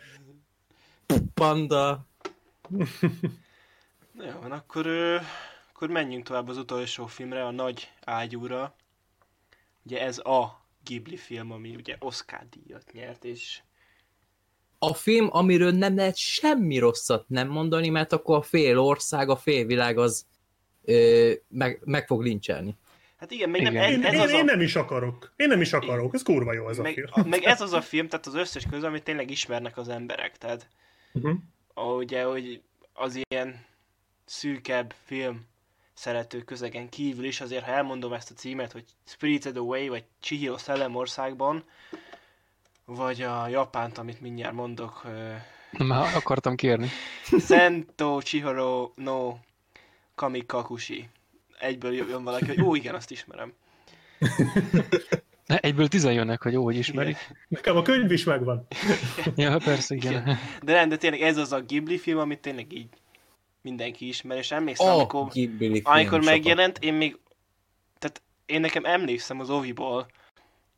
[1.34, 2.08] Panda.
[4.12, 4.88] Na Jó, van, akkor,
[5.74, 8.76] akkor menjünk tovább az utolsó filmre, a Nagy Ágyúra.
[9.84, 13.62] Ugye ez a Ghibli film, ami ugye Oscar díjat nyert, és
[14.80, 19.36] A film, amiről nem lehet semmi rosszat nem mondani, mert akkor a fél ország, a
[19.36, 20.26] fél világ az
[20.84, 22.78] ö, meg, meg fog lincselni.
[23.24, 23.84] Hát igen, még nem, Igen.
[23.84, 25.34] ez, Én, ez én, az én a, nem is akarok.
[25.36, 26.14] Én nem is akarok.
[26.14, 27.08] Ez kurva jó ez a meg, film.
[27.12, 30.38] a, meg ez az a film, tehát az összes közül, amit tényleg ismernek az emberek,
[30.38, 30.68] tehát
[31.14, 31.36] Uh-huh.
[31.74, 32.62] a- ugye, hogy
[32.94, 33.66] az ilyen
[34.26, 35.46] szűkebb film
[35.94, 40.58] szerető közegen kívül is, azért ha elmondom ezt a címet, hogy Spirited Away, vagy Chihiro
[40.58, 41.64] Szellemországban,
[42.86, 45.04] vagy a Japánt, amit mindjárt mondok,
[45.72, 46.90] Már akartam kérni.
[47.48, 49.38] Sento Chihiro no
[50.16, 51.10] Kamikakushi.
[51.64, 53.54] Egyből jön valaki, hogy ó, igen, azt ismerem.
[55.46, 57.18] Ne, Egyből tizen jönnek, hogy jó, hogy ismerik.
[57.48, 58.68] Nekem a könyv is megvan.
[59.36, 60.12] Ja, persze, igen.
[60.22, 60.38] Igen.
[60.62, 62.88] De nem, de tényleg ez az a Ghibli film, amit tényleg így
[63.62, 66.26] mindenki ismer, és emlékszem, A amikor, Ghibli film amikor sokat.
[66.26, 67.18] megjelent, én még,
[68.00, 70.08] tehát én nekem emlékszem az Oviból,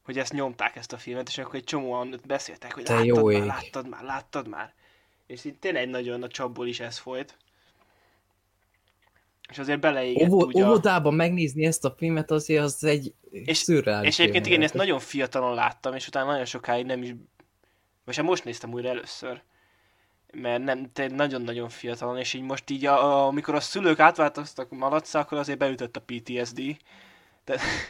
[0.04, 3.26] hogy ezt nyomták ezt a filmet, és akkor egy csomóan beszéltek, hogy Te láttad jó
[3.26, 3.44] már, ég.
[3.44, 4.74] láttad már, láttad már.
[5.28, 7.38] És így tényleg nagyon a csapból is ez folyt.
[9.50, 10.66] És azért beleégett Óvo, úgy a...
[10.68, 14.74] óvodában megnézni ezt a filmet azért az egy És- szürreális És egyébként igen, én ezt
[14.74, 17.14] nagyon fiatalon láttam, és utána nagyon sokáig nem is...
[18.06, 19.42] Vagy hát most néztem újra először.
[20.34, 24.70] Mert nem, te nagyon-nagyon fiatalon, és így most így, a, a, amikor a szülők átváltoztak
[24.70, 26.62] malacra, akkor azért beütött a PTSD.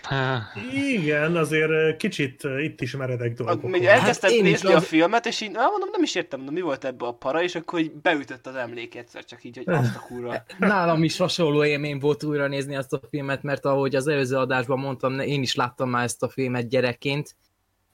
[0.01, 3.69] Há, Igen, azért kicsit itt is meredek dolgok.
[3.69, 6.51] Még elkezdtem is nézni a az- filmet, és így, na, mondom, nem is értem, na,
[6.51, 9.69] mi volt ebbe a para, és akkor így beütött az emlék egyszer, csak így, hogy
[9.75, 10.43] azt a kurva.
[10.59, 14.80] Nálam is hasonló élmény volt újra nézni ezt a filmet, mert ahogy az előző adásban
[14.80, 17.35] mondtam, én is láttam már ezt a filmet gyerekként,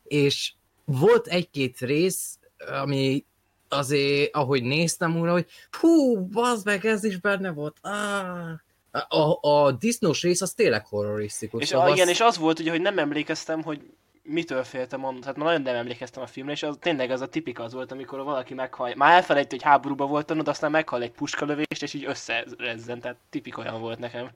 [0.03, 0.53] és
[0.85, 2.39] volt egy-két rész,
[2.81, 3.25] ami
[3.69, 5.45] azért, ahogy néztem újra, hogy
[5.79, 7.77] hú, bazd meg, ez is benne volt.
[7.81, 8.49] Ah.
[8.91, 11.61] A, a disznós rész az tényleg horrorisztikus.
[11.61, 13.81] És, szóval a, igen, az- és az volt, ugye, hogy nem emlékeztem, hogy
[14.23, 15.01] mitől féltem.
[15.01, 17.91] Tehát már nagyon nem emlékeztem a filmre, és az tényleg az a tipika az volt,
[17.91, 18.93] amikor valaki meghal.
[18.95, 22.99] Már elfelejti, hogy háborúban volt de aztán meghal egy puskalövést, és így összerezzen.
[22.99, 24.29] Tehát tipik olyan volt nekem.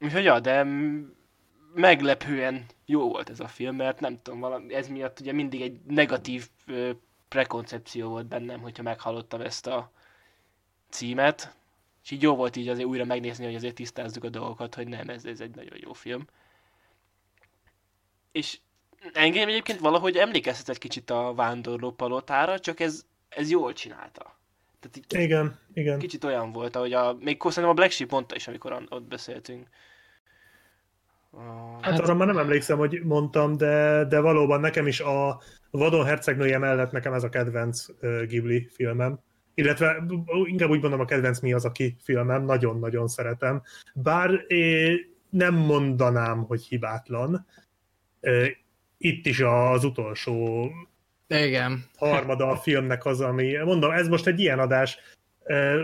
[0.00, 0.66] Úgyhogy ja, de
[1.74, 5.80] meglepően jó volt ez a film, mert nem tudom, valami, ez miatt ugye mindig egy
[5.86, 6.90] negatív ö,
[7.28, 9.90] prekoncepció volt bennem, hogyha meghallottam ezt a
[10.90, 11.54] címet.
[12.02, 15.08] És így jó volt így azért újra megnézni, hogy azért tisztázzuk a dolgokat, hogy nem,
[15.08, 16.26] ez, ez egy nagyon jó film.
[18.32, 18.58] És
[19.12, 24.38] engem egyébként valahogy emlékeztet egy kicsit a Vándorló palotára, csak ez, ez jól csinálta.
[24.80, 25.98] Tehát így Igen, igen.
[25.98, 29.68] kicsit olyan volt, ahogy a, még szerintem a Black Sheep mondta is, amikor ott beszéltünk.
[31.30, 35.40] A- Hát arra már nem emlékszem, hogy mondtam, de, de valóban nekem is a
[35.70, 39.18] Vadon hercegnője mellett nekem ez a kedvenc uh, Ghibli filmem.
[39.54, 40.04] Illetve
[40.44, 43.62] inkább úgy mondom, a kedvenc mi az, aki filmem, nagyon-nagyon szeretem.
[43.94, 44.46] Bár
[45.30, 47.46] nem mondanám, hogy hibátlan.
[48.98, 50.70] Itt is az utolsó
[51.28, 51.84] Igen.
[51.96, 54.98] harmada a filmnek az, ami, mondom, ez most egy ilyen adás,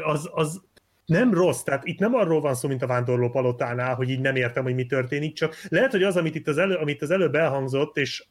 [0.05, 0.63] az, az
[1.07, 4.37] nem rossz, tehát itt nem arról van szó, mint a Vándorló Palotánál, hogy így nem
[4.37, 7.35] értem, hogy mi történik, csak lehet, hogy az, amit itt az, elő, amit az előbb
[7.35, 8.25] elhangzott, és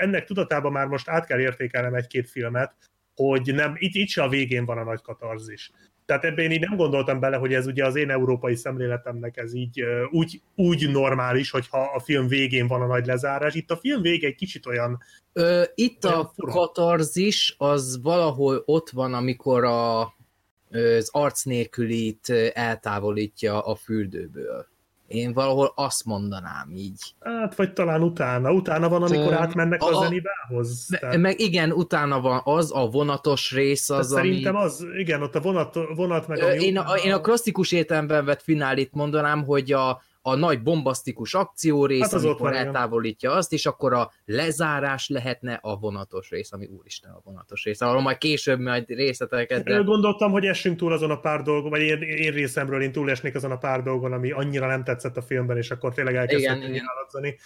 [0.00, 2.74] ennek tudatában már most át kell értékelnem egy-két filmet,
[3.14, 5.70] hogy nem, itt, itt se a végén van a nagy katarzis.
[6.06, 9.54] Tehát ebben én így nem gondoltam bele, hogy ez ugye az én európai szemléletemnek ez
[9.54, 13.54] így úgy, úgy normális, hogyha a film végén van a nagy lezárás.
[13.54, 14.98] Itt a film vége egy kicsit olyan,
[15.32, 16.52] Ö, itt Olyan a fura.
[16.52, 24.66] katarzis az valahol ott van, amikor a, az arc nélkülit eltávolítja a fürdőből.
[25.14, 27.14] Én valahol azt mondanám így.
[27.20, 28.52] Hát, vagy talán utána.
[28.52, 30.86] Utána van, amikor átmennek a, a- zenibához.
[31.00, 34.64] Tehát, Meg igen, utána van az, a vonatos rész az, tehát szerintem ami...
[34.64, 38.24] az, igen, ott a vonat, vonat meg ami Én a, utána- én a klasszikus értelemben
[38.24, 43.32] vett finálit mondanám, hogy a, a nagy bombasztikus akciórész, Hát hát az amikor van, eltávolítja
[43.32, 47.80] azt, és akkor a lezárás lehetne a vonatos rész, ami úristen a vonatos rész.
[47.80, 49.76] Arról majd később majd részleteket, De...
[49.76, 53.50] Gondoltam, hogy essünk túl azon a pár dolgon, vagy én, én részemről én túlesnék azon
[53.50, 57.38] a pár dolgon, ami annyira nem tetszett a filmben, és akkor tényleg elkezdtem nyáladzani.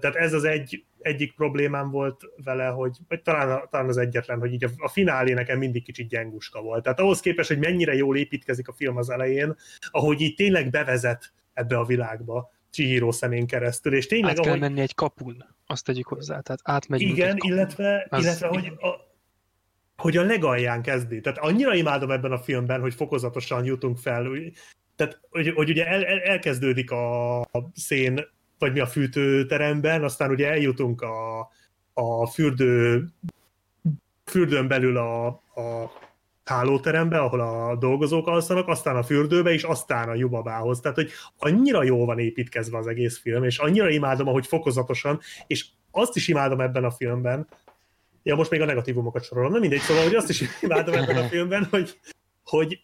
[0.00, 4.52] Tehát ez az egy, egyik problémám volt vele, hogy, vagy talán, talán az egyetlen, hogy
[4.52, 6.82] így a, a finálé nekem mindig kicsit gyenguska volt.
[6.82, 9.56] Tehát ahhoz képest, hogy mennyire jól építkezik a film az elején,
[9.90, 14.60] ahogy így tényleg bevezet ebbe a világba, Chihiro szemén keresztül, és tényleg Át kell ahogy,
[14.60, 18.88] menni egy kapun, azt tegyük hozzá, tehát átmegyünk igen, illetve, Az- illetve hogy, a,
[19.96, 21.20] hogy a legalján kezdi.
[21.20, 24.28] Tehát annyira imádom ebben a filmben, hogy fokozatosan jutunk fel.
[24.96, 28.20] Tehát, hogy, hogy ugye el, el, elkezdődik a, a szén,
[28.58, 31.40] vagy mi a fűtőteremben, aztán ugye eljutunk a,
[31.92, 33.04] a fürdő,
[34.24, 35.92] fürdőn belül a, a
[36.44, 40.80] hálóterembe, ahol a dolgozók alszanak, aztán a fürdőbe, és aztán a jubabához.
[40.80, 45.66] Tehát, hogy annyira jól van építkezve az egész film, és annyira imádom, ahogy fokozatosan, és
[45.90, 47.48] azt is imádom ebben a filmben,
[48.22, 51.28] ja, most még a negatívumokat sorolom, nem mindegy, szóval, hogy azt is imádom ebben a
[51.28, 51.98] filmben, hogy,
[52.44, 52.80] hogy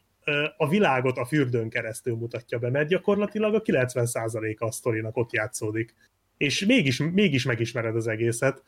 [0.56, 5.94] a világot a fürdőn keresztül mutatja be, mert gyakorlatilag a 90%-a a sztorinak ott játszódik.
[6.36, 8.62] És mégis, mégis megismered az egészet.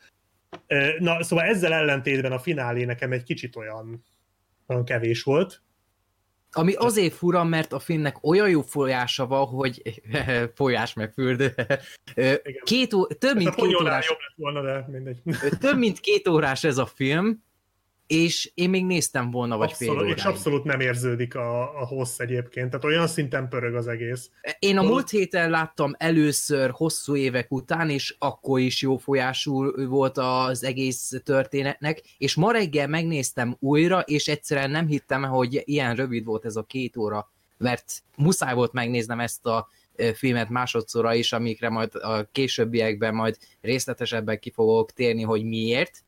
[0.99, 4.03] Na, szóval ezzel ellentétben a finálé nekem egy kicsit olyan,
[4.73, 5.61] olyan kevés volt.
[6.51, 10.01] ami azért fura, mert a filmnek olyan jó folyása van, hogy
[10.55, 11.55] folyás meg fürdő.
[12.63, 13.05] Két ó...
[13.05, 15.21] több, a mint két órás, jobb lett volna, de mindegy.
[15.59, 17.43] több mint két órás ez a film,
[18.13, 20.35] és én még néztem volna, vagy Abszolút, fél és óráig.
[20.35, 24.29] abszolút nem érződik a, a hossz egyébként, tehát olyan szinten pörög az egész.
[24.59, 29.85] Én a Hol- múlt héten láttam először hosszú évek után, és akkor is jó folyású
[29.87, 35.95] volt az egész történetnek, és ma reggel megnéztem újra, és egyszerűen nem hittem, hogy ilyen
[35.95, 39.67] rövid volt ez a két óra, mert muszáj volt megnéznem ezt a
[40.13, 46.03] filmet másodszorra is, amikre majd a későbbiekben majd részletesebben ki fogok térni, hogy miért,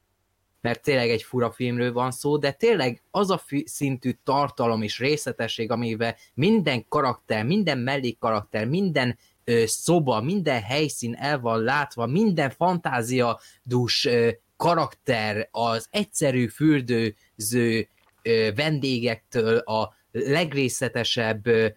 [0.65, 5.71] mert tényleg egy fura filmről van szó, de tényleg az a szintű tartalom és részletesség,
[5.71, 14.05] amivel minden karakter, minden mellékkarakter, minden ö, szoba, minden helyszín el van látva, minden fantáziadús
[14.05, 17.87] ö, karakter, az egyszerű fürdőző
[18.21, 21.67] ö, vendégektől a legrészletesebb ö,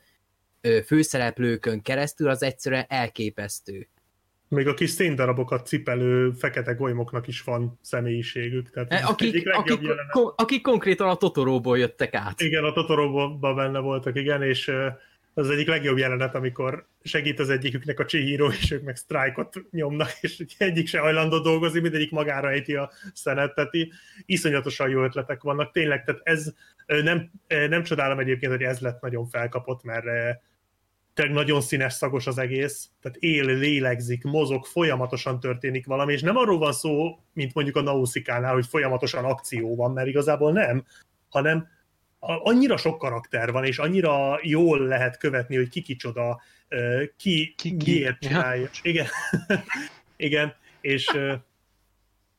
[0.86, 3.89] főszereplőkön keresztül, az egyszerűen elképesztő.
[4.49, 8.70] Még a kis széndarabokat cipelő fekete golymoknak is van személyiségük.
[8.70, 12.41] Tehát E, Akik, egyik legjobb akik, ko, akik konkrétan a Totoróból jöttek át.
[12.41, 14.73] Igen, a Totoróban benne voltak, igen, és
[15.39, 20.10] az egyik legjobb jelenet, amikor segít az egyiküknek a Chihiro, és ők meg sztrájkot nyomnak,
[20.20, 23.73] és egyik se hajlandó dolgozni, mindegyik magára ejti a szenet, tehát
[24.27, 25.73] iszonyatosan jó ötletek vannak.
[25.73, 26.52] Tényleg, tehát ez
[26.86, 27.31] nem,
[27.68, 30.07] nem csodálom egyébként, hogy ez lett nagyon felkapott, mert
[31.18, 36.36] tényleg nagyon színes szagos az egész, tehát él, lélegzik, mozog, folyamatosan történik valami, és nem
[36.36, 40.84] arról van szó, mint mondjuk a Nausikánál, hogy folyamatosan akció van, mert igazából nem,
[41.28, 41.68] hanem
[42.18, 46.40] annyira sok karakter van, és annyira jól lehet követni, hogy ki kicsoda,
[47.16, 48.68] ki, Ki- ki miért csinálja.
[48.82, 49.06] Igen.
[50.16, 51.10] Igen, és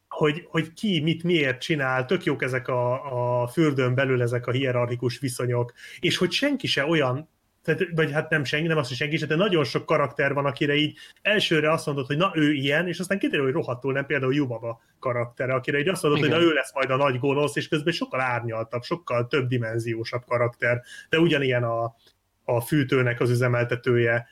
[0.08, 4.52] hogy, hogy ki mit miért csinál, tök jók ezek a, a fürdőn belül ezek a
[4.52, 7.30] hierarchikus viszonyok, és hogy senki se olyan,
[7.64, 10.46] tehát, vagy hát nem senki, nem az, hogy senki se, de nagyon sok karakter van,
[10.46, 14.06] akire így elsőre azt mondod, hogy na ő ilyen, és aztán kiderül, hogy rohadtul nem,
[14.06, 16.42] például Jubaba karaktere, akire így azt mondod, hogy Igen.
[16.42, 20.82] na ő lesz majd a nagy gonosz, és közben sokkal árnyaltabb, sokkal több dimenziósabb karakter,
[21.10, 21.96] de ugyanilyen a,
[22.44, 24.28] a fűtőnek az üzemeltetője.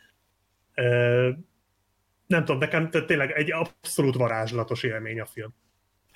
[0.73, 1.29] Ö,
[2.27, 5.53] nem tudom, nekem tényleg egy abszolút varázslatos élmény a film.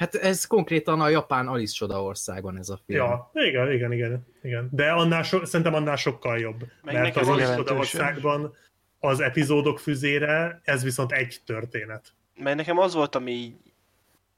[0.02, 3.00] Hát ez konkrétan a japán Alice Csoda országban ez a film.
[3.00, 4.70] Ja, igen, igen, igen, igen.
[4.72, 6.64] De annál so, szerintem annál sokkal jobb.
[6.82, 7.78] Meg mert az Alice jelentősen.
[7.78, 8.56] országban
[9.00, 12.14] az epizódok füzére, ez viszont egy történet.
[12.36, 13.56] Mert nekem az volt, ami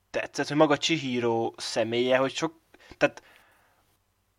[0.09, 2.59] tetszett, hogy maga Chihiro személye, hogy sok...
[2.97, 3.23] Tehát,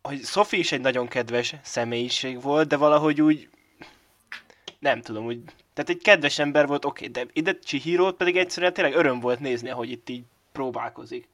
[0.01, 3.49] hogy Sophie is egy nagyon kedves személyiség volt, de valahogy úgy...
[4.79, 5.43] Nem tudom, úgy...
[5.73, 9.69] Tehát egy kedves ember volt, oké, de ide chihiro pedig egyszerűen tényleg öröm volt nézni,
[9.69, 10.23] ahogy itt így
[10.55, 11.29] próbálkozik.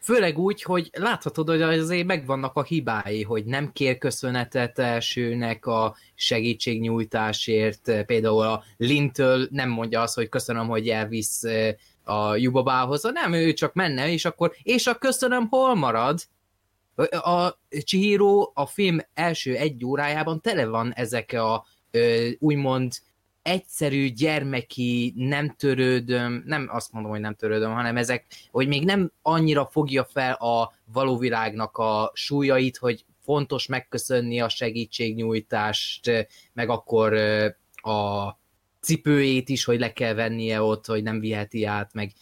[0.00, 5.96] Főleg úgy, hogy láthatod, hogy azért megvannak a hibái, hogy nem kér köszönetet elsőnek a
[6.14, 8.04] segítségnyújtásért.
[8.06, 13.52] Például a Lintől nem mondja azt, hogy köszönöm, hogy elvisz eh, a Jubabához, nem, ő
[13.52, 16.20] csak menne, és akkor, és a köszönöm hol marad?
[17.10, 22.92] A Chihiro a film első egy órájában tele van ezek a ö, úgymond
[23.44, 29.12] egyszerű, gyermeki, nem törődöm, nem azt mondom, hogy nem törődöm, hanem ezek, hogy még nem
[29.22, 37.14] annyira fogja fel a való világnak a súlyait, hogy fontos megköszönni a segítségnyújtást, meg akkor
[37.74, 38.30] a
[38.80, 42.12] cipőjét is, hogy le kell vennie ott, hogy nem viheti át, meg,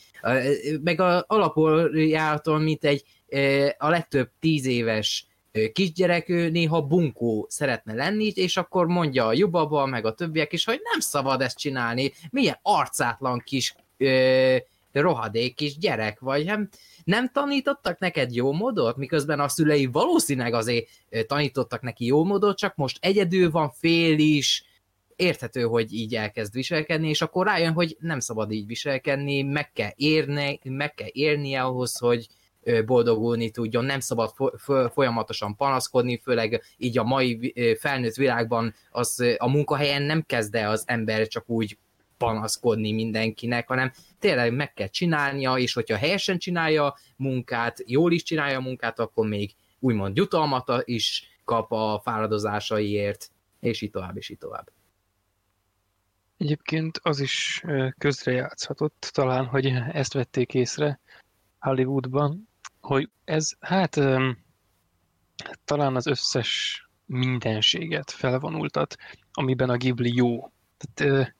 [0.82, 3.04] meg a alapjától, mint egy
[3.78, 5.26] a legtöbb tíz éves
[5.72, 10.64] kisgyerek ő néha bunkó szeretne lenni, és akkor mondja a jubaba, meg a többiek is,
[10.64, 14.56] hogy nem szabad ezt csinálni, milyen arcátlan kis ö,
[14.92, 16.68] rohadék kis gyerek, vagy nem,
[17.04, 20.88] nem tanítottak neked jó módot, miközben a szülei valószínűleg azért
[21.26, 24.64] tanítottak neki jó módot, csak most egyedül van, fél is,
[25.16, 29.90] érthető, hogy így elkezd viselkedni, és akkor rájön, hogy nem szabad így viselkedni, meg kell
[29.96, 32.26] érni, meg kell érnie ahhoz, hogy
[32.86, 34.34] boldogulni tudjon, nem szabad
[34.92, 40.84] folyamatosan panaszkodni, főleg így a mai felnőtt világban az a munkahelyen nem kezd el az
[40.86, 41.78] ember csak úgy
[42.16, 48.58] panaszkodni mindenkinek, hanem tényleg meg kell csinálnia, és hogyha helyesen csinálja munkát, jól is csinálja
[48.58, 54.38] a munkát, akkor még úgymond jutalmat is kap a fáradozásaiért, és így tovább, és így
[54.38, 54.72] tovább.
[56.36, 57.62] Egyébként az is
[57.98, 61.00] közrejátszhatott talán, hogy ezt vették észre
[61.58, 62.48] Hollywoodban,
[62.82, 64.00] hogy ez hát
[65.64, 68.96] talán az összes mindenséget felvonultat,
[69.32, 70.50] amiben a Ghibli jó.
[70.78, 71.34] Tehát,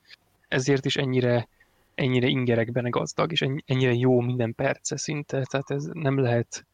[0.49, 1.49] ezért is ennyire,
[1.95, 6.67] ennyire ingerekben gazdag, és ennyire jó minden perce szinte, tehát ez nem lehet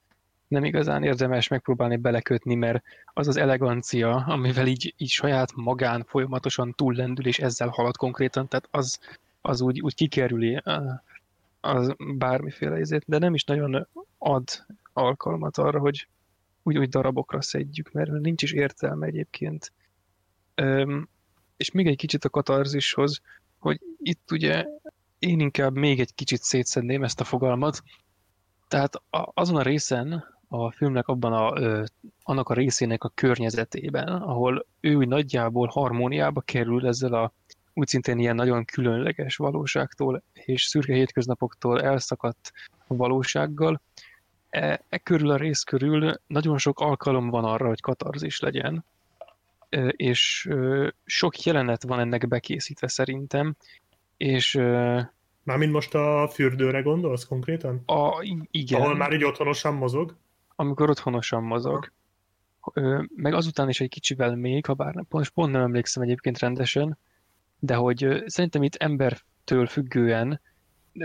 [0.49, 2.83] nem igazán érdemes megpróbálni belekötni, mert
[3.15, 8.69] az az elegancia, amivel így, így saját magán folyamatosan túllendül, és ezzel halad konkrétan, tehát
[8.71, 8.99] az,
[9.41, 10.63] az úgy, úgy kikerüli
[11.61, 13.89] az bármiféle izét, de nem is nagyon
[14.19, 14.49] ad
[14.93, 16.09] alkalmat arra, hogy
[16.62, 19.73] úgy, úgy darabokra szedjük, mert nincs is értelme egyébként.
[20.55, 21.09] Öm,
[21.57, 23.20] és még egy kicsit a katarzishoz,
[23.59, 24.67] hogy itt ugye
[25.19, 27.83] én inkább még egy kicsit szétszedném ezt a fogalmat.
[28.69, 31.85] Tehát a, azon a részen, a filmnek abban a, ö,
[32.23, 37.33] annak a részének a környezetében, ahol ő nagyjából harmóniába kerül ezzel a
[37.75, 42.53] úgy szintén ilyen nagyon különleges valóságtól és szürke hétköznapoktól elszakadt
[42.87, 43.81] valósággal,
[44.51, 48.85] e, e körül a rész körül nagyon sok alkalom van arra, hogy katarzis legyen,
[49.69, 53.57] e, és e, sok jelenet van ennek bekészítve szerintem,
[54.17, 57.83] és e, Mármint most a fürdőre gondolsz konkrétan?
[57.87, 58.81] A, igen.
[58.81, 60.17] Ahol már így otthonosan mozog?
[60.57, 61.93] Amikor otthonosan mozog.
[62.61, 63.07] Ha.
[63.15, 66.99] Meg azután is egy kicsivel még, ha bár pont, pont nem emlékszem egyébként rendesen,
[67.59, 70.41] de hogy szerintem itt embertől függően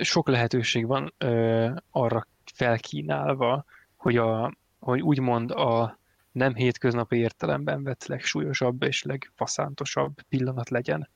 [0.01, 3.65] sok lehetőség van ö, arra felkínálva,
[3.95, 5.97] hogy, a, hogy úgymond a
[6.31, 11.09] nem hétköznapi értelemben vett legsúlyosabb és legfaszántosabb pillanat legyen.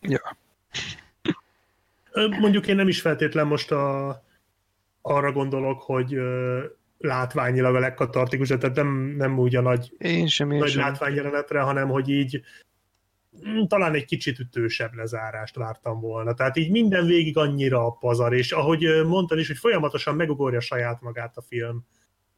[0.00, 0.36] Ja.
[2.40, 4.08] Mondjuk én nem is feltétlen most a,
[5.00, 6.18] arra gondolok, hogy
[7.06, 10.80] látványilag a legkatartikus, tehát nem, nem úgy a nagy, én sem, én nagy sem.
[10.80, 12.40] látványjelenetre, hanem hogy így
[13.48, 16.34] mm, talán egy kicsit ütősebb lezárást vártam volna.
[16.34, 21.00] Tehát így minden végig annyira a pazar, és ahogy mondtad is, hogy folyamatosan megugorja saját
[21.00, 21.84] magát a film,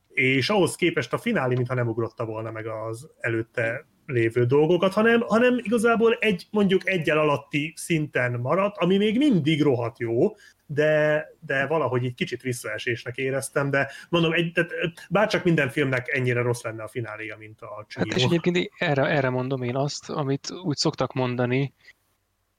[0.09, 5.21] és ahhoz képest a finálé, mintha nem ugrotta volna meg az előtte lévő dolgokat, hanem,
[5.21, 10.35] hanem igazából egy, mondjuk egyel alatti szinten maradt, ami még mindig rohadt jó,
[10.67, 14.71] de, de valahogy így kicsit visszaesésnek éreztem, de mondom, egy, tehát,
[15.11, 18.07] bárcsak minden filmnek ennyire rossz lenne a fináléja, mint a Csilló.
[18.09, 21.73] Hát és egyébként erre, erre mondom én azt, amit úgy szoktak mondani,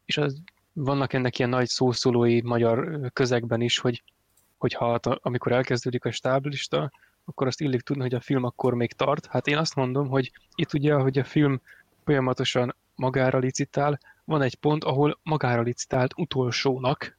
[0.05, 0.41] és az,
[0.73, 4.03] vannak ennek ilyen nagy szószólói magyar közegben is, hogy,
[4.57, 6.91] hogy ha, amikor elkezdődik a stáblista,
[7.30, 9.25] akkor azt illik tudni, hogy a film akkor még tart.
[9.25, 11.61] Hát én azt mondom, hogy itt ugye, hogy a film
[12.03, 17.17] folyamatosan magára licitál, van egy pont, ahol magára licitált utolsónak,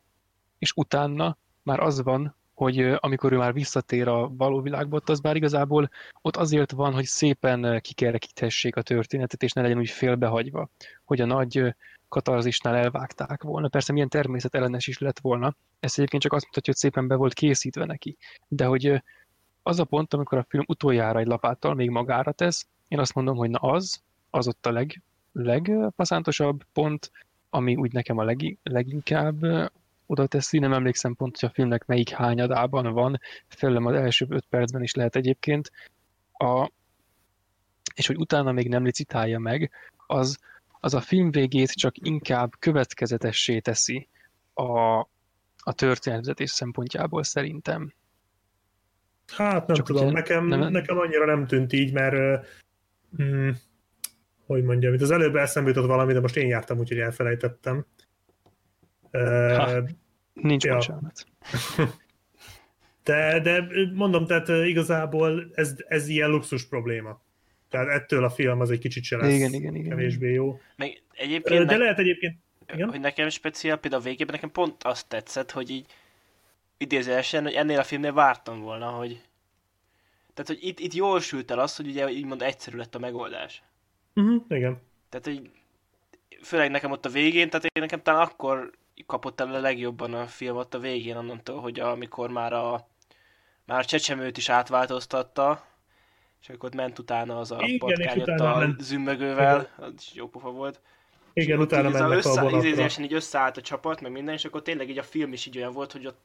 [0.58, 5.20] és utána már az van, hogy amikor ő már visszatér a való világba, ott az
[5.20, 5.90] bár igazából
[6.22, 10.70] ott azért van, hogy szépen kikerekíthessék a történetet, és ne legyen úgy félbehagyva,
[11.04, 11.74] hogy a nagy
[12.08, 13.68] katarzisnál elvágták volna.
[13.68, 15.56] Persze milyen természetellenes is lett volna.
[15.80, 18.16] Ez egyébként csak azt mutatja, hogy szépen be volt készítve neki.
[18.48, 19.02] De hogy
[19.62, 23.36] az a pont, amikor a film utoljára egy lapáttal még magára tesz, én azt mondom,
[23.36, 27.10] hogy na az, az ott a leg, legpaszántosabb pont,
[27.50, 29.44] ami úgy nekem a leg, leginkább
[30.06, 34.46] oda teszi, nem emlékszem pont, hogy a filmnek melyik hányadában van, felem az első öt
[34.48, 35.70] percben is lehet egyébként,
[36.32, 36.70] a,
[37.94, 39.70] és hogy utána még nem licitálja meg,
[40.06, 40.38] az,
[40.80, 44.08] az a film végét csak inkább következetessé teszi
[44.54, 44.98] a,
[45.56, 47.92] a történetvezetés szempontjából szerintem.
[49.36, 50.70] Hát nem Csak tudom, ugye, nekem, nem...
[50.72, 52.46] nekem annyira nem tűnt így, mert
[53.16, 53.56] hmm,
[54.46, 57.86] hogy mondjam, itt az előbb eszembe jutott valami, de most én jártam, úgyhogy elfelejtettem.
[59.12, 59.82] Ha,
[60.32, 60.74] nincs ja.
[60.74, 61.24] bocsánat.
[63.04, 67.22] De, de mondom, tehát igazából ez, ez ilyen luxus probléma.
[67.68, 69.88] Tehát ettől a film az egy kicsit se lesz Igen, igen, igen.
[69.88, 70.60] kevésbé jó.
[70.76, 72.36] Meg egyébként De ne, lehet egyébként...
[72.74, 72.88] Igen?
[72.88, 75.86] hogy nekem speciál, például a végében nekem pont azt tetszett, hogy így
[76.80, 79.22] idézőesen, hogy ennél a filmnél vártam volna, hogy
[80.34, 83.62] tehát, hogy itt, itt jól sült el az, hogy ugye úgymond egyszerű lett a megoldás.
[84.14, 84.80] Uh-huh, igen.
[85.08, 85.50] Tehát, hogy
[86.42, 88.70] főleg nekem ott a végén, tehát én nekem talán akkor
[89.06, 92.88] kapott el a legjobban a film ott a végén, onnantól, hogy amikor már a,
[93.64, 95.64] már a csecsemőt is átváltoztatta,
[96.40, 98.80] és akkor ott ment utána az a és patkány ott a ment.
[98.80, 100.80] zümmögővel, az jó pofa volt.
[101.32, 102.56] Igen, Ott utána mennek a össze, vonatra.
[102.58, 105.56] ízézésen így összeállt a csapat, meg minden, és akkor tényleg így a film is így
[105.56, 106.18] olyan volt, hogy ott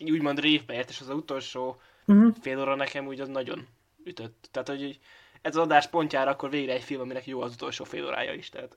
[0.00, 2.34] így úgymond révbe ért, és az, az utolsó Uh-huh.
[2.40, 3.66] fél óra nekem úgy az nagyon
[4.04, 4.48] ütött.
[4.50, 4.98] Tehát, hogy így
[5.42, 8.48] ez az adás pontjára akkor végre egy film, aminek jó az utolsó fél órája is.
[8.48, 8.74] Tehát.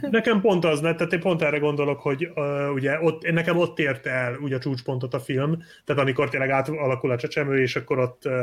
[0.00, 3.78] Nekem pont az lett, tehát én pont erre gondolok, hogy uh, ugye ott, nekem ott
[3.78, 7.98] érte el ugye a csúcspontot a film, tehát amikor tényleg átalakul a csecsemő, és akkor
[7.98, 8.40] ott, uh,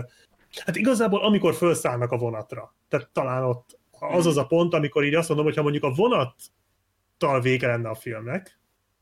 [0.65, 5.15] hát igazából amikor felszállnak a vonatra, tehát talán ott az az a pont, amikor így
[5.15, 8.59] azt mondom, hogy ha mondjuk a vonattal vége lenne a filmnek,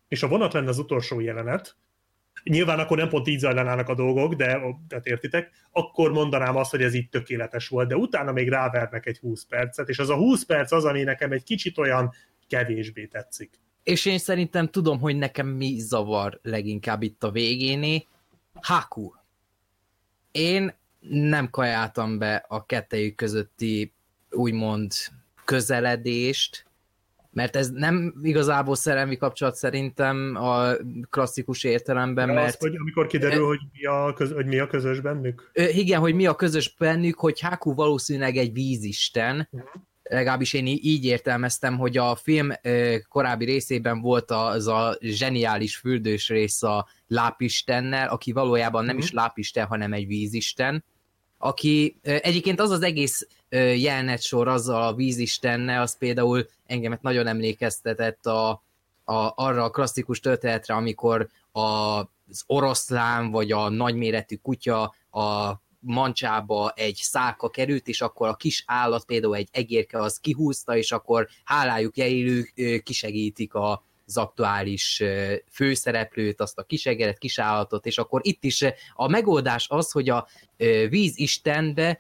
[0.08, 1.78] és a vonat lenne az utolsó jelenet,
[2.44, 6.82] nyilván akkor nem pont így zajlanának a dolgok, de tehát értitek, akkor mondanám azt, hogy
[6.82, 10.44] ez itt tökéletes volt, de utána még rávernek egy 20 percet, és az a 20
[10.44, 12.14] perc az, ami nekem egy kicsit olyan
[12.48, 13.60] kevésbé tetszik.
[13.84, 18.06] És én szerintem tudom, hogy nekem mi zavar leginkább itt a végéné.
[18.62, 19.12] Haku.
[20.32, 20.74] Én
[21.10, 23.94] nem kajáltam be a kettejük közötti
[24.30, 24.94] úgymond
[25.46, 26.65] közeledést,
[27.36, 30.72] mert ez nem igazából szerelmi kapcsolat szerintem a
[31.10, 32.48] klasszikus értelemben, Mert...
[32.48, 35.52] Az, hogy amikor kiderül, hogy mi, a köz, hogy mi a közös bennük?
[35.54, 39.64] Igen, hogy mi a közös bennük, hogy Haku valószínűleg egy vízisten, Mhm.
[40.04, 42.50] legalábbis én így értelmeztem, hogy a film
[43.10, 49.04] korábbi részében volt az a zseniális fürdős rész a lápistennel, aki valójában nem Mhm.
[49.04, 50.84] is lápisten, hanem egy vízisten,
[51.38, 57.28] aki egyébként az az egész ö, jelenet sor azzal a vízistennel, az például engemet nagyon
[57.28, 58.50] emlékeztetett a,
[59.04, 66.72] a, arra a klasszikus történetre, amikor a, az oroszlán vagy a nagyméretű kutya a mancsába
[66.76, 71.28] egy szálka került, és akkor a kis állat, például egy egérke, az kihúzta, és akkor
[71.44, 75.04] hálájuk jelélő ö, kisegítik a, az aktuális
[75.52, 80.28] főszereplőt, azt a kisegeret, kisállatot, és akkor itt is a megoldás az, hogy a
[80.90, 82.00] vízistenbe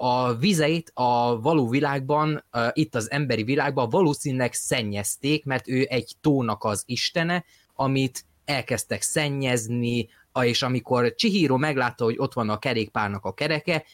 [0.00, 6.64] a vizeit a való világban, itt az emberi világban valószínűleg szennyezték, mert ő egy tónak
[6.64, 7.44] az istene,
[7.74, 10.08] amit elkezdtek szennyezni,
[10.42, 13.84] és amikor Chihiro meglátta, hogy ott van a kerékpárnak a kereke,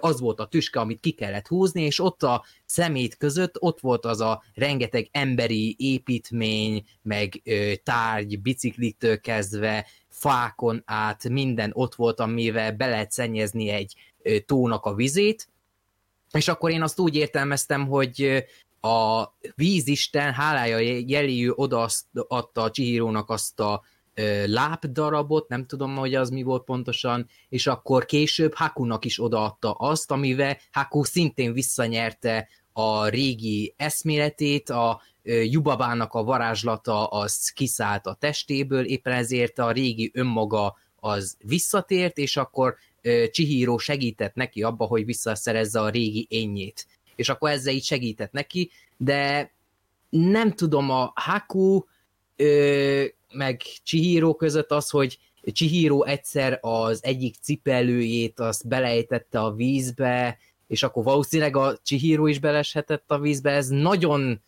[0.00, 4.04] az volt a tüske, amit ki kellett húzni, és ott a szemét között ott volt
[4.04, 7.42] az a rengeteg emberi építmény, meg
[7.82, 13.94] tárgy, bicikliktől kezdve, fákon át, minden ott volt, amivel be lehet szennyezni egy
[14.46, 15.48] tónak a vizét,
[16.32, 18.44] és akkor én azt úgy értelmeztem, hogy
[18.80, 23.82] a vízisten hálája jeléjű odaadta a Chihirónak azt a
[24.14, 29.72] ö, lábdarabot, nem tudom, hogy az mi volt pontosan, és akkor később Hakunak is odaadta
[29.72, 38.14] azt, amivel Haku szintén visszanyerte a régi eszméletét, a Jubabának a varázslata az kiszállt a
[38.14, 44.84] testéből, éppen ezért a régi önmaga az visszatért, és akkor ö, Chihiro segített neki abba,
[44.84, 46.86] hogy visszaszerezze a régi énjét.
[47.16, 49.52] És akkor ezzel így segített neki, de
[50.10, 51.84] nem tudom, a Haku
[52.36, 55.18] ö, meg Chihiro között az, hogy
[55.52, 62.38] Chihiro egyszer az egyik cipelőjét azt belejtette a vízbe, és akkor valószínűleg a Chihiro is
[62.38, 64.40] beleshetett a vízbe, ez nagyon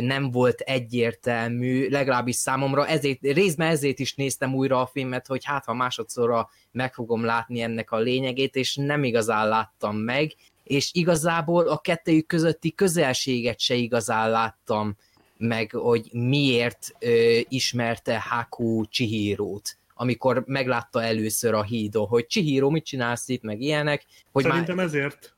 [0.00, 5.64] nem volt egyértelmű, legalábbis számomra, ezért, részben ezért is néztem újra a filmet, hogy hát
[5.64, 10.32] ha másodszorra meg fogom látni ennek a lényegét, és nem igazán láttam meg,
[10.64, 14.96] és igazából a kettőjük közötti közelséget se igazán láttam
[15.36, 22.84] meg, hogy miért ö, ismerte Haku Chihirót amikor meglátta először a hídon, hogy Chihiro, mit
[22.84, 24.84] csinálsz itt, meg ilyenek, hogy Szerintem már...
[24.84, 25.34] ezért.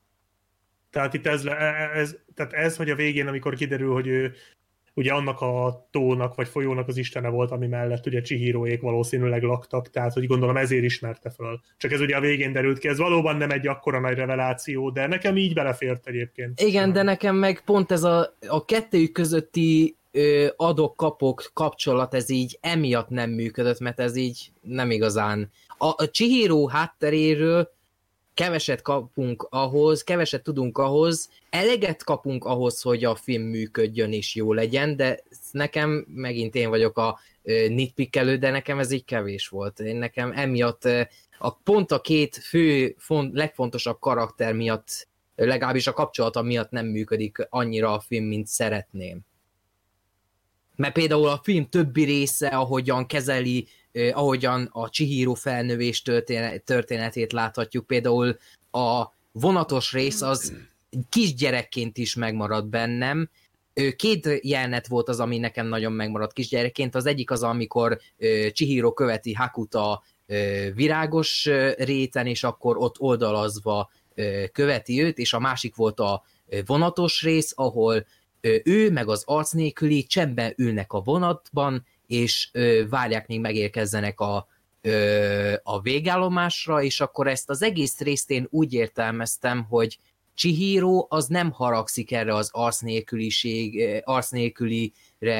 [0.93, 4.33] Tehát itt ez, le- ez, tehát ez, hogy a végén, amikor kiderül, hogy ő
[4.93, 9.89] ugye annak a tónak, vagy folyónak az istene volt, ami mellett ugye Chihiroék valószínűleg laktak,
[9.89, 11.59] tehát hogy gondolom ezért ismerte föl.
[11.77, 15.07] Csak ez ugye a végén derült ki, ez valóban nem egy akkora nagy reveláció, de
[15.07, 16.61] nekem így belefért egyébként.
[16.61, 19.95] Igen, de nekem meg pont ez a, a kettőjük közötti
[20.55, 25.51] adok-kapok kapcsolat, ez így emiatt nem működött, mert ez így nem igazán.
[25.77, 27.71] A, a Chihiro hátteréről
[28.33, 34.53] keveset kapunk ahhoz, keveset tudunk ahhoz, eleget kapunk ahhoz, hogy a film működjön és jó
[34.53, 35.19] legyen, de
[35.51, 39.79] nekem, megint én vagyok a ö, nitpickelő, de nekem ez így kevés volt.
[39.79, 40.83] Én nekem emiatt
[41.37, 47.47] a pont a két fő, font, legfontosabb karakter miatt, legalábbis a kapcsolata miatt nem működik
[47.49, 49.19] annyira a film, mint szeretném.
[50.75, 56.01] Mert például a film többi része, ahogyan kezeli, eh, ahogyan a Chihiro felnövés
[56.65, 58.37] történetét láthatjuk, például
[58.71, 60.53] a vonatos rész az
[61.09, 63.29] kisgyerekként is megmarad bennem,
[63.95, 66.95] Két jelenet volt az, ami nekem nagyon megmaradt kisgyerekként.
[66.95, 67.99] Az egyik az, amikor
[68.51, 70.03] Chihiro követi Hakuta
[70.73, 73.91] virágos réten, és akkor ott oldalazva
[74.51, 76.23] követi őt, és a másik volt a
[76.65, 78.05] vonatos rész, ahol
[78.63, 82.51] ő meg az arc nélküli csendben ülnek a vonatban, és
[82.89, 84.47] várják, még megérkezzenek a,
[85.63, 89.97] a végállomásra, és akkor ezt az egész részt én úgy értelmeztem, hogy
[90.35, 94.29] Chihiro az nem haragszik erre az arc nélküliség, arc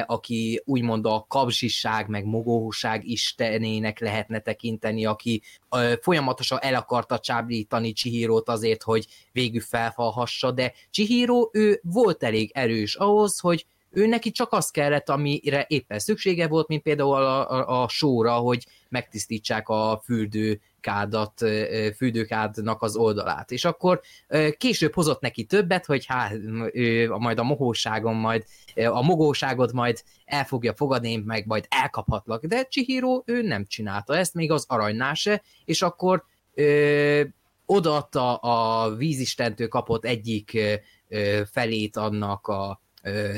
[0.06, 5.42] aki úgymond a kapzsiság meg mogóság istenének lehetne tekinteni, aki
[6.02, 12.95] folyamatosan el akarta csábítani Chihiro-t azért, hogy végül felfalhassa, de Chihiro ő volt elég erős
[12.95, 17.84] ahhoz, hogy ő neki csak az kellett, amire éppen szüksége volt, mint például a, a,
[17.84, 21.34] a sóra, hogy megtisztítsák a fürdőkádat,
[21.96, 23.52] fürdőkádnak az oldalát.
[23.52, 24.02] És akkor
[24.58, 26.34] később hozott neki többet, hogy hát
[26.74, 32.46] ő majd a mohóságon majd, a mogóságot majd el fogja fogadni, meg majd elkaphatlak.
[32.46, 36.24] De Chihiro ő nem csinálta ezt, még az aranynál se, és akkor
[36.54, 37.22] ö,
[37.66, 40.60] odaadta a vízistentől kapott egyik
[41.10, 42.82] ö, felét annak a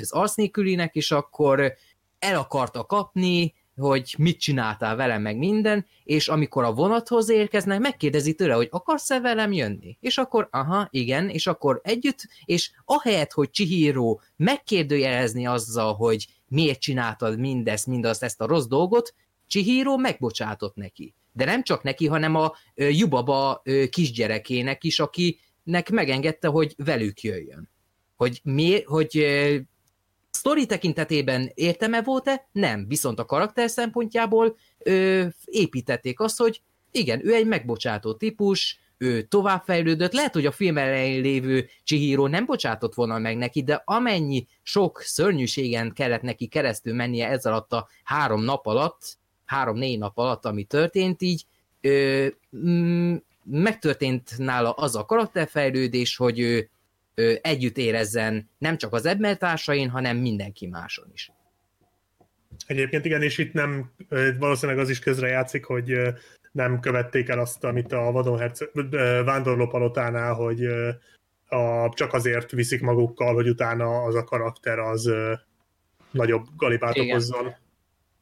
[0.02, 1.74] az arcnékülinek, és akkor
[2.20, 8.34] el akarta kapni, hogy mit csináltál velem, meg minden, és amikor a vonathoz érkeznek, megkérdezi
[8.34, 9.98] tőle, hogy akarsz-e velem jönni?
[10.00, 16.80] És akkor, aha, igen, és akkor együtt, és ahelyett, hogy Chihiro megkérdőjelezni azzal, hogy miért
[16.80, 19.14] csináltad mindezt, mindazt, ezt a rossz dolgot,
[19.48, 21.14] Chihiro megbocsátott neki.
[21.32, 27.70] De nem csak neki, hanem a Jubaba kisgyerekének is, akinek megengedte, hogy velük jöjjön.
[28.16, 29.26] Hogy, mi, hogy
[30.30, 32.48] sztori tekintetében értelme volt-e?
[32.52, 32.88] Nem.
[32.88, 36.62] Viszont a karakter szempontjából ö, építették azt, hogy
[36.92, 42.46] igen, ő egy megbocsátó típus, ő továbbfejlődött, lehet, hogy a film elején lévő Chihiro nem
[42.46, 47.88] bocsátott volna meg neki, de amennyi sok szörnyűségen kellett neki keresztül mennie ez alatt a
[48.04, 51.46] három nap alatt, három-négy nap alatt, ami történt, így
[51.82, 56.70] ö, m- megtörtént nála az a karakterfejlődés, hogy ő
[57.42, 61.32] együtt érezzen nem csak az ebmertársain, hanem mindenki máson is.
[62.68, 63.92] Egyébként igen, és itt nem,
[64.40, 65.98] valószínűleg az is közrejátszik, hogy
[66.52, 68.60] nem követték el azt, amit a Vadonherc
[69.26, 70.66] vándorlópalotánál, hogy
[71.48, 75.12] a, csak azért viszik magukkal, hogy utána az a karakter az
[76.12, 77.10] nagyobb galibát igen.
[77.10, 77.56] okozzon,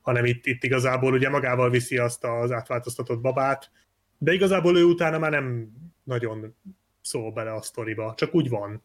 [0.01, 3.71] hanem itt, itt igazából ugye magával viszi azt az átváltoztatott babát,
[4.17, 5.69] de igazából ő utána már nem
[6.03, 6.55] nagyon
[7.03, 8.83] szól bele a sztoriba, csak úgy van.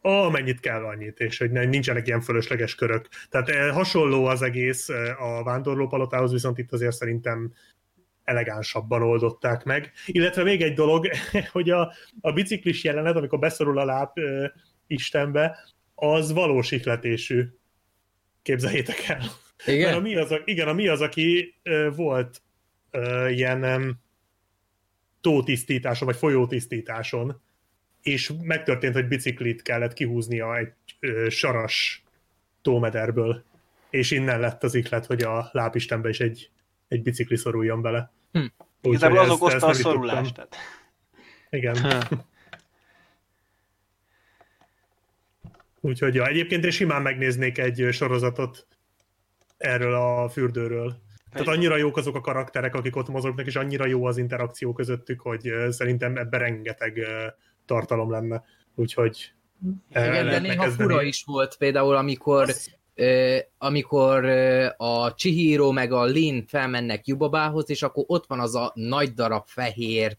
[0.00, 3.08] Amennyit kell annyit, és hogy nincsenek ilyen fölösleges körök.
[3.28, 7.52] Tehát eh, hasonló az egész eh, a vándorlópalotához, viszont itt azért szerintem
[8.24, 9.92] elegánsabban oldották meg.
[10.06, 11.08] Illetve még egy dolog,
[11.52, 14.50] hogy a, a biciklis jelenet, amikor beszorul a láb ö, eh,
[14.86, 15.58] Istenbe,
[15.94, 17.44] az valós ihletésű.
[18.42, 19.22] Képzeljétek el.
[19.66, 19.94] Igen?
[19.94, 22.42] a mi az, a, igen, a mi az, aki ö, volt
[22.90, 23.90] ö, ilyen ö,
[25.20, 27.42] tótisztításon, vagy folyótisztításon,
[28.02, 32.02] és megtörtént, hogy biciklit kellett kihúznia egy ö, saras
[32.62, 33.44] tómederből,
[33.90, 36.50] és innen lett az iklet, hogy a lápistenbe is egy,
[36.88, 38.12] egy bicikli szoruljon bele.
[38.32, 38.44] Hm.
[38.82, 40.34] Igazából az okozta a szorulást.
[40.34, 40.56] Tehát.
[41.50, 41.76] Igen.
[45.80, 48.66] Úgyhogy ja, egyébként én simán megnéznék egy sorozatot
[49.56, 50.96] erről a fürdőről.
[51.30, 55.20] Tehát annyira jók azok a karakterek, akik ott mozognak, és annyira jó az interakció közöttük,
[55.20, 57.06] hogy szerintem ebben rengeteg
[57.68, 58.44] tartalom lenne.
[58.74, 59.32] Úgyhogy
[59.90, 60.90] igen, de néha kezdeni.
[60.90, 62.76] fura is volt például, amikor az...
[63.58, 64.24] Amikor
[64.76, 69.46] a Chihiro meg a Lin felmennek Yubabához, és akkor ott van az a nagy darab
[69.46, 70.16] fehér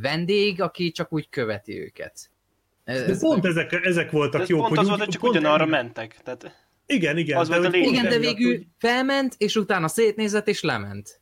[0.00, 2.30] vendég, aki csak úgy követi őket.
[2.84, 4.60] Ez, de pont ezek, ezek voltak ez jók.
[4.60, 6.16] Pont hogy az volt, hogy csak ugyanarra mentek.
[6.24, 6.68] Tehát...
[6.86, 7.38] Igen, igen.
[7.38, 8.66] Az de, volt a igen, de végül hogy...
[8.78, 11.20] felment, és utána szétnézett, és lement.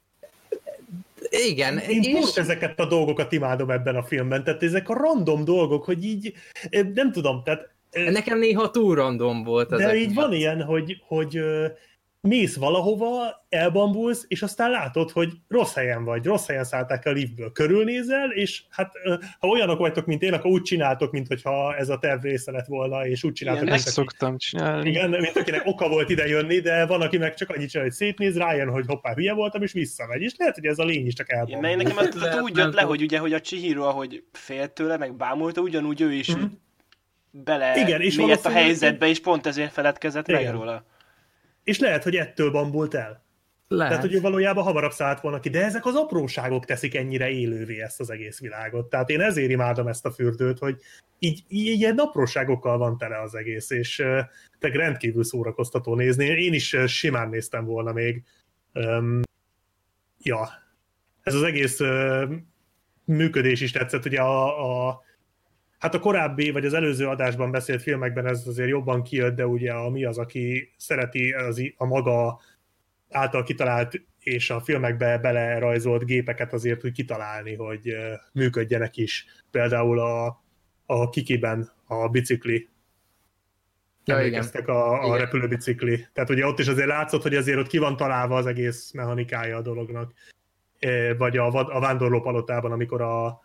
[1.33, 1.79] Igen.
[1.79, 2.13] Én és...
[2.13, 6.33] pont ezeket a dolgokat imádom ebben a filmben, tehát ezek a random dolgok, hogy így,
[6.95, 7.71] nem tudom, tehát...
[8.11, 9.77] Nekem néha túl random volt.
[9.77, 11.41] De így van ilyen, hogy, hogy
[12.29, 17.53] mész valahova, elbambulsz, és aztán látod, hogy rossz helyen vagy, rossz helyen szállták a liftből.
[17.53, 18.93] Körülnézel, és hát
[19.39, 22.67] ha olyanok vagytok, mint én, akkor úgy csináltok, mint hogyha ez a terv része lett
[22.67, 24.89] volna, és úgy csináltok, Igen, mint ezt aki, szoktam csinálni.
[24.89, 27.95] igen, mint akinek oka volt ide jönni, de van, aki meg csak annyit csinál, hogy
[27.95, 30.23] szétnéz, rájön, hogy hoppá, hülye voltam, és visszamegy.
[30.23, 31.69] És lehet, hogy ez a lény is csak Igen, elbambul.
[31.69, 34.97] meg nekem az, az úgy jött le, hogy ugye, hogy a Chihiro, ahogy félt tőle,
[34.97, 36.45] meg bámulta, ugyanúgy ő is Mhm.
[37.31, 40.53] bele Igen, és a helyzetbe, és pont ezért feledkezett meg Igen.
[40.53, 40.85] róla.
[41.65, 43.25] És lehet, hogy ettől bambult el.
[43.69, 43.93] Lehet.
[43.93, 47.81] Tehát, hogy ő valójában hamarabb szállt volna ki, de ezek az apróságok teszik ennyire élővé
[47.81, 48.89] ezt az egész világot.
[48.91, 50.77] Tehát én ezért imádom ezt a fürdőt, hogy
[51.19, 53.97] így, ilyen apróságokkal van tele az egész, és
[54.59, 56.25] tényleg rendkívül szórakoztató nézni.
[56.25, 58.23] Én is simán néztem volna még.
[58.75, 59.21] Um,
[60.19, 60.49] ja,
[61.23, 62.33] ez az egész uh,
[63.05, 64.05] működés is tetszett.
[64.05, 65.03] Ugye a, a
[65.83, 69.73] Hát a korábbi, vagy az előző adásban beszélt filmekben ez azért jobban kijött, de ugye
[69.73, 72.41] a mi az, aki szereti az, a maga
[73.11, 77.97] által kitalált és a filmekbe belerajzolt gépeket azért úgy kitalálni, hogy
[78.33, 79.27] működjenek is.
[79.51, 80.43] Például a,
[80.87, 82.69] a Kikiben a bicikli.
[84.05, 84.27] Ja, igen.
[84.27, 85.19] Emlékeztek a, a Igen.
[85.19, 86.07] repülőbicikli.
[86.13, 89.57] Tehát ugye ott is azért látszott, hogy azért ott ki van találva az egész mechanikája
[89.57, 90.13] a dolognak.
[91.19, 91.47] Vagy a,
[91.77, 93.41] a vándorló palotában, amikor a,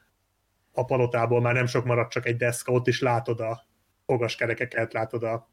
[0.78, 3.66] a palotából már nem sok maradt, csak egy deszka, ott is látod a
[4.06, 5.50] fogaskerekeket, látod a,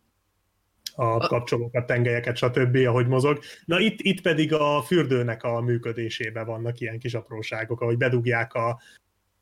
[0.94, 3.38] a kapcsolókat, tengelyeket, stb., ahogy mozog.
[3.64, 8.80] Na itt, itt pedig a fürdőnek a működésében vannak ilyen kis apróságok, ahogy bedugják a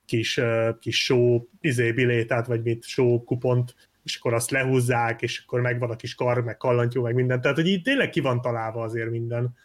[0.07, 0.41] kis,
[0.81, 5.91] kis só izé, bilétát, vagy mit, só kupont, és akkor azt lehúzzák, és akkor megvan
[5.91, 7.41] a kis kar, meg kallantyú, meg minden.
[7.41, 9.57] Tehát, hogy itt tényleg ki van találva azért minden.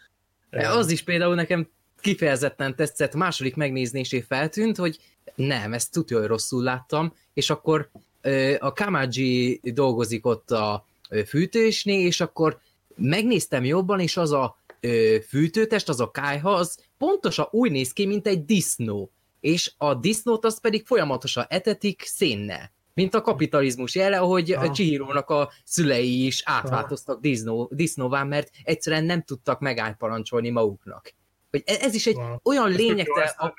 [0.50, 5.00] Az is például nekem kifejezetten tetszett, második megnézésé feltűnt, hogy
[5.35, 7.89] nem, ezt tudja, hogy rosszul láttam, és akkor
[8.59, 10.85] a Kamaji dolgozik ott a
[11.27, 12.59] fűtésnél, és akkor
[12.95, 14.57] megnéztem jobban, és az a
[15.27, 19.11] fűtőtest, az a kájha, az pontosan úgy néz ki, mint egy disznó.
[19.39, 22.72] És a disznót azt pedig folyamatosan etetik szénnel.
[22.93, 24.64] Mint a kapitalizmus jele, ahogy Ah.
[24.64, 31.14] a Chihiro-nak a szülei is átváltoztak disznó, disznóvá, mert egyszerűen nem tudtak megállparancsolni maguknak.
[31.51, 32.35] Hogy e- ez is egy Wow.
[32.43, 33.53] olyan lényegtelen fel.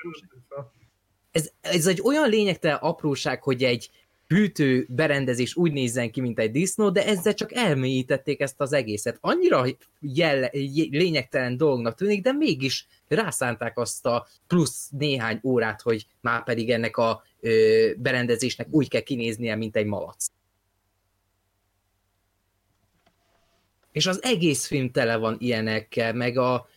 [1.39, 3.89] Ez, ez egy olyan lényegtelen apróság, hogy egy
[4.27, 9.17] hűtő berendezés úgy nézzen ki, mint egy disznó, de ezzel csak elmélyítették ezt az egészet.
[9.21, 9.65] Annyira
[9.99, 10.49] jelle,
[10.89, 16.97] lényegtelen dolognak tűnik, de mégis rászánták azt a plusz néhány órát, hogy már pedig ennek
[16.97, 20.27] a ö, berendezésnek úgy kell kinéznie, mint egy malac.
[23.91, 26.67] És az egész film tele van ilyenekkel, meg a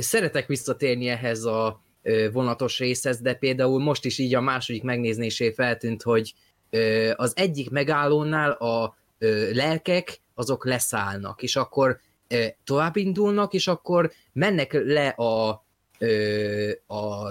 [0.00, 1.82] szeretek visszatérni ehhez a
[2.32, 6.34] vonatos részhez, de például most is így a második megnézésé feltűnt, hogy
[7.14, 8.96] az egyik megállónál a
[9.52, 12.00] lelkek azok leszállnak, és akkor
[12.64, 15.48] tovább indulnak, és akkor mennek le a,
[16.86, 17.26] a,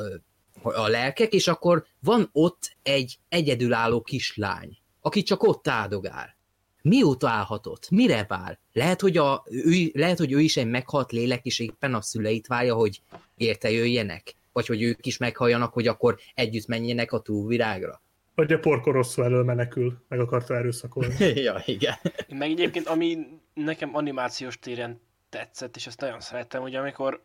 [0.62, 6.36] a lelkek, és akkor van ott egy egyedülálló kislány, aki csak ott áldogál.
[6.82, 7.90] Mióta állhatott?
[7.90, 8.60] Mire vár?
[8.74, 12.48] Lehet hogy, a, ő, lehet, hogy ő is egy meghalt lélek, és éppen a szüleit
[12.48, 13.02] várja, hogy
[13.38, 14.36] érte jöjjenek?
[14.58, 18.02] Vagy hogy ők is meghalljanak, hogy akkor együtt menjenek a túlvirágra?
[18.36, 21.16] Vagy a porkor rosszul elől menekül, meg akarta erőszakolni.
[21.48, 21.96] ja, igen.
[22.30, 27.22] Meg egyébként, ami nekem animációs téren tetszett, és ezt nagyon szerettem, hogy amikor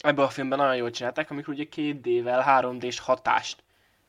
[0.00, 3.64] ebben a filmben nagyon jól csinálták, amikor ugye 2D-vel 3D-s hatást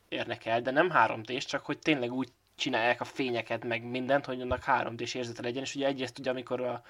[0.08, 4.40] érnek el, de nem 3D-s, csak hogy tényleg úgy csinálják a fényeket, meg mindent, hogy
[4.40, 6.82] annak 3D-s érzete legyen, és ugye egyrészt ugye amikor a,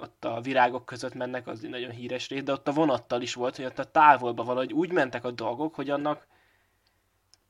[0.00, 3.34] ott a virágok között mennek, az egy nagyon híres rész, de ott a vonattal is
[3.34, 6.26] volt, hogy ott a távolba valahogy úgy mentek a dolgok, hogy annak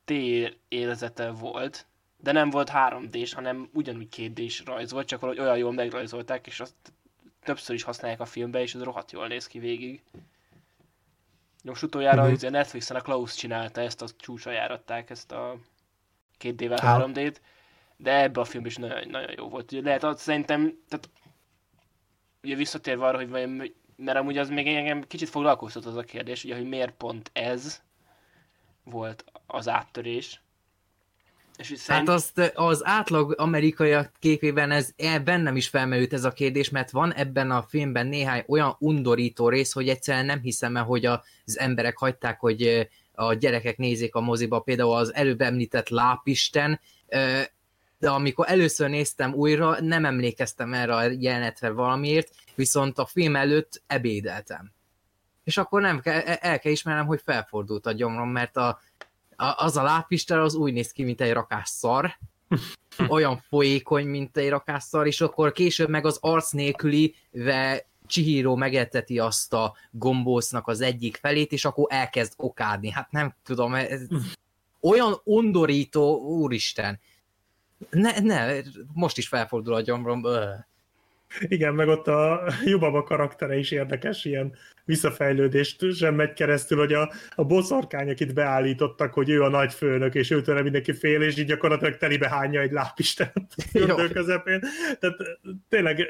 [0.05, 5.57] tér érzete volt, de nem volt 3D-s, hanem ugyanúgy 2D-s rajz volt, csak valahogy olyan
[5.57, 6.75] jól megrajzolták, és azt
[7.43, 10.03] többször is használják a filmbe, és ez rohadt jól néz ki végig.
[11.65, 12.33] Most utoljára Mhm.
[12.33, 12.51] uh-huh.
[12.51, 15.57] Netflixen a Klaus csinálta ezt, a csúcsra járatták ezt a
[16.39, 17.07] 2D-vel Aha.
[17.07, 17.37] 3D-t,
[17.97, 19.73] de ebbe a film is nagyon, nagyon jó volt.
[19.73, 21.09] Ugye lehet, az szerintem, tehát
[22.43, 26.45] ugye visszatérve arra, hogy vajon, mert amúgy az még engem kicsit foglalkoztat az a kérdés,
[26.45, 27.83] ugye, hogy miért pont ez
[28.85, 30.41] volt az áttörés.
[31.57, 32.09] És Hát szerint...
[32.09, 37.15] azt az átlag amerikaiak képében ez e, bennem is felmerült ez a kérdés, mert van
[37.15, 41.99] ebben a filmben néhány olyan undorító rész, hogy egyszerűen nem hiszem el, hogy az emberek
[41.99, 46.81] hagyták, hogy a gyerekek nézik a moziba, például az előbb említett Lápisten,
[48.01, 53.83] de amikor először néztem újra, nem emlékeztem erre a jelenetre valamiért, viszont a film előtt
[53.87, 54.73] ebédeltem.
[55.45, 58.81] És akkor nem kell, el kell ismernem, hogy felfordult a gyomrom, mert a,
[59.37, 62.19] a, az a lápista az úgy néz ki, mint egy rakás szar,
[63.09, 68.57] olyan folyékony, mint egy rakás szar, és akkor később meg az arc nélküli ve Chihiro
[68.57, 72.91] megeteti azt a gombósznak az egyik felét, és akkor elkezd okádni.
[72.91, 74.01] Hát nem tudom, ez
[74.91, 77.01] olyan undorító, úristen.
[77.91, 78.61] Ne, ne,
[78.93, 80.25] most is felfordul a gyomrom.
[80.25, 80.49] Öh.
[81.41, 87.13] Igen, meg ott a Jubaba karaktere is érdekes, ilyen visszafejlődést sem megy keresztül, hogy a,
[87.35, 91.47] a boszorkány, akit beállítottak, hogy ő a nagy főnök, és őtől mindenki fél, és így
[91.47, 93.55] gyakorlatilag telibe hányja egy lápistent
[93.89, 94.61] a közepén.
[94.99, 95.17] Tehát
[95.69, 96.07] tényleg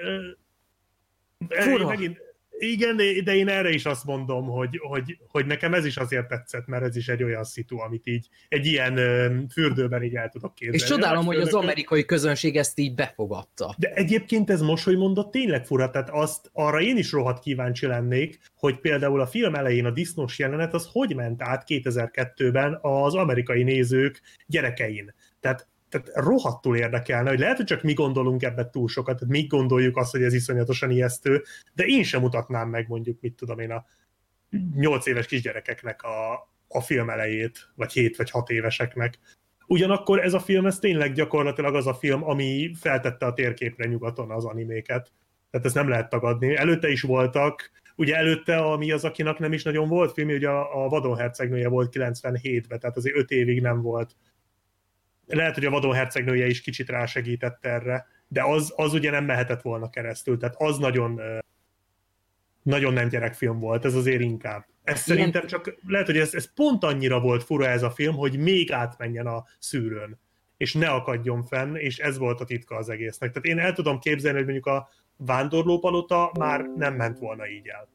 [1.49, 1.87] Fura.
[1.87, 2.21] megint,
[2.61, 6.67] igen, de én erre is azt mondom, hogy, hogy, hogy nekem ez is azért tetszett,
[6.67, 8.95] mert ez is egy olyan szitu, amit így egy ilyen
[9.53, 10.83] fürdőben így el tudok képzelni.
[10.83, 13.75] És csodálom, hogy az amerikai közönség ezt így befogadta.
[13.79, 17.87] de egyébként ez most, hogy mondott, tényleg fura, tehát azt, arra én is rohadt kíváncsi
[17.87, 23.15] lennék, hogy például a film elején a disznós jelenet az hogy ment át 2002-ben az
[23.15, 25.15] amerikai nézők gyerekein.
[25.41, 29.47] Tehát, tehát rohadtul érdekelne, hogy lehet, hogy csak mi gondolunk ebbe túl sokat, tehát mi
[29.47, 31.43] gondoljuk azt, hogy ez iszonyatosan ijesztő,
[31.75, 33.85] de én sem mutatnám meg mondjuk, mit tudom én, a
[34.75, 39.19] 8 éves kisgyerekeknek a, a film elejét, vagy 7 vagy 6 éveseknek.
[39.67, 44.31] Ugyanakkor ez a film, ez tényleg gyakorlatilag az a film, ami feltette a térképre nyugaton
[44.31, 45.13] az animéket.
[45.51, 46.57] Tehát ezt nem lehet tagadni.
[46.57, 50.49] Előtte is voltak, ugye előtte a mi az, akinek nem is nagyon volt film, ugye
[50.49, 54.17] a, a Vadon hercegnője volt 97-ben, tehát azért 5 évig nem volt.
[55.31, 59.63] Lehet, hogy a Vadon hercegnője is kicsit rásegített erre, de az, az ugye nem mehetett
[59.63, 61.21] volna keresztül, tehát az nagyon
[62.63, 64.67] nagyon nem gyerekfilm volt, ez azért inkább.
[64.83, 65.17] Ez Igen.
[65.17, 68.73] szerintem csak, lehet, hogy ez, ez pont annyira volt fura ez a film, hogy még
[68.73, 70.19] átmenjen a szűrőn,
[70.57, 73.31] és ne akadjon fenn, és ez volt a titka az egésznek.
[73.33, 77.89] Tehát én el tudom képzelni, hogy mondjuk a vándorlópalota már nem ment volna így el.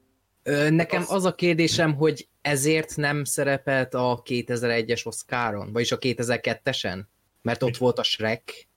[0.43, 5.97] Ö, Nekem Az- az a kérdésem, hogy ezért nem szerepelt a 2001-es Oscaron, vagyis a
[5.97, 6.99] 2002-esen?
[7.45, 8.67] Mert ott volt a Shrek.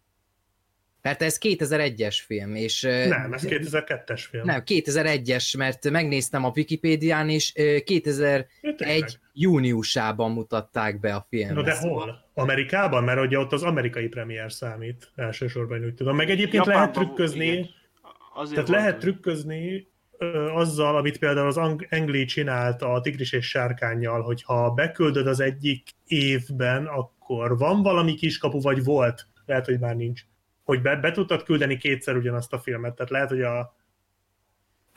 [1.03, 2.81] Mert ez 2001-es film, és...
[2.83, 4.45] Nem, ez 2002-es film.
[4.45, 9.09] Nem, 2001-es, mert megnéztem a Wikipédián, és ö, 2001 Ja, tényleg.
[9.33, 11.55] júniusában mutatták be a filmet.
[11.55, 12.31] Na de hol?
[12.35, 13.05] Amerikában?
[13.05, 16.17] Mert ugye ott az amerikai premier számít elsősorban, úgy tudom.
[16.17, 17.69] Meg egyébként Japánban lehet trükközni, igen.
[18.35, 19.01] Azért tehát lehet ez.
[19.01, 19.89] trükközni
[20.19, 25.27] ö, azzal, amit például az Ang- Engli csinált a Tigris és Sárkányjal, hogy ha beküldöd
[25.27, 30.23] az egyik évben, akkor van valami kiskapu, vagy volt, lehet, hogy már nincs,
[30.65, 33.77] hogy be, be tudtad küldeni kétszer ugyanazt a filmet, tehát lehet, hogy a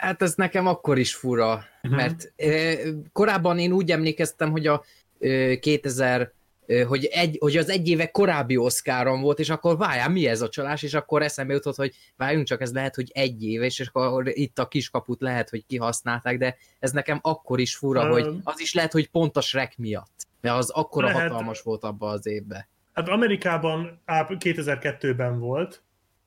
[0.02, 2.00] Hát ez nekem akkor is fura, uh-huh.
[2.00, 2.72] mert ö,
[3.12, 4.84] korábban én úgy emlékeztem, hogy a
[5.18, 6.32] ö, 2000
[6.66, 10.40] ö, hogy, egy, hogy az egy éve korábbi Oscaron volt, és akkor várjál, mi ez
[10.40, 13.80] a csalás, és akkor eszembe jutott, hogy várjunk csak, ez lehet, hogy egy éve, és
[13.80, 18.40] akkor itt a kiskaput lehet, hogy kihasználták, de ez nekem akkor is fura, Ö, hogy
[18.44, 21.22] az is lehet, hogy pont a Shrek miatt, mert az akkora Lehet.
[21.22, 22.66] hatalmas volt abban az évben.
[22.92, 25.82] Hát Amerikában á, 2002-ben volt,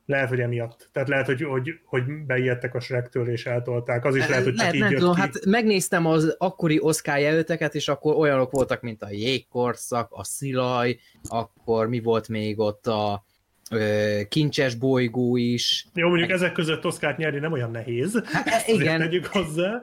[0.05, 0.89] lehet, hogy emiatt.
[0.91, 4.05] Tehát lehet, hogy, hogy, hogy beijedtek a Shrektől és eltolták.
[4.05, 5.21] Az is lehet, hogy csak lehet, így nem jött tudom, ki.
[5.21, 10.97] hát megnéztem az akkori Oscar jelölteket, és akkor olyanok voltak, mint a Jégkorszak, a Szilaj,
[11.23, 13.23] akkor mi volt még ott a
[13.71, 15.87] ö, Kincses bolygó is.
[15.93, 18.21] Jó, mondjuk ezek között Oszkárt nyerni nem olyan nehéz.
[18.25, 19.81] Hát, igen, tegyük hozzá.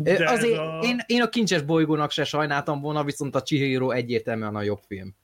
[0.00, 0.80] De azért a...
[0.82, 5.14] én, én a Kincses bolygónak se sajnáltam volna, viszont a Chihiro egyértelműen a jobb film.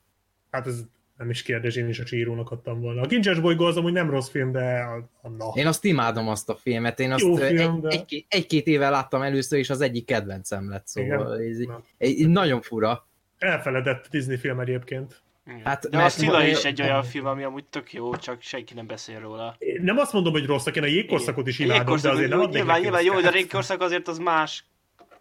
[0.51, 0.83] Hát ez
[1.17, 3.01] nem is kérdés, én is a Csírónak adtam volna.
[3.01, 5.51] A Kincses bolygó az amúgy nem rossz film, de a, a na.
[5.53, 8.89] Én azt imádom azt a filmet, én azt Jó film, egy, de- egy, egy-két éve
[8.89, 11.83] láttam először, és az egyik kedvencem lett, szóval ez, Na.
[11.97, 13.07] egy, nagyon fura.
[13.37, 15.21] Elfeledett Disney film egyébként.
[15.47, 15.61] Igen.
[15.63, 18.87] Hát, De a Szila is egy olyan film, ami amúgy tök jó, csak senki nem
[18.87, 19.57] beszél róla.
[19.81, 22.55] Nem azt mondom, hogy rosszak, én a jégkorszakot is imádom, Jégkorszak, de azért nem adnék
[22.55, 23.35] nyilván, nyilván jó, de a.
[23.35, 24.65] Jégkorszak azért az más.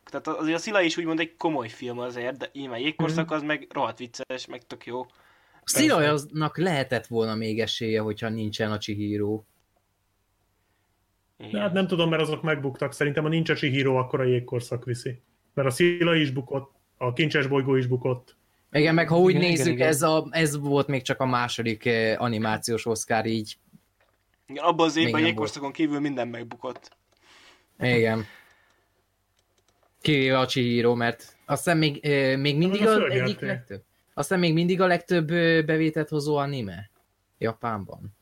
[0.05, 3.35] Tehát azért a Szila is úgymond egy komoly film azért, de nyilván Jégkorszak Mhm.
[3.35, 5.07] az meg rohadt vicces, meg tök jó.
[5.65, 9.43] Szilajaznak lehetett volna még esélye, hogyha nincsen a Chihiro.
[11.39, 11.51] Igen.
[11.53, 12.93] De hát nem tudom, mert azok megbuktak.
[12.93, 15.21] Szerintem a nincs a Chihiro, akkor a jégkorszak viszi.
[15.55, 18.37] Mert a Szila is bukott, a Kincses bolygó is bukott.
[18.75, 19.89] Igen, meg ha úgy Igen, igen, nézzük, igen.
[19.89, 23.59] Ez, a, ez volt még csak a második eh, animációs Oscar, így.
[24.47, 26.97] Igen, abban az évben Jégkorszakon kívül minden megbukott.
[27.79, 28.25] Igen.
[30.01, 33.23] Kivéve a Chihiro, mert azt hiszem még, eh, még mindig Az a földjáték.
[33.23, 33.83] egyik legtöbb.
[34.15, 36.91] Azt hiszem még mindig a legtöbb eh, bevételt hozó anime.
[37.39, 38.17] Japánban.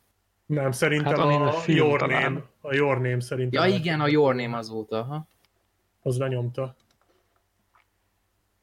[0.47, 2.01] Nem, szerintem Hát anime a film Your.
[2.01, 3.69] Name, a Your Name szerintem.
[3.69, 4.99] Ja igen, a Your Name azóta.
[4.99, 5.29] Aha.
[6.03, 6.77] Az lenyomta.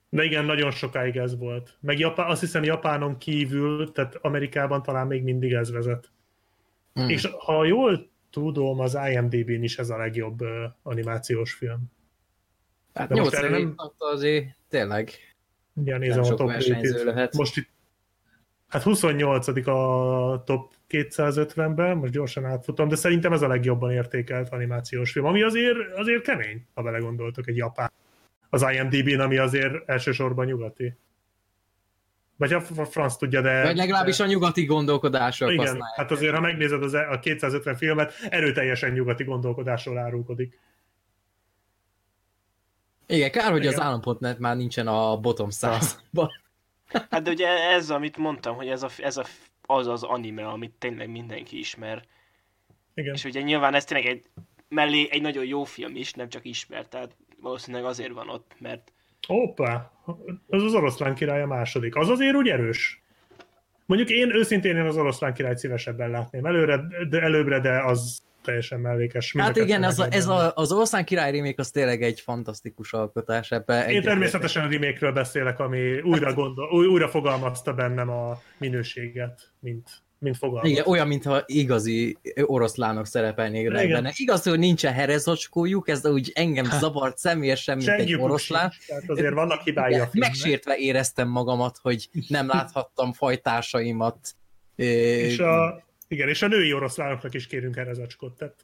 [0.09, 1.77] De igen, nagyon sokáig ez volt.
[1.79, 6.11] Meg Japán, azt hiszem Japánon kívül, tehát Amerikában talán még mindig ez vezet.
[7.01, 7.07] Mm.
[7.07, 10.49] És ha jól tudom, az IMDb-n is ez a legjobb uh,
[10.83, 11.91] animációs film.
[12.93, 15.11] Hát de most 8 erre nem- azért tényleg
[15.73, 16.51] nem nézem a top
[17.03, 17.35] lehet.
[17.35, 17.69] Most itt,
[18.67, 25.11] hát 28 a top 250-ben, most gyorsan átfutom, de szerintem ez a legjobban értékelt animációs
[25.11, 27.91] film, ami azért, azért kemény, ha belegondoltok, egy japán.
[28.49, 30.97] Az IMDb-n, ami azért elsősorban nyugati.
[32.37, 33.63] Vagy a franc tudja, de...
[33.63, 35.95] Vagy legalábbis a nyugati gondolkodások Igen, használják.
[35.95, 40.59] hát azért, ha megnézed az, e- a 250 filmet, erőteljesen nyugati gondolkodásról árulkodik.
[43.07, 43.73] Igen, kár, hogy Igen.
[43.73, 46.29] az állampotnet már nincsen a bottom 100-ban.
[47.09, 49.25] Hát de ugye ez, amit mondtam, hogy ez, a, ez a,
[49.65, 52.05] az az anime, amit tényleg mindenki ismer.
[52.93, 53.13] Igen.
[53.13, 54.25] És ugye nyilván ez tényleg egy,
[54.67, 58.91] mellé egy nagyon jó film is, nem csak ismert, tehát valószínűleg azért van ott, mert
[59.27, 59.91] Hoppá,
[60.47, 61.95] az az oroszlán király a második.
[61.95, 63.01] Az azért úgy erős.
[63.85, 68.79] Mondjuk én őszintén én az oroszlán királyt szívesebben látném előre, de előbbre, de az teljesen
[68.79, 69.33] mellékes.
[69.37, 73.51] Hát igen, ez, a, ez a, az Oroszlán király remake az tényleg egy fantasztikus alkotás
[73.51, 73.91] ebbe.
[73.91, 79.89] Én természetesen a remake beszélek, ami újra, gondol, új, újra fogalmazta bennem a minőséget, mint,
[80.19, 80.69] mint fogalmat.
[80.69, 83.91] Igen, olyan, mintha igazi oroszlánok szerepelnének Igen.
[83.91, 84.11] benne.
[84.15, 88.71] Igaz, hogy nincsen herezocskójuk, ez úgy engem zavart személyesen, mint egy Segjük oroszlán.
[88.87, 94.35] Tehát azért vannak hibái a Igen, megsértve éreztem magamat, hogy nem láthattam fajtársaimat.
[94.75, 98.37] És a, igen, és a női oroszlánoknak is kérünk erre zacskot.
[98.37, 98.55] Tehát,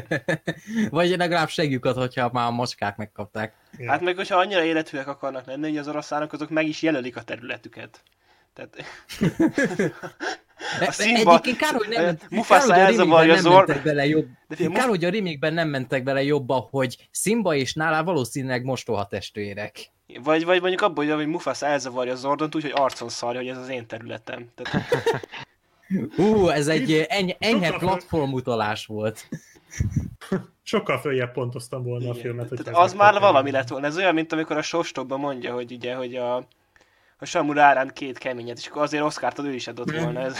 [0.90, 3.54] Vagy legalább segjukat, hogyha már a macskák megkapták.
[3.76, 3.88] igen.
[3.88, 7.22] hát meg hogyha annyira életűek akarnak lenni, hogy az oroszlánok azok meg is jelölik a
[7.22, 8.02] területüket.
[8.54, 8.76] Tehát
[10.78, 14.26] De, Simba- Egyébként kár, hogy nem, Mufasa kár, hogy a nem Zord- mentek bele jobb.
[14.48, 18.64] De figyelj, Kár, hogy a remake nem mentek bele jobba, hogy Simba és Nala valószínűleg
[18.64, 19.90] mostoha testvérek.
[20.22, 23.68] Vagy, vagy mondjuk abból, hogy Mufasa elzavarja Zordont úgy, hogy arcon szarja, hogy ez az
[23.68, 24.48] én területem.
[24.54, 24.84] Tehát,
[26.16, 29.28] Hú, ez egy eny- enyhe platformutalás volt.
[30.62, 32.22] Sokkal följebb pontoztam volna a igen.
[32.22, 32.48] filmet.
[32.48, 33.86] hogy Tehát az már valami lett volna.
[33.86, 36.46] Ez olyan, mint amikor a Sostobban mondja, hogy ugye, hogy a,
[37.18, 40.20] a Samu ráránt két keményet, és akkor azért Oszkárt ő is adott volna.
[40.20, 40.36] Ez,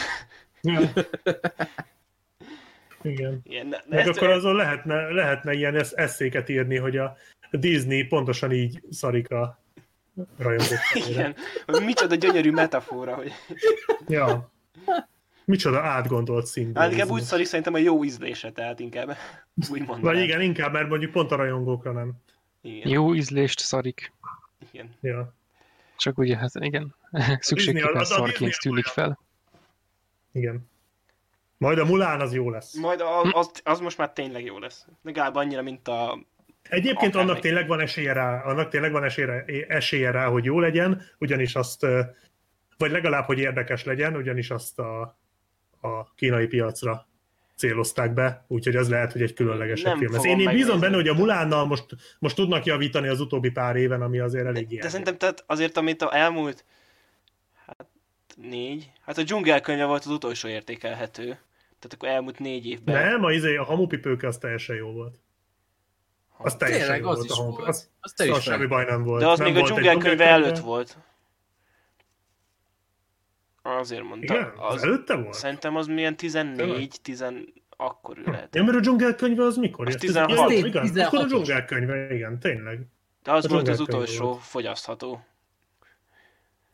[3.01, 3.39] Igen.
[3.43, 7.17] ilyen, de Meg ezt- akkor azon lehetne, lehetne ilyen esz- eszéket írni, hogy a
[7.51, 9.59] Disney pontosan így szarik a
[10.37, 10.79] rajongók.
[11.09, 13.31] Igen, hogy micsoda gyönyörű metafora, hogy
[14.07, 14.49] Ja.
[15.45, 16.83] Micsoda átgondolt szimbolizmus.
[16.83, 19.17] hát inkább úgy szarik szerintem a jó ízlése, tehát inkább
[19.69, 20.01] úgy mondanám.
[20.01, 22.13] Vagy igen, inkább, mert mondjuk pont a rajongókra nem.
[22.61, 24.13] Igen, Jó ízlést szarik.
[24.71, 24.89] igen.
[25.01, 25.33] Ja.
[25.97, 26.95] Csak ugye, hát igen,
[27.39, 29.19] szükségképpen szarként tűnik fel.
[30.31, 30.69] Igen.
[31.57, 32.73] Majd a Mulán az jó lesz.
[32.73, 34.85] Majd az, az, az most már tényleg jó lesz.
[35.01, 36.19] Legalább annyira, mint a...
[36.69, 41.01] Egyébként annak tényleg van esélye rá, annak tényleg van esélye, esélye rá, hogy jó legyen,
[41.17, 41.85] ugyanis azt,
[42.77, 45.01] vagy legalább, hogy érdekes legyen, ugyanis azt a,
[45.81, 47.07] a kínai piacra
[47.55, 50.25] célozták be, úgyhogy ez lehet, hogy egy különlegesebb Nem film lesz.
[50.25, 51.85] Én, én bízom benne, hogy a Mulánnal most,
[52.19, 54.89] most tudnak javítani az utóbbi pár éven, ami azért elég De ilyen.
[54.89, 56.65] szerintem tehát azért, amit a elmúlt...
[57.67, 57.87] Hát
[58.35, 58.91] négy...
[59.05, 61.23] Hát a dzsungelkönyve volt az utolsó értékelhető.
[61.79, 63.03] Tehát akkor elmúlt négy évben.
[63.03, 65.15] Nem, a, izé, a hamupipőke az teljesen jó volt.
[66.37, 67.67] Az teljesen Tényleg, jó az volt is a volt.
[67.67, 69.21] Az, Az az is semmi baj nem volt.
[69.21, 70.25] De az nem még a dzsungelkönyve.
[70.25, 70.97] előtt volt.
[73.65, 74.35] Azért mondtam.
[74.35, 74.51] Igen?
[74.57, 75.33] Az Az, előtte volt?
[75.33, 77.25] szerintem az milyen 14, 10
[77.77, 78.55] akkor ő lehet.
[78.55, 79.87] Ja, mert a dzsungelkönyve az mikor?
[79.87, 80.29] Az Ez 16.
[80.29, 81.05] Ja, Az igen, 16-os.
[81.05, 82.79] akkor a dzsungelkönyve, igen, tényleg.
[83.23, 84.41] De az a volt az utolsó volt.
[84.41, 85.25] fogyasztható.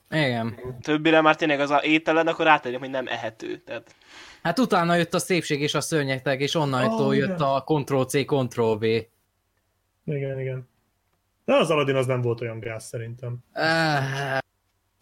[0.09, 0.59] Igen.
[0.81, 3.57] Többire már tényleg az a ételen, akkor átadjuk, hogy nem ehető.
[3.57, 3.95] Tehát
[4.43, 7.29] Hát utána jött a szépség és a szörnyeteg, és onnantól oh, igen.
[7.29, 8.83] jött a Ctrl-C, Ctrl-V.
[10.05, 10.69] Igen, igen.
[11.45, 13.37] De az Aladdin az nem volt olyan gáz szerintem.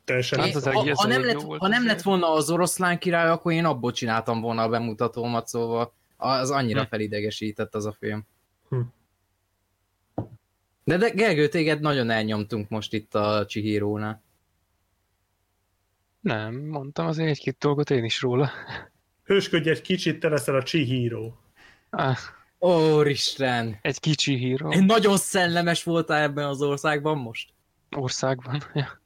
[0.10, 0.40] Teljesen.
[0.40, 3.66] Hát az ha, ha, nem lett, ha nem lett volna az oroszlán király, akkor én
[3.66, 6.88] abból csináltam volna a bemutatómat, szóval az annyira Hm.
[6.90, 8.26] felidegesített az a film.
[8.70, 8.80] Hm.
[10.84, 14.24] De, de Gergő, téged nagyon elnyomtunk most itt a Csihirónál.
[16.20, 18.52] Nem, mondtam azért egy-két dolgot én is róla.
[19.24, 21.32] Hősködj egy kicsit, te leszel a Chihiro.
[21.90, 22.18] Ah,
[22.60, 23.78] Úristen!
[23.82, 27.50] egy kicsi híró Én nagyon szellemes voltál ebben az országban most?
[27.96, 28.64] országban.
[28.74, 29.00] Ja.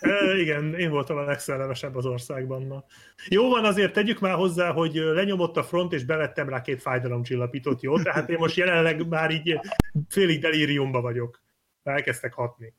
[0.00, 2.62] E, igen, én voltam a legszellemesebb az országban.
[2.62, 2.84] Ma.
[3.28, 7.82] Jó van, azért tegyük már hozzá, hogy lenyomott a front, és bevettem rá két fájdalomcsillapítót,
[7.82, 8.02] jó?
[8.02, 9.60] Tehát én most jelenleg már így
[10.08, 11.42] félig delíriumba vagyok.
[11.82, 12.74] Elkezdtek hatni.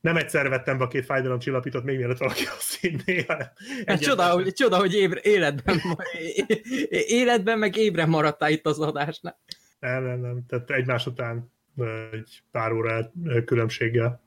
[0.00, 3.24] Nem egyszer vettem be a két fájdalomcsillapítót, még mielőtt valaki azt hinné.
[3.86, 5.80] Hát csoda, hogy, csoda, hogy ébre, életben,
[6.88, 9.40] életben meg ébre maradtál itt az adásnál.
[9.78, 10.44] Nem, nem, nem.
[10.46, 11.52] Tehát egymás után
[12.12, 13.12] egy pár óra
[13.44, 14.25] különbséggel.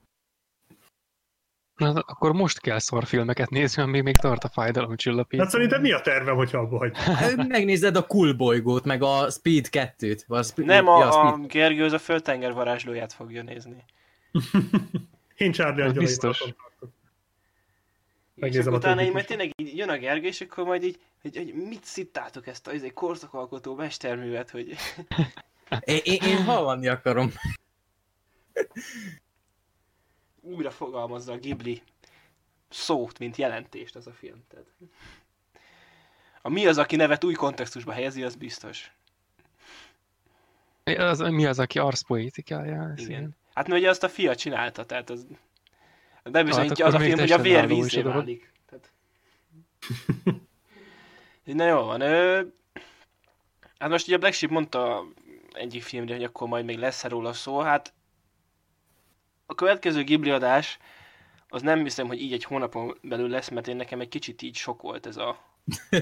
[1.79, 5.41] Na, akkor most kell szarfilmeket nézni, amíg még tart a fájdalomcsillapító.
[5.41, 6.95] Hát szerintem mi a terve, hogyha abba hagy?
[7.47, 10.21] Megnézed a Cool bolygót, meg a Speed 2-t.
[10.27, 11.51] vagy A Speed, nem, ja, a, a Speed.
[11.51, 13.83] Gergő az a földtenger varázslóját fogja nézni.
[15.37, 16.41] Én Charlie Hát biztos.
[16.41, 16.53] És
[18.35, 21.37] Megnézem a utána így majd tényleg így jön a Gergő, és akkor majd így hogy,
[21.37, 24.75] hogy mit szittátok ezt a egy korszakalkotó mesterművet, hogy
[25.79, 27.33] Én, én, én hallani akarom.
[30.41, 31.81] Újra fogalmazza a Ghibli
[32.69, 34.43] szót, mint jelentést az a film.
[34.47, 34.65] Tehát.
[36.41, 38.91] A mi az, aki nevet új kontextusba helyezi, az biztos.
[40.83, 42.93] Az, mi az aki arszpoétikája?
[42.95, 43.09] Igen.
[43.09, 43.35] ilyen?
[43.53, 45.27] Hát mert ugye azt a fia csinálta, tehát az
[46.23, 48.17] bebizonyítja Hát az a film, hogy a teljesen vér álló is a vízé dolog.
[48.17, 48.51] válik.
[48.69, 48.91] Tehát...
[51.59, 52.01] Na jó van.
[52.01, 52.41] Ö...
[53.79, 55.05] Hát most ugye a Black Sheep mondta
[55.51, 57.59] egyik filmre, hogy akkor majd még lesz róla szó.
[57.59, 57.93] Hát
[59.49, 60.77] a következő Ghibli adás
[61.47, 64.55] az nem hiszem, hogy így egy hónapon belül lesz, mert én nekem egy kicsit így
[64.55, 65.37] sok volt ez a...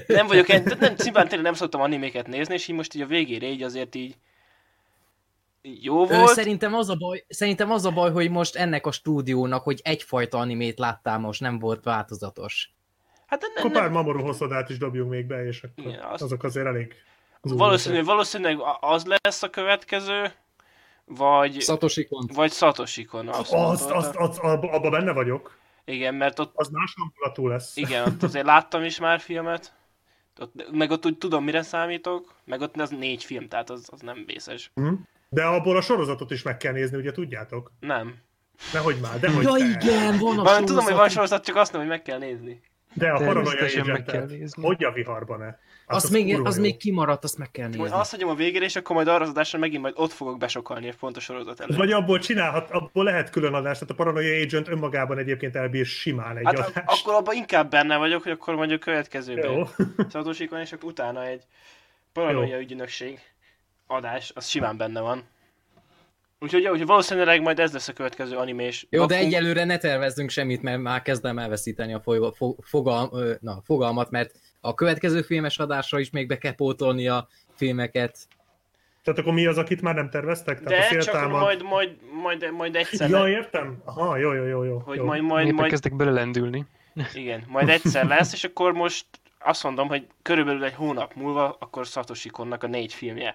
[0.06, 3.06] Nem vagyok, egy, nem, szimplán tényleg nem szoktam animéket nézni, és így most így a
[3.06, 4.16] végére így azért így,
[5.62, 6.28] jó Ö, volt.
[6.28, 10.38] szerintem, az a baj, szerintem az a baj, hogy most ennek a stúdiónak, hogy egyfajta
[10.38, 12.72] animét láttál most, nem volt változatos.
[13.26, 16.22] Hát nem, Akkor nem, pár Mamoru hosszadát is dobjunk még be, és akkor Igen, azt-
[16.22, 16.94] azok azért elég
[17.40, 20.32] Valószínűleg, valószínűleg az lesz a következő,
[21.08, 22.28] vagy, Satoshi Kon.
[22.34, 23.28] vagy Satoshi-kon.
[23.28, 25.56] Azt Azt, azt, azt, abba, abba benne vagyok.
[25.84, 27.76] Igen, mert ott, Az más hangulatú lesz.
[27.76, 29.74] igen, ott azért láttam is már filmet,
[30.40, 34.00] ott, meg ott úgy tudom, mire számítok, meg ott az négy film, tehát az, az
[34.00, 34.70] nem vészes.
[34.74, 34.92] Hm?
[35.28, 37.72] De abból a sorozatot is meg kell nézni, ugye tudjátok?
[37.80, 38.14] Nem.
[38.72, 39.64] Nehogy már, de hogy Ja te.
[39.64, 42.60] igen, van a Van, tudom, hogy van sorozat, csak azt nem, hogy meg kell nézni.
[42.94, 44.62] De a paranoia nézni.
[44.62, 45.58] hogy a viharban-e?
[45.86, 46.62] Az, az még, az jó.
[46.62, 47.88] még kimaradt, azt meg kell nézni.
[47.90, 50.88] azt hagyom a végére, és akkor majd arra az adásra megint majd ott fogok besokalni
[50.88, 51.76] a fontos sorozat előtt.
[51.76, 56.36] Vagy abból csinálhat, abból lehet külön adás, tehát a Paranoia Agent önmagában egyébként elbír simán
[56.36, 57.00] egy Hát adást.
[57.00, 59.50] akkor abban inkább benne vagyok, hogy akkor mondjuk következőben.
[59.52, 59.68] Jó.
[60.12, 61.42] Satoshi-kon, és akkor utána egy
[62.12, 63.18] paranoia ügynökség
[63.86, 65.22] adás, az simán benne van.
[66.40, 68.86] Úgyhogy, úgyhogy valószínűleg majd ez lesz a következő animés.
[68.90, 73.34] Jó, de egyelőre ne tervezzünk semmit, mert már kezdem elveszíteni a fogal, fo, fogal, ö,
[73.40, 78.18] na, fogalmat, mert a következő filmes adásra is még be kell pótolni a filmeket.
[79.02, 80.60] Tehát akkor mi az, akit már nem terveztek?
[80.62, 81.40] Tehát a De csak féltámad...
[81.40, 83.82] majd, majd, majd, majd egyszer, Ja, értem.
[83.84, 84.78] Aha, jó, jó, jó, jó.
[84.78, 85.04] hogy jó.
[85.04, 86.66] majd, majd, majd, kezdek belelendülni.
[87.14, 89.06] igen, majd egyszer lesz, és akkor most
[89.38, 93.34] azt mondom, hogy körülbelül egy hónap múlva, akkor Satoshi Konnak a négy filmje.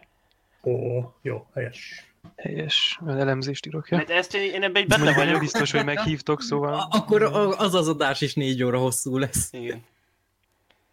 [0.64, 2.13] Ó, jó, helyes.
[2.38, 3.90] Helyes elemzést írok.
[3.90, 3.98] Ja.
[3.98, 5.40] Mert ezt én, én ebben egy benne nem vagyok.
[5.40, 6.74] biztos, hogy meghívtok, szóval...
[6.74, 7.24] A- Akkor
[7.58, 9.54] az az adás is négy óra hosszú lesz.
[9.54, 9.84] Igen.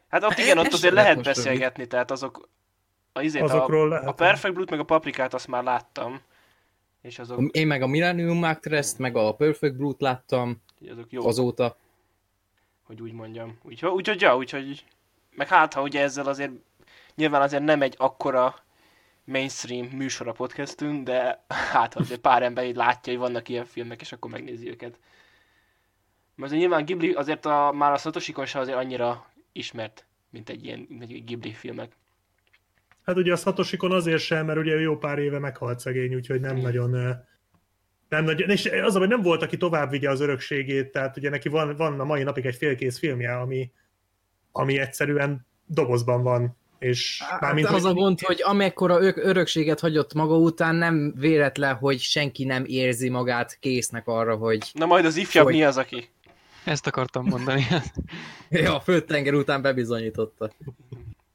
[0.08, 2.48] Hát ott Hát igen, ott azért lehet beszélgetni, tehát azok...
[3.12, 4.08] A, izét, Azokról a, lehet.
[4.08, 6.20] a Perfect Blue-t meg a Paprikát azt már láttam.
[7.02, 11.76] És azok, Én meg a Millennium Actress-t, meg a Perfect Blue-t láttam azok jó, azóta.
[12.82, 13.58] hogy úgy mondjam.
[13.62, 14.84] Úgyhogy, úgyhogy ja, úgyhogy...
[15.34, 16.52] Meg hát, ha ugye ezzel azért...
[17.14, 18.54] Nyilván azért nem egy akkora
[19.24, 24.00] mainstream műsor a podcastünk, de hát azért pár ember így látja, hogy vannak ilyen filmek,
[24.00, 24.98] és akkor megnézi őket.
[26.34, 30.64] Mert nyilván Ghibli azért a, már a Satoshi Kon sem azért annyira ismert, mint egy
[30.64, 31.98] ilyen mint egy Ghibli filmek.
[33.02, 36.40] Hát ugye a Satoshi-kon azért sem, mert ugye ő jó pár éve meghalt szegény, úgyhogy
[36.40, 36.62] nem Igen.
[36.62, 36.90] nagyon...
[38.08, 41.48] Nem nagyon, és az, hogy nem volt, aki tovább vigye az örökségét, tehát ugye neki
[41.48, 43.72] van, van a mai napig egy félkész filmje, ami,
[44.52, 49.80] ami egyszerűen dobozban van, és Hát mármint, az a hogy, gond, hogy amekkora ök- örökséget
[49.80, 55.04] hagyott maga után, nem véletlen, hogy senki nem érzi magát késznek arra, hogy Na majd
[55.04, 55.54] az ifjabb Hogy?
[55.54, 56.08] mi az, aki?
[56.64, 57.66] Ezt akartam mondani.
[58.50, 60.52] ja, a földtenger után bebizonyította.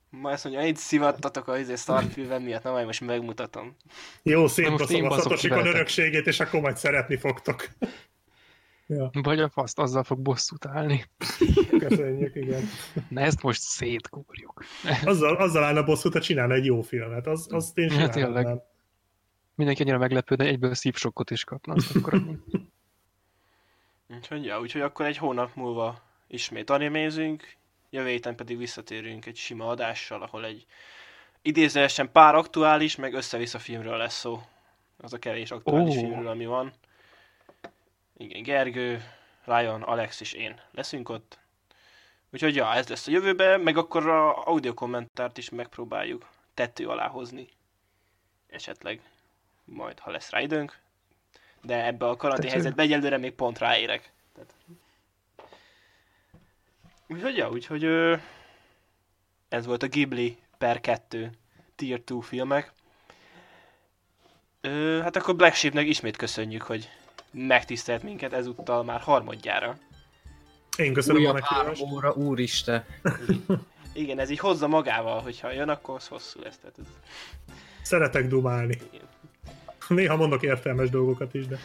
[0.10, 3.76] Ma azt mondja, egy szivattatok a izé Starfield miatt, na majd most megmutatom.
[4.24, 5.10] jó, szétbaszom a
[5.42, 5.66] veletek.
[5.66, 7.68] örökségét, és akkor majd szeretni fogtok.
[8.88, 11.06] Ja, Vagy a faszt, azzal fog bosszút állni.
[11.88, 12.64] köszönjük, igen.
[13.10, 14.64] Na ezt most szétkúrjuk.
[15.06, 17.28] Azzal, azzal állna bosszút, ha csinálna egy jó filmet.
[17.28, 18.46] Az, azt én Hát tényleg.
[18.46, 18.62] adnám.
[19.56, 21.74] Mindenki annyira meglepődne, egyből szívsokkot is kapna.
[21.74, 22.22] Az akkor.
[24.08, 27.56] Úgyhogy, ja, úgyhogy akkor egy hónap múlva ismét animézünk,
[27.90, 30.66] jövő héten pedig visszatérünk egy sima adással, ahol egy
[31.42, 34.42] idézőesen pár aktuális, meg össze-vissza filmről lesz szó.
[34.98, 36.00] Az a kevés aktuális Ó.
[36.00, 36.74] filmről, ami van.
[38.18, 39.04] Igen, Gergő,
[39.44, 41.40] Ryan, Alex és én leszünk ott.
[42.34, 47.08] Úgyhogy ja, ez lesz a jövőben, meg akkor a audio kommentárt is megpróbáljuk tető alá
[47.08, 47.48] hozni.
[48.48, 49.02] Esetleg.
[49.66, 50.80] Majd, ha lesz rá időnk.
[51.62, 54.12] De ebbe a karantén helyzetbe egyelőre még pont ráérek.
[54.34, 54.54] Tehát...
[57.08, 58.16] Úgyhogy ja, úgyhogy ö,
[59.50, 61.32] ez volt a Ghibli per 2
[61.76, 62.72] Tier 2 filmek.
[64.62, 66.90] Ö, hát akkor Black Sheepnek ismét köszönjük, hogy
[67.36, 69.78] megtisztelt minket ezúttal már harmadjára.
[70.78, 71.94] Én köszönöm a Újabb három meghívást.
[71.94, 72.86] óra, úristen.
[73.94, 76.58] Igen, ez így hozza magával, hogyha jön, akkor az hosszú lesz.
[76.58, 76.86] Tehát ez,
[77.82, 78.78] Szeretek dumálni.
[78.92, 79.06] igen.
[79.88, 81.58] Néha mondok értelmes dolgokat is, de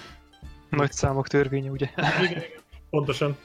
[0.71, 1.91] Nagy számok törvénye, ugye?
[2.91, 3.37] pontosan.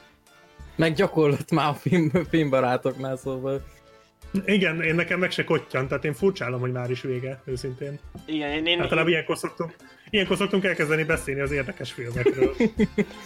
[0.75, 3.63] Meg gyakorlott már a film, filmbarátoknál, szóval.
[4.45, 7.99] Igen, én nekem meg se kottyan, tehát én furcsálom, hogy már is vége, őszintén.
[8.25, 9.75] Igen, én, én, Általában ilyenkor szoktunk,
[10.15, 12.55] ilyenkor szoktunk elkezdeni beszélni az érdekes filmekről.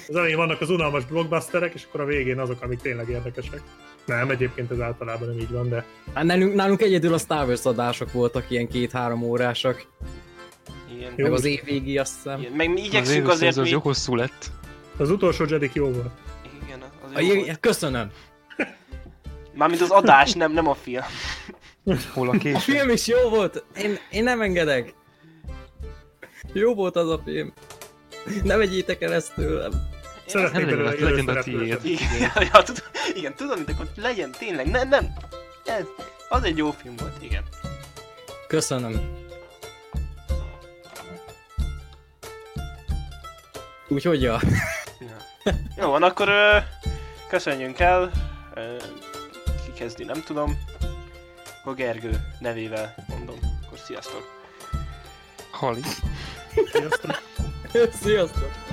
[0.08, 3.62] Az elején vannak az unalmas blockbusterek, és akkor a végén azok, amik tényleg érdekesek.
[4.06, 7.66] Nem, egyébként ez általában nem így van, de Hát nálunk, nálunk egyedül a Star Wars
[7.66, 9.86] adások voltak ilyen két-három órásak,
[10.98, 11.14] igen.
[11.18, 12.40] meg az év végi azt hiszem.
[12.40, 12.52] igen.
[12.52, 13.70] Meg mi Az igyekszünk azért azért, az mi...
[13.70, 14.52] jó hosszú lett.
[14.98, 16.12] az utolsó Jedi jó volt.
[16.66, 17.60] Igen, az A, jó jé- volt.
[17.60, 18.12] köszönöm.
[19.54, 21.04] Mármint az adás, nem, nem a film.
[22.14, 22.64] Hol a A kés?
[22.64, 24.94] film is jó volt, én, én nem engedek.
[26.54, 27.54] Jó volt az a film.
[28.44, 29.72] Ne vegyétek el ezt tőlem.
[30.26, 31.86] Szeretnék belőle legyen, legyen a tiéd.
[31.86, 35.14] Igen, ja, tudom, igen, tudom, mint akkor legyen tényleg, nem, nem.
[35.66, 35.84] Ez,
[36.30, 37.44] az egy jó film volt, igen.
[38.48, 39.18] Köszönöm.
[43.88, 44.40] Úgyhogy ja.
[45.00, 45.18] Ja.
[45.78, 46.58] Jó van, akkor ö,
[47.30, 48.12] köszönjünk el.
[48.54, 48.76] Ö,
[49.66, 50.58] ki kezdi, nem tudom.
[51.62, 53.40] Akkor Gergő nevével mondom.
[53.66, 54.38] Akkor sziasztok.
[55.52, 55.82] Hali.
[56.72, 57.22] Sziasztok.
[58.02, 58.69] Sziasztok.